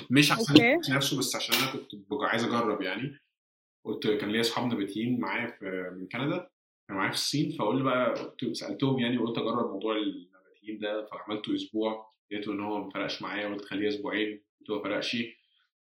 مش 0.10 0.32
عشان 0.32 0.56
الأكل 0.56 0.94
نفسه 0.94 1.18
بس 1.20 1.36
عشان 1.36 1.56
أنا 1.56 1.72
كنت 1.72 1.92
عايز 2.24 2.44
أجرب 2.44 2.82
يعني. 2.82 3.20
قلت 3.84 4.08
كان 4.08 4.30
ليا 4.30 4.42
أصحاب 4.42 4.74
نباتيين 4.74 5.20
معايا 5.20 5.48
في 5.48 5.66
من 5.96 6.08
كندا 6.08 6.50
كانوا 6.88 7.02
معايا 7.02 7.10
في 7.12 7.18
الصين. 7.18 7.52
فقلت 7.52 7.82
بقى 7.84 8.14
قلت 8.14 8.56
سألتهم 8.58 9.00
يعني 9.00 9.18
وقلت 9.18 9.38
أجرب 9.38 9.72
موضوع 9.72 9.96
النباتيين 9.98 10.80
ده. 10.80 11.06
فعملته 11.06 11.56
أسبوع. 11.56 12.12
لقيته 12.32 12.52
إن 12.52 12.60
هو 12.60 12.84
ما 12.84 12.90
فرقش 12.90 13.22
معايا. 13.22 13.48
قلت 13.48 13.66
خليه 13.66 13.88
أسبوعين. 13.90 14.44
قلت 14.60 14.70
ما 14.72 14.84
فرقش. 14.84 15.18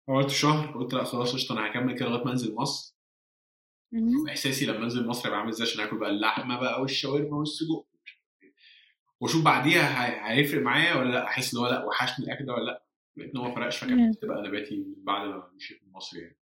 عملت 0.09 0.29
شهر. 0.29 0.77
قلت 0.77 0.93
لا 0.93 1.03
خلاص 1.03 1.33
قشطة 1.33 1.53
أنا 1.53 1.67
هكمل 1.71 1.95
كده 1.95 2.09
لغاية 2.09 2.23
ما 2.25 2.31
أنزل 2.31 2.55
مصر. 2.55 2.94
إحساسي 4.29 4.65
لما 4.65 4.83
أنزل 4.83 5.07
مصر 5.07 5.25
هيبقى 5.27 5.39
عامل 5.39 5.49
إزاي؟ 5.51 5.67
عشان 5.67 5.83
آكل 5.83 5.97
بقى 5.97 6.09
اللحمة 6.09 6.59
بقى 6.59 6.81
والشاورما 6.81 7.37
والسجق. 7.37 7.85
وأشوف 9.19 9.43
بعديها 9.43 10.05
هي- 10.05 10.37
هيفرق 10.39 10.61
معايا 10.61 10.95
ولا 10.95 11.11
لأ؟ 11.11 11.23
أحس 11.27 11.53
إن 11.53 11.59
هو 11.59 11.67
لأ 11.67 11.85
وحشني 11.85 12.25
الأكل 12.25 12.45
ده 12.45 12.53
ولا 12.53 12.65
لأ؟ 12.65 12.83
لقيت 13.17 13.31
إن 13.31 13.37
هو 13.37 13.47
ما 13.47 13.55
فرقش 13.55 13.83
مم. 13.83 13.89
فكملت 13.89 14.25
بقى 14.25 14.41
نباتي 14.47 14.85
بعد 14.97 15.27
ما 15.27 15.51
مشيت 15.55 15.81
من 15.83 15.91
مصر 15.91 16.17
يعني. 16.17 16.37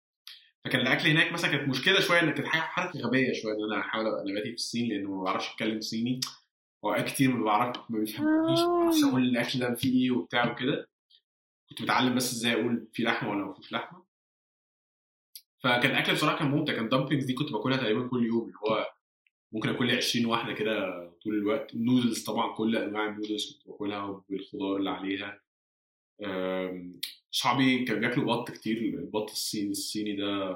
فكان 0.65 0.81
الأكل 0.81 1.09
هناك 1.09 1.33
مثلا 1.33 1.51
كانت 1.51 1.69
مشكلة 1.69 2.01
شوية 2.01 2.21
إن 2.21 2.31
كانت 2.31 2.47
حاجة 2.47 2.61
حركة 2.61 3.01
غبية 3.01 3.33
شوية 3.43 3.55
إن 3.55 3.73
أنا 3.73 3.81
أحاول 3.81 4.07
أبقى 4.07 4.25
نباتي 4.31 4.49
في 4.49 4.55
الصين 4.55 4.89
لأنه 4.89 5.11
ما 5.17 5.25
بعرفش 5.25 5.53
أتكلم 5.53 5.81
صيني. 5.81 6.21
واوقات 6.83 7.05
كتير 7.09 7.31
ما 7.37 7.45
بعرف 7.45 7.77
ما 7.91 7.99
بيفهمنيش 7.99 8.61
ما 8.61 8.79
بعرفش 8.83 9.03
آه. 9.05 9.09
أقول 9.09 9.23
الأكل 9.23 9.59
ده 9.59 9.75
فيه 9.75 10.03
إيه 10.05 10.11
وبتاع 10.11 10.53
وكده. 10.53 10.89
كنت 11.69 11.83
بتعلم 11.83 12.15
بس 12.15 12.33
إزاي 12.33 12.53
أقول 12.55 12.89
في 12.93 13.03
لحمة 13.03 13.31
ولا 13.31 13.45
ما 13.47 13.55
فيش 13.55 13.73
لحمة. 13.73 14.08
فكان 15.59 15.91
الاكل 15.91 16.13
بصراحة 16.13 16.39
كان 16.39 16.51
ممتع. 16.51 16.73
كان 16.73 16.89
dumplings 16.89 17.25
دي 17.25 17.35
كنت 17.35 17.53
باكلها 17.53 17.77
تقريبا 17.79 18.09
كل 18.09 18.27
يوم 18.27 18.43
اللي 18.47 18.59
هو 18.67 18.87
ممكن 19.53 19.69
أكل 19.69 19.87
لي 19.87 19.97
20 19.97 20.27
واحدة 20.27 20.53
كده 20.53 21.09
طول 21.25 21.35
الوقت. 21.35 21.75
النودلز 21.75 22.25
طبعا 22.25 22.55
كل 22.55 22.77
أنواع 22.77 23.09
النودلز 23.09 23.53
كنت 23.53 23.69
باكلها 23.69 24.25
بالخضار 24.29 24.77
اللي 24.77 24.91
عليها. 24.91 25.41
صحابي 27.31 27.85
كانوا 27.85 28.01
بياكلوا 28.01 28.27
بط 28.37 28.51
كتير. 28.51 28.79
البط 28.79 29.31
الصيني 29.31 29.71
الصيني 29.71 30.17
ده 30.17 30.51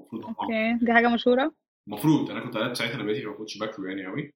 المفروض 0.00 0.24
okay. 0.24 0.78
دي 0.82 0.92
حاجة 0.92 1.08
مشهورة؟ 1.08 1.54
المفروض 1.88 2.30
أنا 2.30 2.40
كنت 2.40 2.56
قاعد 2.56 2.72
ساعتها 2.76 3.02
نباتي 3.02 3.24
ما 3.24 3.32
كنتش 3.32 3.58
باكله 3.58 3.88
يعني 3.88 4.06
قوي. 4.06 4.34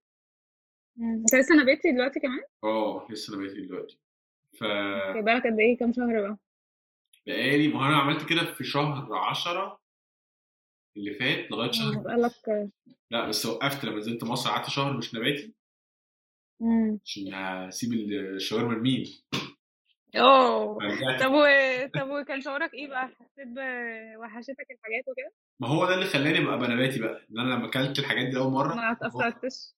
انت 1.00 1.34
لسه 1.34 1.54
نباتي 1.54 1.92
دلوقتي 1.92 2.20
كمان؟ 2.20 2.40
آه 2.64 3.06
لسه 3.10 3.36
نباتي 3.36 3.60
دلوقتي. 3.60 3.98
ف 4.58 4.64
بالك 5.24 5.46
قد 5.46 5.58
إيه؟ 5.60 5.78
كام 5.78 5.92
شهر 5.92 6.20
بقى؟ 6.20 6.38
بقالي 7.26 7.68
ما 7.68 7.88
أنا 7.88 7.96
عملت 7.96 8.28
كده 8.28 8.54
في 8.54 8.64
شهر 8.64 9.14
10 9.14 9.80
اللي 10.98 11.14
فات 11.14 11.50
لغاية 11.50 11.70
شهر 11.70 11.98
بقالك 11.98 12.70
لا 13.10 13.28
بس 13.28 13.46
وقفت 13.46 13.84
لما 13.84 13.96
نزلت 13.96 14.24
مصر 14.24 14.50
قعدت 14.50 14.68
شهر 14.70 14.96
مش 14.96 15.14
نباتي. 15.14 15.52
عشان 17.04 17.34
هسيب 17.34 17.92
الشاورما 17.92 18.74
لمين 18.74 19.06
اوه 20.16 20.78
طب 21.20 21.30
و... 21.32 21.44
طب 21.94 22.08
وكان 22.10 22.40
شعورك 22.40 22.74
إيه 22.74 22.88
بقى؟ 22.88 23.06
حسيت 23.08 23.48
بوحشتك 23.48 24.66
الحاجات 24.70 25.04
وكده؟ 25.08 25.32
ما 25.60 25.68
هو 25.68 25.86
ده 25.86 25.94
اللي 25.94 26.06
خلاني 26.06 26.54
أبقى 26.54 26.68
نباتي 26.68 27.00
بقى 27.00 27.26
إن 27.30 27.38
أنا 27.38 27.54
لما 27.54 27.66
أكلت 27.68 27.98
الحاجات 27.98 28.26
دي 28.26 28.36
اول 28.36 28.52
مرة 28.52 28.74
ما 28.74 28.88
هو 28.88 28.92
اتأثرتش. 28.92 29.74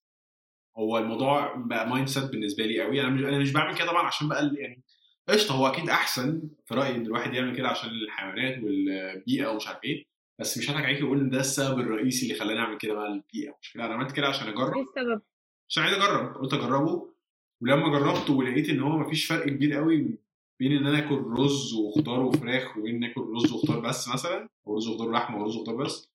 هو 0.77 0.99
الموضوع 0.99 1.55
بقى 1.57 1.89
mindset 1.89 2.25
بالنسبة 2.31 2.65
لي 2.65 2.83
قوي. 2.83 3.01
أنا 3.01 3.09
مش 3.11 3.23
أنا 3.23 3.39
مش 3.39 3.53
بعمل 3.53 3.79
كده 3.79 3.87
طبعا 3.87 4.07
عشان 4.07 4.29
بقى 4.29 4.51
يعني 4.55 4.83
قشطة 5.29 5.55
هو 5.55 5.67
أكيد 5.67 5.91
أحسن 5.91 6.43
في 6.67 6.75
رأيي 6.75 6.97
إن 6.97 7.07
الواحد 7.07 7.35
يعمل 7.35 7.57
كده 7.57 7.69
عشان 7.69 7.91
الحيوانات 7.91 8.63
والبيئة 8.65 9.47
ومش 9.47 9.67
عارف 9.69 9.85
إيه. 9.85 10.10
بس 10.41 10.59
مش 10.59 10.71
هضحك 10.71 10.85
عليك 10.85 11.03
واقول 11.03 11.21
ان 11.21 11.31
ده 11.31 11.41
السبب 11.41 11.79
الرئيسي 11.81 12.27
اللي 12.27 12.39
خلاني 12.39 12.61
أعمل 12.61 12.79
كده 12.79 12.95
بقى 12.95 13.07
البيئه 13.07 13.59
مش 13.63 13.73
كده؟ 13.73 13.87
أنا 13.87 13.95
عملت 13.95 14.13
كده 14.13 14.27
عشان 14.29 14.47
إيه 14.47 14.55
اجرب 14.55 14.77
السبب؟ 14.89 15.23
عشان 15.69 15.83
عايز 15.83 15.95
أجرب. 15.97 16.35
قلت 16.37 16.53
أجربه. 16.55 17.11
ولما 17.61 17.99
جربته 17.99 18.33
ولقيت 18.33 18.69
إن 18.69 18.81
هو 18.81 18.99
مفيش 18.99 19.27
فرق 19.27 19.47
كبير 19.49 19.75
قوي 19.75 20.19
بين 20.59 20.77
إن 20.77 20.87
أنا 20.87 20.99
آكل 20.99 21.25
رز 21.39 21.75
وخضار 21.75 22.21
وفراخ 22.21 22.77
وبين 22.77 22.95
ان 23.05 23.11
آكل 23.11 23.21
رز 23.21 23.53
وخضار 23.53 23.81
بس 23.81 24.09
مثلا 24.09 24.49
أو 24.67 24.77
رز 24.77 24.89
وخضار 24.89 25.09
ولحمة 25.09 25.43
ورز 25.43 25.57
وخضار 25.57 25.77
بس. 25.77 26.09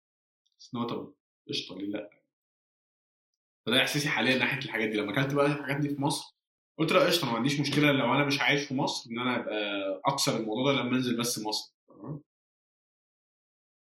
بس 0.60 0.72
إن 0.76 0.80
هو 0.80 0.88
طب 0.88 1.14
قشطة 1.50 1.78
ليه 1.78 1.88
لأ؟ 1.88 2.10
فده 3.66 3.82
إحساسي 3.82 4.10
حاليا 4.10 4.38
ناحية 4.38 4.66
الحاجات 4.66 4.90
دي. 4.90 4.98
لما 4.98 5.12
أكلت 5.14 5.34
بقى 5.34 5.46
الحاجات 5.46 5.78
دي 5.78 5.90
في 5.96 6.02
مصر 6.02 6.36
قلت 6.80 6.92
لأ 6.92 7.06
قشطة 7.08 7.32
ما 7.32 7.38
عنديش 7.38 7.60
مشكلة 7.60 7.92
لو 7.92 8.14
أنا 8.16 8.26
مش 8.26 8.42
عايش 8.42 8.64
في 8.64 8.74
مصر 8.74 9.10
إن 9.12 9.20
أنا 9.20 9.36
أبقى 9.40 10.02
أكسر 10.06 10.40
الموضوع 10.40 10.74
ده 10.74 10.82
لما 10.82 10.96
أنزل 10.98 11.18
بس 11.18 11.40
مصر؟ 11.40 11.75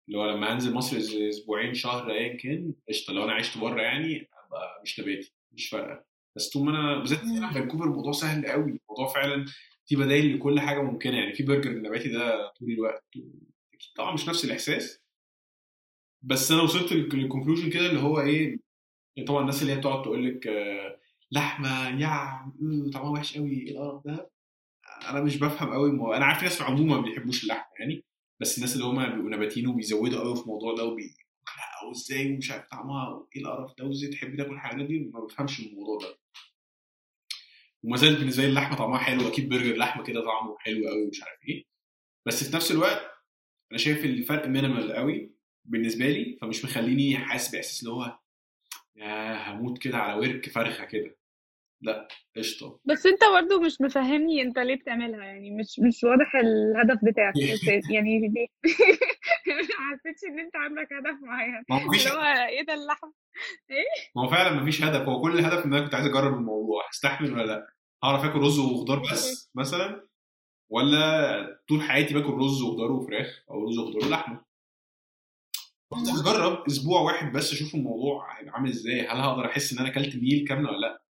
اللي 0.08 0.18
هو 0.18 0.30
لما 0.30 0.52
أنزل 0.52 0.74
مصر 0.74 0.96
أسبوعين 1.28 1.74
شهر 1.74 2.10
ايا 2.10 2.36
كان 2.36 2.74
قشطة. 2.88 3.12
لو 3.12 3.24
أنا 3.24 3.32
عشت 3.32 3.58
بره 3.58 3.82
يعني 3.82 4.28
أبقى 4.46 4.80
مش 4.82 5.00
نباتي 5.00 5.32
مش 5.52 5.68
فارقة. 5.68 6.04
بس 6.36 6.48
طول 6.50 6.64
ما 6.64 6.70
أنا 6.70 6.98
بالذات 6.98 7.20
هنا 7.24 7.48
في 7.48 7.54
فانكوفر 7.54 7.84
الموضوع 7.84 8.12
سهل 8.12 8.46
قوي. 8.46 8.78
الموضوع 8.88 9.14
فعلا 9.14 9.44
في 9.86 9.96
بدايل 9.96 10.36
لكل 10.36 10.60
حاجة 10.60 10.82
ممكنة. 10.82 11.16
يعني 11.18 11.34
في 11.34 11.42
برجر 11.42 11.70
النباتي 11.70 12.08
ده 12.08 12.52
طول 12.58 12.70
الوقت. 12.70 13.04
أكيد 13.74 13.92
طبعا 13.96 14.14
مش 14.14 14.28
نفس 14.28 14.44
الإحساس. 14.44 15.02
بس 16.22 16.52
أنا 16.52 16.62
وصلت 16.62 16.92
لل 16.92 17.05
conclusion 17.05 17.70
كده 17.70 17.86
اللي 17.86 18.00
هو 18.00 18.20
إيه 18.20 18.58
طبعا 19.26 19.40
الناس 19.40 19.62
اللي 19.62 19.72
هي 19.72 19.76
بتقعد 19.76 20.02
تقول 20.02 20.26
لك 20.26 20.46
آه، 20.46 20.98
لحمة 21.32 21.88
يا 22.00 22.52
طعمها 22.92 23.10
وحش 23.10 23.36
قوي 23.38 23.50
إيه 23.50 23.70
القرف 23.70 24.06
ده؟ 24.06 24.30
أنا 25.08 25.20
مش 25.20 25.36
بفهم 25.36 25.72
قوي 25.72 25.92
مو... 25.92 26.12
أنا 26.12 26.24
عارف 26.24 26.42
ناس 26.42 26.62
عموما 26.62 26.96
ما 26.96 27.02
بيحبوش 27.02 27.42
اللحمة 27.42 27.70
يعني. 27.80 28.04
بس 28.40 28.56
الناس 28.58 28.74
اللي 28.74 28.84
هم 28.86 29.06
بيبقوا 29.14 29.30
نباتيين 29.30 29.66
وبيزودوا 29.66 30.20
قوي 30.20 30.36
في 30.36 30.42
الموضوع 30.42 30.74
ده 30.74 30.84
وبي 30.84 31.14
وازاي 31.88 32.32
ومش 32.34 32.50
عارف 32.50 32.64
طعمها 32.70 33.26
إيه 33.36 33.42
القرف 33.42 33.72
ده 33.78 33.84
وازاي 33.84 34.10
تحب 34.10 34.36
تاكل 34.36 34.52
الحاجات 34.54 34.86
دي 34.86 34.98
ما 34.98 35.20
بفهمش 35.20 35.60
الموضوع 35.60 35.98
ده. 35.98 36.18
وما 37.82 37.96
زالت 37.96 38.18
بالنسبة 38.18 38.42
لي 38.42 38.48
اللحمة 38.48 38.76
طعمها 38.76 38.98
حلو 38.98 39.28
أكيد 39.28 39.48
برجر 39.48 39.76
لحمة 39.76 40.02
كده 40.04 40.24
طعمه 40.24 40.56
حلو 40.58 40.88
قوي 40.88 41.02
ومش 41.04 41.22
عارف 41.22 41.38
إيه. 41.48 41.64
بس 42.26 42.44
في 42.50 42.56
نفس 42.56 42.70
الوقت 42.72 43.10
أنا 43.70 43.78
شايف 43.78 44.04
الفرق 44.04 44.46
minimal 44.46 44.92
قوي 44.92 45.32
بالنسبة 45.64 46.06
لي 46.10 46.38
فمش 46.40 46.64
مخليني 46.64 47.16
حاسس 47.18 47.50
بإحساس 47.52 47.80
اللي 47.80 47.92
هو 47.92 48.18
يا 48.96 49.52
هموت 49.52 49.78
كده 49.78 49.98
على 49.98 50.18
ورك 50.20 50.48
فرخة 50.50 50.84
كده. 50.84 51.16
لا 51.80 52.08
قشطة. 52.36 52.80
بس 52.84 53.06
انت 53.06 53.20
برضه 53.34 53.60
مش 53.60 53.80
مفهمني 53.80 54.42
انت 54.42 54.58
ليه 54.58 54.74
بتعملها 54.74 55.24
يعني 55.24 55.50
مش 55.50 55.80
مش 55.88 56.04
واضح 56.04 56.32
الهدف 56.36 56.98
بتاعك. 57.04 57.34
يعني 57.94 58.18
ليه؟ 58.34 58.46
ما 59.46 59.96
حسيتش 59.96 60.24
ان 60.28 60.38
انت 60.38 60.56
عندك 60.56 60.88
هدف 60.92 61.22
معين. 61.22 61.64
ما 61.70 61.82
هو 61.82 61.88
مفيش 61.88 62.06
اللي 62.06 62.18
هو 62.18 62.22
إيه 62.48 62.66
ده 62.66 62.74
اللحم 62.74 63.10
ما 64.16 64.22
هو 64.22 64.28
فعلا 64.28 64.62
مفيش 64.62 64.82
هدف. 64.82 65.08
هو 65.08 65.20
كل 65.22 65.38
الهدف 65.38 65.66
ان 65.66 65.74
أنا 65.74 65.84
كنت 65.84 65.94
عايز 65.94 66.06
اجرب 66.06 66.34
الموضوع. 66.34 66.88
هستحمل 66.90 67.32
ولا 67.32 67.42
لأ؟ 67.46 67.66
هعرف 68.04 68.24
آكل 68.24 68.38
رز 68.38 68.58
وخضار 68.58 68.98
بس 69.12 69.50
مثلا؟ 69.54 70.06
ولا 70.70 71.60
طول 71.68 71.82
حياتي 71.82 72.14
باكل 72.14 72.32
رز 72.32 72.62
وخضار 72.62 72.92
وفراخ 72.92 73.44
أو 73.50 73.64
رز 73.64 73.78
وخضار 73.78 74.06
ولحمة؟ 74.08 74.44
هجرب 75.92 76.66
أسبوع 76.66 77.00
واحد 77.00 77.32
بس 77.32 77.52
أشوف 77.52 77.74
الموضوع 77.74 78.38
هيبقى 78.38 78.54
عامل 78.54 78.70
إزاي. 78.70 79.00
هل 79.00 79.16
هقدر 79.20 79.46
أحس 79.46 79.72
إن 79.72 79.78
أنا 79.78 79.88
أكلت 79.88 80.16
ميل 80.16 80.46
كاملة 80.48 80.70
ولا 80.70 80.78
لأ؟ 80.86 81.05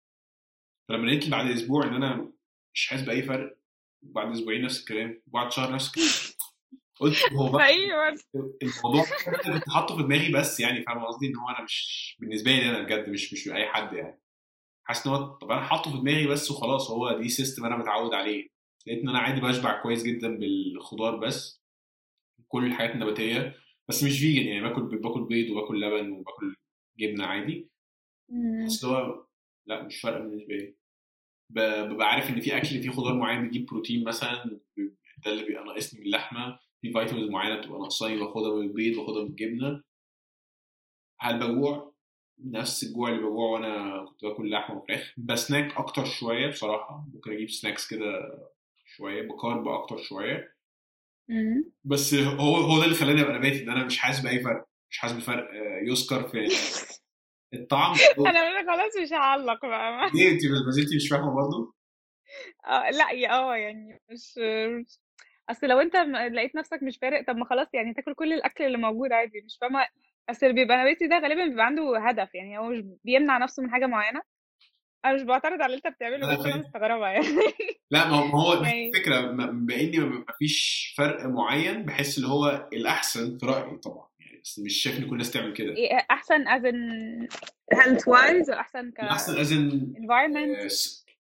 فلما 0.89 1.07
لقيت 1.07 1.29
بعد 1.29 1.51
أسبوع 1.51 1.85
إن 1.85 1.95
أنا 1.95 2.33
مش 2.75 2.89
حاسس 2.89 3.03
بأي 3.03 3.23
فرق 3.23 3.59
بعد 4.03 4.31
أسبوعين 4.33 4.63
نفس 4.63 4.81
الكلام 4.81 5.23
وبعد 5.27 5.53
شهر 5.53 5.73
نفس 5.75 5.89
الكلام 5.89 6.37
قلت 7.01 7.33
هو 7.33 7.49
بقى 7.53 7.71
الموضوع 8.63 9.05
كنت 9.25 9.69
حاطه 9.71 9.97
في 9.97 10.03
دماغي 10.03 10.33
بس 10.33 10.61
يعني 10.61 10.83
فاهم 10.83 11.05
قصدي؟ 11.05 11.27
إن 11.27 11.37
هو 11.37 11.49
أنا 11.49 11.65
مش 11.65 12.17
بالنسبة 12.21 12.51
لي 12.51 12.71
أنا 12.71 12.83
بجد 12.83 13.09
مش 13.09 13.33
مش 13.33 13.49
أي 13.49 13.67
حد 13.67 13.93
يعني. 13.93 14.21
حاسس 14.85 15.07
إن 15.07 15.13
هو 15.13 15.25
طب 15.27 15.51
أنا 15.51 15.61
حاطه 15.65 15.91
في 15.93 15.99
دماغي 15.99 16.27
بس 16.27 16.51
وخلاص 16.51 16.91
هو 16.91 17.19
ده 17.23 17.29
system 17.29 17.65
أنا 17.65 17.77
متعود 17.77 18.15
عليه. 18.15 18.49
لقيت 18.87 19.03
إن 19.03 19.09
أنا 19.09 19.19
عادي 19.19 19.41
بشبع 19.41 19.83
كويس 19.83 20.03
جدا 20.03 20.37
بالخضار 20.39 21.17
بس 21.17 21.63
كل 22.49 22.67
الحاجات 22.67 22.95
النباتية 22.95 23.55
بس 23.89 24.05
مش 24.05 24.19
vegan 24.19 24.47
يعني 24.47 24.69
باكل 24.69 24.83
باكل 24.99 25.25
بيض 25.25 25.51
وباكل 25.51 25.81
لبن 25.81 26.11
وباكل 26.11 26.57
جبنة 26.99 27.27
عادي. 27.27 27.69
بس 28.67 28.85
هو 28.85 29.26
لا 29.67 29.83
مش 29.83 30.01
فارقة 30.01 30.19
بالنسبة 30.19 30.55
لي. 30.55 30.75
ببقى 31.51 32.07
عارف 32.09 32.31
إن 32.31 32.41
في 32.41 32.57
أكل 32.57 32.67
فيه 32.67 32.91
خضار 32.91 33.15
معين 33.15 33.43
بيجيب 33.43 33.67
بروتين 33.67 34.05
مثلا 34.05 34.61
ده 35.25 35.33
اللي 35.33 35.45
بيبقى 35.45 35.65
ناقصني 35.65 36.01
من 36.01 36.07
اللحمة. 36.07 36.59
في 36.81 36.93
vitamins 36.93 37.31
معينة 37.31 37.61
بتبقى 37.61 37.79
ناقصاني 37.81 38.17
باخدها 38.19 38.55
من 38.55 38.63
البيض 38.63 38.97
باخدها 38.97 39.23
من 39.23 39.29
الجبنة. 39.31 39.83
هل 41.21 41.39
بجوع؟ 41.39 41.93
نفس 42.45 42.85
الجوع 42.85 43.09
اللي 43.09 43.21
بجوع 43.21 43.51
وأنا 43.51 44.05
كنت 44.05 44.25
باكل 44.25 44.51
لحمة 44.51 44.77
وفراخ. 44.77 45.15
بسناك 45.17 45.77
أكتر 45.77 46.05
شوية 46.05 46.49
بصراحة. 46.49 47.05
ممكن 47.15 47.33
أجيب 47.33 47.51
سناكس 47.51 47.89
كده 47.91 48.39
شوية 48.97 49.23
بكارب 49.29 49.69
أكتر 49.69 49.97
شوية. 49.99 50.55
بس 51.85 52.15
هو 52.15 52.57
هو 52.57 52.79
ده 52.79 52.85
اللي 52.85 52.95
خلاني 52.95 53.21
أبقى 53.23 53.39
نباتي 53.39 53.63
إن 53.63 53.71
أنا 53.71 53.85
مش 53.85 53.99
حاسس 53.99 54.21
بأي 54.21 54.41
فرق 54.41 54.67
مش 54.91 54.99
حاسس 54.99 55.15
بفرق 55.15 55.51
آه، 55.51 55.81
يذكر 55.89 56.29
في 56.29 56.39
الطعم 57.55 57.95
أنا 58.31 58.73
خلاص 58.73 58.93
مش 59.03 59.13
هعلق 59.13 59.67
بقى. 59.67 60.11
ليه 60.15 60.31
انت 60.33 60.41
ما 60.67 60.71
زلتي 60.71 60.97
مش 60.97 61.09
فاهمة 61.09 61.35
برضه؟ 61.35 61.75
آه 62.67 62.91
لأ 62.91 63.11
يا 63.11 63.31
آه 63.33 63.57
يعني 63.57 64.01
مش 64.11 64.35
أصل 65.51 65.67
لو 65.67 65.81
أنت 65.81 65.97
لقيت 66.33 66.57
نفسك 66.57 66.83
مش 66.83 66.99
فارق 67.03 67.27
طب 67.27 67.37
ما 67.37 67.45
خلاص 67.45 67.67
يعني 67.75 67.95
تاكل 67.95 68.15
كل 68.15 68.33
الأكل 68.33 68.65
اللي 68.65 68.79
موجود 68.79 69.13
عادي 69.13 69.43
مش 69.45 69.59
فاهمة. 69.61 69.87
أصل 70.31 70.47
اللي 70.47 70.55
بيبقى 70.63 70.77
نباتي 70.79 71.07
ده 71.07 71.19
غالبا 71.19 71.47
بيبقى 71.47 71.67
عنده 71.67 71.99
هدف 72.09 72.35
يعني 72.35 72.59
هو 72.59 72.69
مش 72.69 72.81
بيمنع 73.05 73.39
نفسه 73.39 73.63
من 73.63 73.71
حاجة 73.71 73.87
معينة. 73.87 74.21
أنا 75.05 75.15
مش 75.15 75.23
بعترض 75.23 75.63
على 75.63 75.67
اللي 75.67 75.77
أنت 75.77 75.87
بتعمله 75.97 76.37
بس 76.39 76.47
أنا. 76.47 76.57
مستغربة 76.57 77.07
يعني. 77.09 77.27
لأ 77.91 78.09
ما 78.09 78.17
هو 78.17 78.53
الفكرة 78.53 79.21
م- 79.21 79.67
باني 79.67 79.99
ما 79.99 80.25
فيش 80.39 80.95
فرق 80.99 81.27
معين 81.27 81.83
بحس 81.85 82.17
اللي 82.19 82.29
هو 82.29 82.69
الأحسن 82.73 83.39
في 83.39 83.47
رأيي 83.47 83.77
طبعا. 83.79 84.07
مش 84.59 84.83
شايف 84.83 84.99
إن 84.99 85.05
كل 85.05 85.13
الناس 85.13 85.31
تعمل 85.31 85.53
كده. 85.53 85.77
إيه 85.77 86.07
أحسن 86.11 86.45
in 86.45 87.29
health 87.75 88.01
wise 88.07 88.49
ولا 88.49 88.61
أحسن 88.61 88.91
ك 88.91 89.01
ازن 89.01 89.95
environment 89.97 90.73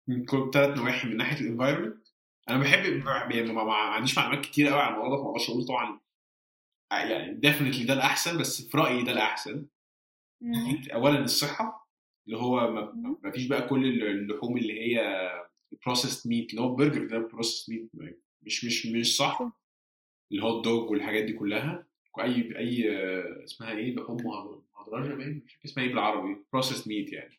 من 0.08 0.24
كل 0.24 0.50
ثلاث 0.54 0.78
نواحي 0.78 1.08
من 1.08 1.16
ناحية 1.16 1.40
ال 1.40 1.46
environment 1.46 2.06
أنا 2.48 2.58
بحب 2.58 2.84
يعني 3.30 3.52
ما, 3.52 3.64
ما 3.64 3.72
عنديش 3.74 4.18
معلومات 4.18 4.44
كتير 4.44 4.68
قوي 4.68 4.80
عن 4.80 4.94
الموضوع 4.94 5.16
ده 5.16 5.22
فما 5.22 5.30
أقدرش 5.30 5.50
أقول 5.50 5.64
طبعا 5.66 6.00
يعني 6.92 7.34
definitely 7.34 7.84
ده 7.84 7.94
الأحسن 7.94 8.38
بس 8.38 8.68
في 8.68 8.78
رأيي 8.78 9.02
ده 9.02 9.12
الأحسن. 9.12 9.66
اولا 10.94 11.18
الصحة 11.18 11.88
اللي 12.26 12.38
هو 12.38 12.72
ما, 13.22 13.30
فيش 13.30 13.46
بقى 13.46 13.68
كل 13.68 14.02
اللحوم 14.02 14.56
اللي 14.56 14.80
هي 14.80 15.30
processed 15.86 16.30
meat 16.30 16.50
اللي 16.50 16.60
هو 16.60 16.70
البرجر 16.70 17.06
ده 17.06 17.18
processed 17.18 17.72
meat 17.72 18.22
مش 18.42 18.64
مش 18.64 18.86
مش 18.86 19.16
صح. 19.16 19.38
صح. 19.38 19.52
اللي 20.32 20.42
هو 20.44 20.56
ال 20.56 20.65
dog 20.65 20.90
والحاجات 20.90 21.24
دي 21.24 21.32
كلها. 21.32 21.85
أي 22.24 22.90
آه، 22.98 23.44
اسمها 23.44 23.70
إيه؟ 23.72 23.94
لحوم 23.94 24.16
مهدرجه 24.78 25.14
باين؟ 25.14 25.42
مش 25.46 25.58
اسمها 25.64 25.84
إيه 25.84 25.90
بالعربي. 25.92 26.36
processed 26.52 26.88
meat 26.88 27.12
يعني. 27.12 27.38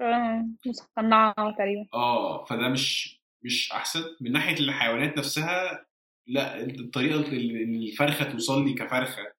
آه، 0.00 0.46
مصنعة 0.66 1.34
تقريبا. 1.58 1.86
آه 1.94 2.44
فده 2.44 2.68
مش 2.68 3.18
مش 3.42 3.72
أحسن. 3.72 4.00
من 4.20 4.32
ناحية 4.32 4.54
الحيوانات 4.60 5.18
نفسها 5.18 5.86
لا 6.26 6.64
الطريقة 6.64 7.20
اللي 7.20 7.62
الفرخة 7.88 8.24
توصل 8.32 8.64
لي 8.64 8.72
كفرخة 8.74 9.32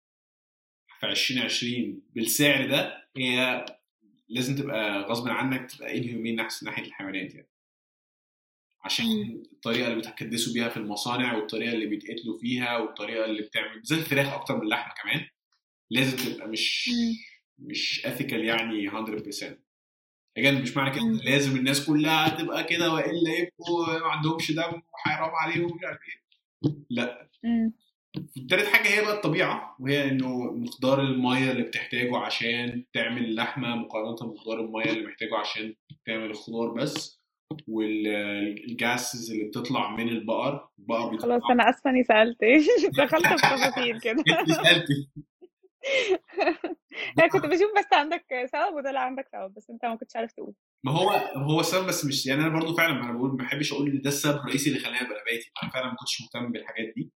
في 0.99 1.05
2020 1.05 2.01
بالسعر 2.15 2.67
ده 2.67 3.07
هي 3.17 3.65
لازم 4.29 4.55
تبقى 4.55 5.01
غصب 5.01 5.27
عنك 5.29 5.71
تبقى 5.71 5.97
انهيومين 5.97 6.39
احسن 6.39 6.65
ناحية 6.65 6.83
الحيوانات 6.83 7.35
يعني. 7.35 7.47
عشان. 8.85 9.05
الطريقة 9.53 9.87
اللي 9.87 9.97
بتكدسوا 9.99 10.53
بيها 10.53 10.69
في 10.69 10.77
المصانع 10.77 11.35
والطريقة 11.37 11.73
اللي 11.73 11.85
بيتقتلوا 11.85 12.37
فيها 12.39 12.77
والطريقة 12.77 13.25
اللي 13.25 13.41
بتعمل 13.41 13.81
زي 13.83 13.95
الفراخ 13.95 14.33
أكتر 14.33 14.55
من 14.57 14.61
اللحمة 14.63 14.93
كمان 15.03 15.25
لازم 15.91 16.17
تبقى 16.33 16.47
مش. 16.47 16.89
مش 17.59 18.05
اثيكال 18.05 18.45
يعني 18.45 18.89
100% 18.91 19.45
اجان 20.37 20.61
مش 20.61 20.77
معنى 20.77 20.95
كده. 20.95 21.03
لازم 21.31 21.57
الناس 21.57 21.85
كلها 21.85 22.29
تبقى 22.29 22.63
كده 22.63 22.93
وإلا 22.93 23.31
يبقوا 23.39 23.99
ما 23.99 24.05
عندهمش 24.05 24.51
دم 24.51 24.81
وحرام 24.93 25.31
عليهم 25.35 25.65
مش 25.77 25.83
عارف 25.85 25.99
إيه 26.07 26.75
لا. 26.89 27.29
تالت 28.49 28.65
حاجة 28.67 28.87
هي 28.87 29.01
بقى 29.01 29.13
الطبيعة 29.15 29.75
وهي 29.79 30.03
إنه 30.09 30.51
مقدار 30.51 31.01
المية 31.01 31.51
اللي 31.51 31.63
بتحتاجه 31.63 32.17
عشان 32.17 32.85
تعمل 32.93 33.25
اللحمة 33.25 33.75
مقارنة 33.75 34.15
بمقدار 34.15 34.59
المية 34.59 34.85
اللي 34.85 35.05
محتاجه 35.07 35.35
عشان 35.37 35.75
تعمل 36.05 36.25
الخضار 36.25 36.69
بس 36.73 37.21
والجاسز 37.67 39.31
اللي 39.31 39.43
بتطلع 39.43 39.95
من 39.95 40.09
البقر 40.09 40.69
البقر 40.79 41.09
بيطلع 41.09 41.27
خلاص 41.27 41.51
أنا 41.51 41.69
آسفة 41.69 41.89
إني 41.89 42.03
سالت 42.03 42.37
دخلت 42.99 43.27
في 43.27 43.35
تفاصيل 43.35 43.99
كده. 43.99 44.23
سألتي. 44.63 45.09
أنا 47.19 47.27
كنت 47.27 47.45
بشوف 47.45 47.71
بس 47.77 47.93
عندك 47.93 48.25
سبب 48.53 48.75
وطلع 48.75 48.99
عندك 48.99 49.27
سبب 49.31 49.53
بس 49.53 49.69
أنت 49.69 49.85
ما 49.85 49.95
كنتش 49.95 50.15
عارف 50.15 50.31
تقول. 50.31 50.53
ما 50.83 50.91
هو 50.91 51.09
هو 51.35 51.59
السبب 51.59 51.87
بس 51.87 52.05
مش 52.05 52.25
يعني 52.25 52.41
أنا 52.41 52.49
برضو 52.49 52.75
فعلا 52.75 52.93
ما 52.93 53.03
أنا 53.03 53.13
بقول 53.17 53.29
ما 53.29 53.37
بحبش 53.37 53.73
أقول 53.73 53.89
إن 53.89 54.01
ده 54.01 54.09
السبب 54.09 54.39
الرئيسي 54.39 54.69
اللي 54.69 54.79
خلاني 54.79 54.97
أبقى 55.01 55.21
نباتي. 55.21 55.51
أنا 55.63 55.71
فعلا 55.71 55.85
ما 55.85 55.95
كنتش 55.95 56.21
مهتم 56.21 56.51
بالحاجات 56.51 56.93
دي. 56.95 57.11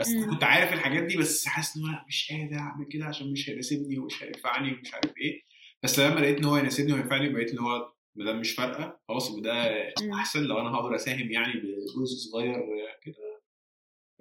بس 0.00 0.08
مم. 0.08 0.30
كنت 0.30 0.44
عارف 0.44 0.72
الحاجات 0.72 1.02
دي 1.02 1.16
بس 1.16 1.46
حاسس 1.46 1.76
إن 1.76 1.82
هو 1.82 1.88
لأ 1.88 2.04
مش 2.08 2.32
قادر 2.32 2.58
أعمل 2.58 2.86
كده 2.90 3.04
عشان 3.04 3.32
مش 3.32 3.50
هيناسبني 3.50 3.98
ومش 3.98 4.22
هينفعني 4.22 4.72
ومش 4.72 4.94
عارف 4.94 5.12
إيه. 5.16 5.42
بس 5.82 5.98
لما 5.98 6.20
لقيت 6.20 6.38
إن 6.38 6.44
هو 6.44 6.56
يناسبني 6.56 6.92
وينفعني 6.92 7.28
بقيت 7.28 7.50
اللي 7.50 7.62
هو 7.62 7.95
دام 8.24 8.40
مش 8.40 8.54
فارقة. 8.54 9.00
خلاص 9.08 9.36
ده 9.36 9.52
مم. 10.02 10.12
أحسن 10.12 10.42
لو 10.44 10.58
أنا 10.58 10.68
هقدر 10.68 10.94
أساهم 10.94 11.30
يعني 11.32 11.52
بجزء 11.60 12.30
صغير 12.30 12.56
كده. 13.02 13.40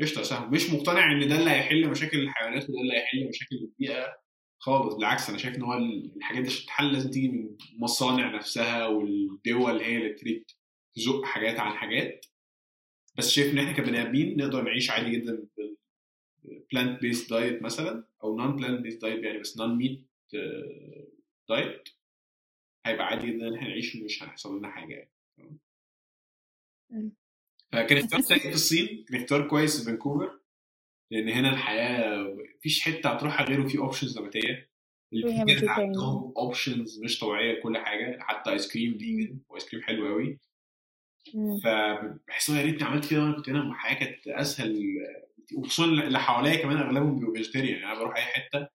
قشطة 0.01 0.21
اساهم 0.21 0.51
مش 0.51 0.69
مقتنع 0.69 1.11
إن 1.11 1.27
ده 1.27 1.39
اللي 1.39 1.49
هيحل 1.49 1.89
مشاكل 1.89 2.19
الحيوانات 2.19 2.69
وده 2.69 2.81
اللي 2.81 2.93
هيحل 2.93 3.29
مشاكل 3.29 3.55
البيئة؟ 3.55 4.17
خالص. 4.59 4.95
بالعكس 4.95 5.29
أنا 5.29 5.37
شايف 5.37 5.55
إن 5.55 5.61
هو 5.63 5.73
الحاجات 6.17 6.41
دي 6.43 6.47
عشان 6.49 6.63
تتحل 6.65 6.93
لازم 6.93 7.09
تيجي 7.09 7.27
من 7.27 7.55
المصانع 7.73 8.35
نفسها 8.35 8.87
والدول 8.87 9.81
هي 9.81 9.97
اللي 9.97 10.13
تريد 10.13 10.45
تزق 10.95 11.25
حاجات 11.25 11.59
عن 11.59 11.73
حاجات. 11.73 12.25
بس 13.17 13.29
شايف 13.31 13.53
إن 13.53 13.59
إحنا 13.59 13.71
كبني 13.71 14.01
آدمين 14.01 14.37
نقدر 14.37 14.61
نعيش 14.61 14.89
عادي 14.89 15.11
جدا 15.11 15.47
plant 16.71 17.01
based 17.01 17.29
diet 17.29 17.61
مثلا 17.61 18.07
أو 18.23 18.37
non 18.37 18.55
plant 18.55 18.81
based 18.81 19.01
diet 19.01 19.23
يعني 19.23 19.39
بس 19.39 19.57
non 19.57 19.77
meat 19.77 20.09
diet 21.49 21.89
هيبقى 22.85 23.05
عادي 23.05 23.27
جدا 23.27 23.47
إن 23.47 23.55
إحنا 23.55 23.67
نعيش 23.67 23.95
ومش 23.95 24.23
هيحصل 24.23 24.57
لنا 24.57 24.71
حاجة 24.71 25.11
يعني. 25.37 25.59
فكان 27.71 27.97
اختيار 27.97 28.21
سيء 28.21 28.39
في 28.39 28.53
الصين 28.53 29.05
كان 29.09 29.21
اختيار 29.21 29.47
كويس 29.47 29.79
في 29.79 29.85
فانكوفر 29.85 30.39
لأن 31.11 31.29
هنا 31.29 31.49
الحياة 31.49 32.35
مفيش 32.57 32.81
حتة 32.81 33.09
هتروحها 33.09 33.45
غير 33.45 33.61
وفي 33.61 33.77
options 33.77 34.19
نباتية 34.19 34.69
ال 35.13 35.19
vegans. 35.19 35.63
عندهم 35.63 36.33
options 36.37 37.03
مش 37.03 37.19
طبيعية 37.19 37.51
لكل 37.53 37.77
حاجة 37.77 38.17
حتى 38.19 38.51
ايس 38.51 38.73
كريم 38.73 38.97
vegan 38.97 39.39
وايس 39.49 39.69
كريم 39.69 39.83
حلو 39.83 40.07
قوي. 40.07 40.39
فبحس 41.63 42.49
يا 42.49 42.61
ريتني 42.61 42.83
عملت 42.87 43.09
كده 43.11 43.21
وأنا 43.21 43.35
كنت 43.35 43.49
هنا 43.49 43.61
الحياة 43.61 43.99
كانت 43.99 44.27
أسهل 44.27 44.97
وخصوصا 45.55 45.85
اللي 45.85 46.19
حواليا 46.19 46.55
كمان 46.61 46.77
أغلبهم 46.77 47.19
بيبقوا 47.19 47.35
vegetarian 47.35 47.73
يعني 47.79 47.85
أنا 47.85 47.99
بروح 47.99 48.15
أي 48.15 48.21
حتة 48.23 48.67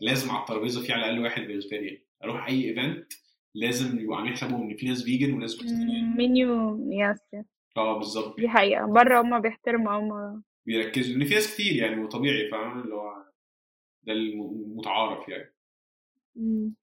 لازم 0.00 0.30
على 0.30 0.40
الترابيزة 0.40 0.82
في 0.82 0.92
على 0.92 1.04
الأقل 1.04 1.18
واحد 1.24 1.46
vegetarian 1.46 1.98
أروح 2.24 2.46
أي 2.48 2.68
event 2.68 3.12
لازم 3.54 3.98
يبقوا 3.98 4.16
عاملين 4.16 4.34
حسابهم 4.34 4.70
إن 4.70 4.76
في 4.76 4.86
ناس 4.86 5.02
vegan 5.02 5.32
وناس 5.34 5.56
vegetarian 5.56 6.16
menu 6.16 6.78
yes 6.92 7.44
آه 7.76 7.98
بالظبط. 7.98 8.36
دي 8.40 8.48
حقيقة. 8.48 8.86
بره 8.86 9.20
هما 9.20 9.38
بيحترموا 9.38 9.92
هما 9.92 10.42
بيركزوا 10.66 11.16
إن 11.16 11.24
في 11.24 11.34
ناس 11.34 11.54
كتير 11.54 11.76
يعني 11.76 12.04
وطبيعي 12.04 12.50
فاهم؟ 12.50 12.80
اللي 12.80 12.94
هو 12.94 13.24
ده 14.02 14.12
المتعارف 14.12 15.28
يعني. 15.28 15.54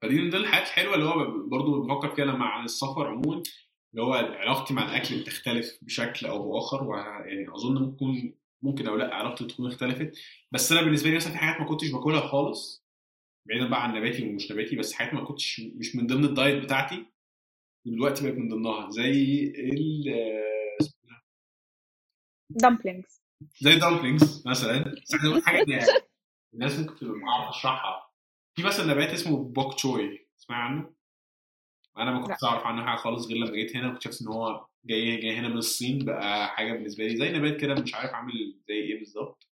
فدي 0.01 0.22
من 0.22 0.30
ضمن 0.30 0.41
الحاجات 0.41 0.67
الحلوة 0.67 0.95
اللي 0.95 1.05
هو 1.05 1.47
برضه 1.47 1.84
بفكر 1.84 2.15
فيها 2.15 2.26
لما 2.26 2.45
عن 2.45 2.65
السفر 2.65 3.07
عموما 3.07 3.43
اللي 3.91 4.03
هو 4.03 4.13
علاقتي 4.13 4.74
مع 4.74 4.86
الأكل 4.86 5.20
بتختلف 5.20 5.80
بشكل 5.82 6.26
أو 6.28 6.51
بآخر 6.51 6.84
ويعني 6.84 7.47
أظن 7.55 7.82
ممكن 7.82 8.34
ممكن 8.61 8.88
أو 8.88 8.95
لأ 8.95 9.15
علاقتي 9.15 9.45
تكون 9.45 9.67
اختلفت. 9.67 10.17
بس 10.51 10.72
أنا 10.72 10.82
بالنسبة 10.82 11.09
لي 11.09 11.15
مثلا 11.15 11.32
في 11.32 11.38
حاجات 11.38 11.61
ما 11.61 11.67
كنتش 11.67 11.91
باكلها 11.91 12.28
خالص 12.28 12.88
بعيدا 13.49 13.69
بقى 13.69 13.83
عن 13.83 13.95
نباتي 13.95 14.29
ومش 14.29 14.51
نباتي 14.51 14.75
بس 14.75 14.93
حاجات 14.93 15.13
ما 15.13 15.23
كنتش 15.25 15.59
مش 15.75 15.95
من 15.95 16.07
ضمن 16.07 16.25
ال 16.25 16.33
diet 16.33 16.63
بتاعتي 16.63 17.05
دلوقتي 17.85 18.23
بقت 18.23 18.37
من 18.37 18.47
ضمنها 18.49 18.89
زي 18.89 19.43
ال 19.43 20.03
dumplings. 22.63 23.19
زي 23.61 23.79
dumplings 23.80 24.47
مثلا. 24.47 24.83
بس 25.37 25.43
حاجة 25.45 25.61
إن 25.61 25.81
الناس 26.53 26.79
ممكن 26.79 26.95
تبقى 26.95 27.13
معرفة 27.17 27.49
اشرحها 27.49 28.11
في 28.55 28.63
مثلا 28.63 28.93
نبات 28.93 29.09
اسمه 29.09 29.43
bok 29.43 29.73
choy 29.73 30.27
تسمع 30.37 30.55
عنه؟ 30.57 30.93
أنا 31.97 32.11
ما 32.11 32.21
كنتش 32.21 32.43
أعرف 32.43 32.63
عنه 32.63 32.85
حاجة 32.85 32.97
خالص 32.97 33.27
غير 33.27 33.37
لما 33.37 33.51
جيت 33.51 33.75
هنا 33.75 33.99
شايف 33.99 34.21
إن 34.21 34.27
هو 34.27 34.67
جاي 34.85 35.17
جاي 35.17 35.35
هنا 35.35 35.47
من 35.47 35.57
الصين 35.57 36.05
بقى 36.05 36.47
حاجة 36.49 36.73
بالنسبة 36.73 37.07
لي 37.07 37.17
زي 37.17 37.29
نبات 37.31 37.61
كده 37.61 37.73
مش 37.73 37.95
عارف 37.95 38.11
عامل 38.13 38.33
زي 38.67 38.73
إيه 38.73 38.99
بالظبط. 38.99 39.47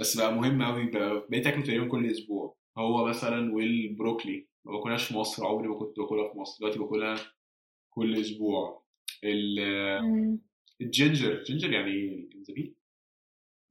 بس 0.00 0.16
بقى 0.16 0.34
مهم 0.34 0.62
قوي 0.62 0.90
بقيت 1.28 1.46
آكله 1.46 1.62
تقريبا 1.62 1.88
كل 1.88 2.10
أسبوع. 2.10 2.57
هو 2.78 3.04
مثلا 3.06 3.54
والبروكلي 3.54 4.46
ما 4.64 4.72
باكلهاش 4.72 5.04
في 5.04 5.14
مصر 5.14 5.46
عمري 5.46 5.68
ما 5.68 5.78
كنت 5.78 5.98
باكلها 6.00 6.32
في 6.32 6.38
مصر. 6.38 6.58
دلوقتي 6.60 6.78
باكلها 6.78 7.16
كل 7.90 8.20
أسبوع. 8.20 8.82
ال 10.80 10.87
ginger 10.87 11.32
ال 11.32 11.38
ginger 11.38 11.72
يعني 11.72 11.90
الجنزبيل؟ 12.14 12.74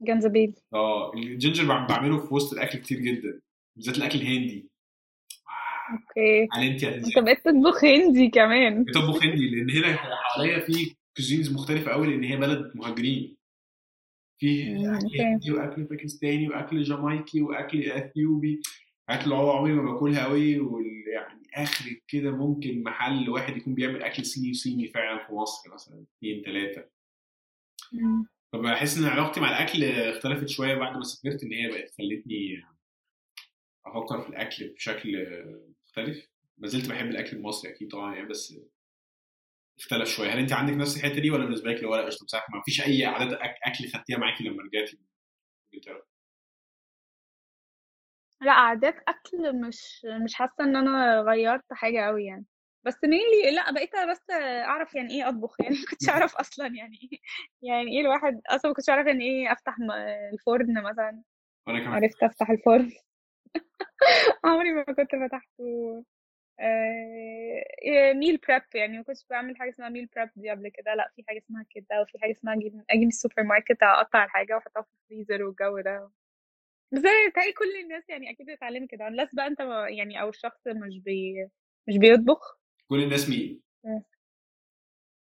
جنزبيل. 0.02 0.54
آه 0.74 1.14
ال 1.14 1.21
ginger 1.21 1.66
بعم- 1.68 1.88
بعمله 1.88 2.18
في 2.28 2.34
وسط 2.34 2.54
الأكل 2.54 2.80
كتير 2.80 3.00
جدا. 3.00 3.42
بالذات 3.76 3.98
الأكل 3.98 4.20
الهندي. 4.20 4.70
okay. 5.92 6.48
هل 6.54 6.64
انت 6.64 6.84
أنت 6.84 7.20
بقيت 7.20 7.40
تطبخ 7.46 7.84
هندي 7.84 8.30
كمان. 8.30 8.84
بتطبخ 8.84 9.24
هندي 9.24 9.50
لأن 9.50 9.70
هنا 9.72 9.98
حواليا 9.98 10.60
في 10.60 10.96
cuisines 11.18 11.54
مختلفة 11.54 11.92
قوي 11.92 12.08
لأن 12.08 12.24
هي 12.24 12.38
بلد 12.38 12.72
مهاجرين. 12.76 13.38
في 14.40 14.64
أكل. 14.76 15.22
هندي 15.22 15.52
وأكل 15.52 15.84
باكستاني 15.84 16.50
وأكل 16.50 16.84
جامايكي 16.84 17.42
وأكل 17.42 17.84
إثيوبي. 17.92 18.62
اكل 19.10 19.24
اللي 19.24 19.36
هو 19.36 19.52
عمري 19.52 19.74
ما 19.74 19.92
باكلها 19.92 20.26
قوي 20.26 20.60
ويعني 20.60 21.48
اخر 21.54 22.02
كده 22.08 22.32
ممكن 22.32 22.84
محل 22.84 23.30
واحد 23.30 23.58
يكون 23.58 23.76
بيعمل 23.76 24.04
أكل 24.04 24.26
صيني 24.26 24.54
صيني 24.54 24.88
فعلا 24.88 25.28
في 25.28 25.34
مصر 25.34 25.74
مثلا 25.74 26.06
اثنين 26.18 26.44
ثلاثة. 26.44 26.90
فبحس 28.54 28.98
إن 28.98 29.06
علاقتي 29.06 29.40
مع 29.40 29.50
الأكل 29.50 29.84
اختلفت 29.84 30.48
شوية 30.50 30.76
بعد 30.76 30.96
ما 30.98 31.04
سافرت 31.04 31.44
إن 31.44 31.54
هي 31.54 31.68
بقت 31.70 31.92
خلتني 31.98 32.64
أفكر 33.86 34.22
في 34.22 34.30
الأكل 34.30 34.70
بشكل 34.74 35.28
مختلف. 35.86 36.28
ما 36.58 36.68
زلت 36.68 36.90
بحب 36.90 37.06
الأكل 37.10 37.38
المصري 37.38 37.72
أكيد 37.72 37.88
طبعا 37.92 38.16
يعني 38.16 38.28
بس 38.30 38.56
اختلف 39.80 40.10
شوية. 40.10 40.30
هل 40.30 40.40
أنت 40.40 40.54
عندك 40.54 40.74
نفس 40.74 40.98
الحتة 40.98 41.20
دي 41.22 41.32
ولا 41.32 41.46
بالنسبة 41.46 41.72
لك 41.72 41.84
هو 41.84 41.96
لأ 41.96 42.06
قشطة 42.06 42.26
بصراحه 42.26 42.48
ما 42.56 42.62
فيش 42.66 42.82
أي 42.82 43.06
عادات 43.06 43.40
أكل 43.42 43.90
خدتيها 43.90 44.18
معاكي 44.18 44.44
لما 44.44 44.64
رجعتي 44.64 44.98
إنجلترا؟ 45.74 46.02
لا 48.42 48.52
عادات 48.52 48.96
أكل 49.08 49.56
مش 49.62 50.06
مش 50.24 50.34
حاسة 50.36 50.54
إن 50.64 50.76
أنا 50.76 51.22
غيرت 51.22 51.74
حاجة 51.74 52.00
قوي 52.06 52.26
يعني. 52.26 52.46
بس 52.86 52.98
مينلي 53.04 53.56
لا 53.56 53.72
بقيت 53.72 53.92
بس 54.12 54.30
أعرف 54.64 54.96
يعني 54.96 55.10
إيه 55.14 55.30
أطبخ 55.30 55.56
يعني. 55.62 55.76
ما 55.76 55.86
كنتش 55.92 56.10
أعرف 56.10 56.36
أصلا 56.36 56.68
يعني 56.68 56.98
إيه 57.14 57.20
يعني 57.70 57.92
إيه 57.92 58.02
الواحد 58.02 58.42
أصلا 58.50 58.72
ما 58.72 58.76
كنتش 58.76 58.90
أعرف 58.90 59.08
يعني 59.08 59.24
إيه 59.26 59.52
أفتح 59.52 59.80
م- 59.80 59.92
الفرن 60.34 60.84
مثلا. 60.84 61.24
وأنا 61.68 61.80
كمان. 61.80 61.94
عرفت 61.94 62.24
أفتح 62.24 62.50
الفرن. 62.50 62.92
عمري 64.46 64.72
ما 64.74 64.84
كنت 64.84 65.12
فتحته. 65.16 66.04
آه 66.60 68.14
meal 68.14 68.38
prep 68.48 68.62
يعني. 68.76 68.98
ما 68.98 69.04
كنتش 69.04 69.26
بعمل 69.30 69.58
حاجة 69.58 69.70
اسمها 69.70 69.90
meal 69.90 70.06
prep 70.16 70.30
دي 70.36 70.50
قبل 70.50 70.70
كده. 70.70 70.94
لا 70.96 71.12
في 71.16 71.24
حاجة 71.28 71.38
اسمها 71.38 71.66
كده 71.70 72.02
وفي 72.02 72.20
حاجة 72.22 72.32
اسمها 72.32 72.54
أجي 72.92 73.02
من 73.02 73.08
السوبر 73.08 73.44
ماركت 73.44 73.84
أقطع 73.84 74.24
الحاجة 74.26 74.54
وأحطها 74.56 74.82
في 74.82 74.90
الفريزر 75.14 75.44
والجو 75.44 75.80
ده. 75.80 76.12
بس 76.92 77.02
تلاقي 77.34 77.52
كل 77.54 77.80
الناس 77.84 78.10
يعني 78.10 78.32
أكيد 78.32 78.50
اتعلمت 78.50 78.90
كده 78.90 79.06
unless 79.10 79.36
بقى 79.36 79.48
أنت 79.48 79.60
يعني 79.90 80.22
أو 80.22 80.30
الشخص 80.30 80.68
مش 80.68 81.00
بي 81.00 81.34
مش 81.88 81.98
بيطبخ. 81.98 82.60
كل 82.90 83.04
الناس 83.04 83.30
مين؟ 83.30 83.62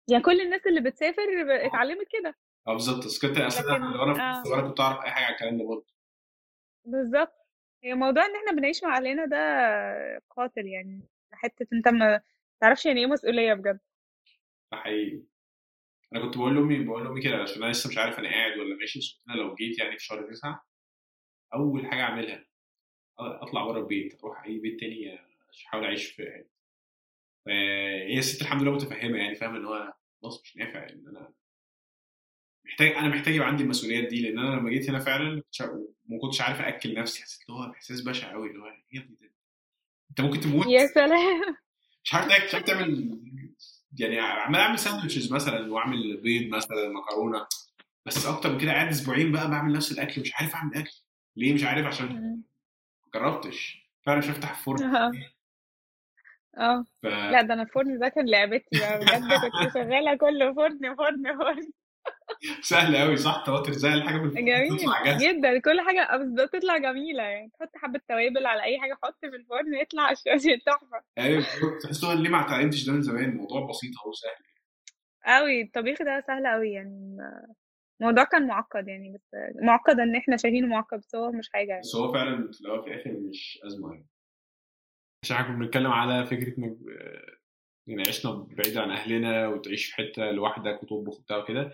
يعني 0.09 0.23
كل 0.23 0.41
الناس 0.41 0.67
اللي 0.67 0.81
بتسافر 0.81 1.23
اتعلمت 1.67 2.07
كده. 2.11 2.35
آه 2.69 2.73
بالظبط. 2.73 3.05
بس 3.07 3.19
كنت 3.23 3.39
لو 3.39 4.03
أنا 4.03 4.43
في 4.43 4.55
آه. 4.55 4.69
كنت 4.69 4.81
أعرف 4.81 5.05
أي 5.05 5.11
حاجة 5.11 5.25
عن 5.25 5.33
الكلام 5.33 5.59
ده 5.59 5.65
برضه. 5.65 5.87
بالظبط. 6.85 7.33
هي 7.85 7.95
موضوع 7.95 8.27
إن 8.27 8.37
إحنا 8.37 8.53
بنعيش 8.53 8.85
مع 8.85 8.97
أهلنا 8.97 9.27
ده 9.27 9.39
قاتل 10.31 10.67
يعني. 10.67 11.03
حتة 11.33 11.67
أنت 11.73 11.89
ما 11.89 12.21
تعرفش 12.61 12.87
يعني 12.87 13.01
إيه 13.01 13.07
مسؤولية 13.07 13.55
بجد. 13.55 13.81
ده 14.73 14.79
حقيقي. 14.79 15.23
أنا 16.15 16.23
كنت 16.25 16.37
بقول 16.37 16.55
لأمي 16.55 16.85
بقول 16.85 17.05
لأمي 17.05 17.23
كده 17.23 17.37
عشان 17.37 17.63
أنا 17.63 17.73
لسه 17.73 17.89
مش 17.91 17.99
عارف 17.99 18.19
أنا 18.19 18.29
قاعد 18.29 18.59
ولا 18.59 18.77
ماشي 18.77 19.21
لها 19.27 19.37
لو 19.37 19.55
جيت 19.55 19.79
يعني 19.79 19.99
في 19.99 20.05
شهر 20.05 20.31
تسعة 20.31 20.65
أول 21.55 21.87
حاجة 21.87 22.01
أعملها 22.03 22.45
أطلع 23.19 23.65
بره 23.67 23.79
البيت 23.81 24.25
أروح 24.25 24.45
أي 24.45 24.59
بيت 24.59 24.81
تاني 24.81 25.19
أحاول 25.67 25.85
أعيش 25.85 26.07
في 26.07 26.45
هي 28.09 28.19
الست 28.19 28.43
الحمد 28.43 28.63
لله 28.63 28.73
متفهمة 28.73 29.19
يعني 29.19 29.35
فاهمة 29.35 29.57
إن 29.59 29.65
هو 29.65 29.93
خلاص 30.23 30.43
مش 30.43 30.57
نافع 30.57 30.89
إن 30.89 31.05
أنا 31.09 31.33
محتاج 32.65 32.89
أنا 32.93 33.09
محتاج 33.09 33.35
يبقى 33.35 33.49
عندي 33.49 33.63
المسؤوليات 33.63 34.09
دي 34.09 34.21
لأن 34.23 34.39
أنا 34.39 34.57
لما 34.57 34.71
جيت 34.71 34.91
هنا 34.91 34.99
فعلا 34.99 35.43
ما 36.09 36.19
كنتش 36.23 36.41
عارف 36.41 36.61
اكل 36.61 36.95
نفسي 36.95 37.23
حسيت 37.23 37.49
اللي 37.49 37.61
هو 37.61 37.73
إحساس 37.73 38.01
بشع 38.01 38.33
قوي 38.33 38.49
اللي 38.51 38.59
هو 38.63 38.67
إيه 38.67 38.85
يا 38.93 39.01
ابني 39.01 39.33
أنت 40.11 40.21
ممكن 40.21 40.41
تموت؟ 40.41 40.67
يا 40.67 40.87
سلام! 40.87 41.57
مش 42.05 42.15
عارف 42.15 42.27
مش 42.45 42.55
عارف 42.55 42.67
تعمل 42.67 43.19
يعني 43.99 44.19
عمال 44.21 44.61
أعمل 44.61 44.79
ساندوتشز 44.79 45.33
مثلا 45.33 45.73
وأعمل 45.73 46.17
بيض 46.17 46.55
مثلا 46.55 46.89
مكرونة 46.89 47.47
بس 48.07 48.27
أكتر 48.27 48.53
من 48.53 48.59
كده 48.61 48.73
قاعد 48.73 48.89
أسبوعين 48.89 49.33
بقى 49.33 49.51
بعمل 49.51 49.73
نفس 49.73 49.93
الأكل 49.93 50.21
مش 50.21 50.33
عارف 50.35 50.55
أعمل 50.55 50.75
أكل. 50.75 50.93
ليه 51.37 51.55
مش 51.55 51.65
عارف؟ 51.65 51.87
عشان 51.87 52.07
ما 52.07 53.21
جربتش. 53.21 53.89
فعلا 54.07 54.19
مش 54.19 54.31
هفتح 54.31 54.51
الفرن 54.51 54.97
آه. 56.59 56.85
ف... 57.03 57.07
لا 57.07 57.43
ده 57.43 57.55
أنا 57.55 57.63
الفرن 57.63 57.99
ده 57.99 58.09
كان 58.09 58.27
لعبتي 58.29 58.79
بقى. 58.79 58.99
بجد 58.99 59.23
كنت 59.23 59.73
شغالة 59.75 60.17
كله 60.17 60.55
فرن 60.55 60.95
فرن 60.97 61.39
فرن 61.39 61.71
سهل 62.61 62.97
قوي 62.97 63.17
صح؟ 63.17 63.43
توتر 63.47 63.73
زي 63.73 63.95
الحاجة 63.95 64.19
في 64.19 64.25
الفرن 64.25 64.45
جميل 64.45 64.79
جدا. 65.19 65.59
كل 65.59 65.81
حاجة 65.81 66.17
بس 66.17 66.51
تطلع 66.53 66.79
جميلة 66.79 67.23
يعني. 67.23 67.51
تحط 67.59 67.71
حبة 67.77 68.01
توابل 68.09 68.47
على 68.47 68.63
أي 68.63 68.81
حاجة 68.81 68.99
حط 69.03 69.17
في 69.21 69.27
الفرن 69.27 69.75
يطلع 69.75 70.03
عشان 70.11 70.61
تحفة. 70.67 71.03
أيوه 71.19 71.45
تحس 71.83 72.05
ليه 72.05 72.31
ما 72.31 72.41
اتعلمتش 72.47 72.85
ده 72.87 72.93
من 72.93 73.03
زمان. 73.03 73.25
الموضوع 73.25 73.67
بسيط 73.71 73.91
اهو 74.05 74.13
سهل. 74.13 74.45
أوي. 75.35 75.63
الطبيخ 75.63 76.03
ده 76.03 76.25
سهل 76.27 76.47
أوي 76.47 76.71
يعني. 76.73 77.17
الموضوع 78.03 78.25
كان 78.25 78.47
معقد 78.47 78.89
يعني 78.89 79.13
بس 79.13 79.31
معقد 79.63 80.01
إن 80.01 80.17
إحنا 80.17 80.37
شايفينه 80.37 80.67
معقد 80.67 80.99
بس 80.99 81.15
هو 81.15 81.33
مش 81.33 81.51
حاجة 81.53 81.69
يعني. 81.69 81.81
بس 81.81 81.97
هو 81.97 82.13
فعلا 82.13 82.53
في 82.53 82.61
الأول 82.61 82.79
وفي 82.79 82.89
الآخر 82.95 83.11
مش 83.13 83.59
ازمه 83.67 83.93
يعني 83.95 84.07
عشان 85.25 85.37
إحنا 85.37 85.49
كنا 85.49 85.59
بنتكلم 85.65 85.91
على 85.93 86.27
فكرة 86.27 86.59
إنك 86.59 86.77
آه، 87.01 87.37
يعني 87.87 88.03
عشنا 88.09 88.33
بعيد 88.33 88.77
عن 88.77 88.91
أهلنا 88.91 89.49
وتعيش 89.49 89.87
في 89.87 89.97
حتة 89.97 90.31
لوحدك 90.31 90.83
وتطبخ 90.83 91.19
وبتاع 91.19 91.37
وكده. 91.37 91.73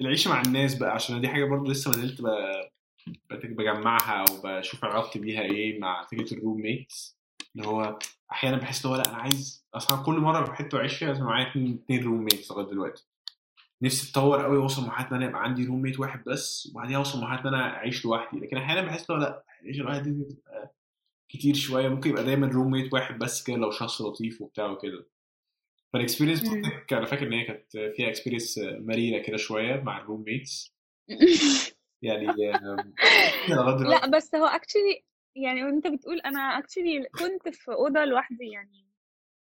العيشة 0.00 0.30
مع 0.30 0.40
الناس 0.46 0.74
بقى 0.78 0.90
عشان 0.90 1.20
دي 1.20 1.28
حاجة 1.28 1.44
برضو 1.44 1.70
لسه 1.70 1.90
ما 1.90 1.96
زلت 1.96 2.22
بجمعها 3.30 4.20
أو 4.20 4.42
بشوف 4.44 4.84
علاقتي 4.84 5.18
بيها 5.18 5.42
إيه 5.42 5.78
مع 5.80 6.06
فكرة 6.06 6.34
ال 6.34 6.60
roommates 6.60 7.20
اللي 7.56 7.66
هو 7.66 7.98
أحيانا 8.32 8.56
بحس 8.56 8.84
اللي 8.86 8.96
هو 8.96 9.00
لأ 9.02 9.08
أنا 9.10 9.16
عايز 9.16 9.66
أصلا 9.74 10.02
كل 10.02 10.14
مرة 10.14 10.44
في 10.44 10.52
حتة 10.52 10.78
اعيش 10.78 10.96
فيها 10.98 11.08
لازم 11.08 11.24
معايا 11.24 11.48
اتنين 11.48 12.04
roommates 12.04 12.50
لغاية 12.52 12.66
دلوقتي. 12.66 13.09
نفسي 13.82 14.10
اتطور 14.10 14.42
قوي 14.42 14.58
واوصل 14.58 14.82
لمرحلة 14.82 15.08
إن 15.08 15.14
أنا 15.14 15.24
يبقى 15.26 15.42
عندي 15.42 15.66
roommate 15.66 16.00
واحد 16.00 16.24
بس 16.24 16.70
وبعدين 16.72 16.96
أوصل 16.96 17.18
لمرحلة 17.18 17.40
إن 17.40 17.54
أنا 17.54 17.76
أعيش 17.76 18.04
لوحدي. 18.04 18.40
لكن 18.40 18.56
أحيانا 18.56 18.82
بحس 18.82 19.10
هو 19.10 19.16
لأ 19.16 19.44
العيشة 19.62 19.82
لوحدي 19.82 20.10
دي 20.10 20.24
بتبقى 20.24 20.74
كتير 21.28 21.54
شوية. 21.54 21.88
ممكن 21.88 22.10
يبقى 22.10 22.24
دايما 22.24 22.46
roommate 22.46 22.92
واحد 22.92 23.18
بس 23.18 23.42
كده 23.42 23.56
لو 23.56 23.70
شخص 23.70 24.02
لطيف 24.02 24.42
وبتاع 24.42 24.66
وكده. 24.66 25.06
فال 25.92 25.99
experience. 25.99 26.40
بتاعتك 26.40 26.92
أنا 26.92 27.06
فاكر 27.06 27.26
إن 27.26 27.32
هي 27.32 27.44
كانت 27.44 27.76
فيها 27.96 28.08
experience 28.08 28.58
مريرة 28.58 29.22
كده 29.22 29.36
شوية 29.36 29.80
مع 29.80 29.98
ال 29.98 30.24
roommates 30.26 30.74
يعني 32.02 32.26
لأ 33.90 34.06
بس 34.06 34.34
هو 34.34 34.48
actually 34.48 35.02
يعني 35.36 35.64
وأنت 35.64 35.86
بتقول 35.86 36.20
أنا 36.20 36.60
actually 36.60 37.18
كنت 37.18 37.54
في 37.54 37.72
أوضة 37.72 38.04
لوحدي 38.04 38.50
يعني 38.50 38.86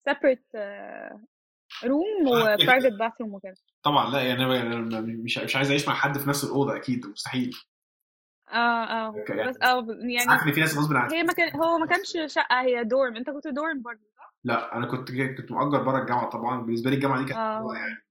separate 0.09 0.55
آه، 0.55 1.21
room 1.83 2.27
و 2.27 2.57
private 2.57 2.97
bathroom 2.99 3.33
وكده. 3.33 3.55
طبعا 3.83 4.09
لا 4.11 4.21
يعني 4.21 4.45
أنا 4.45 5.01
مش 5.01 5.37
مش 5.37 5.55
عايز 5.55 5.69
أعيش 5.69 5.87
مع 5.87 5.93
حد 5.93 6.17
في 6.17 6.29
نفس 6.29 6.43
الأوضة 6.43 6.75
أكيد 6.75 7.05
مستحيل. 7.05 7.51
آه 8.49 8.83
آه. 8.83 9.15
يعني 9.29 9.49
بس 9.49 9.57
آه 9.57 9.67
عارف 9.67 9.87
يعني 9.89 10.31
إن 10.47 10.53
في 10.53 10.59
ناس 10.59 10.77
غصب 10.77 10.93
عنها 10.93 11.13
هي 11.13 11.23
ما 11.23 11.33
كان 11.33 11.61
هو 11.61 11.77
ما 11.77 11.85
كانش 11.85 12.17
شقة 12.25 12.61
هي 12.61 12.83
دورم 12.83 13.15
أنت 13.15 13.29
كنت 13.29 13.47
دورم 13.47 13.81
برضه 13.81 14.01
صح؟ 14.17 14.33
لا 14.43 14.77
أنا 14.77 14.85
كنت 14.85 15.11
كنت 15.11 15.51
مؤجر 15.51 15.83
بره 15.83 16.01
الجامعة 16.01 16.29
طبعا. 16.29 16.61
بالنسبة 16.61 16.89
لي 16.89 16.95
الجامعة 16.95 17.19
دي 17.19 17.25
كانت 17.25 17.39
موضوع 17.39 17.77
يعني. 17.77 18.05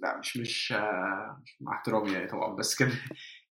لا 0.00 0.18
مش 0.18 0.36
مش 0.36 0.72
آه، 0.72 1.40
مش 1.44 1.56
مع 1.60 1.72
احترامي 1.72 2.12
يعني 2.12 2.26
طبعا 2.26 2.56
بس 2.56 2.74
كان 2.74 2.92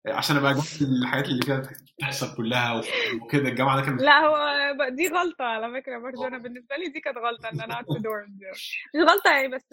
عشان 0.06 0.36
أبقى 0.36 0.54
جنب 0.54 0.88
الحاجات 1.02 1.28
اللي 1.28 1.42
فيها 1.42 1.62
بتحصل 1.98 2.36
كلها 2.36 2.82
وكده. 3.22 3.48
الجامعة 3.48 3.80
ده 3.80 3.86
كان 3.86 3.96
لا 3.96 4.18
هو 4.26 4.88
دي 4.88 5.08
غلطة 5.08 5.44
على 5.44 5.72
فكرة 5.82 5.98
برضه 5.98 6.26
أنا 6.26 6.38
بالنسبة 6.38 6.76
لي 6.76 6.88
دي 6.88 7.00
كانت 7.00 7.16
غلطة 7.18 7.48
إن 7.48 7.60
أنا 7.60 7.74
قعدت 7.74 7.88
دورم 8.04 8.26
دي 8.28 8.44
مش 8.52 8.78
غلطة 8.96 9.30
يعني 9.30 9.48
بس 9.48 9.66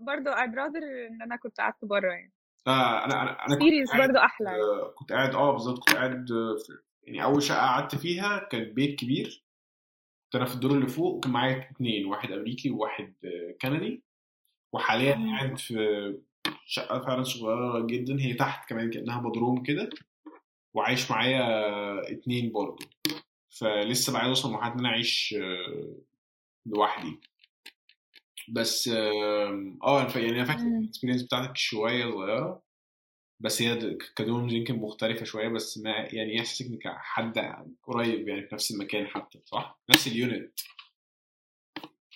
برضه 0.00 0.34
I'd 0.34 0.50
rather 0.54 0.82
إن 1.10 1.22
أنا 1.22 1.36
كنت 1.36 1.60
قعدت 1.60 1.84
بره 1.84 2.12
يعني. 2.12 2.32
آه، 2.66 3.04
أنا 3.04 3.22
أنا 3.22 3.46
أنا 3.46 3.56
كنت 3.56 3.96
برضه 3.98 4.24
أحلى 4.24 4.48
يعني. 4.50 4.60
آه، 4.62 4.94
كنت 4.98 5.12
قاعد 5.12 5.34
آه 5.34 5.52
بالظبط 5.52 5.78
كنت 5.78 5.96
قاعد 5.96 6.26
في 6.66 6.72
يعني 7.02 7.22
أول 7.24 7.42
شقة 7.42 7.58
قعدت 7.58 7.94
فيها 7.94 8.38
كان 8.38 8.64
بيت 8.74 8.98
كبير. 8.98 9.44
كنت 10.24 10.36
أنا 10.36 10.44
في 10.44 10.54
الدور 10.54 10.70
اللي 10.70 10.88
فوق 10.88 11.14
وكان 11.16 11.32
معايا 11.32 11.70
اتنين 11.70 12.06
واحد 12.06 12.32
أمريكي 12.32 12.70
وواحد 12.70 13.14
آه، 13.24 13.54
كندي. 13.62 14.04
وحاليا. 14.72 15.12
قاعد 15.14 15.58
في 15.58 15.74
شقة 16.70 17.00
فعلا 17.00 17.22
صغيرة 17.22 17.86
جدا 17.86 18.20
هي 18.20 18.34
تحت 18.34 18.68
كمان 18.68 18.90
كأنها 18.90 19.20
بدروم 19.20 19.62
كده 19.62 19.90
وعايش 20.74 21.10
معايا 21.10 21.42
اتنين 22.12 22.52
برضه 22.52 22.86
فلسه 23.50 24.12
بقى 24.12 24.20
عايز 24.20 24.28
أوصل 24.28 24.48
لمرحلة 24.48 24.72
إن 24.74 24.78
أنا 24.78 24.88
أعيش 24.88 25.34
آه، 25.38 25.96
لوحدي 26.66 27.20
بس 28.48 28.88
آه 28.88 30.08
يعني 30.16 30.30
أنا 30.30 30.44
فاكر. 30.44 30.60
ال 30.60 30.66
experience 30.66 31.22
بتاعتك 31.22 31.56
شوية 31.56 32.10
صغيرة 32.10 32.62
بس 33.40 33.62
هي 33.62 33.98
ك 34.16 34.22
dorms 34.22 34.52
يمكن 34.52 34.76
مختلفة 34.76 35.24
شوية 35.24 35.48
بس 35.48 35.78
ما 35.78 35.90
يعني 35.90 36.40
إحساسك 36.40 36.66
إنك 36.66 36.82
حد 36.86 37.38
قريب 37.82 38.28
يعني 38.28 38.42
في 38.42 38.54
نفس 38.54 38.70
المكان 38.70 39.06
حتى 39.06 39.40
صح؟ 39.44 39.80
نفس 39.90 40.06
ال 40.06 40.17
unit 40.17 40.60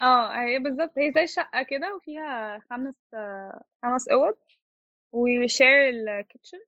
آه 0.03 0.43
هي 0.45 0.59
بالظبط 0.59 0.99
هي 0.99 1.13
زي 1.13 1.27
شقة 1.27 1.63
كده 1.63 1.95
وفيها 1.97 2.59
خمس 2.71 2.95
آه، 3.15 3.63
خمس 3.83 4.09
أوض 4.09 4.35
و 5.13 5.25
share 5.25 5.89
ال 5.89 5.97
kitchen 5.97 6.59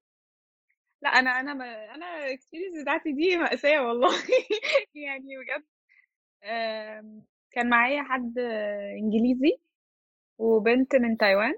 لأ 1.02 1.08
أنا 1.08 1.30
أنا 1.40 1.54
ما 1.54 1.94
أنا 1.94 2.24
ال 2.26 2.31
experience 2.31 2.82
بتاعتي 2.82 3.12
دي 3.12 3.36
مأساة 3.36 3.86
والله. 3.86 4.08
يعني 4.94 5.36
بجد 5.38 5.64
آم، 6.44 7.24
كان 7.50 7.68
معايا 7.70 8.02
حد 8.02 8.38
آه، 8.38 8.90
إنجليزي 9.00 9.58
وبنت 10.38 10.96
من 10.96 11.16
تايوان 11.16 11.54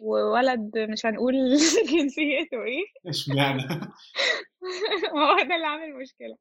وولد 0.00 0.78
مش 0.78 1.06
هنقول 1.06 1.34
جنسيته 1.92 2.64
إيه. 2.64 2.84
إشمعنى؟ 3.06 3.62
ما 5.14 5.32
هو 5.32 5.36
ده 5.48 5.54
اللي 5.54 5.66
عامل 5.66 5.94
مشكلة. 5.94 6.36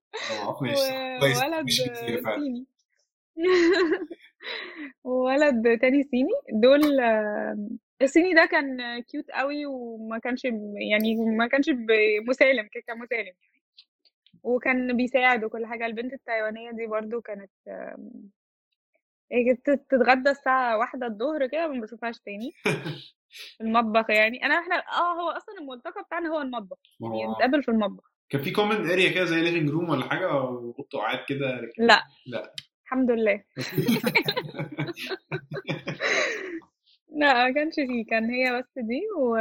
كويس 0.59 1.43
وولد 1.43 1.69
صيني. 2.35 2.65
وولد 5.03 5.79
تاني 5.81 6.03
صيني. 6.03 6.29
دول 6.53 6.99
آه، 6.99 7.67
الصيني 8.01 8.33
ده 8.33 8.45
كان 8.45 8.99
cute 9.01 9.31
قوي 9.31 9.65
وما 9.65 10.17
كانش 10.19 10.43
يعني 10.91 11.15
ما 11.15 11.47
كانش 11.47 11.69
مسالم 12.27 12.67
كان 12.87 12.99
مسالم 12.99 13.33
وكان 14.43 14.97
بيساعد 14.97 15.43
وكل 15.43 15.65
حاجة. 15.65 15.85
البنت 15.85 16.13
التايوانية 16.13 16.71
دي 16.71 16.87
برضو 16.87 17.21
كانت 17.21 17.51
تتغدى 19.65 20.29
الساعة 20.29 20.77
واحدة 20.77 21.07
الظهر 21.07 21.47
كده 21.47 21.67
ما 21.67 21.81
بشوفهاش 21.81 22.19
تاني. 22.19 22.51
المطبخ 23.61 24.09
يعني. 24.09 24.45
أنا 24.45 24.59
إحنا 24.59 24.75
آه 24.75 25.13
هو 25.21 25.29
أصلا 25.29 25.55
الملتقى 25.59 26.03
بتاعنا 26.03 26.29
هو 26.29 26.41
المطبخ. 26.41 26.77
يعني 26.99 27.25
هو 27.25 27.31
نتقابل 27.31 27.63
في 27.63 27.71
المطبخ. 27.71 28.11
كان 28.29 28.41
في 28.41 28.51
common 28.51 28.89
area 28.89 29.11
كده 29.11 29.25
زي 29.25 29.41
living 29.41 29.69
room 29.69 29.89
ولا 29.89 30.09
حاجة 30.09 30.33
وقعدت 30.93 31.27
كده 31.29 31.61
لا. 31.77 32.03
لا. 32.27 32.53
الحمد 32.85 33.11
لله. 33.11 33.43
لا 37.19 37.33
ما 37.47 37.53
كانش 37.53 37.75
فيه 37.75 38.05
كان 38.09 38.29
هي 38.29 38.59
بس 38.59 38.71
دي 38.77 39.01
و... 39.17 39.37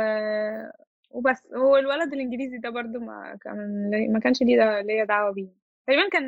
وبس. 1.10 1.46
هو 1.56 1.76
الولد 1.76 2.12
الإنجليزي 2.12 2.58
ده 2.58 2.70
برضو 2.70 2.98
ما 3.00 3.38
كان 3.42 3.90
ما 4.12 4.20
كانش 4.20 4.42
ليه 4.42 4.80
ليا 4.80 5.04
دعوة 5.04 5.32
بيه. 5.32 5.48
تقريبا 5.86 6.08
كان 6.08 6.24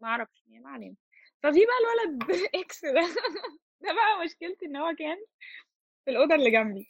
ما 0.00 0.08
أعرفش 0.08 0.42
يعني 0.46 0.64
ما 0.64 0.70
علينا. 0.70 0.96
ففي 1.42 1.58
بقى 1.66 1.78
الولد 1.84 2.22
إكس 2.64 2.84
ده. 2.84 3.00
ده 3.82 3.92
بقى 3.94 4.24
مشكلتي 4.24 4.66
إن 4.66 4.76
هو 4.76 4.94
كان 4.98 5.16
في 6.04 6.10
الأوضة 6.10 6.34
اللي 6.34 6.50
جنبي. 6.50 6.88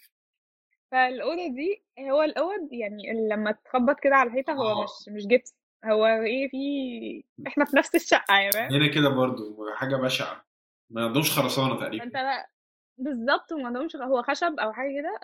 فالأوضة 0.90 1.46
دي 1.48 1.84
هو 2.10 2.22
الأوض 2.22 2.72
يعني 2.72 3.28
لما 3.30 3.52
تخبط 3.52 4.00
كده 4.00 4.14
على 4.16 4.28
الحيطة 4.28 4.52
هو 4.52 4.62
آه. 4.62 4.84
مش 4.84 5.08
مش 5.14 5.26
جبس. 5.26 5.54
هو 5.84 6.06
إيه 6.06 6.48
في 6.48 7.24
إحنا 7.46 7.64
في 7.64 7.76
نفس 7.76 7.94
الشقة 7.94 8.38
يا 8.38 8.50
فاهم؟ 8.50 8.72
هنا 8.74 8.94
كده 8.94 9.08
برضو 9.08 9.70
حاجة 9.74 9.96
بشعة. 9.96 10.44
ما 10.90 11.04
عندهمش 11.04 11.38
خرسانة 11.38 11.76
تقريبا. 11.80 12.04
فأنت 12.04 12.14
بقى 12.14 12.50
بالظبط 12.98 13.52
وما 13.52 13.66
عندهمش 13.66 13.96
هو 13.96 14.22
خشب 14.22 14.58
أو 14.60 14.72
حاجة 14.72 14.88
كده 15.00 15.18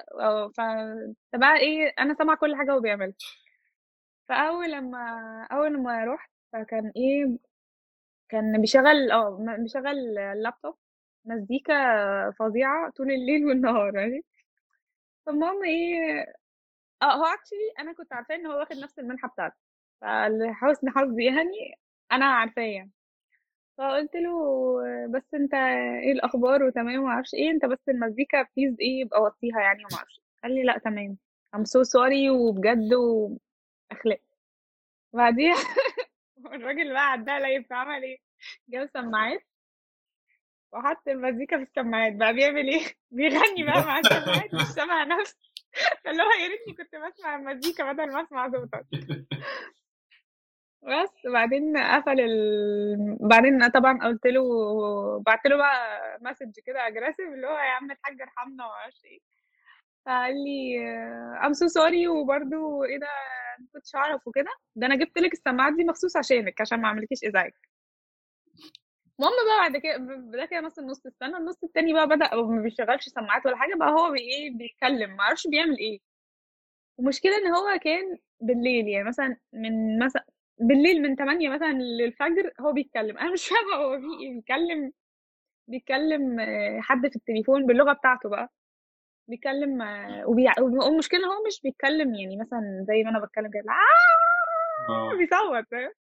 فانت 0.57 1.17
بقى 1.35 1.57
إيه 1.57 1.95
أنا 1.99 2.15
سامعة 2.15 2.37
كل 2.37 2.57
حاجة 2.57 2.73
هو 2.73 2.81
بيعملها. 2.81 3.15
فأول 4.29 4.73
لما 4.73 4.99
أول 5.53 5.75
لما 5.75 6.05
رحت 6.05 6.31
فكان 6.53 6.93
إيه 6.97 7.39
كان 8.29 8.61
بيشغل 8.61 9.11
آه 9.13 9.39
بيشغل 9.59 10.19
اللابتوب 10.19 10.77
مزيكا 11.25 11.75
فظيعة 12.31 12.91
طول 12.91 13.11
الليل 13.11 13.47
والنهار 13.47 13.93
ماشي 13.93 14.23
فالمهم 15.27 15.65
إيه 15.65 16.25
آه 17.03 17.13
هو 17.15 17.25
اكشلي 17.25 17.73
أنا 17.79 17.93
كنت 17.93 18.13
عارفاه 18.13 18.35
إن 18.35 18.47
هو 18.47 18.59
واخد 18.59 18.77
نفس 18.77 18.99
المنحة 18.99 19.29
بتاعتي. 19.29 19.57
فلحسن 20.05 20.91
حظي 20.91 21.25
يعني 21.25 21.79
أنا 22.13 22.25
عارفاه. 22.27 22.63
يعني 22.63 22.91
فقلت 23.79 24.15
له 24.17 24.33
بس 25.11 25.35
أنت 25.35 25.55
إيه 26.05 26.13
الأخبار 26.13 26.63
وتمام 26.63 27.01
وما 27.03 27.11
أعرفش 27.13 27.35
إيه 27.35 27.51
أنت 27.51 27.65
بس 27.65 27.89
المزيكا 27.89 28.47
بليز 28.57 28.77
إيه 28.81 29.01
يبقى 29.01 29.23
وطيها 29.23 29.61
يعني 29.61 29.85
وما 29.85 29.97
أعرفش. 29.99 30.21
قال 30.43 30.55
لي 30.55 30.63
لأ 30.63 30.79
تمام. 30.79 31.19
I'm 31.57 31.61
so 31.65 31.81
sorry 31.85 32.31
وبجد 32.31 32.95
وأخلاق. 32.95 34.21
بعديها 35.13 35.55
الراجل 36.55 36.93
بقى 36.93 37.11
عدها 37.13 37.41
لقيت 37.41 37.73
عمل 37.73 38.03
إيه؟ 38.03 38.19
جاب 38.69 38.91
سماعات 38.95 39.41
وحط 40.73 41.09
المزيكا 41.09 41.57
في 41.57 41.63
السماعات. 41.63 42.13
بقى 42.15 42.35
بيعمل 42.35 42.69
إيه؟ 42.69 42.85
بيغني 43.11 43.65
بقى 43.65 43.85
مع 43.87 43.99
السماعات 43.99 44.55
مش 44.55 44.63
سامع 44.63 45.05
نفسه. 45.05 45.37
فاللي 46.05 46.23
هو 46.23 46.31
يا 46.31 46.49
ريتني 46.49 46.75
كنت 46.75 46.95
بسمع 46.97 47.37
المزيكا 47.37 47.93
بدل 47.93 48.13
ما 48.13 48.23
أسمع 48.23 48.51
صوتك. 48.51 48.87
بس. 50.85 51.33
بعدين 51.33 51.77
قفل 51.77 52.21
ال... 52.21 53.17
بعدين 53.21 53.69
طبعا 53.69 53.99
قلت 53.99 54.27
له 54.27 54.43
بعت 55.27 55.47
له 55.47 55.57
بقى 55.57 56.19
message 56.21 56.61
كده 56.67 56.87
aggressive 56.87 57.29
اللي 57.29 57.47
هو 57.47 57.51
يا 57.59 57.71
عم 57.71 57.91
الحاج 57.91 58.21
ارحمنا 58.23 58.65
ومعرفش 58.67 59.05
إيه. 59.05 59.19
فقال 60.07 60.35
لي 60.45 60.81
I'm 61.47 61.53
so 61.53 61.67
sorry 61.67 62.09
وبرده 62.09 62.85
إيه 62.85 62.99
ده 62.99 63.07
ما 63.59 63.67
كنتش 63.73 63.95
اعرف 63.95 64.27
وكده. 64.29 64.51
ده 64.77 64.87
أنا 64.87 64.97
جبت 64.97 65.19
لك 65.19 65.33
السماعات 65.33 65.73
دي 65.75 65.85
مخصوص 65.85 66.17
عشانك 66.17 66.61
عشان 66.61 66.81
ما 66.81 66.89
اعملكيش 66.89 67.25
إزعاج. 67.25 67.53
المهم 69.21 69.33
بقى 69.47 69.59
بعد 69.71 69.77
كده 69.77 69.97
ده 70.39 70.47
كده 70.47 70.61
مثلا 70.61 70.85
نص 70.87 71.07
السنة 71.07 71.39
النص 71.39 71.65
التاني 71.65 71.93
بقى 71.93 72.07
بدأ 72.09 72.35
ما 72.37 72.63
بيشغلش 72.63 73.09
سماعات 73.09 73.47
ولا 73.47 73.57
حاجة 73.57 73.75
بقى 73.77 73.91
هو 73.91 74.11
بي 74.13 74.21
إيه 74.21 74.51
بيتكلم 74.59 75.17
ما 75.17 75.23
أعرفش 75.23 75.47
بيعمل 75.47 75.79
إيه. 75.79 75.99
المشكلة 76.99 77.37
إن 77.37 77.47
هو 77.55 77.79
كان 77.85 78.19
بالليل 78.41 78.89
يعني 78.89 79.09
مثلا 79.09 79.37
من 79.53 79.99
مثلا 80.05 80.25
بالليل 80.59 81.03
من 81.03 81.17
8 81.17 81.49
مثلا 81.49 81.73
للفجر 81.73 82.53
هو 82.61 82.73
بيتكلم. 82.73 83.19
أنا 83.19 83.33
مش 83.33 83.49
فاهمة 83.49 83.85
هو 83.85 83.95
إيه 83.95 84.35
بيتكلم 84.35 84.93
بيتكلم 85.69 86.41
آه، 86.41 86.81
حد 86.81 87.09
في 87.09 87.17
التليفون 87.17 87.67
باللغة 87.67 87.93
بتاعته 87.93 88.29
بقى. 88.29 88.53
بيتكلم 89.29 89.83
آه، 89.83 90.27
وبيع... 90.29 90.53
والمشكلة 90.61 91.27
هو 91.27 91.47
مش 91.47 91.61
بيتكلم 91.65 92.15
يعني 92.15 92.37
مثلا 92.37 92.85
زي 92.89 93.03
ما 93.05 93.11
أنا 93.11 93.25
بتكلم 93.25 93.51
كده 93.51 93.73
آه. 94.89 95.17
بيصوت 95.19 95.95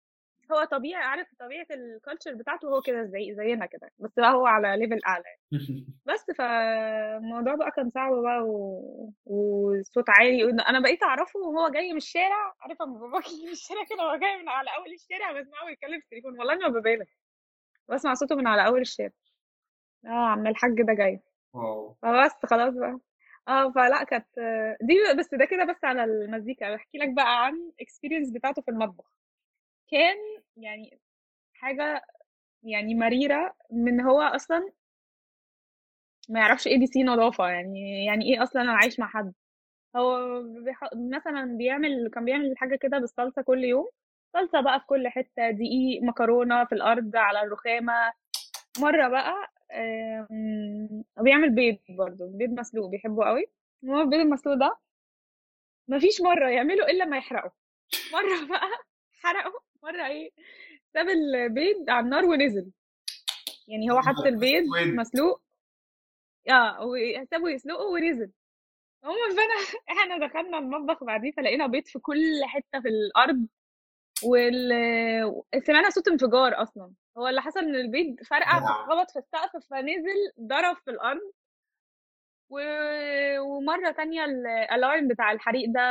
هو 0.52 0.64
طبيعي 0.64 1.04
عارف 1.04 1.28
طبيعة 1.40 1.66
ال 1.72 1.79
culture 1.80 2.34
بتاعته 2.34 2.68
هو 2.68 2.82
كده 2.82 3.04
زي 3.04 3.36
زينا 3.36 3.66
كده 3.66 3.92
بس 4.00 4.12
بقى 4.18 4.34
هو 4.34 4.46
على 4.46 4.78
level 4.78 5.00
أعلى. 5.08 5.24
بس 6.08 6.26
فالموضوع 6.38 7.56
بقى 7.56 7.72
كان 7.72 7.90
صعب 7.90 8.12
بقى 8.14 8.40
و... 8.46 9.14
وصوت 9.26 10.10
عالي 10.10 10.44
أنا 10.70 10.80
بقيت 10.80 11.04
أعرفه 11.04 11.40
وهو 11.40 11.70
جاي 11.70 11.92
من 11.92 11.98
الشارع 11.98 12.54
عارف 12.62 12.82
أما 12.82 13.00
باباك 13.00 13.24
من 13.46 13.52
الشارع 13.52 13.84
كده 13.90 14.04
هو 14.04 14.16
جاي 14.16 14.38
من 14.38 14.50
على 14.50 14.70
أول 14.78 14.94
الشارع 14.94 15.32
بسمعه 15.32 15.66
بيتكلم 15.66 16.00
في 16.00 16.06
التليفون 16.06 16.40
والله 16.40 16.54
أنا 16.54 16.68
ما 16.68 16.80
ببالغ. 16.80 17.06
بسمع 17.90 18.14
صوته 18.14 18.36
من 18.36 18.48
على 18.48 18.66
أول 18.68 18.82
الشارع. 18.82 19.12
آه 20.06 20.10
عم 20.10 20.48
الحاج 20.48 20.82
ده 20.82 20.94
جاي. 20.94 21.20
wow. 21.54 21.96
فبس 22.02 22.46
خلاص 22.46 22.74
بقى. 22.74 23.00
آه 23.48 23.72
فلا 23.72 24.04
كانت 24.04 24.26
دي 24.82 24.94
بس 25.20 25.34
ده 25.34 25.46
كده 25.46 25.64
بس 25.66 25.84
على 25.84 26.04
المزيكا 26.04 26.76
بحكي 26.76 26.98
لك 26.98 27.10
بقى 27.10 27.46
عن 27.46 27.72
experience 27.82 28.32
بتاعته 28.32 28.62
في 28.62 28.72
المطبخ. 28.72 29.12
كان 29.92 30.18
يعني 30.58 31.00
حاجة 31.54 32.02
يعني 32.64 32.96
مريرة 32.96 33.56
من 33.72 34.02
هو 34.02 34.22
أصلا؟ 34.22 34.72
ما 36.30 36.40
يعرفش 36.40 36.68
إيه 36.68 36.80
دي 36.80 36.88
سي 36.88 37.04
نظافة 37.04 37.48
يعني 37.50 38.06
يعني 38.06 38.26
إيه 38.34 38.44
أصلا 38.44 38.62
أنا 38.62 38.74
عايش 38.74 39.00
مع 39.00 39.08
حد؟ 39.08 39.34
هو 39.96 40.42
بيح... 40.44 40.82
مثلا 40.96 41.58
بيعمل 41.58 42.12
كان 42.14 42.26
بيعمل 42.26 42.58
حاجة 42.58 42.76
كده 42.76 43.00
بالصلصة 43.00 43.42
كل 43.42 43.64
يوم 43.64 43.90
صلصة 44.34 44.62
بقى 44.62 44.80
في 44.80 44.86
كل 44.86 45.08
حتة 45.08 45.52
دقيق 45.52 46.04
مكرونة 46.04 46.66
في 46.66 46.76
الأرض 46.76 47.16
على 47.16 47.42
الرخامة. 47.42 48.14
مرة 48.80 49.08
بقى 49.08 49.34
آم، 49.74 51.04
بيعمل 51.22 51.50
بيض 51.56 51.78
برضه 51.90 52.28
بيض 52.28 52.50
مسلوق 52.50 52.90
بيحبه 52.90 53.26
قوي. 53.26 53.46
هو 53.86 54.02
البيض 54.02 54.20
المسلوق 54.20 54.56
ده 54.56 54.78
مفيش 55.88 56.22
مرة 56.22 56.50
يعمله 56.50 56.86
إلا 56.90 57.06
ما 57.06 57.18
يحرقه. 57.18 57.52
مرة 58.14 58.48
بقى 58.50 58.70
حرقه 59.24 59.62
مرة 59.84 60.08
إيه 60.08 60.32
ساب 60.94 61.10
البيض 61.10 61.90
على 61.90 62.06
النار 62.06 62.26
ونزل. 62.26 62.72
يعني 63.68 63.92
هو 63.92 64.02
حط 64.02 64.26
البيض؟ 64.26 64.64
مسلوق. 64.86 65.42
آه 66.50 66.86
وسابه 66.86 67.50
يسلقه 67.50 67.86
ونزل. 67.86 68.32
هم 69.04 69.16
فانا 69.36 69.54
إحنا 70.02 70.28
دخلنا 70.28 70.58
المطبخ 70.58 71.04
بعديه 71.04 71.32
فلقينا 71.32 71.68
بيض 71.68 71.86
في 71.86 72.00
كل 72.00 72.46
حتة 72.46 72.82
في 72.82 72.88
الأرض. 72.88 73.48
وال 74.24 74.72
سمعنا 75.64 75.90
صوت 75.90 76.08
انفجار 76.08 76.62
أصلا. 76.62 76.92
هو 77.18 77.28
اللي 77.28 77.42
حصل 77.42 77.60
إن 77.60 77.76
البيض 77.76 78.24
فرقع. 78.24 78.60
خبط 78.88 79.12
في 79.12 79.20
السقف 79.20 79.68
فنزل 79.70 80.32
ضرب 80.42 80.78
في 80.86 80.92
الأرض. 80.92 81.32
و... 82.50 82.60
ومرة 83.40 83.92
تانية 83.92 84.26
الالارم 84.26 85.08
بتاع 85.08 85.32
الحريق 85.32 85.70
ده 85.70 85.82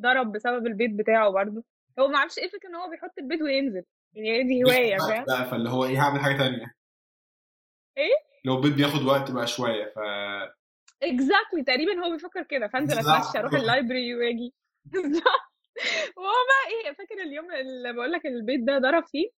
ضرب 0.00 0.32
بسبب 0.32 0.66
البيض 0.66 0.90
بتاعه 0.96 1.30
برضه. 1.30 1.64
هو 1.98 2.08
ما 2.08 2.18
عرفش 2.18 2.38
إيه 2.38 2.44
الفكرة 2.44 2.68
إن 2.68 2.74
هو 2.74 2.90
بيحط 2.90 3.18
البيض 3.18 3.40
وينزل. 3.42 3.84
يعني 4.14 4.42
دي 4.42 4.64
هواية 4.64 4.96
فاهم؟ 4.98 5.24
لا 5.28 5.44
فاللي 5.44 5.70
هو 5.70 5.84
إيه 5.84 6.02
هعمل 6.02 6.20
حاجة 6.20 6.36
تانية. 6.36 6.74
إيه؟ 7.98 8.14
لو 8.44 8.56
البيض 8.56 8.72
بياخد 8.72 9.02
وقت 9.02 9.30
بقى 9.30 9.46
شوية 9.46 9.84
ف 9.84 9.98
exactly 11.02 11.64
تقريبا 11.66 12.06
هو 12.06 12.10
بيفكر 12.12 12.42
كده. 12.42 12.68
فانزل. 12.68 12.98
أتمشى 12.98 13.38
أروح 13.38 13.52
ال 13.62 13.69
library 13.69 14.14
وآجي. 14.14 14.54
بالظبط. 14.92 15.24
وهو 16.16 16.32
بقى 16.50 16.72
إيه 16.72 16.92
فاكر 16.92 17.22
اليوم 17.22 17.52
اللي 17.52 17.92
بقول 17.92 18.12
لك 18.12 18.26
البيض 18.26 18.60
ده 18.60 18.78
ضرب 18.78 19.04
فيه؟ 19.06 19.28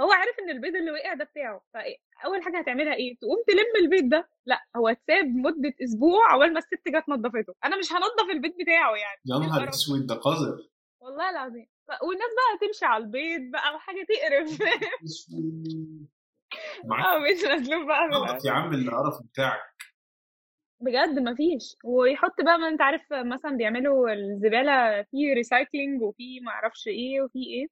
هو 0.00 0.12
عارف 0.12 0.36
إن 0.42 0.50
البيض 0.50 0.76
اللي 0.76 0.90
وقع 0.90 1.14
ده 1.14 1.24
بتاعه. 1.24 1.62
فأول 1.74 2.42
حاجة 2.42 2.58
هتعملها 2.58 2.94
إيه؟ 2.94 3.16
تقوم 3.16 3.38
تلم 3.48 3.84
البيض 3.84 4.04
ده. 4.04 4.28
لأ 4.46 4.60
هو 4.76 4.88
اتساب 4.88 5.26
مدة 5.26 5.74
أسبوع 5.84 6.32
أول 6.34 6.52
ما 6.52 6.58
الست 6.58 6.88
جت 6.88 7.08
نظفته. 7.08 7.54
أنا 7.64 7.76
مش 7.78 7.92
هنضف 7.92 8.30
البيض 8.30 8.54
بتاعه 8.60 8.94
يعني. 8.94 9.20
يا 9.26 9.34
إيه 9.36 9.40
نهار؟ 9.48 9.68
أسود 9.68 10.06
ده 10.06 10.14
قذر. 10.14 10.69
والله 11.00 11.30
العظيم. 11.30 11.66
والناس 12.02 12.28
بقى 12.36 12.68
تمشي 12.68 12.84
على 12.84 13.04
البيض 13.04 13.50
بقى 13.50 13.74
وحاجة 13.74 14.06
تقرف. 14.08 14.58
آه 17.06 17.18
بيض 17.22 17.44
مسلوق 17.46 17.86
بقى 17.86 18.08
يا 18.44 18.52
عم 18.52 18.74
القرف 18.74 19.14
بتاعك. 19.32 19.60
بجد 20.80 21.18
مفيش 21.18 21.76
ويحط 21.84 22.40
بقى 22.40 22.58
ما 22.58 22.68
انت 22.68 22.80
عارف 22.82 23.12
مثلا 23.12 23.56
بيعملوا 23.56 24.12
الزبالة 24.12 25.02
في 25.02 25.32
recycling 25.34 26.02
وفي 26.02 26.40
معرفش 26.40 26.88
إيه 26.88 27.20
وفي 27.22 27.38
إيه. 27.38 27.66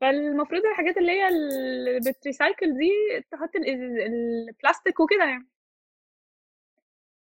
فالمفروض 0.00 0.62
الحاجات 0.66 0.96
اللي 0.96 1.12
هي 1.12 1.28
اللي 1.28 2.00
بت 2.10 2.25
recycle 2.25 2.78
دي 2.78 2.90
تحط 3.30 3.56
ال- 3.56 3.68
ال- 3.68 4.48
البلاستيك 4.48 5.00
وكده 5.00 5.24
يعني. 5.24 5.48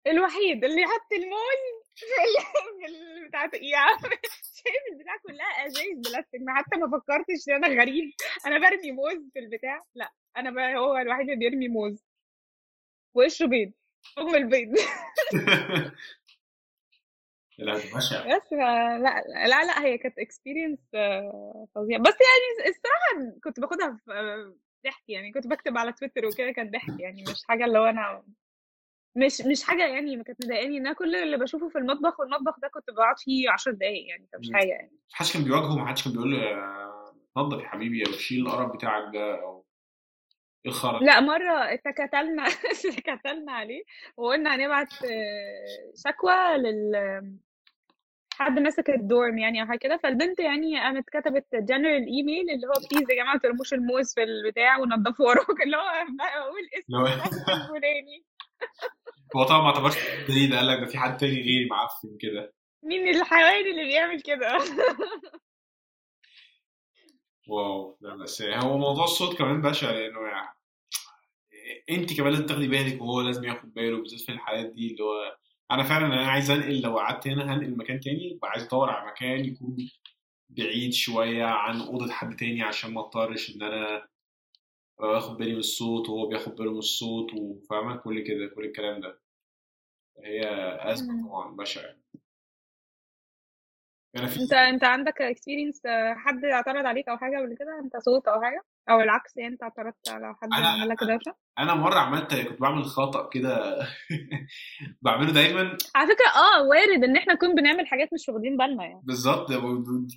الوحيد 0.07 0.65
اللي 0.65 0.81
يحط 0.83 1.13
الموز. 1.13 1.86
بتاعت 3.29 3.55
يا 3.55 3.87
شايف 4.59 4.83
البتاع 4.93 5.17
كلها 5.17 5.67
أزايز 5.67 5.99
بلاستيك. 5.99 6.41
ما 6.41 6.55
حتى 6.55 6.77
ما 6.77 6.99
فكرتش 6.99 7.49
إن 7.49 7.65
أنا 7.65 7.83
غريب. 7.83 8.13
أنا 8.47 8.59
برمي 8.59 8.93
موز 8.93 9.31
في 9.33 9.39
البتاع. 9.39 9.83
لأ 9.95 10.13
أنا 10.37 10.51
بقى 10.51 10.77
هو 10.77 10.97
الوحيد 10.97 11.31
اللي 11.31 11.37
بيرمي 11.37 11.69
موز. 11.69 12.05
وقشره 13.15 13.47
بيض. 13.47 13.73
ام 14.19 14.35
البيض. 14.35 14.75
لا 17.59 17.75
بس 17.75 18.13
لأ 18.53 18.99
لأ 18.99 19.65
لأ 19.65 19.85
هي 19.85 19.99
كانت 19.99 20.19
experience 20.19 20.79
فظيعة. 21.75 22.01
بس 22.01 22.15
يعني 22.21 22.69
الصراحة 22.71 23.39
كنت 23.45 23.61
باخدها 23.61 23.99
في 24.05 24.53
ضحك 24.85 25.09
يعني. 25.09 25.33
كنت 25.33 25.47
بكتب 25.47 25.79
على 25.79 25.93
تويتر 25.93 26.27
وكده 26.27 26.51
كان 26.51 26.71
ضحك 26.71 27.01
يعني. 27.01 27.23
مش 27.23 27.45
حاجة 27.49 27.65
اللي 27.65 27.79
هو 27.79 27.85
أنا 27.85 28.23
مش 29.17 29.41
مش 29.41 29.63
حاجة 29.65 29.87
يعني 29.87 30.17
ما 30.17 30.23
كانت 30.25 30.45
مضايقاني 30.45 30.77
إن 30.79 30.87
أنا 30.87 30.95
كل 30.95 31.17
اللي 31.17 31.37
بشوفه 31.37 31.69
في 31.69 31.79
المطبخ 31.79 32.21
والمطبخ 32.21 32.61
ده 32.61 32.69
كنت 32.69 32.91
بقعد 32.97 33.19
فيه 33.19 33.51
10 33.51 33.73
دقايق 33.73 34.09
يعني 34.09 34.29
فمش. 34.33 34.47
حاجة 34.55 34.69
يعني. 34.69 34.93
محدش 35.13 35.33
كان 35.33 35.45
بيواجهه 35.45 35.79
محدش 35.79 36.05
كان 36.05 36.13
بيقول 36.13 36.33
له 36.33 36.57
نضف 37.37 37.63
يا 37.63 37.69
حبيبي 37.69 38.03
أو 38.07 38.13
شيل 38.13 38.47
القرف 38.47 38.73
بتاعك 38.77 39.15
ده 39.15 39.43
أو 39.43 39.67
إيه 40.67 40.73
الخرا 40.73 40.99
لا 41.01 41.21
مرة 41.21 41.75
اتكتلنا 41.75 42.47
اتكتلنا 42.99 43.53
عليه 43.53 43.83
وقلنا 44.17 44.55
هنبعت 44.55 44.89
شكوى 46.07 46.57
لل 46.59 46.93
حد 48.33 48.59
ماسك 48.59 48.91
ال 48.91 49.00
dorm 49.00 49.39
يعني 49.39 49.63
أو 49.63 49.67
حاجة 49.67 49.79
كده. 49.79 49.97
فالبنت 49.97 50.41
يعني 50.41 50.81
قامت 50.81 51.05
كتبت 51.11 51.47
general 51.55 52.07
email 52.07 52.51
اللي 52.51 52.67
هو 52.67 52.73
please 52.91 53.11
يا 53.11 53.15
جماعة 53.17 53.35
ما 53.35 53.41
ترموش 53.41 53.75
الموز 53.75 54.15
في 54.15 54.23
البتاع 54.23 54.79
ونضفوا 54.79 55.27
وراك. 55.27 55.63
اللي 55.65 55.77
هو 55.77 55.83
بقى 56.19 56.39
أقول 56.39 56.63
اسم 56.79 56.95
الفلاني 57.53 58.25
هو 59.37 59.45
طبعا 59.45 59.61
ما 59.61 59.67
اعتبرش 59.69 59.95
دليل 60.29 60.57
قال 60.57 60.67
لك 60.67 60.79
ده 60.81 60.87
في 60.87 60.99
حد 60.99 61.17
تاني 61.17 61.35
غيري 61.35 61.67
معفن 61.71 62.17
كده. 62.21 62.55
مين 62.83 63.09
الحيوان 63.09 63.67
اللي 63.71 63.85
بيعمل 63.85 64.21
كده؟ 64.21 64.59
واو 67.49 67.99
لا 68.01 68.17
بس 68.17 68.43
هو 68.43 68.79
موضوع 68.79 69.05
الصوت 69.05 69.39
كمان 69.39 69.63
بشع 69.63 69.91
لأنه 69.91 70.21
يعني 70.21 70.57
انت 71.91 72.17
كمان 72.17 72.33
لازم 72.33 72.47
تاخدي 72.47 72.69
بالك 72.69 73.03
وهو 73.03 73.21
لازم 73.21 73.45
ياخد 73.45 73.75
باله 73.75 73.97
بالذات 74.03 74.21
في 74.21 74.33
الحالات 74.33 74.67
دي 74.67 74.87
اللي 74.93 75.05
هو 75.05 75.37
أنا 75.71 75.83
فعلا 75.83 76.07
أنا 76.07 76.27
عايز 76.31 76.51
أنقل 76.51 76.81
لو 76.81 76.99
قعدت 76.99 77.29
هنا 77.29 77.55
هنقل 77.55 77.77
مكان 77.77 78.01
تاني 78.01 78.39
وعايز 78.43 78.63
أدور 78.65 78.91
على 78.91 79.11
مكان 79.11 79.45
يكون 79.45 79.77
بعيد 80.49 80.93
شوية 80.93 81.45
عن 81.45 81.81
أوضة 81.81 82.13
حد 82.13 82.37
تاني 82.37 82.63
عشان 82.63 82.95
ما 82.95 83.01
اضطرش 83.01 83.57
إن 83.57 83.63
أنا 83.63 84.09
باخد 85.01 85.37
بالي 85.37 85.53
من 85.53 85.59
الصوت 85.59 86.09
وهو 86.09 86.27
بياخد 86.27 86.55
باله 86.57 86.73
من 86.73 86.79
الصوت 86.79 87.35
وفاهمة؟ 87.35 87.97
كل 87.97 88.25
كده 88.25 88.47
كل 88.55 88.65
الكلام 88.65 89.01
ده. 89.01 89.19
هي 90.25 90.43
أزمة. 90.93 91.29
طبعا 91.29 91.57
بشعة. 91.57 91.97
أنا 94.19 94.27
في 94.27 94.41
انت 94.43 94.53
انت 94.53 94.85
عندك 94.85 95.23
اكسبيرينس 95.23 95.83
حد 96.17 96.45
اعترض 96.45 96.87
عليك 96.87 97.09
أو 97.09 97.17
حاجة 97.19 97.37
قبل 97.39 97.57
كده؟ 97.59 97.79
انت 97.85 97.97
صوت 98.05 98.29
أو 98.29 98.43
حاجة؟ 98.43 98.63
أو 98.91 99.01
العكس 99.01 99.37
يعني 99.37 99.53
أنت 99.53 99.63
اعترضت 99.63 100.09
على 100.09 100.35
حد 100.43 100.49
أنا 100.59 100.69
عمل 100.69 100.89
لك 100.89 101.05
دوشه 101.05 101.35
أنا 101.59 101.75
مرة 101.75 101.99
عملت 101.99 102.35
كنت 102.35 102.61
بعمل 102.61 102.85
خطأ 102.85 103.29
كده 103.29 103.79
بعمله 105.03 105.33
دايما. 105.33 105.77
على 105.95 106.09
فكرة 106.15 106.27
آه 106.37 106.63
وارد 106.69 107.05
إن 107.05 107.17
إحنا 107.17 107.35
نكون 107.35 107.55
بنعمل 107.55 107.87
حاجات 107.87 108.09
مش 108.13 108.29
واخدين 108.29 108.57
بالنا 108.57 108.85
يعني. 108.85 109.01
بالظبط 109.05 109.53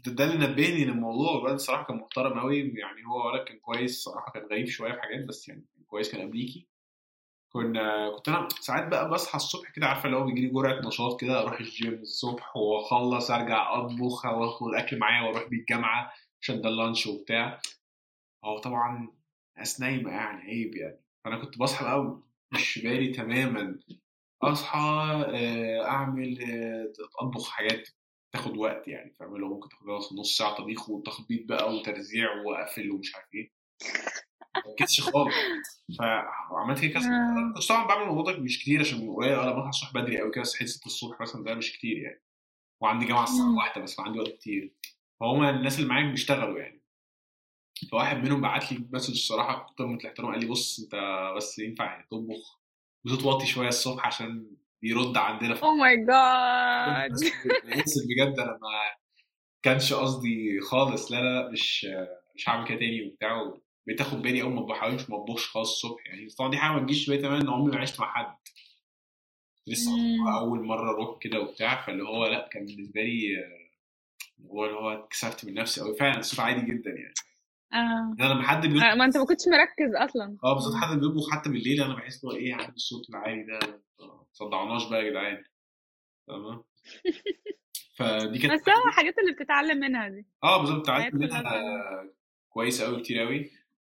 ده 0.07 0.23
اللي 0.25 0.47
نبهني 0.47 0.85
للموضوع 0.85 1.37
الولد 1.37 1.53
الصراحة 1.53 1.83
كان 1.83 1.95
محترم 1.97 2.39
قوي 2.39 2.57
يعني 2.59 3.05
هو 3.07 3.27
ولد 3.31 3.43
كان 3.47 3.59
كويس 3.59 3.91
الصراحه 3.91 4.31
كان 4.31 4.43
غريب 4.51 4.67
شوية 4.67 4.91
في 4.93 5.01
حاجات 5.01 5.25
بس 5.27 5.49
يعني 5.49 5.65
كويس 5.87 6.11
كان 6.11 6.21
قبليكي 6.27 6.67
كنا 7.49 8.09
كنت 8.15 8.27
أنا 8.29 8.47
ساعات 8.61 8.87
بقى 8.87 9.09
بصحى 9.09 9.35
الصبح 9.35 9.71
كده 9.71 9.85
عارفة 9.87 10.05
اللي 10.05 10.17
هو 10.17 10.23
بيجي 10.25 10.41
لي 10.41 10.47
جرعة 10.49 10.87
نشاط 10.87 11.21
كده 11.21 11.41
أروح 11.41 11.59
الجيم 11.59 11.93
الصبح 11.93 12.57
وأخلص 12.57 13.31
أرجع 13.31 13.73
أطبخ 13.79 14.25
وآخد 14.25 14.67
الاكل 14.67 14.97
معايا 14.99 15.27
وأروح 15.27 15.43
بيه 15.49 15.57
الجامعة 15.57 16.13
عشان 16.41 16.61
ده 16.61 16.69
اللانش 16.69 17.07
وبتاع. 17.07 17.61
هو 18.45 18.57
طبعا 18.59 19.11
ناس 19.57 19.81
نايمة 19.81 20.11
يعني 20.11 20.41
عيب 20.41 20.75
يعني. 20.75 20.99
فأنا 21.25 21.37
كنت 21.45 21.57
بصحى 21.57 21.85
بقى 21.85 22.19
مش 22.53 22.79
بالي 22.83 23.13
تماما. 23.13 23.79
أصحى 24.41 24.79
آه، 25.27 25.85
أعمل 25.87 26.41
آه، 26.51 26.93
أطبخ 27.21 27.49
حاجات 27.49 27.89
تاخد 28.33 28.57
وقت 28.57 28.87
يعني 28.87 29.15
فاهم؟ 29.19 29.35
اللي 29.35 29.45
هو 29.45 29.53
ممكن 29.53 29.69
تاخد 29.69 29.85
نص 30.19 30.37
ساعة 30.37 30.55
طبيخ 30.55 30.89
وتخبيط 30.89 31.45
بقى 31.49 31.75
وترزيع 31.75 32.35
وأقفل 32.45 32.91
ومش 32.91 33.15
عارف 33.15 33.27
إيه. 33.35 33.51
ما 34.55 34.61
ركزتش 34.71 35.01
خالص 35.01 35.35
فعملت 35.99 36.79
كده 36.79 36.93
كذا 36.93 37.09
آه. 37.09 37.53
كنت 37.55 37.69
طبعا 37.69 37.87
بعمل 37.87 38.23
ده 38.23 38.39
مش 38.39 38.59
كتير 38.59 38.79
عشان 38.79 39.13
قليل. 39.15 39.33
أنا 39.33 39.51
بصحى 39.51 39.69
الصبح 39.69 39.93
بدري 39.93 40.19
قوي 40.19 40.31
كده 40.31 40.43
صحيت 40.43 40.67
6 40.67 40.85
الصبح 40.85 41.21
مثلا 41.21 41.43
ده 41.43 41.53
مش 41.53 41.73
كتير 41.73 41.97
يعني. 41.97 42.21
وعندي 42.81 43.05
جامعة 43.05 43.23
الساعة. 43.23 43.55
واحدة 43.55 43.81
بس 43.81 43.95
فعندي 43.95 44.19
وقت 44.19 44.29
كتير. 44.29 44.73
فهم 45.19 45.43
الناس 45.43 45.79
اللي 45.79 45.89
معايا 45.89 46.11
بيشتغلوا 46.11 46.59
يعني. 46.59 46.81
فواحد 47.91 48.17
منهم 48.23 48.41
بعت 48.41 48.71
لي 48.71 48.87
مسج 48.91 49.11
الصراحة 49.11 49.73
بقمه 49.79 49.95
الاحترام 49.95 50.31
قال 50.31 50.39
لي 50.39 50.45
بص 50.45 50.79
أنت 50.79 50.95
بس 51.37 51.59
ينفع 51.59 52.01
تطبخ؟ 52.01 52.59
وتوطي 53.05 53.45
شوية 53.45 53.67
الصبح 53.67 54.07
عشان 54.07 54.51
بيرد 54.81 55.17
عندنا. 55.17 55.55
في 55.55 55.63
أو 55.63 55.71
my 55.71 55.95
God 55.95 57.11
بجد 58.09 58.39
أنا 58.39 58.51
ما 58.51 58.99
كانش 59.61 59.93
قصدي 59.93 60.59
خالص. 60.61 61.11
لا 61.11 61.17
لا 61.21 61.41
لا 61.41 61.51
مش 61.51 61.87
مش 62.35 62.49
هعمل 62.49 62.67
كده 62.67 62.79
تاني 62.79 63.07
وبتاع. 63.07 63.53
بقيت 63.87 64.01
اخد 64.01 64.21
بالي 64.21 64.41
اول 64.41 64.53
ما 64.53 64.61
بحاولش 64.61 65.09
ما 65.09 65.17
اطبخش 65.23 65.47
خالص 65.49 65.69
الصبح. 65.69 66.07
يعني 66.07 66.27
طبعا 66.29 66.51
دي 66.51 66.57
حاجة 66.57 66.71
ما 66.71 66.79
تجيش 66.85 67.05
في 67.05 67.11
بالي 67.11 67.21
تماما 67.21 67.41
إن 67.41 67.49
عمري 67.49 67.75
ما 67.75 67.81
عشت 67.81 67.99
مع 67.99 68.13
حد. 68.13 68.35
لسه. 69.67 69.91
أول 70.39 70.63
مرة 70.65 70.89
أروح 70.89 71.17
كده 71.21 71.39
وبتاع 71.41 71.81
فاللي 71.85 72.03
هو 72.03 72.25
لأ 72.25 72.49
كان 72.51 72.65
بالنسبة 72.65 73.01
لي 73.01 73.37
آه، 73.39 73.69
هو 74.51 74.65
اللي 74.65 74.75
هو 74.77 74.89
اتكسفت 74.89 75.45
من 75.45 75.53
نفسي 75.53 75.81
قوي 75.81 75.95
فعلا 75.95 76.19
الصوت 76.19 76.39
عادي 76.39 76.61
جدا 76.61 76.89
يعني. 76.89 77.13
آه. 77.73 78.15
أنا 78.19 78.33
لما 78.33 78.47
حد 78.47 78.65
آه، 78.65 78.67
بيطبخ 78.69 78.83
ما 78.83 79.05
أنت 79.05 79.17
ما 79.17 79.25
كنتش 79.25 79.43
مركز 79.47 79.95
أصلا. 79.95 80.37
آه 80.43 80.53
بالذات 80.53 80.73
حد 80.83 80.97
بيطبخ 80.97 81.31
حتى 81.31 81.49
بالليل 81.49 81.83
أنا 81.83 81.95
بحس 81.95 82.25
هو 82.25 82.31
إيه 82.31 82.53
عندي 82.55 82.75
الصوت 82.75 83.09
العالي 83.09 83.43
ده 83.43 83.59
ما 83.99 84.25
تصدعناش 84.33 84.89
بقى 84.89 85.05
يا 85.05 85.09
جدعان. 85.09 85.43
تمام؟ 86.27 86.63
فدي 87.97 88.39
كانت 88.39 88.53
بس 88.53 88.69
هو 88.69 88.87
الحاجات 88.87 89.15
اللي 89.19 89.33
بتتعلم 89.33 89.77
منها 89.79 90.09
دي. 90.09 90.25
آه 90.43 90.57
بالظبط. 90.61 90.89
حياة 90.89 91.09
منها 91.13 91.43
كويس 92.49 92.81
قوي 92.81 93.01
كتير 93.01 93.19
قوي 93.19 93.51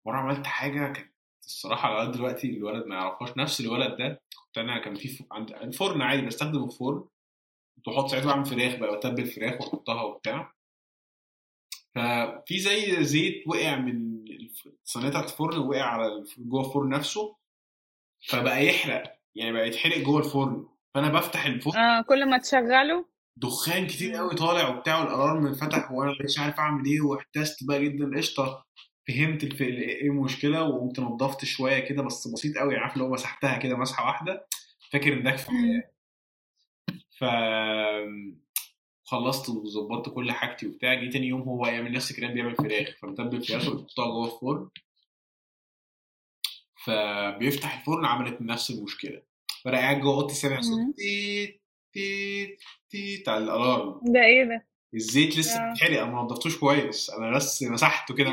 مره 0.07 0.17
عملت 0.17 0.47
حاجة 0.47 0.93
كانت 0.93 1.13
الصراحة 1.45 1.91
لغاية 1.91 2.11
دلوقتي 2.11 2.51
الولد 2.51 2.87
ما 2.87 2.95
يعرفهاش. 2.95 3.37
نفس 3.37 3.61
الولد 3.61 3.97
ده 3.97 4.23
كنت 4.47 4.59
أنا 4.59 4.79
كان 4.79 4.95
في 4.95 5.25
عند 5.33 5.51
الفرن 5.53 6.03
عادي 6.03 6.23
بستخدم 6.27 6.65
الفرن. 6.65 7.05
كنت 7.77 7.89
بحط 7.89 8.07
ساعتها 8.07 8.27
بعمل 8.27 8.45
فراخ 8.47 8.75
بقى 8.75 8.91
واتبل 8.91 9.27
فراخ 9.27 9.61
وأحطها 9.61 10.03
وبتاع. 10.03 10.55
ففي 11.95 12.59
زي 12.59 13.05
زيت 13.05 13.45
وقع 13.47 13.77
من 13.77 14.25
الصينيه 14.85 15.09
بتاعت 15.09 15.25
الفرن 15.25 15.59
وقع 15.59 15.83
على 15.83 16.25
جوه 16.39 16.67
الفرن 16.69 16.89
نفسه. 16.89 17.37
فبقى 18.29 18.67
يحرق 18.67 19.19
يعني 19.35 19.53
بقى 19.53 19.69
يتحرق 19.69 19.99
جوه 19.99 20.19
الفرن. 20.19 20.69
فأنا 20.95 21.09
بفتح 21.09 21.47
الفرن 21.47 21.77
آه 21.77 22.03
كل 22.03 22.31
ما 22.31 22.39
تشغله؟ 22.39 23.07
دخان 23.37 23.87
كتير. 23.87 24.15
قوي 24.17 24.35
طالع 24.35 24.69
وبتاع 24.69 24.99
والألارم 25.01 25.47
انفتح 25.47 25.93
وأنا 25.93 26.15
مش 26.25 26.39
عارف 26.39 26.59
أعمل 26.59 26.85
إيه 26.87 27.01
واحتست 27.01 27.65
بقى 27.69 27.85
جدا 27.85 28.17
قشطة. 28.19 28.67
فهمت 29.09 29.45
الف... 29.45 29.63
إيه 29.63 30.07
المشكلة 30.07 30.63
وقمت 30.63 31.01
نضفت 31.01 31.45
شوية 31.45 31.79
كده 31.79 32.03
بس 32.03 32.29
بسيط 32.29 32.59
قوي 32.59 32.77
عارف 32.77 32.93
اللي 32.93 33.05
هو 33.05 33.09
مسحتها 33.13 33.59
كده 33.59 33.77
مسحة 33.77 34.07
واحدة. 34.07 34.47
فاكر 34.91 35.13
إن 35.13 35.23
ده 35.23 35.31
كفاية. 35.31 35.93
ف 37.19 37.25
خلصت 39.05 39.49
وظبطت 39.49 40.15
كل 40.15 40.33
حاجتي 40.33 40.67
وبتاع. 40.67 40.95
جه 40.95 41.11
تاني 41.11 41.27
يوم 41.27 41.43
هو 41.43 41.67
يعمل 41.67 41.93
نفس 41.93 42.11
الكلام 42.11 42.35
بيعمل 42.35 42.57
فراخ. 42.57 42.97
فمتبل 43.03 43.45
فراخ 43.45 43.63
ويحطها 43.69 44.07
جوه 44.07 44.35
الفرن. 44.35 44.69
فبيفتح 46.85 47.79
الفرن 47.79 48.05
عملت 48.05 48.43
نفس 48.43 48.71
المشكلة. 48.71 49.23
فأنا 49.65 49.79
قاعد 49.79 50.01
جوه 50.01 50.15
أوضتي 50.15 50.35
سامع 50.35 50.61
صوت 50.61 50.79
مم. 50.79 50.93
تيت 50.93 51.63
تيت 51.93 52.61
تيت 52.91 53.29
على 53.29 53.45
الألارم. 53.45 54.01
ده 54.05 54.25
إيه 54.25 54.45
ده؟ 54.45 54.67
الزيت 54.95 55.39
لسه 55.39 55.61
آه. 55.61 55.73
بيتحرق. 55.73 56.03
أنا 56.03 56.13
ما 56.13 56.23
نضفتوش 56.23 56.59
كويس. 56.59 57.11
أنا 57.11 57.37
بس 57.37 57.63
مسحته 57.63 58.15
كده 58.15 58.33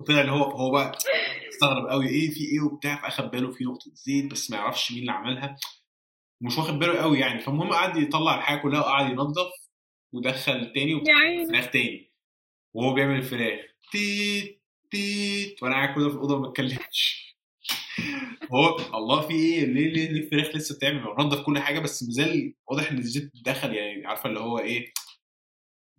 وطلع 0.00 0.20
اللي 0.20 0.32
هو 0.32 0.42
هو 0.44 0.70
بقى 0.70 0.98
استغرب 1.54 1.86
قوي 1.90 2.08
إيه 2.08 2.30
في 2.30 2.40
إيه 2.44 2.60
وبتاع 2.60 3.02
فاخد 3.02 3.30
باله 3.30 3.52
في 3.52 3.64
نقطة 3.64 3.90
زيت 3.94 4.30
بس 4.30 4.50
ما 4.50 4.56
يعرفش 4.56 4.92
مين 4.92 5.00
اللي 5.00 5.12
عملها. 5.12 5.56
ومش 6.42 6.58
واخد 6.58 6.78
باله 6.78 6.98
قوي 6.98 7.18
يعني 7.18 7.40
فالمهم 7.40 7.72
قعد 7.72 7.96
يطلع 7.96 8.34
الحاجة 8.38 8.58
كلها 8.58 8.80
وقعد 8.80 9.10
ينظف 9.12 9.50
ودخل 10.12 10.72
تاني 10.72 10.90
يا 10.90 10.96
وبتاع 10.96 11.14
عيني. 11.14 11.46
فراخ 11.52 11.70
تاني. 11.70 12.12
وهو 12.74 12.94
بيعمل 12.94 13.16
الفراخ. 13.16 13.60
تيت 13.92 14.62
تيت 14.90 15.62
وأنا 15.62 15.74
قاعد 15.74 15.94
كده 15.96 16.08
في 16.08 16.14
الأوضة 16.14 16.38
ما 16.40 16.48
بتكلمش. 16.48 17.30
هو 18.52 18.76
الله 18.94 19.20
في 19.28 19.34
إيه؟ 19.34 19.64
ليه 19.64 19.88
ليه, 19.92 20.10
الفراخ 20.10 20.56
لسه 20.56 20.74
بتعمل؟ 20.76 21.02
نضف 21.18 21.40
كل 21.46 21.58
حاجة 21.58 21.78
بس 21.78 22.02
مازال 22.02 22.54
واضح 22.66 22.90
إن 22.90 22.98
الزيت 22.98 23.32
دخل 23.44 23.74
يعني 23.74 24.06
عارفة 24.06 24.28
اللي 24.28 24.40
هو 24.40 24.58
إيه؟ 24.58 24.92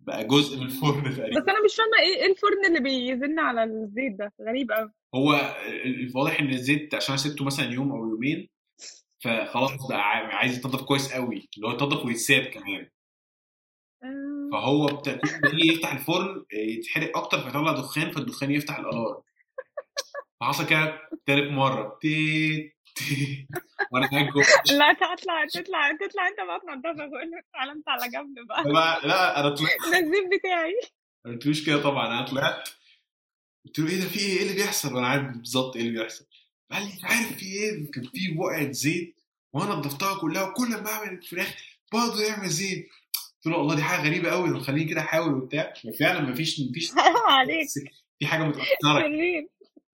بقى 0.06 0.24
جزء 0.24 0.56
من 0.56 0.62
الفرن 0.66 1.02
بس 1.02 1.16
تقريبا 1.16 1.52
أنا 1.52 1.64
مش 1.64 1.74
فاهمة 1.76 1.98
إيه 2.00 2.16
إيه 2.24 2.30
الفرن 2.32 2.64
اللي 2.68 2.80
بيزن 2.80 3.38
على 3.38 3.64
الزيت 3.64 4.12
ده؟ 4.18 4.32
غريب 4.48 4.72
قوي 4.72 4.90
هو 5.14 5.32
ال- 5.66 6.00
ال- 6.06 6.12
واضح 6.16 6.40
إن 6.40 6.48
الزيت 6.50 6.94
عشان 6.94 7.16
سبته 7.16 7.44
مثلا 7.44 7.70
يوم 7.72 7.92
أو 7.92 8.08
يومين 8.08 8.48
فخلاص 9.24 9.86
بقى 9.88 10.00
عا- 10.10 10.34
عايز 10.34 10.58
يتنضف 10.58 10.82
كويس 10.82 11.12
قوي 11.12 11.48
اللي 11.56 11.66
هو 11.68 11.72
يتنضف 11.72 12.04
ويتساب 12.06 12.42
كمان. 12.44 12.88
آه. 14.02 14.48
فهو 14.52 14.86
بتا... 14.86 15.16
كل 15.16 15.28
ما 15.42 15.48
يجي 15.48 15.72
يفتح 15.72 15.92
الفرن 15.92 16.44
يتحرق 16.52 17.18
أكتر 17.18 17.40
فيطلع 17.40 17.72
دخان 17.72 18.10
فالدخان 18.10 18.50
يفتح 18.50 18.78
ال 18.78 18.85
alarm 18.85 19.22
فحصل 20.40 20.66
كده 20.66 20.98
تالت 21.26 21.50
مرة. 21.52 21.98
تي 22.00 22.56
تي 22.58 22.72
وأنا 23.92 24.06
جوه 24.30 24.44
لا 24.78 24.92
تطلع 25.14 25.46
تطلع 25.54 25.92
تطلع 25.92 26.28
انت 26.28 26.36
بقى 26.46 26.60
تنضفها 26.60 27.06
بقول 27.06 27.30
له 27.30 27.42
تعالى 27.52 27.72
انت 27.72 27.88
على 27.88 28.08
جنب 28.10 28.46
بقى. 28.48 28.62
لا 28.64 29.06
لا 29.08 29.40
أنا 29.40 29.48
طلعت. 29.54 29.70
ده 29.92 29.98
الزيت 29.98 30.26
بتاعي. 30.38 30.74
ما 31.24 31.32
قلتلوش 31.32 31.66
كده 31.66 31.82
طبعا 31.82 32.06
أنا 32.06 32.26
طلعت. 32.26 32.68
قلت 33.66 33.78
له 33.78 33.88
إيه 33.90 33.96
ده 34.00 34.08
في 34.08 34.18
إيه؟ 34.20 34.36
إيه 34.38 34.42
اللي 34.42 34.54
بيحصل؟ 34.54 34.94
وأنا 34.94 35.06
عارف 35.06 35.36
بالظبط 35.36 35.76
إيه 35.76 35.82
اللي 35.82 35.98
بيحصل. 36.00 36.26
قال 36.72 36.82
لي 36.82 36.88
مش 36.88 37.04
عارف 37.04 37.36
في 37.36 37.46
إيه؟ 37.46 37.90
كان 37.90 38.04
في 38.04 38.34
بقعة 38.38 38.72
زيت 38.72 39.20
وأنا 39.52 39.74
نضفتها 39.74 40.20
كلها 40.20 40.42
وكل 40.42 40.68
ما 40.68 40.90
أعمل 40.90 41.12
الفراخ 41.12 41.54
برضه 41.92 42.22
يعمل 42.22 42.48
زيت. 42.48 42.88
قلت 43.44 43.46
له 43.54 43.58
والله 43.58 43.74
دي 43.74 43.82
حاجة 43.82 44.08
غريبة 44.08 44.30
قوي 44.30 44.60
خليني 44.60 44.90
كده 44.90 45.00
أحاول 45.00 45.34
وبتاع. 45.34 45.72
فعلا 46.00 46.20
مفيش 46.20 46.60
مفيش 46.70 46.90
عليك. 47.28 47.68
في 48.18 48.26
حاجة 48.26 48.42
متأثرة. 48.42 49.06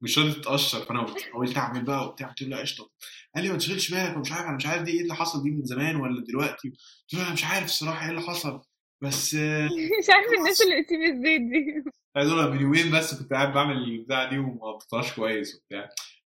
مش 0.00 0.18
راضي 0.18 0.32
تتقشر 0.32 0.78
فأنا 0.84 1.06
حاولت 1.32 1.56
أعمل 1.56 1.84
بقى 1.84 2.06
وبتاع. 2.06 2.28
قلت 2.28 2.42
له 2.42 2.48
لا 2.48 2.58
قشطة. 2.60 2.90
قال 3.34 3.44
لي 3.44 3.50
ما 3.50 3.58
تشغلش 3.58 3.90
بالك 3.90 4.16
ومش 4.16 4.32
عارف 4.32 4.46
أنا 4.46 4.56
مش 4.56 4.66
عارف 4.66 4.82
دي 4.82 4.90
إيه 4.92 5.00
اللي 5.00 5.14
حصل 5.14 5.42
دي 5.42 5.50
من 5.50 5.64
زمان 5.64 5.96
ولا 5.96 6.24
دلوقتي. 6.28 6.68
قلت 6.68 7.14
له 7.14 7.22
أنا 7.22 7.32
مش 7.32 7.44
عارف 7.44 7.64
الصراحة 7.64 8.04
إيه 8.04 8.10
اللي 8.10 8.22
حصل. 8.22 8.60
بس 9.02 9.34
آه، 9.34 9.64
مش 10.00 10.10
عارف 10.10 10.26
الناس 10.38 10.60
اللي 10.62 10.82
بتسيب 10.82 11.00
الزيت 11.02 11.40
دي. 11.40 11.84
عايز 12.16 12.30
أقول 12.30 12.50
من 12.54 12.60
يومين 12.60 12.90
بس 12.90 13.14
كنت 13.22 13.32
قاعد 13.32 13.52
بعمل 13.52 13.76
البتاع 13.76 14.30
دي 14.30 14.38
وما 14.38 14.72
قطعتهاش 14.72 15.12
كويس 15.12 15.56
وبتاع. 15.56 15.88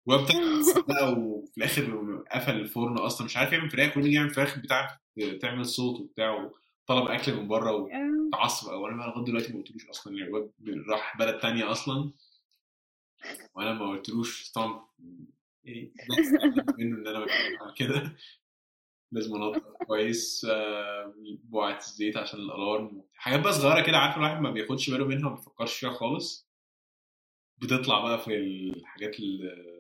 وبتاع 0.06 0.36
بقى 0.88 1.12
وفي 1.12 1.58
الآخر 1.58 2.16
قفل 2.32 2.54
الفرن 2.56 2.98
أصلا. 2.98 3.24
مش 3.24 3.36
عارف 3.36 3.52
يعمل 3.52 3.70
فراخ 3.70 3.96
ونيجي 3.96 4.14
يعمل 4.14 4.30
فراخ 4.30 4.58
بتاع 4.58 4.98
تعمل 5.40 5.66
صوت 5.66 6.00
وبتاع 6.00 6.30
وطلب 6.30 7.06
أكل 7.06 7.34
من 7.36 7.48
بره 7.48 7.72
وتعصب. 7.72 8.68
أو 8.68 8.86
أنا 8.86 9.02
لغاية 9.02 9.24
دلوقتي 9.24 9.52
ما 9.52 9.58
قلتلوش 9.58 9.86
أصلا 9.90 10.16
يعني 10.16 10.28
الواد 10.28 10.50
راح 10.88 11.16
بلد 11.18 11.38
تانية 11.38 11.70
أصلا. 11.70 12.12
وأنا 13.54 13.72
ما 13.72 13.90
قلتلوش 13.90 14.50
طبعا 14.52 14.86
يعني 15.64 15.92
ده 16.56 16.64
منه 16.78 16.96
إن 16.98 17.06
أنا 17.06 17.18
بعمل 17.26 17.74
كده. 17.76 18.16
لازم 19.12 19.34
انضف 19.34 19.62
كويس 19.86 20.46
آه، 20.50 21.14
بقعة 21.44 21.78
الزيت 21.78 22.16
عشان 22.16 22.40
ال 22.40 22.51
alarm 22.51 23.02
حاجات 23.14 23.40
بقى 23.40 23.52
صغيرة 23.52 23.86
كده 23.86 23.98
عارف 23.98 24.16
الواحد 24.16 24.40
ما 24.40 24.50
بياخدش 24.50 24.90
باله 24.90 25.04
منها 25.06 25.26
وما 25.26 25.36
بيفكرش 25.36 25.76
فيها 25.76 25.90
خالص؟ 25.90 26.48
بتطلع 27.58 28.00
بقى 28.04 28.18
في 28.24 28.36
الحاجات 28.36 29.16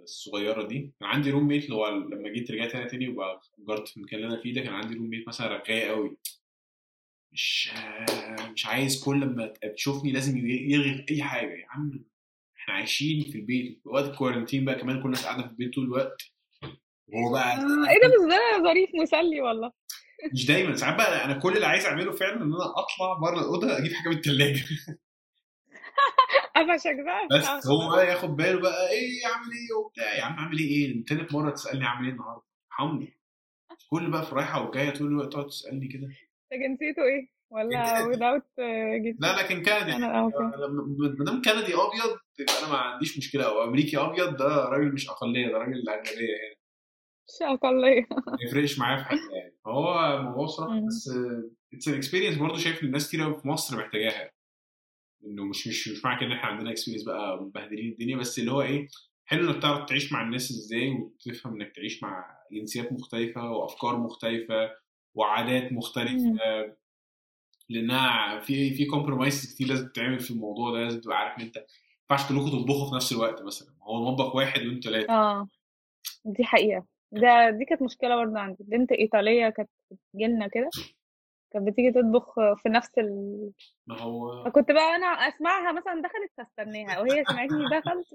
الصغيرة 0.02 0.66
دي. 0.68 0.92
كان 1.00 1.08
عندي 1.08 1.30
roommate 1.30 1.64
اللي 1.64 1.74
هو 1.76 1.88
لما 1.88 2.28
جيت 2.28 2.50
رجعت 2.50 2.76
هنا 2.76 2.88
تاني 2.88 3.08
وبقى 3.08 3.40
أجرت 3.58 3.88
في 3.88 3.96
المكان 3.96 4.20
اللي 4.20 4.34
أنا 4.34 4.42
فيه 4.42 4.54
ده 4.54 4.60
كان 4.60 4.74
عندي 4.74 4.94
roommate 4.94 5.28
مثلا 5.28 5.46
رغاية 5.56 5.88
قوي. 5.90 6.16
مش 7.32 7.70
مش 8.52 8.66
عايز 8.66 9.04
كل 9.04 9.24
ما 9.26 9.52
تشوفني 9.76 10.12
لازم 10.12 10.38
يرغي 10.46 11.06
أي 11.10 11.22
حاجة. 11.22 11.52
يا 11.52 11.66
عم 11.68 12.04
إحنا 12.62 12.74
عايشين 12.74 13.30
في 13.32 13.38
البيت 13.38 13.80
وقت 13.84 14.04
ال 14.04 14.10
quarantine 14.10 14.64
بقى 14.64 14.74
كمان 14.74 14.98
كل 14.98 15.04
الناس 15.06 15.26
قاعدة 15.26 15.42
في 15.42 15.48
البيت 15.48 15.74
طول 15.74 15.84
الوقت. 15.84 16.22
وهو 17.08 17.32
بقى 17.32 17.52
آه، 17.52 17.90
إيه 17.90 18.00
ده؟ 18.02 18.08
بس 18.08 18.34
ده 18.34 18.62
ظريف 18.64 18.90
مسلي 19.02 19.40
والله. 19.40 19.72
مش 20.34 20.46
دايما. 20.46 20.76
ساعات 20.76 20.94
بقى 20.96 21.24
أنا 21.24 21.38
كل 21.38 21.52
اللي 21.52 21.66
عايز 21.66 21.86
أعمله 21.86 22.12
فعلا 22.12 22.36
إن 22.36 22.42
أنا 22.42 22.64
أطلع 22.78 23.12
بره 23.22 23.40
الأوضة 23.40 23.78
أجيب 23.78 23.92
حاجة 23.92 24.08
من 24.08 24.16
الثلاجه 24.16 24.60
قفشك 26.56 26.96
بقى. 27.04 27.28
بس 27.40 27.66
هو 27.66 27.90
بقى 27.90 28.06
ياخد 28.06 28.36
باله 28.36 28.60
بقى 28.60 28.90
إيه 28.90 29.26
اعمل 29.26 29.46
إيه 29.52 29.76
وبتاع. 29.84 30.14
يا 30.14 30.22
عم 30.22 30.32
أعمل 30.38 30.58
إيه؟ 30.58 30.66
إيه؟ 30.68 31.04
تالت 31.04 31.32
مرة 31.34 31.50
تسألني 31.50 31.84
أعمل 31.84 32.06
إيه 32.06 32.12
النهارده؟ 32.12 32.42
أرحمني. 32.72 33.18
كل 33.90 34.10
بقى 34.10 34.26
في 34.26 34.34
رايحة 34.34 34.68
وجاية 34.68 34.90
طول 34.90 35.06
الوقت 35.06 35.32
تقعد 35.32 35.46
تسألني 35.46 35.88
كده. 35.88 36.06
انت 36.52 36.62
جنسيته 36.62 37.02
إيه؟ 37.02 37.28
ولا 37.50 37.84
without 38.12 38.60
جنسيته 39.04 39.18
لا 39.20 39.42
لكن 39.42 39.56
كندي. 39.56 39.92
أنا 39.96 40.20
أوكي. 40.20 40.36
ما 41.18 41.24
دام 41.24 41.42
كندي 41.42 41.74
أبيض 41.74 42.18
يبقى 42.38 42.58
أنا 42.62 42.68
ما 42.68 42.78
عنديش 42.78 43.18
مشكلة. 43.18 43.44
أو 43.44 43.64
أمريكي 43.64 43.98
أبيض 43.98 44.36
ده 44.36 44.46
راجل 44.64 44.92
مش 44.94 45.08
أقلية 45.08 45.46
ده 45.46 45.58
راجل 45.58 45.88
اغلبيه 45.88 46.32
يعني. 46.42 46.56
مش 47.28 47.42
أقلية. 47.42 48.06
ما 48.10 48.36
يفرقش 48.48 48.78
معايا 48.78 48.96
في 48.96 49.04
حاجة 49.04 49.18
يعني. 49.32 49.54
هو 49.66 50.18
موضوع 50.22 50.46
صراحة. 50.46 50.86
بس 50.86 51.10
it's 51.74 51.88
an 51.88 51.94
experience 51.94 52.36
برضه 52.38 52.58
شايف 52.58 52.80
إن 52.82 52.86
الناس 52.86 53.08
كتير 53.08 53.22
قوي 53.22 53.40
في 53.40 53.48
مصر 53.48 53.76
محتاجاها. 53.76 54.30
إنه 55.26 55.44
مش 55.44 55.66
مش 55.68 55.88
مش 55.88 56.04
معنى 56.04 56.20
كده 56.20 56.26
إن 56.28 56.32
إحنا 56.32 56.48
عندنا 56.50 56.70
experience 56.70 57.04
بقى 57.04 57.42
مبهدلين 57.42 57.92
الدنيا 57.92 58.16
بس 58.16 58.38
اللي 58.38 58.52
هو 58.52 58.62
إيه 58.62 58.88
حلو 59.24 59.50
إنك 59.50 59.62
تعرف 59.62 59.88
تعيش 59.88 60.12
مع 60.12 60.22
الناس 60.22 60.50
إزاي 60.50 60.90
وتفهم 60.90 61.54
إنك 61.54 61.72
تعيش 61.76 62.02
مع 62.02 62.38
جنسيات 62.52 62.92
مختلفة 62.92 63.50
وأفكار 63.50 63.96
مختلفة 63.98 64.70
وعادات 65.14 65.72
مختلفة. 65.72 66.14
مم. 66.16 66.76
لأنها 67.68 68.40
في 68.40 68.74
في 68.74 68.84
compromise 68.86 69.54
كتير 69.54 69.66
لازم 69.68 69.88
تتعمل 69.88 70.20
في 70.20 70.30
الموضوع 70.30 70.72
ده 70.72 70.78
لازم 70.84 71.00
تبقى 71.00 71.18
عارف 71.18 71.38
إن 71.38 71.42
أنت 71.44 71.64
ينفعش 72.10 72.28
كلكم 72.28 72.48
تطبخوا 72.48 72.90
في 72.90 72.94
نفس 72.96 73.12
الوقت 73.12 73.42
مثلا. 73.42 73.68
هو 73.82 73.98
المطبخ 73.98 74.34
واحد 74.36 74.60
وانتوا 74.60 74.90
ثلاثة 74.92 75.12
آه. 75.12 75.48
دي 76.24 76.44
حقيقة. 76.44 76.84
ده 77.12 77.50
دي 77.58 77.64
كانت 77.64 77.82
مشكلة 77.82 78.16
برضه 78.16 78.38
عندي. 78.38 78.64
بنت 78.64 78.92
إيطالية 78.92 79.48
كانت 79.48 79.70
بتجيلنا 79.90 80.48
كده 80.48 80.70
كانت 81.52 81.68
بتيجي 81.68 81.90
تطبخ 81.92 82.34
في 82.62 82.68
نفس 82.68 82.90
ال... 82.98 83.50
ما 83.86 84.00
هو 84.00 84.44
فكنت 84.44 84.70
بقى 84.72 84.96
أنا 84.96 85.06
أسمعها 85.06 85.72
مثلا 85.72 86.02
دخلت 86.02 86.32
فاستناها 86.38 86.98
وهي 87.00 87.24
سمعتني 87.24 87.64
دخلت 87.64 88.06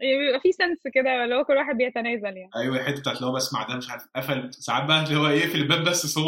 بيبقى 0.00 0.40
في 0.42 0.52
سنس 0.52 0.78
كده 0.94 1.24
اللي 1.24 1.34
هو 1.34 1.44
كل 1.44 1.56
واحد 1.56 1.76
بيتنازل 1.76 2.24
يعني. 2.36 2.50
أيوه 2.56 2.76
الحتة 2.76 3.00
بتاعت 3.00 3.16
اللي 3.16 3.26
هو 3.26 3.32
بسمع 3.32 3.68
ده 3.68 3.76
مش 3.76 3.90
عارف 3.90 4.02
قفل. 4.16 4.54
ساعات 4.54 4.84
بقى 4.84 5.02
اللي 5.04 5.16
هو 5.16 5.26
يقفل 5.26 5.58
الباب 5.60 5.84
بس 5.88 6.06
صوت 6.06 6.24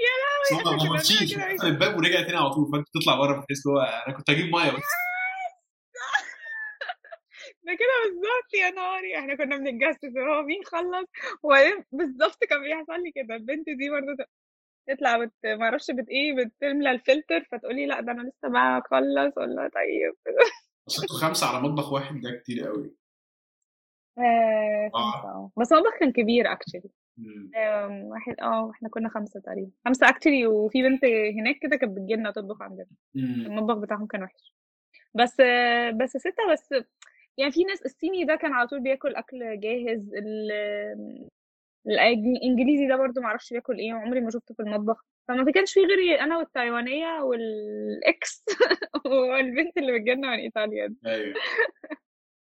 يا 0.00 0.14
لهوي 0.20 0.76
إحنا 0.78 0.90
ما 0.90 0.96
مشيش. 1.00 1.34
قفل 1.34 1.66
الباب 1.66 1.96
ورجع 1.96 2.20
تاني 2.22 2.36
على 2.36 2.50
طول. 2.50 2.70
فأنت 2.72 2.86
تطلع 2.94 3.14
بره 3.18 3.40
بتحس 3.40 3.66
اللي 3.66 3.78
هو 3.78 3.82
أنا 4.06 4.16
كنت 4.16 4.30
هجيب 4.30 4.46
مية 4.46 4.70
بس. 4.70 5.07
ده 7.68 7.74
كده 7.74 7.88
بالظبط 8.04 8.54
يا 8.54 8.70
نهاري. 8.70 9.18
إحنا 9.18 9.34
كنا 9.36 9.56
بنتجسس 9.56 10.16
هو 10.16 10.42
مين 10.42 10.64
خلص؟ 10.64 11.06
وبعدين 11.42 11.84
بالظبط 11.92 12.44
كان 12.44 12.60
بيحصل 12.62 13.02
لي 13.02 13.12
كده. 13.12 13.34
البنت 13.34 13.66
دي 13.66 13.90
برضه 13.90 14.24
تطلع 14.88 15.18
بت... 15.24 15.32
ما 15.44 15.64
أعرفش 15.64 15.90
بت 15.90 16.08
إيه 16.08 16.34
بتملى 16.44 16.90
الفلتر 16.90 17.44
فتقولي 17.52 17.86
لا 17.86 18.00
ده 18.00 18.12
أنا 18.12 18.22
لسه 18.22 18.48
بقى 18.48 18.78
اخلص 18.78 19.38
أقول 19.38 19.54
لها 19.56 19.68
طيب. 19.68 20.14
أنتوا 21.02 21.16
خمسة 21.16 21.46
على 21.46 21.60
مطبخ 21.68 21.92
واحد 21.92 22.20
ده 22.20 22.30
كتير 22.42 22.66
قوي. 22.66 22.94
آه 24.18 24.90
خمسة 24.94 25.28
آه. 25.28 25.50
بس 25.56 25.72
المطبخ 25.72 25.98
كان 26.00 26.12
كبير 26.12 26.52
actually. 26.52 26.90
واحد 28.02 28.40
آه 28.40 28.70
إحنا 28.70 28.88
كنا 28.88 29.08
خمسة 29.08 29.40
تقريبا. 29.40 29.70
خمسة 29.84 30.08
actually 30.08 30.46
وفي 30.46 30.82
بنت 30.82 31.04
هناك 31.38 31.58
كده 31.62 31.76
كانت 31.76 31.96
بتجيلنا 31.98 32.30
تطبخ 32.30 32.62
عندنا. 32.62 32.86
المطبخ 33.16 33.74
بتاعهم 33.78 34.06
كان 34.06 34.22
وحش. 34.22 34.54
بس 35.14 35.40
آه، 35.40 35.90
بس 35.90 36.16
ستة 36.16 36.52
بس 36.52 36.74
يعني 37.38 37.52
في 37.52 37.64
ناس 37.64 37.82
الصيني 37.82 38.24
ده 38.24 38.36
كان 38.36 38.52
على 38.52 38.68
طول 38.68 38.80
بياكل 38.80 39.14
أكل 39.14 39.60
جاهز 39.60 40.14
ال- 40.14 41.28
الإنجليزي 41.86 42.88
ده 42.88 42.96
برضو 42.96 43.20
معرفش 43.20 43.52
بياكل 43.52 43.78
إيه 43.78 43.94
وعمري 43.94 44.20
ما 44.20 44.30
شفته 44.30 44.54
في 44.54 44.62
المطبخ. 44.62 45.04
فما 45.28 45.52
كانش 45.52 45.72
في 45.72 45.80
غيري 45.80 46.20
أنا 46.20 46.38
والتايوانية 46.38 47.20
والإكس 47.22 48.44
والبنت 49.06 49.78
اللي 49.78 49.98
بتجيلنا 49.98 50.28
من 50.30 50.38
إيطاليا 50.38 50.86
دي. 50.86 50.96
أيوه. 51.06 51.34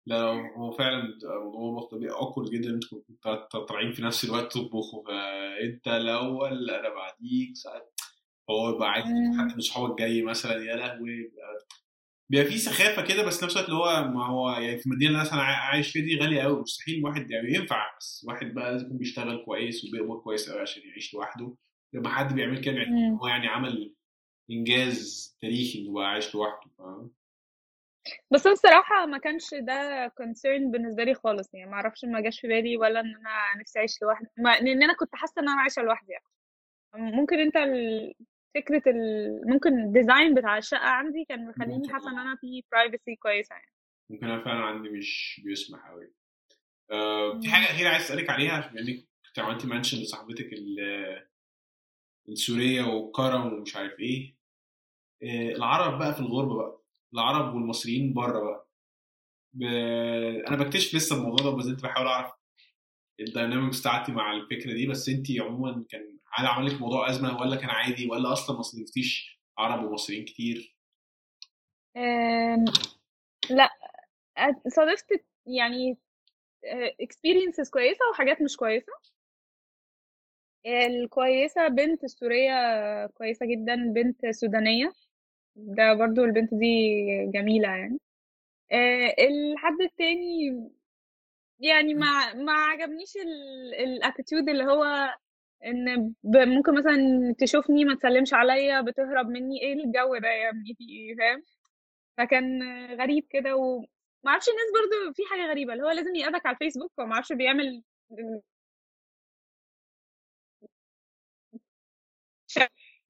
لا 0.07 0.21
هو 0.57 0.71
فعلا 0.71 1.03
موضوع 1.43 1.69
المطبخ 1.69 1.93
ده 1.93 1.99
بيبقى 1.99 2.15
awkward 2.15 2.49
جدا 2.51 2.69
أنتوا 2.69 3.59
طالعين 3.59 3.91
في 3.91 4.01
نفس 4.01 4.25
الوقت 4.25 4.53
تطبخوا. 4.53 5.03
فأنت 5.07 5.87
الأول 5.87 6.69
أنا 6.69 6.89
بعديك 6.89 7.55
ساعات 7.55 7.99
هو 8.49 8.69
يبقى 8.69 8.89
مم. 9.05 9.39
حد 9.39 9.55
من 9.55 9.59
صحابك 9.61 9.99
جاي 9.99 10.21
مثلا 10.21 10.53
يا 10.55 10.75
لهوي 10.75 11.31
بيبقى- 12.33 12.47
في 12.47 12.57
سخافة 12.57 13.01
كده 13.01 13.23
بس 13.25 13.43
نفس 13.43 13.53
الوقت 13.57 13.69
اللي 13.69 13.79
هو 13.79 14.07
ما 14.07 14.25
هو 14.27 14.49
يعني 14.51 14.77
في 14.77 14.85
المدينة 14.85 15.11
اللي 15.21 15.31
أنا 15.31 15.41
عا- 15.41 15.55
عايش 15.71 15.91
فيها 15.91 16.03
دي 16.03 16.19
غالية 16.19 16.41
قوي 16.41 16.61
مستحيل 16.61 17.05
واحد 17.05 17.31
يعني 17.31 17.53
ينفع 17.53 17.97
بس 17.99 18.25
واحد 18.27 18.53
بقى 18.53 18.71
لازم 18.71 18.85
يكون 18.85 18.97
بيشتغل 18.97 19.43
كويس 19.45 19.85
وبيقبض 19.85 20.21
كويس 20.21 20.49
قوي 20.49 20.61
عشان 20.61 20.83
يعيش 20.89 21.13
لوحده 21.13 21.55
لما 21.93 22.09
حد 22.09 22.33
بيعمل 22.35 22.61
كده 22.61 22.73
مم. 22.87 23.17
هو 23.21 23.27
يعني 23.27 23.47
عمل 23.47 23.93
إنجاز 24.51 25.29
تاريخي 25.41 25.79
انه 25.79 25.93
بقى 25.93 26.09
عايش 26.09 26.35
لوحده 26.35 26.71
فاهم 26.77 27.11
بس 28.31 28.47
بصراحة 28.47 29.05
ما 29.05 29.17
كانش 29.17 29.53
ده 29.53 30.07
concern 30.07 30.71
بالنسبة 30.71 31.03
لي 31.03 31.13
خالص 31.13 31.53
يعني 31.53 31.69
ما 31.69 31.75
أعرفش 31.75 32.05
ما 32.05 32.21
جاش 32.21 32.39
في 32.39 32.47
بالي 32.47 32.77
ولا 32.77 32.99
إن 32.99 33.15
أنا 33.15 33.61
نفسي 33.61 33.79
أعيش 33.79 34.01
لوحدي 34.01 34.27
ما 34.37 34.49
لأن 34.55 34.83
أنا 34.83 34.93
كنت 34.95 35.15
حاسة 35.15 35.33
إن 35.41 35.49
أنا 35.49 35.61
عايشة 35.61 35.81
لوحدي 35.81 36.11
يعني. 36.11 36.25
ممكن 37.15 37.39
أنت 37.39 37.57
ال... 38.55 38.61
فكرة 38.61 38.83
ال... 38.91 39.41
ممكن 39.49 39.79
ال 39.79 39.87
design 39.87 40.35
بتاع 40.35 40.57
الشقة 40.57 40.89
عندي 40.89 41.25
كان 41.29 41.47
مخليني 41.47 41.89
حاسة 41.93 42.09
إن 42.11 42.17
آه. 42.17 42.21
أنا 42.21 42.35
في 42.35 42.61
privacy 42.75 43.15
كويسة 43.19 43.55
يعني. 43.55 43.71
ممكن 44.09 44.25
أنا 44.29 44.43
فعلا 44.43 44.59
عندي 44.65 44.89
مش 44.89 45.41
بيسمح 45.45 45.87
قوي 45.89 46.11
آه، 46.91 47.31
في 47.31 47.47
مم. 47.47 47.53
حاجة 47.53 47.65
أخيرة 47.65 47.89
عايز 47.89 48.03
أسألك 48.03 48.29
عليها 48.29 48.51
عشان 48.53 48.77
إنك 48.77 49.07
كنت 49.27 49.39
عملتي 49.39 49.67
mention 49.67 49.97
لصاحبتك 49.97 50.53
ال- 50.53 51.27
السوريه 52.29 52.81
وكرم 52.83 53.53
ومش 53.53 53.75
عارف 53.75 53.99
إيه 53.99 54.35
آه، 55.23 55.55
العرب 55.55 55.99
بقى 55.99 56.13
في 56.13 56.19
الغربة 56.19 56.55
بقى 56.55 56.81
العرب 57.13 57.55
والمصريين 57.55 58.13
بره 58.13 58.39
بقى. 58.43 58.67
ب... 59.53 59.63
أنا 60.47 60.63
بكتشف 60.63 60.95
لسه 60.95 61.15
الموضوع 61.15 61.51
ده 61.51 61.57
بس 61.57 61.65
انت 61.65 61.83
بحاول 61.83 62.07
أعرف 62.07 62.31
الداينامكس 63.19 63.79
بتاعتي 63.79 64.11
مع 64.11 64.33
الفكرة 64.33 64.73
دي 64.73 64.87
بس 64.87 65.09
انت 65.09 65.27
عموما 65.41 65.85
كان 65.89 66.12
هل 66.35 66.47
عمل 66.47 66.65
لك 66.67 66.81
موضوع 66.81 67.09
أزمة 67.09 67.41
ولا 67.41 67.55
كان 67.55 67.69
عادي 67.69 68.07
ولا 68.09 68.33
أصلا 68.33 68.55
ما 68.55 68.61
صنفتيش 68.61 69.39
عرب 69.57 69.83
ومصريين 69.83 70.25
كتير. 70.25 70.77
لا 73.49 73.69
صادفت 74.67 75.25
يعني 75.45 75.97
آه، 76.65 76.95
experiences 77.03 77.69
كويسة 77.71 77.99
وحاجات 78.11 78.41
مش 78.41 78.57
كويسة. 78.57 78.93
الكويسة 80.65 81.67
بنت 81.67 82.05
سورية 82.05 82.53
كويسة 83.07 83.45
جدا 83.45 83.75
بنت 83.75 84.25
سودانية. 84.25 84.93
ده 85.55 85.93
برضو 85.93 86.23
البنت 86.23 86.53
دي 86.53 86.65
جميلة 87.33 87.67
يعني. 87.69 87.99
آه، 88.71 89.15
الحد 89.19 89.81
التاني 89.81 90.69
يعني 91.59 91.93
ما 91.93 92.33
ما 92.33 92.53
عجبنيش 92.53 93.17
ال 93.79 93.87
attitude 93.87 94.49
اللي 94.49 94.63
هو 94.63 95.15
إن 95.65 96.13
ممكن 96.25 96.75
مثلا 96.75 96.97
تشوفني 97.39 97.85
ما 97.85 97.95
تسلمش 97.95 98.33
عليا 98.33 98.81
بتهرب 98.81 99.27
مني 99.29 99.61
إيه 99.61 99.73
الجو 99.73 100.17
ده 100.17 100.27
يا 100.29 100.49
ابني 100.49 100.75
في 100.77 100.83
إيه 100.89 101.15
فاهم؟ 101.17 101.43
فكان 102.17 102.63
غريب 103.01 103.27
كده 103.29 103.55
وما 103.55 103.87
أعرفش 104.27 104.49
الناس 104.49 104.67
برضو 104.75 105.13
في 105.13 105.23
حاجة 105.31 105.51
غريبة 105.51 105.73
اللي 105.73 105.83
هو 105.85 105.89
لازم 105.91 106.15
يقابلك 106.15 106.45
على 106.45 106.53
الفيسبوك 106.55 106.91
وما 106.99 107.13
أعرفش 107.13 107.33
بيعمل 107.33 107.83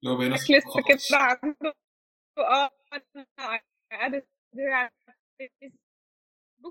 اللي 0.04 0.14
هو 0.14 0.16
بينص 0.18 0.40
checklist 0.42 0.68
خلاص. 0.68 1.08
كده 1.08 1.18
عنده. 1.18 1.74
آه 2.38 2.70
أنا 2.92 3.60
قاعدة 3.92 4.26
على 4.58 4.90
الفيسبوك 5.40 5.80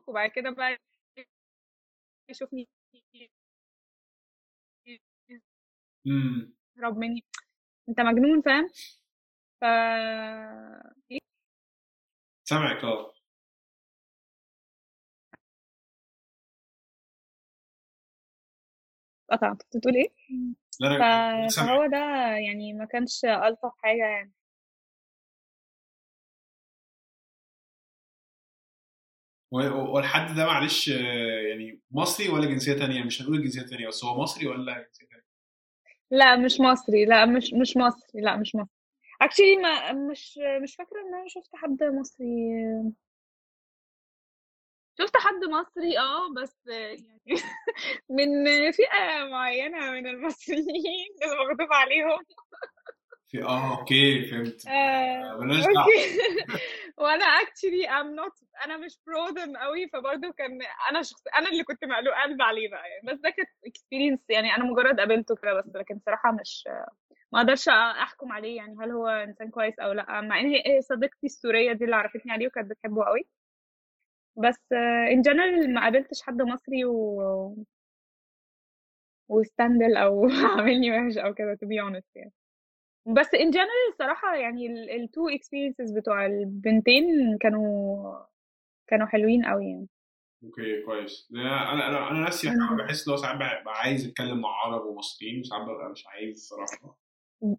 وبعد 0.09 0.29
كده 0.31 0.49
بقى 0.49 0.77
يشوفني. 2.29 2.69
امم. 6.07 6.53
يهرب 6.77 6.97
مني. 6.97 7.23
انت 7.89 8.01
مجنون 8.01 8.41
فاهم؟ 8.41 8.67
ف 9.61 9.65
سامعك 12.45 12.83
آه. 12.83 13.13
قطع 19.31 19.53
كنت 19.53 19.77
بتقول 19.77 19.95
إيه؟ 19.95 20.09
لا 20.79 20.89
ف... 20.97 21.01
أنا 21.01 21.47
سامعك. 21.49 21.69
فهو 21.69 21.85
ده 21.85 21.97
يعني 22.35 22.73
ما 22.73 22.85
كانش 22.85 23.25
ألطف 23.25 23.71
حاجة 23.77 24.03
يعني. 24.05 24.33
والحد 29.51 30.35
ده 30.35 30.45
معلش 30.45 30.87
يعني 30.87 31.79
مصري 31.91 32.29
ولا 32.29 32.45
جنسية 32.45 32.73
تانية؟ 32.73 33.03
مش 33.03 33.21
هنقول 33.21 33.43
جنسية 33.43 33.61
تانية 33.61 33.87
بس 33.87 34.03
هو 34.03 34.21
مصري 34.21 34.47
ولا 34.47 34.73
جنسية 34.73 35.05
تانية؟ 35.07 35.12
لا 36.13 36.35
مش 36.35 36.59
مصري 36.59 37.05
لا 37.05 37.25
مش 37.25 37.53
مش 37.53 37.77
مصري 37.77 38.21
لا 38.21 38.37
مش 38.37 38.55
مصري. 38.55 38.69
Actually 39.23 39.61
ما 39.63 39.93
مش 39.93 40.39
مش 40.63 40.75
فاكرة 40.75 41.01
إن 41.01 41.13
أنا 41.15 41.25
شفت 41.29 41.55
حد 41.55 41.83
مصري. 41.83 42.25
شفت 44.99 45.17
حد 45.17 45.43
مصري 45.49 45.99
آه 45.99 46.33
بس 46.37 46.55
يعني 46.67 47.07
من 48.09 48.71
فئة 48.71 49.25
معينة 49.31 49.91
من 49.91 50.07
المصريين 50.07 51.07
اللي 51.23 51.35
مغضوب 51.37 51.73
عليهم. 51.73 52.19
في 53.33 53.43
آه 53.43 53.79
okay 53.79 54.25
فهمت 54.25 54.67
آه، 54.67 54.71
آه، 54.71 55.37
دعوة 55.37 55.57
okay 55.57 56.17
وأنا 56.97 57.25
actually 57.25 57.87
I'm 57.87 58.15
not 58.19 58.65
أنا 58.65 58.77
مش 58.77 58.93
pro 58.93 59.33
them 59.33 59.57
قوي 59.63 59.87
فبرضه 59.87 60.31
كان 60.31 60.59
أنا 60.89 61.01
شخص 61.01 61.23
أنا 61.37 61.49
اللي 61.49 61.63
كنت 61.63 61.85
مقلوق 61.85 62.13
قلب 62.23 62.41
عليه 62.41 62.69
بقى 62.69 62.89
يعني 62.89 63.01
بس 63.07 63.19
ده 63.19 63.29
كانت 63.29 63.49
experience 63.67 64.25
يعني 64.29 64.55
أنا 64.55 64.63
مجرد 64.63 64.99
قابلته 64.99 65.35
كده 65.35 65.53
بس 65.53 65.75
لكن 65.75 65.99
صراحة 66.05 66.31
مش 66.31 66.63
ما 67.31 67.39
أقدرش 67.41 67.69
أحكم 67.69 68.31
عليه. 68.31 68.57
يعني 68.57 68.75
هل 68.81 68.91
هو 68.91 69.07
إنسان 69.07 69.49
كويس 69.49 69.79
أو 69.79 69.91
لأ. 69.91 70.21
مع 70.21 70.39
ان 70.39 70.45
هي 70.47 70.81
صديقتي 70.81 71.25
السورية 71.25 71.73
دي 71.73 71.85
اللي 71.85 71.95
عرفتني 71.95 72.31
عليه 72.31 72.47
وكانت 72.47 72.69
بتحبه 72.69 73.03
قوي. 73.05 73.27
بس 74.37 74.71
in 75.11 75.21
general 75.21 75.73
ما 75.73 75.81
قابلتش 75.81 76.21
حد 76.21 76.41
مصري 76.41 76.85
و 76.85 77.55
وستاندل 79.29 79.97
أو 79.97 80.27
عاملني 80.57 80.91
وحش 80.91 81.17
أو 81.17 81.33
كده 81.33 81.55
to 81.55 81.67
be 81.67 81.77
honest 81.91 82.11
يعني. 82.15 82.33
بس 83.05 83.27
in 83.27 83.49
general 83.53 83.91
الصراحة 83.91 84.35
يعني 84.35 84.67
ال 84.95 85.09
two 85.09 85.37
experiences 85.37 85.95
بتوع 85.95 86.25
البنتين 86.25 87.37
كانوا 87.41 88.19
كانوا 88.87 89.07
حلوين 89.07 89.45
قوي 89.45 89.65
يعني. 89.65 89.87
أوكي 90.43 90.81
كويس. 90.85 91.29
أنا 91.35 91.73
أنا 91.73 92.11
أنا 92.11 92.19
نفسي. 92.19 92.49
بحس 92.79 93.07
لو 93.07 93.15
ساعات 93.15 93.35
ببقى 93.35 93.73
عايز 93.79 94.07
اتكلم 94.07 94.41
مع 94.41 94.49
عرب 94.49 94.85
ومصريين 94.85 95.39
وساعات 95.39 95.63
ببقى 95.67 95.89
مش 95.91 96.07
عايز 96.07 96.35
الصراحة 96.35 96.97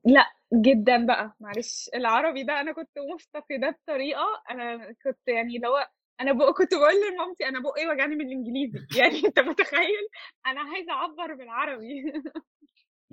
لأ 0.05 0.27
جدا 0.55 1.07
بقى. 1.07 1.37
معلش 1.41 1.91
العربي 1.95 2.43
ده 2.43 2.61
أنا 2.61 2.73
كنت 2.73 2.91
مفتقداه 3.15 3.71
بطريقة 3.71 4.43
أنا 4.51 4.93
كنت 5.05 5.29
يعني 5.29 5.59
لو 5.59 5.73
أنا 6.21 6.33
بق... 6.33 6.51
كنت 6.59 6.75
بقول 6.75 6.95
لمامتي 7.15 7.49
أنا 7.49 7.61
بقي 7.61 7.87
وجعني 7.87 8.17
من 8.17 8.27
الإنجليزي. 8.27 8.79
يعني 9.01 9.27
أنت 9.27 9.41
متخيل؟ 9.41 10.09
أنا 10.47 10.61
عايزة 10.61 10.93
أعبر 10.93 11.35
بالعربي. 11.35 12.13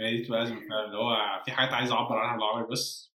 يعني 0.02 0.18
دي 0.18 0.24
تبقى 0.26 0.46
فعلا 0.48 0.86
اللي 0.86 0.98
هو 0.98 1.42
في 1.46 1.52
حاجات 1.52 1.74
عايز 1.74 1.92
أعبر 1.92 2.18
عنها 2.18 2.36
بالعربي 2.36 2.72
بس. 2.72 3.12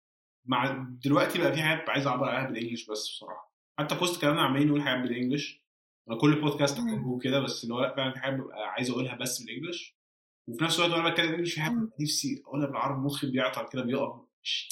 مع 0.46 0.86
دلوقتي 1.04 1.38
بقى 1.38 1.52
في 1.52 1.62
حاجات 1.62 1.88
عايز 1.90 2.06
أعبر 2.06 2.28
عنها 2.28 2.50
بال 2.50 2.58
English 2.58 2.86
بس 2.90 3.08
بصراحة. 3.10 3.52
حتى 3.78 3.94
ف 3.94 4.00
وسط 4.00 4.20
كلامنا 4.20 4.42
عمالين 4.42 4.68
نقول 4.68 4.82
حاجات 4.82 5.02
بال 5.02 5.15
English 5.15 5.62
أنا 6.08 6.18
كل 6.18 6.40
بودكاست. 6.40 6.80
بحبه 6.80 7.18
كده 7.18 7.40
بس 7.40 7.64
اللي 7.64 7.74
هو 7.74 7.80
لأ 7.80 7.96
فعلا 7.96 8.12
في 8.12 8.18
حاجات 8.18 8.38
ببقى 8.40 8.68
عايز 8.72 8.90
أقولها 8.90 9.16
بس 9.16 9.42
بال 9.42 9.54
English 9.54 9.96
وفي 10.48 10.64
نفس 10.64 10.78
الوقت 10.78 10.92
وأنا 10.92 11.10
بتكلم 11.10 11.28
English 11.34 11.54
في 11.54 11.60
حاجات 11.60 11.78
نفسي 12.00 12.42
أقولها 12.46 12.66
بالعربي 12.66 13.00
مخي 13.00 13.30
بيعطل 13.30 13.68
كده 13.72 13.82
بيقف 13.82 14.20
مش 14.42 14.68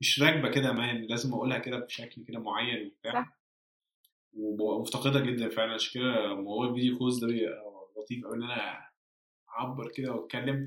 مش 0.00 0.22
راكبة 0.22 0.48
كده 0.50 0.72
مان 0.72 1.02
لازم 1.02 1.34
أقولها 1.34 1.58
كده 1.58 1.78
بشكل 1.78 2.24
كده 2.24 2.38
معين 2.38 2.86
وبتاع. 2.86 3.12
صح. 3.12 3.38
وببقى 4.32 4.80
مفتقدها 4.80 5.20
جدا 5.20 5.48
فعلا. 5.48 5.74
عشان 5.74 6.00
كده 6.02 6.34
موضوع 6.34 6.68
الفيديو 6.68 6.98
كولز 6.98 7.24
ده 7.24 7.28
لطيف 7.96 8.24
قوي 8.24 8.36
إن 8.36 8.42
أنا 8.42 8.88
أعبر 9.58 9.90
كده 9.94 10.12
وأتكلم. 10.12 10.66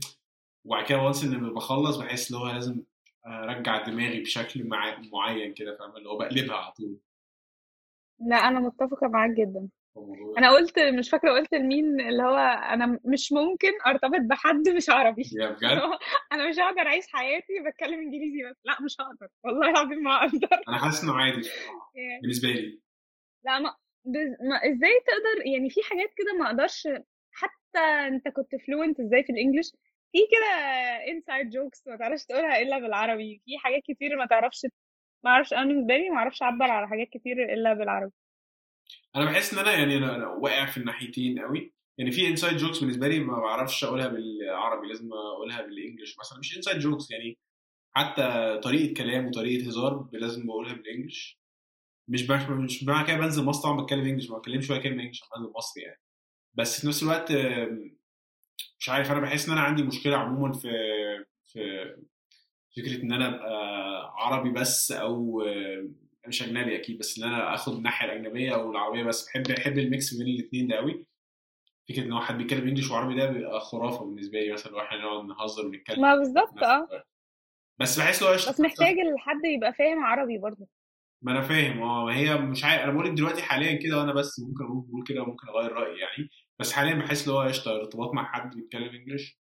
وبعد 0.66 0.86
كده 0.86 0.98
وانس 0.98 1.24
إن 1.24 1.54
بخلص 1.54 1.98
بحس 1.98 2.32
ان 2.32 2.38
هو 2.38 2.48
لازم 2.48 2.84
أرجع 3.28 3.84
دماغي 3.84 4.20
بشكل 4.20 4.64
مع... 4.64 5.02
معين 5.14 5.54
كده 5.54 5.78
فاهم 5.78 5.98
اللي 5.98 6.10
هو 6.10 6.18
بقلبها 6.18 6.56
على 6.56 6.72
طول. 6.72 6.98
لا 8.20 8.36
أنا 8.36 8.60
متفقة 8.60 9.08
معاك 9.08 9.32
جدا. 9.32 9.70
أنا 10.38 10.52
قلت 10.52 10.80
مش 10.80 11.10
فاكرة 11.10 11.32
قلت 11.32 11.54
لمين 11.54 12.02
اللي 12.02 12.24
هو 12.24 12.38
أنا 12.74 13.00
مش 13.06 13.32
ممكن 13.32 13.72
أرتبط 13.88 14.20
بحد 14.22 14.70
مش 14.70 14.90
عربي. 14.90 15.24
يا 15.34 15.50
بجد؟ 15.50 15.82
أنا 16.32 16.50
مش 16.50 16.60
هقدر 16.60 16.82
أعيش 16.82 17.06
حياتي 17.08 17.54
بتكلم 17.68 18.00
إنجليزي 18.00 18.50
بس. 18.50 18.56
لا 18.66 18.82
مش 18.82 18.96
هقدر. 19.00 19.28
والله 19.44 19.70
العظيم 19.70 20.04
ما 20.04 20.16
أقدر. 20.16 20.64
أنا 20.68 20.78
حاسس 20.78 21.04
إنه 21.04 21.14
عادي 21.14 21.40
بصراحة 21.40 21.92
بالنسبة 22.22 22.48
لي. 22.48 22.80
لا 23.46 23.60
ما, 23.60 23.76
بز... 24.06 24.30
ما 24.50 24.56
إزاي 24.56 25.02
تقدر 25.08 25.46
يعني 25.46 25.70
في 25.70 25.82
حاجات 25.84 26.10
كده 26.18 26.34
ما 26.40 26.46
أقدرش 26.48 26.88
حتى 27.32 27.80
أنت 27.80 28.28
كنت 28.28 28.56
fluent 28.56 29.00
إزاي 29.00 29.24
في 29.24 29.32
ال 29.32 29.36
English؟ 29.36 29.72
في 30.16 30.22
كده 30.32 30.48
inside 31.12 31.50
jokes 31.50 31.88
ما 31.88 31.98
تعرفش 31.98 32.26
تقولها 32.26 32.62
إلا 32.62 32.80
بالعربي 32.80 33.42
في 33.46 33.58
حاجات 33.58 33.82
كتير 33.84 34.18
ما 34.18 34.26
تعرفش 34.26 34.66
ما 35.26 35.32
أعرفش 35.32 35.54
أنا 35.54 35.66
بالنسبة 35.66 35.98
لي 35.98 36.10
ما 36.10 36.18
أعرفش 36.18 36.42
أعبر 36.42 36.66
على 36.66 36.88
حاجات 36.88 37.08
كتير 37.10 37.54
إلا 37.54 37.74
بالعربي. 37.74 38.12
أنا 39.16 39.26
بحس 39.26 39.54
إن 39.54 39.60
أنا 39.60 39.74
يعني 39.74 39.98
أنا, 39.98 40.28
واقع 40.28 40.66
في 40.66 40.78
الناحيتين 40.78 41.40
قوي 41.40 41.74
يعني 41.98 42.12
في 42.12 42.28
inside 42.28 42.58
jokes 42.58 42.80
بالنسبة 42.80 43.08
لي 43.08 43.20
ما 43.20 43.40
بعرفش 43.40 43.84
أقولها 43.84 44.08
بالعربي 44.08 44.88
لازم 44.88 45.10
أقولها 45.14 45.62
بال 45.62 45.74
English 45.74 46.18
مثلا. 46.20 46.40
مش 46.40 46.58
inside 46.58 46.80
jokes 46.80 47.12
يعني 47.12 47.38
حتى 47.96 48.60
طريقة 48.64 48.94
كلام 48.94 49.28
وطريقة 49.28 49.68
هزار 49.68 50.10
لازم 50.14 50.48
بقولها 50.48 50.74
بالإنجلش. 50.74 51.40
مش 52.08 52.30
مش 52.50 52.84
معنى 52.84 53.08
كده 53.08 53.18
بنزل 53.18 53.44
مصر 53.46 53.64
طبعا 53.64 53.82
بتكلم 53.82 54.06
إنجلش 54.06 54.30
ما 54.30 54.38
بتكلمش 54.38 54.70
ولا 54.70 54.82
كلمة 54.82 55.04
إنجلش 55.04 55.22
بنزل 55.36 55.52
مصر 55.56 55.80
يعني. 55.82 56.02
بس 56.54 56.82
في 56.82 56.88
نفس 56.88 57.04
الوقت 57.04 57.32
مش 58.80 58.90
عارف 58.90 59.12
أنا 59.12 59.20
بحس 59.20 59.46
إن 59.48 59.52
أنا 59.52 59.62
عندي 59.62 59.84
مشكلة 59.84 60.18
عموما 60.18 60.54
في 60.54 60.70
في 61.46 61.96
فكرة 62.78 63.04
إن 63.04 63.12
أنا 63.14 63.28
أبقى 63.28 63.52
عربي 64.18 64.50
بس 64.50 64.92
أو 64.92 65.42
آم، 65.42 65.96
مش 66.28 66.44
أجنبي 66.44 66.76
أكيد 66.76 66.98
بس 67.00 67.20
إن 67.20 67.24
أنا 67.24 67.54
آخد 67.54 67.74
الناحية 67.74 68.06
الأجنبية 68.06 68.56
أو 68.56 68.72
العربية 68.72 69.04
بس. 69.04 69.26
بحب 69.30 69.44
بحب 69.44 69.78
الميكس 69.80 70.14
بين 70.14 70.28
الاثنين 70.28 70.68
ده 70.68 70.76
قوي 70.76 71.08
فكرة 71.90 72.04
إن 72.04 72.14
واحد 72.14 72.38
بيتكلم 72.38 72.68
انجلش 72.68 72.92
وعربي 72.92 73.16
ده 73.16 73.32
بيبقى 73.32 73.60
خرافة 73.60 74.06
بالنسبة 74.06 74.40
لي 74.40 74.54
مثلا 74.54 74.76
وإحنا 74.76 74.98
نقعد 74.98 75.26
نهزر 75.26 75.66
ونتكلم. 75.66 76.02
ما 76.02 76.16
بالظبط 76.16 76.64
آه. 76.64 77.04
بس 77.80 78.00
بحس 78.00 78.24
لو 78.24 78.34
بس 78.34 78.60
محتاج 78.60 78.96
الحد 79.00 79.46
يبقى 79.46 79.74
فاهم 79.74 80.04
عربي 80.04 80.38
برضه. 80.38 80.68
ما 81.22 81.32
أنا 81.32 81.42
فاهم 81.42 81.82
آه 81.82 82.12
هي 82.12 82.38
مش 82.38 82.64
عارف 82.64 82.84
أنا 82.84 82.92
بقول 82.92 83.16
دلوقتي 83.16 83.42
حاليا 83.42 83.74
كده 83.76 83.98
وأنا 83.98 84.14
بس 84.14 84.40
ممكن 84.40 84.64
أقول 84.64 85.04
كده 85.08 85.22
وممكن 85.22 85.48
أغير 85.48 85.72
رأيي 85.72 86.00
يعني. 86.00 86.30
بس 86.60 86.72
حاليا 86.74 86.94
بحس 86.96 87.28
ان 87.28 87.34
هو 87.34 87.42
قشطة 87.42 87.72
ارتباط 87.76 88.14
مع 88.14 88.32
حد 88.34 88.56
بيتكلم 88.56 88.90
انجلش 88.96 89.40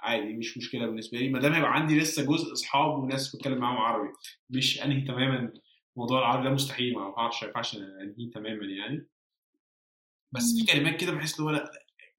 عادي 0.00 0.34
مش 0.34 0.58
مشكلة 0.58 0.86
بالنسبة 0.86 1.18
لي. 1.18 1.28
ما 1.28 1.40
دام 1.40 1.52
هيبقى 1.52 1.72
عندي 1.74 1.98
لسه 2.00 2.26
جزء 2.26 2.52
أصحاب 2.52 2.98
وناس 2.98 3.36
بتكلم 3.36 3.58
معاهم 3.58 3.76
عربي 3.76 4.08
مش 4.50 4.82
أنهي 4.82 5.00
تماما 5.00 5.52
موضوع 5.96 6.18
العربي 6.18 6.44
ده؟ 6.48 6.50
مستحيل 6.54 6.94
ما 6.94 7.06
ينفعش 7.06 7.42
ما 7.42 7.48
ينفعش 7.48 7.76
أنهيه 7.76 8.30
تماما 8.34 8.64
يعني. 8.66 9.06
بس 10.32 10.54
في 10.58 10.72
كلمات 10.72 11.00
كده 11.00 11.12
بحس 11.12 11.38
ان 11.40 11.44
هو 11.44 11.50
لأ 11.50 11.70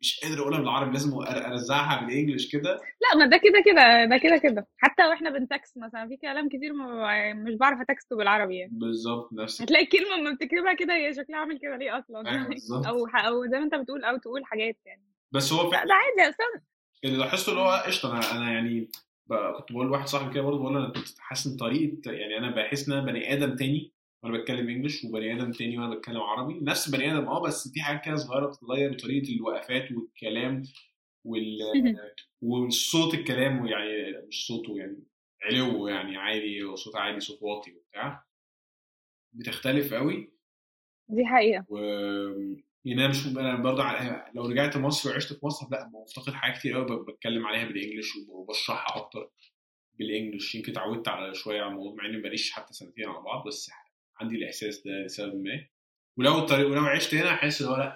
مش 0.02 0.20
قادر 0.24 0.42
أقولها 0.42 0.60
بالعربي 0.60 0.92
لازم 0.92 1.14
أرزعها 1.20 2.06
بالإنجلش 2.06 2.52
كده. 2.52 2.72
لا 3.02 3.20
ما 3.20 3.26
ده 3.26 3.38
كده 3.38 3.64
كده 3.66 4.06
ده 4.06 4.18
كده 4.18 4.38
كده. 4.38 4.68
حتى 4.78 5.04
وإحنا 5.04 5.30
بنتكست 5.30 5.78
مثلا 5.78 6.08
في 6.08 6.18
كلام 6.18 6.50
كتير 6.50 6.74
ما 6.74 7.34
مش 7.34 7.54
بعرف 7.54 7.82
اتكسته 7.82 8.16
بالعربي 8.16 8.56
يعني. 8.58 8.72
بالظبط 8.74 9.34
نفس 9.34 9.62
هتلاقي 9.62 9.84
الكلمة 9.84 10.16
لما 10.18 10.34
بتكتبها 10.36 10.74
كده 10.74 10.94
هي 10.96 11.14
شكلها 11.14 11.40
عامل 11.40 11.60
كده 11.60 11.78
ليه 11.78 12.00
أصلا؟ 12.00 12.30
أيوة 12.30 12.48
بالظبط. 12.48 12.86
أو 12.86 13.06
أو 13.06 13.46
زي 13.46 13.58
ما 13.58 13.64
أنت 13.64 13.76
بتقول 13.76 14.04
أو 14.04 14.18
تقول 14.18 14.46
حاجات 14.46 14.78
يعني. 14.86 15.04
بس 15.32 15.54
هو 15.54 15.70
فكرة 15.70 15.86
ده 15.86 15.94
عادي 15.94 16.30
أصلا 16.36 16.62
اللي 17.06 17.18
لاحظته 17.18 17.50
اللي 17.50 17.62
هو 17.62 17.84
قشطة 17.86 18.12
أنا 18.12 18.32
أنا 18.32 18.52
يعني 18.54 18.90
كنت 19.58 19.72
بقول 19.72 19.88
لواحد 19.88 20.08
صاحبي 20.08 20.34
كده 20.34 20.44
برضه 20.44 20.60
بقول 20.60 20.74
له 20.74 20.80
أنا 20.80 20.90
كنت 20.94 21.20
حاسس 21.20 21.48
إن 21.48 21.58
طريقة 21.58 22.12
يعني 22.12 22.38
أنا 22.38 22.56
بحس 22.56 22.90
إن 22.90 22.94
أنا 22.98 23.06
بني 23.06 23.34
آدم 23.34 23.56
تاني. 23.56 23.94
وأنا 24.24 24.38
بتكلم 24.38 24.70
انجلش 24.70 25.04
وبني 25.04 25.34
آدم 25.34 25.52
تاني 25.52 25.78
وأنا 25.80 25.96
بتكلم 25.96 26.22
عربي. 26.22 26.60
نفس 26.62 26.90
بني 26.90 27.12
آدم 27.18 27.28
آه 27.28 27.42
بس 27.44 27.72
في 27.74 27.82
حاجات 27.82 28.06
كده 28.06 28.16
صغيرة 28.16 28.46
بتتغير 28.48 28.94
طريقة 29.00 29.34
الوقفات 29.36 29.92
والكلام 29.92 30.64
وال 31.24 31.58
والصوت 32.42 33.14
الكلام 33.14 33.68
يعني 33.68 34.28
مش 34.28 34.48
صوته 34.48 34.78
يعني 34.78 35.04
علو 35.44 35.88
يعني 35.88 36.18
عادي 36.18 36.76
صوت 36.76 36.96
عالي 36.96 37.20
صوت 37.20 37.40
واطي 37.44 37.72
وبتاع. 37.74 38.26
بتختلف 39.34 39.94
قوي. 39.94 40.32
دي 41.10 41.26
حقيقة. 41.26 41.66
و 41.70 41.78
يعني 42.86 43.06
أنا 43.06 43.08
مش 43.08 43.28
أنا 43.28 43.56
برضه 43.56 43.84
على- 43.84 44.36
لو 44.36 44.46
رجعت 44.46 44.78
مصر 44.78 45.10
وعشت 45.10 45.34
في 45.34 45.46
مصر 45.46 45.68
لأ 45.72 45.90
مفتقد 45.94 46.34
حاجات 46.34 46.58
كتير 46.60 46.76
قوي 46.78 47.06
بتكلم 47.06 47.46
عليها 47.48 47.66
بالانجلش 47.66 48.10
وبشرحها 48.30 48.98
أكتر 48.98 49.32
بالانجلش 49.94 50.56
يمكن 50.56 50.72
اتعودت 50.72 51.08
على 51.08 51.34
شوية 51.36 51.62
على 51.62 51.70
الموضوع 51.72 51.94
مع 51.96 52.06
إني 52.06 52.18
ماليش 52.18 52.52
حتى 52.52 52.74
سنتين 52.74 53.06
على 53.10 53.22
بعض 53.24 53.48
بس 53.48 53.70
عندي 54.22 54.36
الإحساس 54.36 54.88
ده 54.88 54.92
لسبب 54.92 55.44
ما. 55.44 55.66
ولو 56.18 56.38
الطريق 56.40 56.68
ولو 56.68 56.82
عشت 56.82 57.16
هنا 57.16 57.30
أحس 57.30 57.62
إن 57.62 57.68
هو 57.68 57.76
لأ 57.76 57.96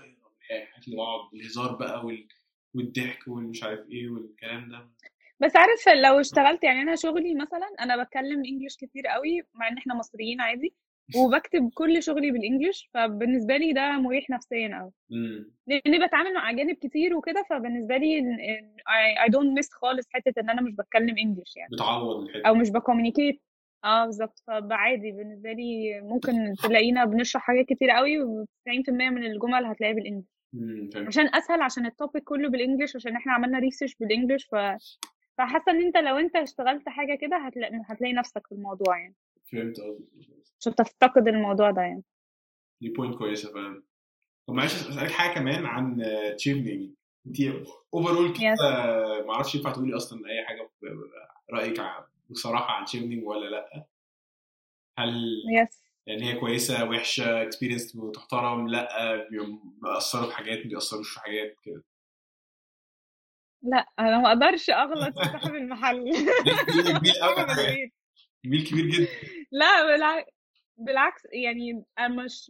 الحاجات 0.51 0.87
اللي 0.87 0.97
الهزار 1.33 1.75
بقى 1.75 2.05
وال... 2.05 2.27
والضحك 2.75 3.27
والمش 3.27 3.63
عارف 3.63 3.89
إيه 3.89 4.09
والكلام 4.09 4.69
ده. 4.69 4.89
بس 5.39 5.55
عارف 5.55 5.87
لو 6.03 6.19
اشتغلت 6.19 6.63
يعني 6.63 6.81
أنا 6.81 6.95
شغلي 6.95 7.35
مثلا 7.35 7.67
أنا 7.79 8.03
بتكلم 8.03 8.45
English 8.45 8.75
كتير 8.75 9.07
قوي 9.07 9.41
مع 9.53 9.67
إن 9.67 9.77
إحنا 9.77 9.95
مصريين 9.95 10.41
عادي 10.41 10.73
وبكتب 11.17 11.69
كل 11.73 12.03
شغلي 12.03 12.31
بال 12.31 12.44
English 12.44 12.89
فبالنسبة 12.93 13.57
لي 13.57 13.73
ده 13.73 13.91
مريح 13.91 14.29
نفسيا 14.29 14.79
قوي 14.79 14.91
لأني 15.67 16.07
بتعامل 16.07 16.33
مع 16.33 16.49
أجانب 16.49 16.75
كتير 16.75 17.15
وكده 17.15 17.45
فبالنسبة 17.49 17.97
لي 17.97 18.21
I 19.25 19.31
don't 19.31 19.59
miss 19.59 19.69
خالص 19.71 20.07
حتة 20.09 20.39
إن 20.39 20.49
أنا 20.49 20.61
مش 20.61 20.73
بتكلم 20.73 21.17
English 21.17 21.55
يعني. 21.55 21.69
بتعوض 21.73 22.23
الحتة 22.23 22.47
أو 22.47 22.55
مش 22.55 22.69
ب 22.69 22.75
communicate 22.75 23.41
آه 23.85 24.05
بالظبط. 24.05 24.43
فعادي 24.47 25.11
بالنسبة 25.11 25.51
لي 25.51 26.01
ممكن 26.01 26.53
تلاقينا 26.63 27.05
بنشرح 27.05 27.41
حاجات 27.41 27.65
كتير 27.65 27.89
قوي 27.89 28.19
و90% 28.19 28.89
من 28.89 29.23
الجمل 29.25 29.65
هتلاقيها 29.65 29.95
بال 29.95 30.02
English. 30.02 30.27
عشان 31.07 31.35
أسهل 31.35 31.61
عشان 31.61 31.85
ال 31.85 31.91
topic 31.91 32.23
كله 32.23 32.49
بال 32.49 32.59
English 32.59 32.95
عشان 32.95 33.15
إحنا 33.15 33.33
عملنا 33.33 33.59
research 33.59 33.95
بال 33.95 34.06
English 34.06 34.45
ف 34.45 34.55
فحاسة 35.37 35.71
إن 35.71 35.81
أنت 35.85 35.97
لو 35.97 36.17
أنت 36.17 36.35
اشتغلت 36.35 36.89
حاجة 36.89 37.15
كده 37.21 37.37
هتلاقي 37.37 37.81
هتلاقي 37.89 38.13
نفسك 38.13 38.47
في 38.47 38.55
الموضوع 38.55 38.99
يعني. 38.99 39.15
فهمت 39.51 39.75
قصدك 39.79 40.07
مش 40.59 40.67
هتفتقد 40.67 41.27
الموضوع 41.27 41.71
ده 41.71 41.81
يعني. 41.81 42.03
دي 42.81 42.89
point 42.89 43.15
كويسة 43.15 43.53
فعلا. 43.53 43.83
طب 44.47 44.53
معلش 44.53 44.73
اسالك 44.89 45.11
حاجة 45.11 45.33
كمان 45.39 45.65
عن 45.65 46.03
تشيفنينج 46.37 46.91
انت 47.27 47.37
overall 47.93 48.33
كده 48.33 48.55
Yes. 48.55 48.61
ما 49.25 49.33
أعرفش 49.33 49.55
ينفع 49.55 49.71
تقولي 49.71 49.95
أصلا 49.95 50.19
أي 50.29 50.45
حاجة 50.45 50.69
رأيك 51.53 51.79
بصراحة 52.33 52.73
عن 52.73 52.85
تشيفنينج 52.85 53.27
ولا 53.27 53.49
لأ. 53.49 53.85
هل 54.99 55.43
yes 55.61 55.83
يعني 56.07 56.23
هي 56.23 56.39
كويسة 56.39 56.89
وحشة 56.89 57.41
experience 57.41 57.97
تحترم 58.13 58.67
لأ 58.67 59.15
بيأثروا 59.81 60.29
في 60.29 60.35
حاجات 60.35 60.57
ما 60.57 60.69
بيأثروش 60.69 61.13
في 61.13 61.19
حاجات 61.19 61.55
كده. 61.63 61.83
لأ 63.63 63.87
أنا 63.99 64.19
ما 64.19 64.27
أقدرش 64.27 64.69
أغلط 64.69 65.19
في 65.19 65.25
صاحب 65.25 65.55
المحل. 65.55 66.05
جميل 68.45 68.67
كبير 68.67 68.85
جدا. 68.85 69.07
لا 69.51 69.85
بالعكس 69.85 70.31
بالعكس 70.77 71.21
يعني 71.33 71.85
مش 71.99 72.49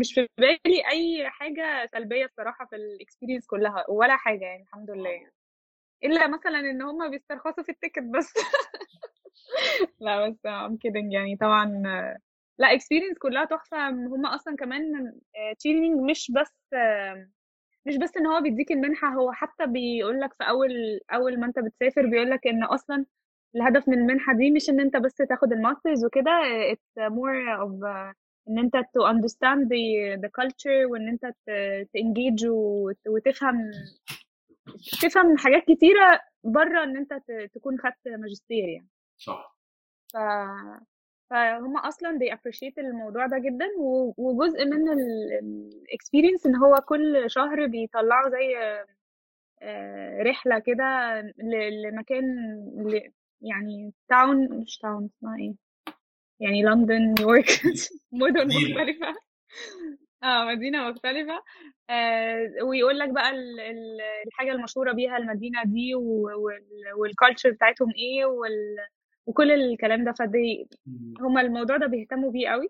مش 0.00 0.14
في 0.14 0.26
بالي 0.38 0.88
أي 0.90 1.30
حاجة 1.30 1.88
سلبية 1.92 2.24
الصراحه 2.24 2.66
في 2.66 2.76
ال 2.76 2.82
experience 2.82 3.46
كلها 3.46 3.84
ولا 3.88 4.16
حاجة 4.16 4.44
يعني 4.44 4.62
الحمد 4.62 4.90
لله 4.90 5.10
يعني. 5.10 5.32
إلا 6.04 6.28
مثلا 6.28 6.58
إن 6.60 6.82
هم 6.82 7.10
بيسترخصوا 7.10 7.62
في 7.64 7.72
ال 7.72 7.76
ticket 7.76 8.02
بس. 8.02 8.32
لا 10.00 10.28
بس 10.28 10.36
I'm 10.46 10.72
kidding 10.76 11.12
يعني 11.12 11.36
طبعا 11.36 11.82
آه، 11.86 12.18
لا 12.58 12.74
experience 12.74 13.18
كلها 13.18 13.44
تحفة. 13.44 13.88
هم 13.88 14.26
أصلا 14.26 14.56
كمان 14.56 15.12
تشيلينج 15.58 16.00
مش 16.10 16.32
بس 16.34 16.56
آه، 16.74 17.28
مش 17.86 17.96
بس 17.96 18.16
إن 18.16 18.26
هو 18.26 18.40
بيديك 18.40 18.72
المنحة 18.72 19.08
هو 19.08 19.32
حتى 19.32 19.66
بيقول 19.66 20.20
لك 20.20 20.34
في 20.34 20.44
أول 20.48 21.00
أول 21.12 21.40
ما 21.40 21.46
أنت 21.46 21.58
بتسافر 21.58 22.06
بيقول 22.06 22.30
لك 22.30 22.46
إن 22.46 22.64
أصلا 22.64 23.04
الهدف 23.56 23.88
من 23.88 23.98
المنحة 23.98 24.34
دي 24.36 24.50
مش 24.50 24.70
إن 24.70 24.80
أنت 24.80 24.96
بس 24.96 25.14
تاخد 25.14 25.52
ال 25.52 25.59
masters 25.59 26.04
وكده 26.04 26.30
more 26.96 27.58
of 27.66 27.82
uh, 27.84 28.14
إن 28.48 28.58
أنت 28.58 28.76
understand 28.76 29.64
the 29.68 30.16
the 30.24 30.28
culture 30.42 30.90
وإن 30.90 31.08
أنت 31.08 31.26
ت- 31.26 31.88
ت 31.98 32.05
engage 32.05 32.44
وت- 32.48 33.08
وتفهم 33.08 33.70
تفهم 35.02 35.36
حاجات 35.38 35.62
كتيرة 35.64 36.20
بره 36.44 36.82
إن 36.84 36.96
أنت 36.96 37.12
تكون 37.54 37.78
خدت 37.78 38.08
ماجستير 38.08 38.68
يعني. 38.68 38.88
صح. 39.18 39.56
ف 40.12 40.16
فهم 41.30 41.76
أصلا 41.78 42.18
they 42.18 42.32
appreciate 42.34 42.78
الموضوع 42.78 43.26
ده 43.26 43.38
جدا 43.38 43.66
و- 43.78 44.14
وجزء 44.18 44.64
من 44.64 44.88
ال 44.92 45.06
experience 45.06 46.46
إن 46.46 46.56
هو 46.56 46.74
كل 46.74 47.24
شهر 47.30 47.66
بيطلعوا 47.66 48.30
زي 48.30 48.56
آه، 49.62 50.22
رحلة 50.22 50.58
كده 50.58 51.20
ل- 51.38 51.82
لمكان 51.82 52.24
ل- 52.76 53.12
يعني 53.40 53.92
town 54.08 54.60
مش 54.60 54.78
town 54.78 55.04
اسمها 55.18 55.36
إيه؟ 55.38 55.54
يعني 56.40 56.62
لندن 56.62 57.14
نيويورك 57.18 57.46
مدن. 58.12 58.46
مختلفة. 58.46 59.14
آه 60.22 60.44
مدينة 60.44 60.90
مختلفة. 60.90 61.42
آه 61.90 62.50
ويقول 62.64 62.98
لك 62.98 63.08
بقى 63.08 63.30
ال- 63.30 63.60
ال- 63.60 64.00
الحاجة 64.26 64.52
المشهورة 64.52 64.92
بيها 64.92 65.16
المدينة 65.16 65.62
دي 65.64 65.94
وال 66.96 67.08
culture 67.08 67.50
بتاعتهم 67.50 67.92
إيه 67.96 68.24
وال 68.24 68.76
وكل 69.26 69.50
الكلام 69.50 70.04
ده. 70.04 70.12
فدي. 70.12 70.68
هما 71.20 71.40
الموضوع 71.40 71.76
ده 71.76 71.86
بيهتموا 71.86 72.30
بيه 72.32 72.48
قوي. 72.48 72.68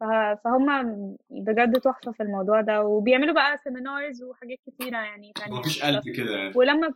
ف- 0.00 0.38
فهم 0.44 1.16
بجد 1.30 1.80
تحفة 1.80 2.12
في 2.12 2.22
الموضوع 2.22 2.60
ده. 2.60 2.82
وبيعملوا 2.82 3.34
بقى 3.34 3.56
seminars 3.58 4.22
وحاجات 4.22 4.58
كتيرة 4.66 4.96
يعني 4.98 5.32
تانية 5.36 5.58
مفيش 5.58 5.82
قلب 5.82 6.02
كده 6.16 6.36
يعني؟ 6.36 6.52
ولما 6.56 6.94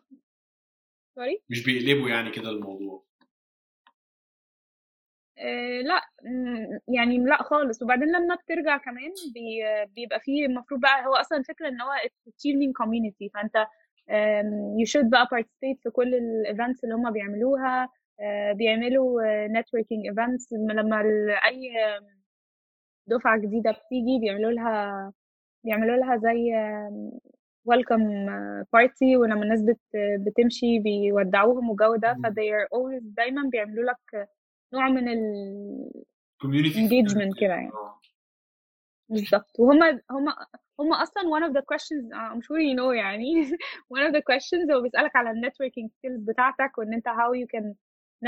sorry؟ 1.14 1.42
مش 1.50 1.64
بيقلبوا 1.64 2.08
يعني 2.08 2.30
كده 2.30 2.50
الموضوع؟ 2.50 2.94
آه 2.94 3.13
لا 5.84 6.00
م- 6.24 6.94
يعني 6.94 7.18
لا 7.18 7.42
خالص. 7.42 7.82
وبعدين 7.82 8.08
لما 8.08 8.34
بترجع 8.34 8.76
كمان 8.76 9.10
بي 9.34 9.62
بيبقى 9.94 10.20
فيه 10.20 10.46
المفروض 10.46 10.80
بقى 10.80 11.06
هو 11.06 11.14
أصلا 11.14 11.38
الفكرة 11.38 11.68
إن 11.68 11.80
هو 11.80 11.90
achieving 12.28 12.72
community. 12.84 13.30
فأنت 13.34 13.66
you 14.80 14.86
should 14.92 15.06
بقى 15.10 15.26
participate 15.26 15.82
في 15.82 15.90
كل 15.92 16.14
ال 16.14 16.24
events 16.24 16.84
اللي 16.84 16.94
هم 16.94 17.10
بيعملوها. 17.12 17.88
آه 18.20 18.52
بيعملوا 18.52 19.22
آه، 19.26 19.48
networking 19.48 20.12
events. 20.14 20.52
لما 20.52 21.02
أي 21.46 21.72
دفعة 23.06 23.38
جديدة 23.38 23.70
بتيجي 23.70 24.18
بيعملوا 24.20 24.50
لها 24.52 25.12
بيعملوا 25.64 25.96
لها 25.96 26.16
زي 26.16 26.52
welcome 27.64 28.26
party 28.72 29.16
ولما 29.16 29.42
الناس 29.42 29.62
بت 29.62 29.80
بتمشي 30.26 30.78
بيودعوهم 30.78 31.68
والجو 31.70 31.96
ده. 31.96 32.12
مم. 32.14 32.22
ف 32.22 32.26
they 32.26 32.50
are 32.54 32.68
always 32.76 33.02
دايما 33.16 33.48
بيعملوا 33.52 33.84
لك 33.84 34.28
نوع 34.72 34.88
من 34.88 35.08
ال 35.08 36.04
engagement 36.44 37.40
كده 37.40 37.54
يعني. 37.54 37.70
بالظبط 39.08 39.50
وهم 39.58 39.82
هم 39.82 40.28
هم 40.80 40.92
أصلا 40.92 41.22
one 41.22 41.50
of 41.50 41.52
the 41.52 41.62
questions 41.62 42.04
I'm 42.12 42.40
sure 42.40 42.58
you 42.58 42.76
know 42.76 42.90
يعني. 42.92 43.44
one 43.96 44.02
of 44.08 44.12
the 44.12 44.22
questions 44.22 44.72
هو 44.74 44.80
بيسألك 44.82 45.16
على 45.16 45.30
ال 45.30 45.50
networking 45.50 45.88
skills 45.88 46.20
بتاعتك 46.28 46.78
وإن 46.78 46.94
أنت 46.94 47.08
how 47.08 47.32
you 47.40 47.46
can 47.46 47.74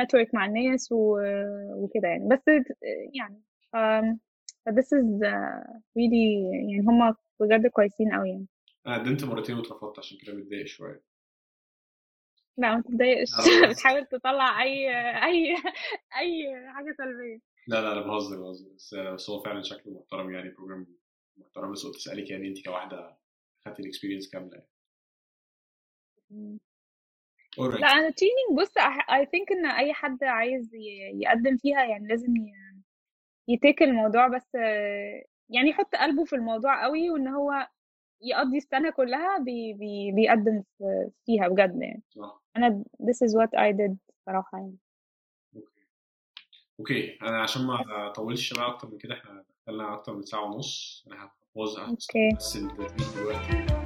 network 0.01 0.35
مع 0.35 0.47
الناس 0.47 0.93
و... 0.93 1.19
وكده 1.77 2.09
يعني. 2.09 2.29
بس 2.29 2.43
يعني 3.15 3.43
um, 3.77 4.19
this 4.69 4.87
is 4.87 5.23
uh, 5.23 5.67
really 5.99 6.27
يعني 6.53 6.81
هم 6.89 7.15
بجد 7.41 7.67
كويسين 7.67 8.13
قوي 8.13 8.29
يعني. 8.29 8.47
أنا 8.87 8.99
قدمت 8.99 9.25
مرتين 9.25 9.57
واترفضت 9.57 9.99
عشان 9.99 10.19
كده 10.23 10.35
متضايق 10.35 10.67
شوية. 10.67 11.03
لا 12.59 12.75
ما 12.77 12.83
تتضايقش. 12.83 13.31
بتحاول 13.71 14.07
تطلع 14.07 14.63
أي 14.63 14.89
أي 15.25 15.57
أي 16.19 16.67
حاجة 16.75 16.95
سلبية. 16.99 17.41
لا 17.69 17.81
لا 17.81 17.95
لا 17.95 18.01
بهزر 18.07 18.37
بهزر. 18.43 18.69
بس 18.75 18.95
بس 18.95 19.31
هو 19.31 19.43
فعلا 19.43 19.63
شكله 19.63 19.93
محترم 19.93 20.31
يعني 20.35 20.51
program 20.51 20.87
محترم. 21.37 21.73
بس 21.73 21.87
قلت 21.87 21.97
اسالك 21.97 22.31
يعني 22.31 22.49
أنت 22.49 22.65
كواحدة 22.65 23.17
خدتي 23.67 23.83
ال 23.83 23.87
experience 23.87 24.31
كاملة 24.31 24.63
يعني. 26.31 26.59
لا 27.59 27.87
أنا 27.87 28.11
training 28.11 28.61
بص 28.61 28.73
I 29.13 29.27
think 29.27 29.53
إن 29.53 29.67
أي 29.67 29.93
حد 29.93 30.25
عايز 30.25 30.71
يقدم 31.15 31.57
فيها 31.57 31.85
يعني 31.85 32.09
لازم 32.09 32.35
يـ 33.49 33.56
take 33.56 33.83
الموضوع. 33.83 34.29
بس 34.29 34.55
يعني 35.49 35.69
يحط 35.71 35.95
قلبه 35.95 36.25
في 36.25 36.37
الموضوع 36.37 36.83
قوي 36.85 37.11
وإن 37.11 37.29
هو 37.29 37.69
يقضي 38.23 38.57
السنة 38.57 38.91
كلها 38.91 39.39
بي 39.39 39.73
بي 39.73 40.13
بيقدم 40.13 40.63
في- 40.79 41.11
فيها 41.27 41.49
بجد 41.49 41.83
يعني. 41.83 42.03
صح. 42.11 42.43
أنا 42.57 42.85
this 43.03 43.29
is 43.29 43.33
what 43.33 43.59
I 43.59 43.73
did 43.73 43.95
صراحة 44.27 44.59
يعني. 44.59 44.77
okay. 45.57 45.83
أوكي. 46.81 47.19
أنا 47.23 47.43
عشان 47.43 47.67
ما 47.67 48.07
اطولش 48.07 48.53
بقى 48.55 48.67
أكتر 48.67 48.89
من 48.89 48.99
كده 48.99 49.15
إحنا 49.15 49.45
دخلنا 49.67 49.95
أكتر 49.95 50.15
من 50.15 50.23
ساعة 50.23 50.43
ونص. 50.45 51.05
أنا 51.07 51.31
هبوظ 51.55 51.79
أوكي. 51.79 52.29
بس 52.37 52.57
التدريب 52.57 53.15
دلوقتي. 53.17 53.86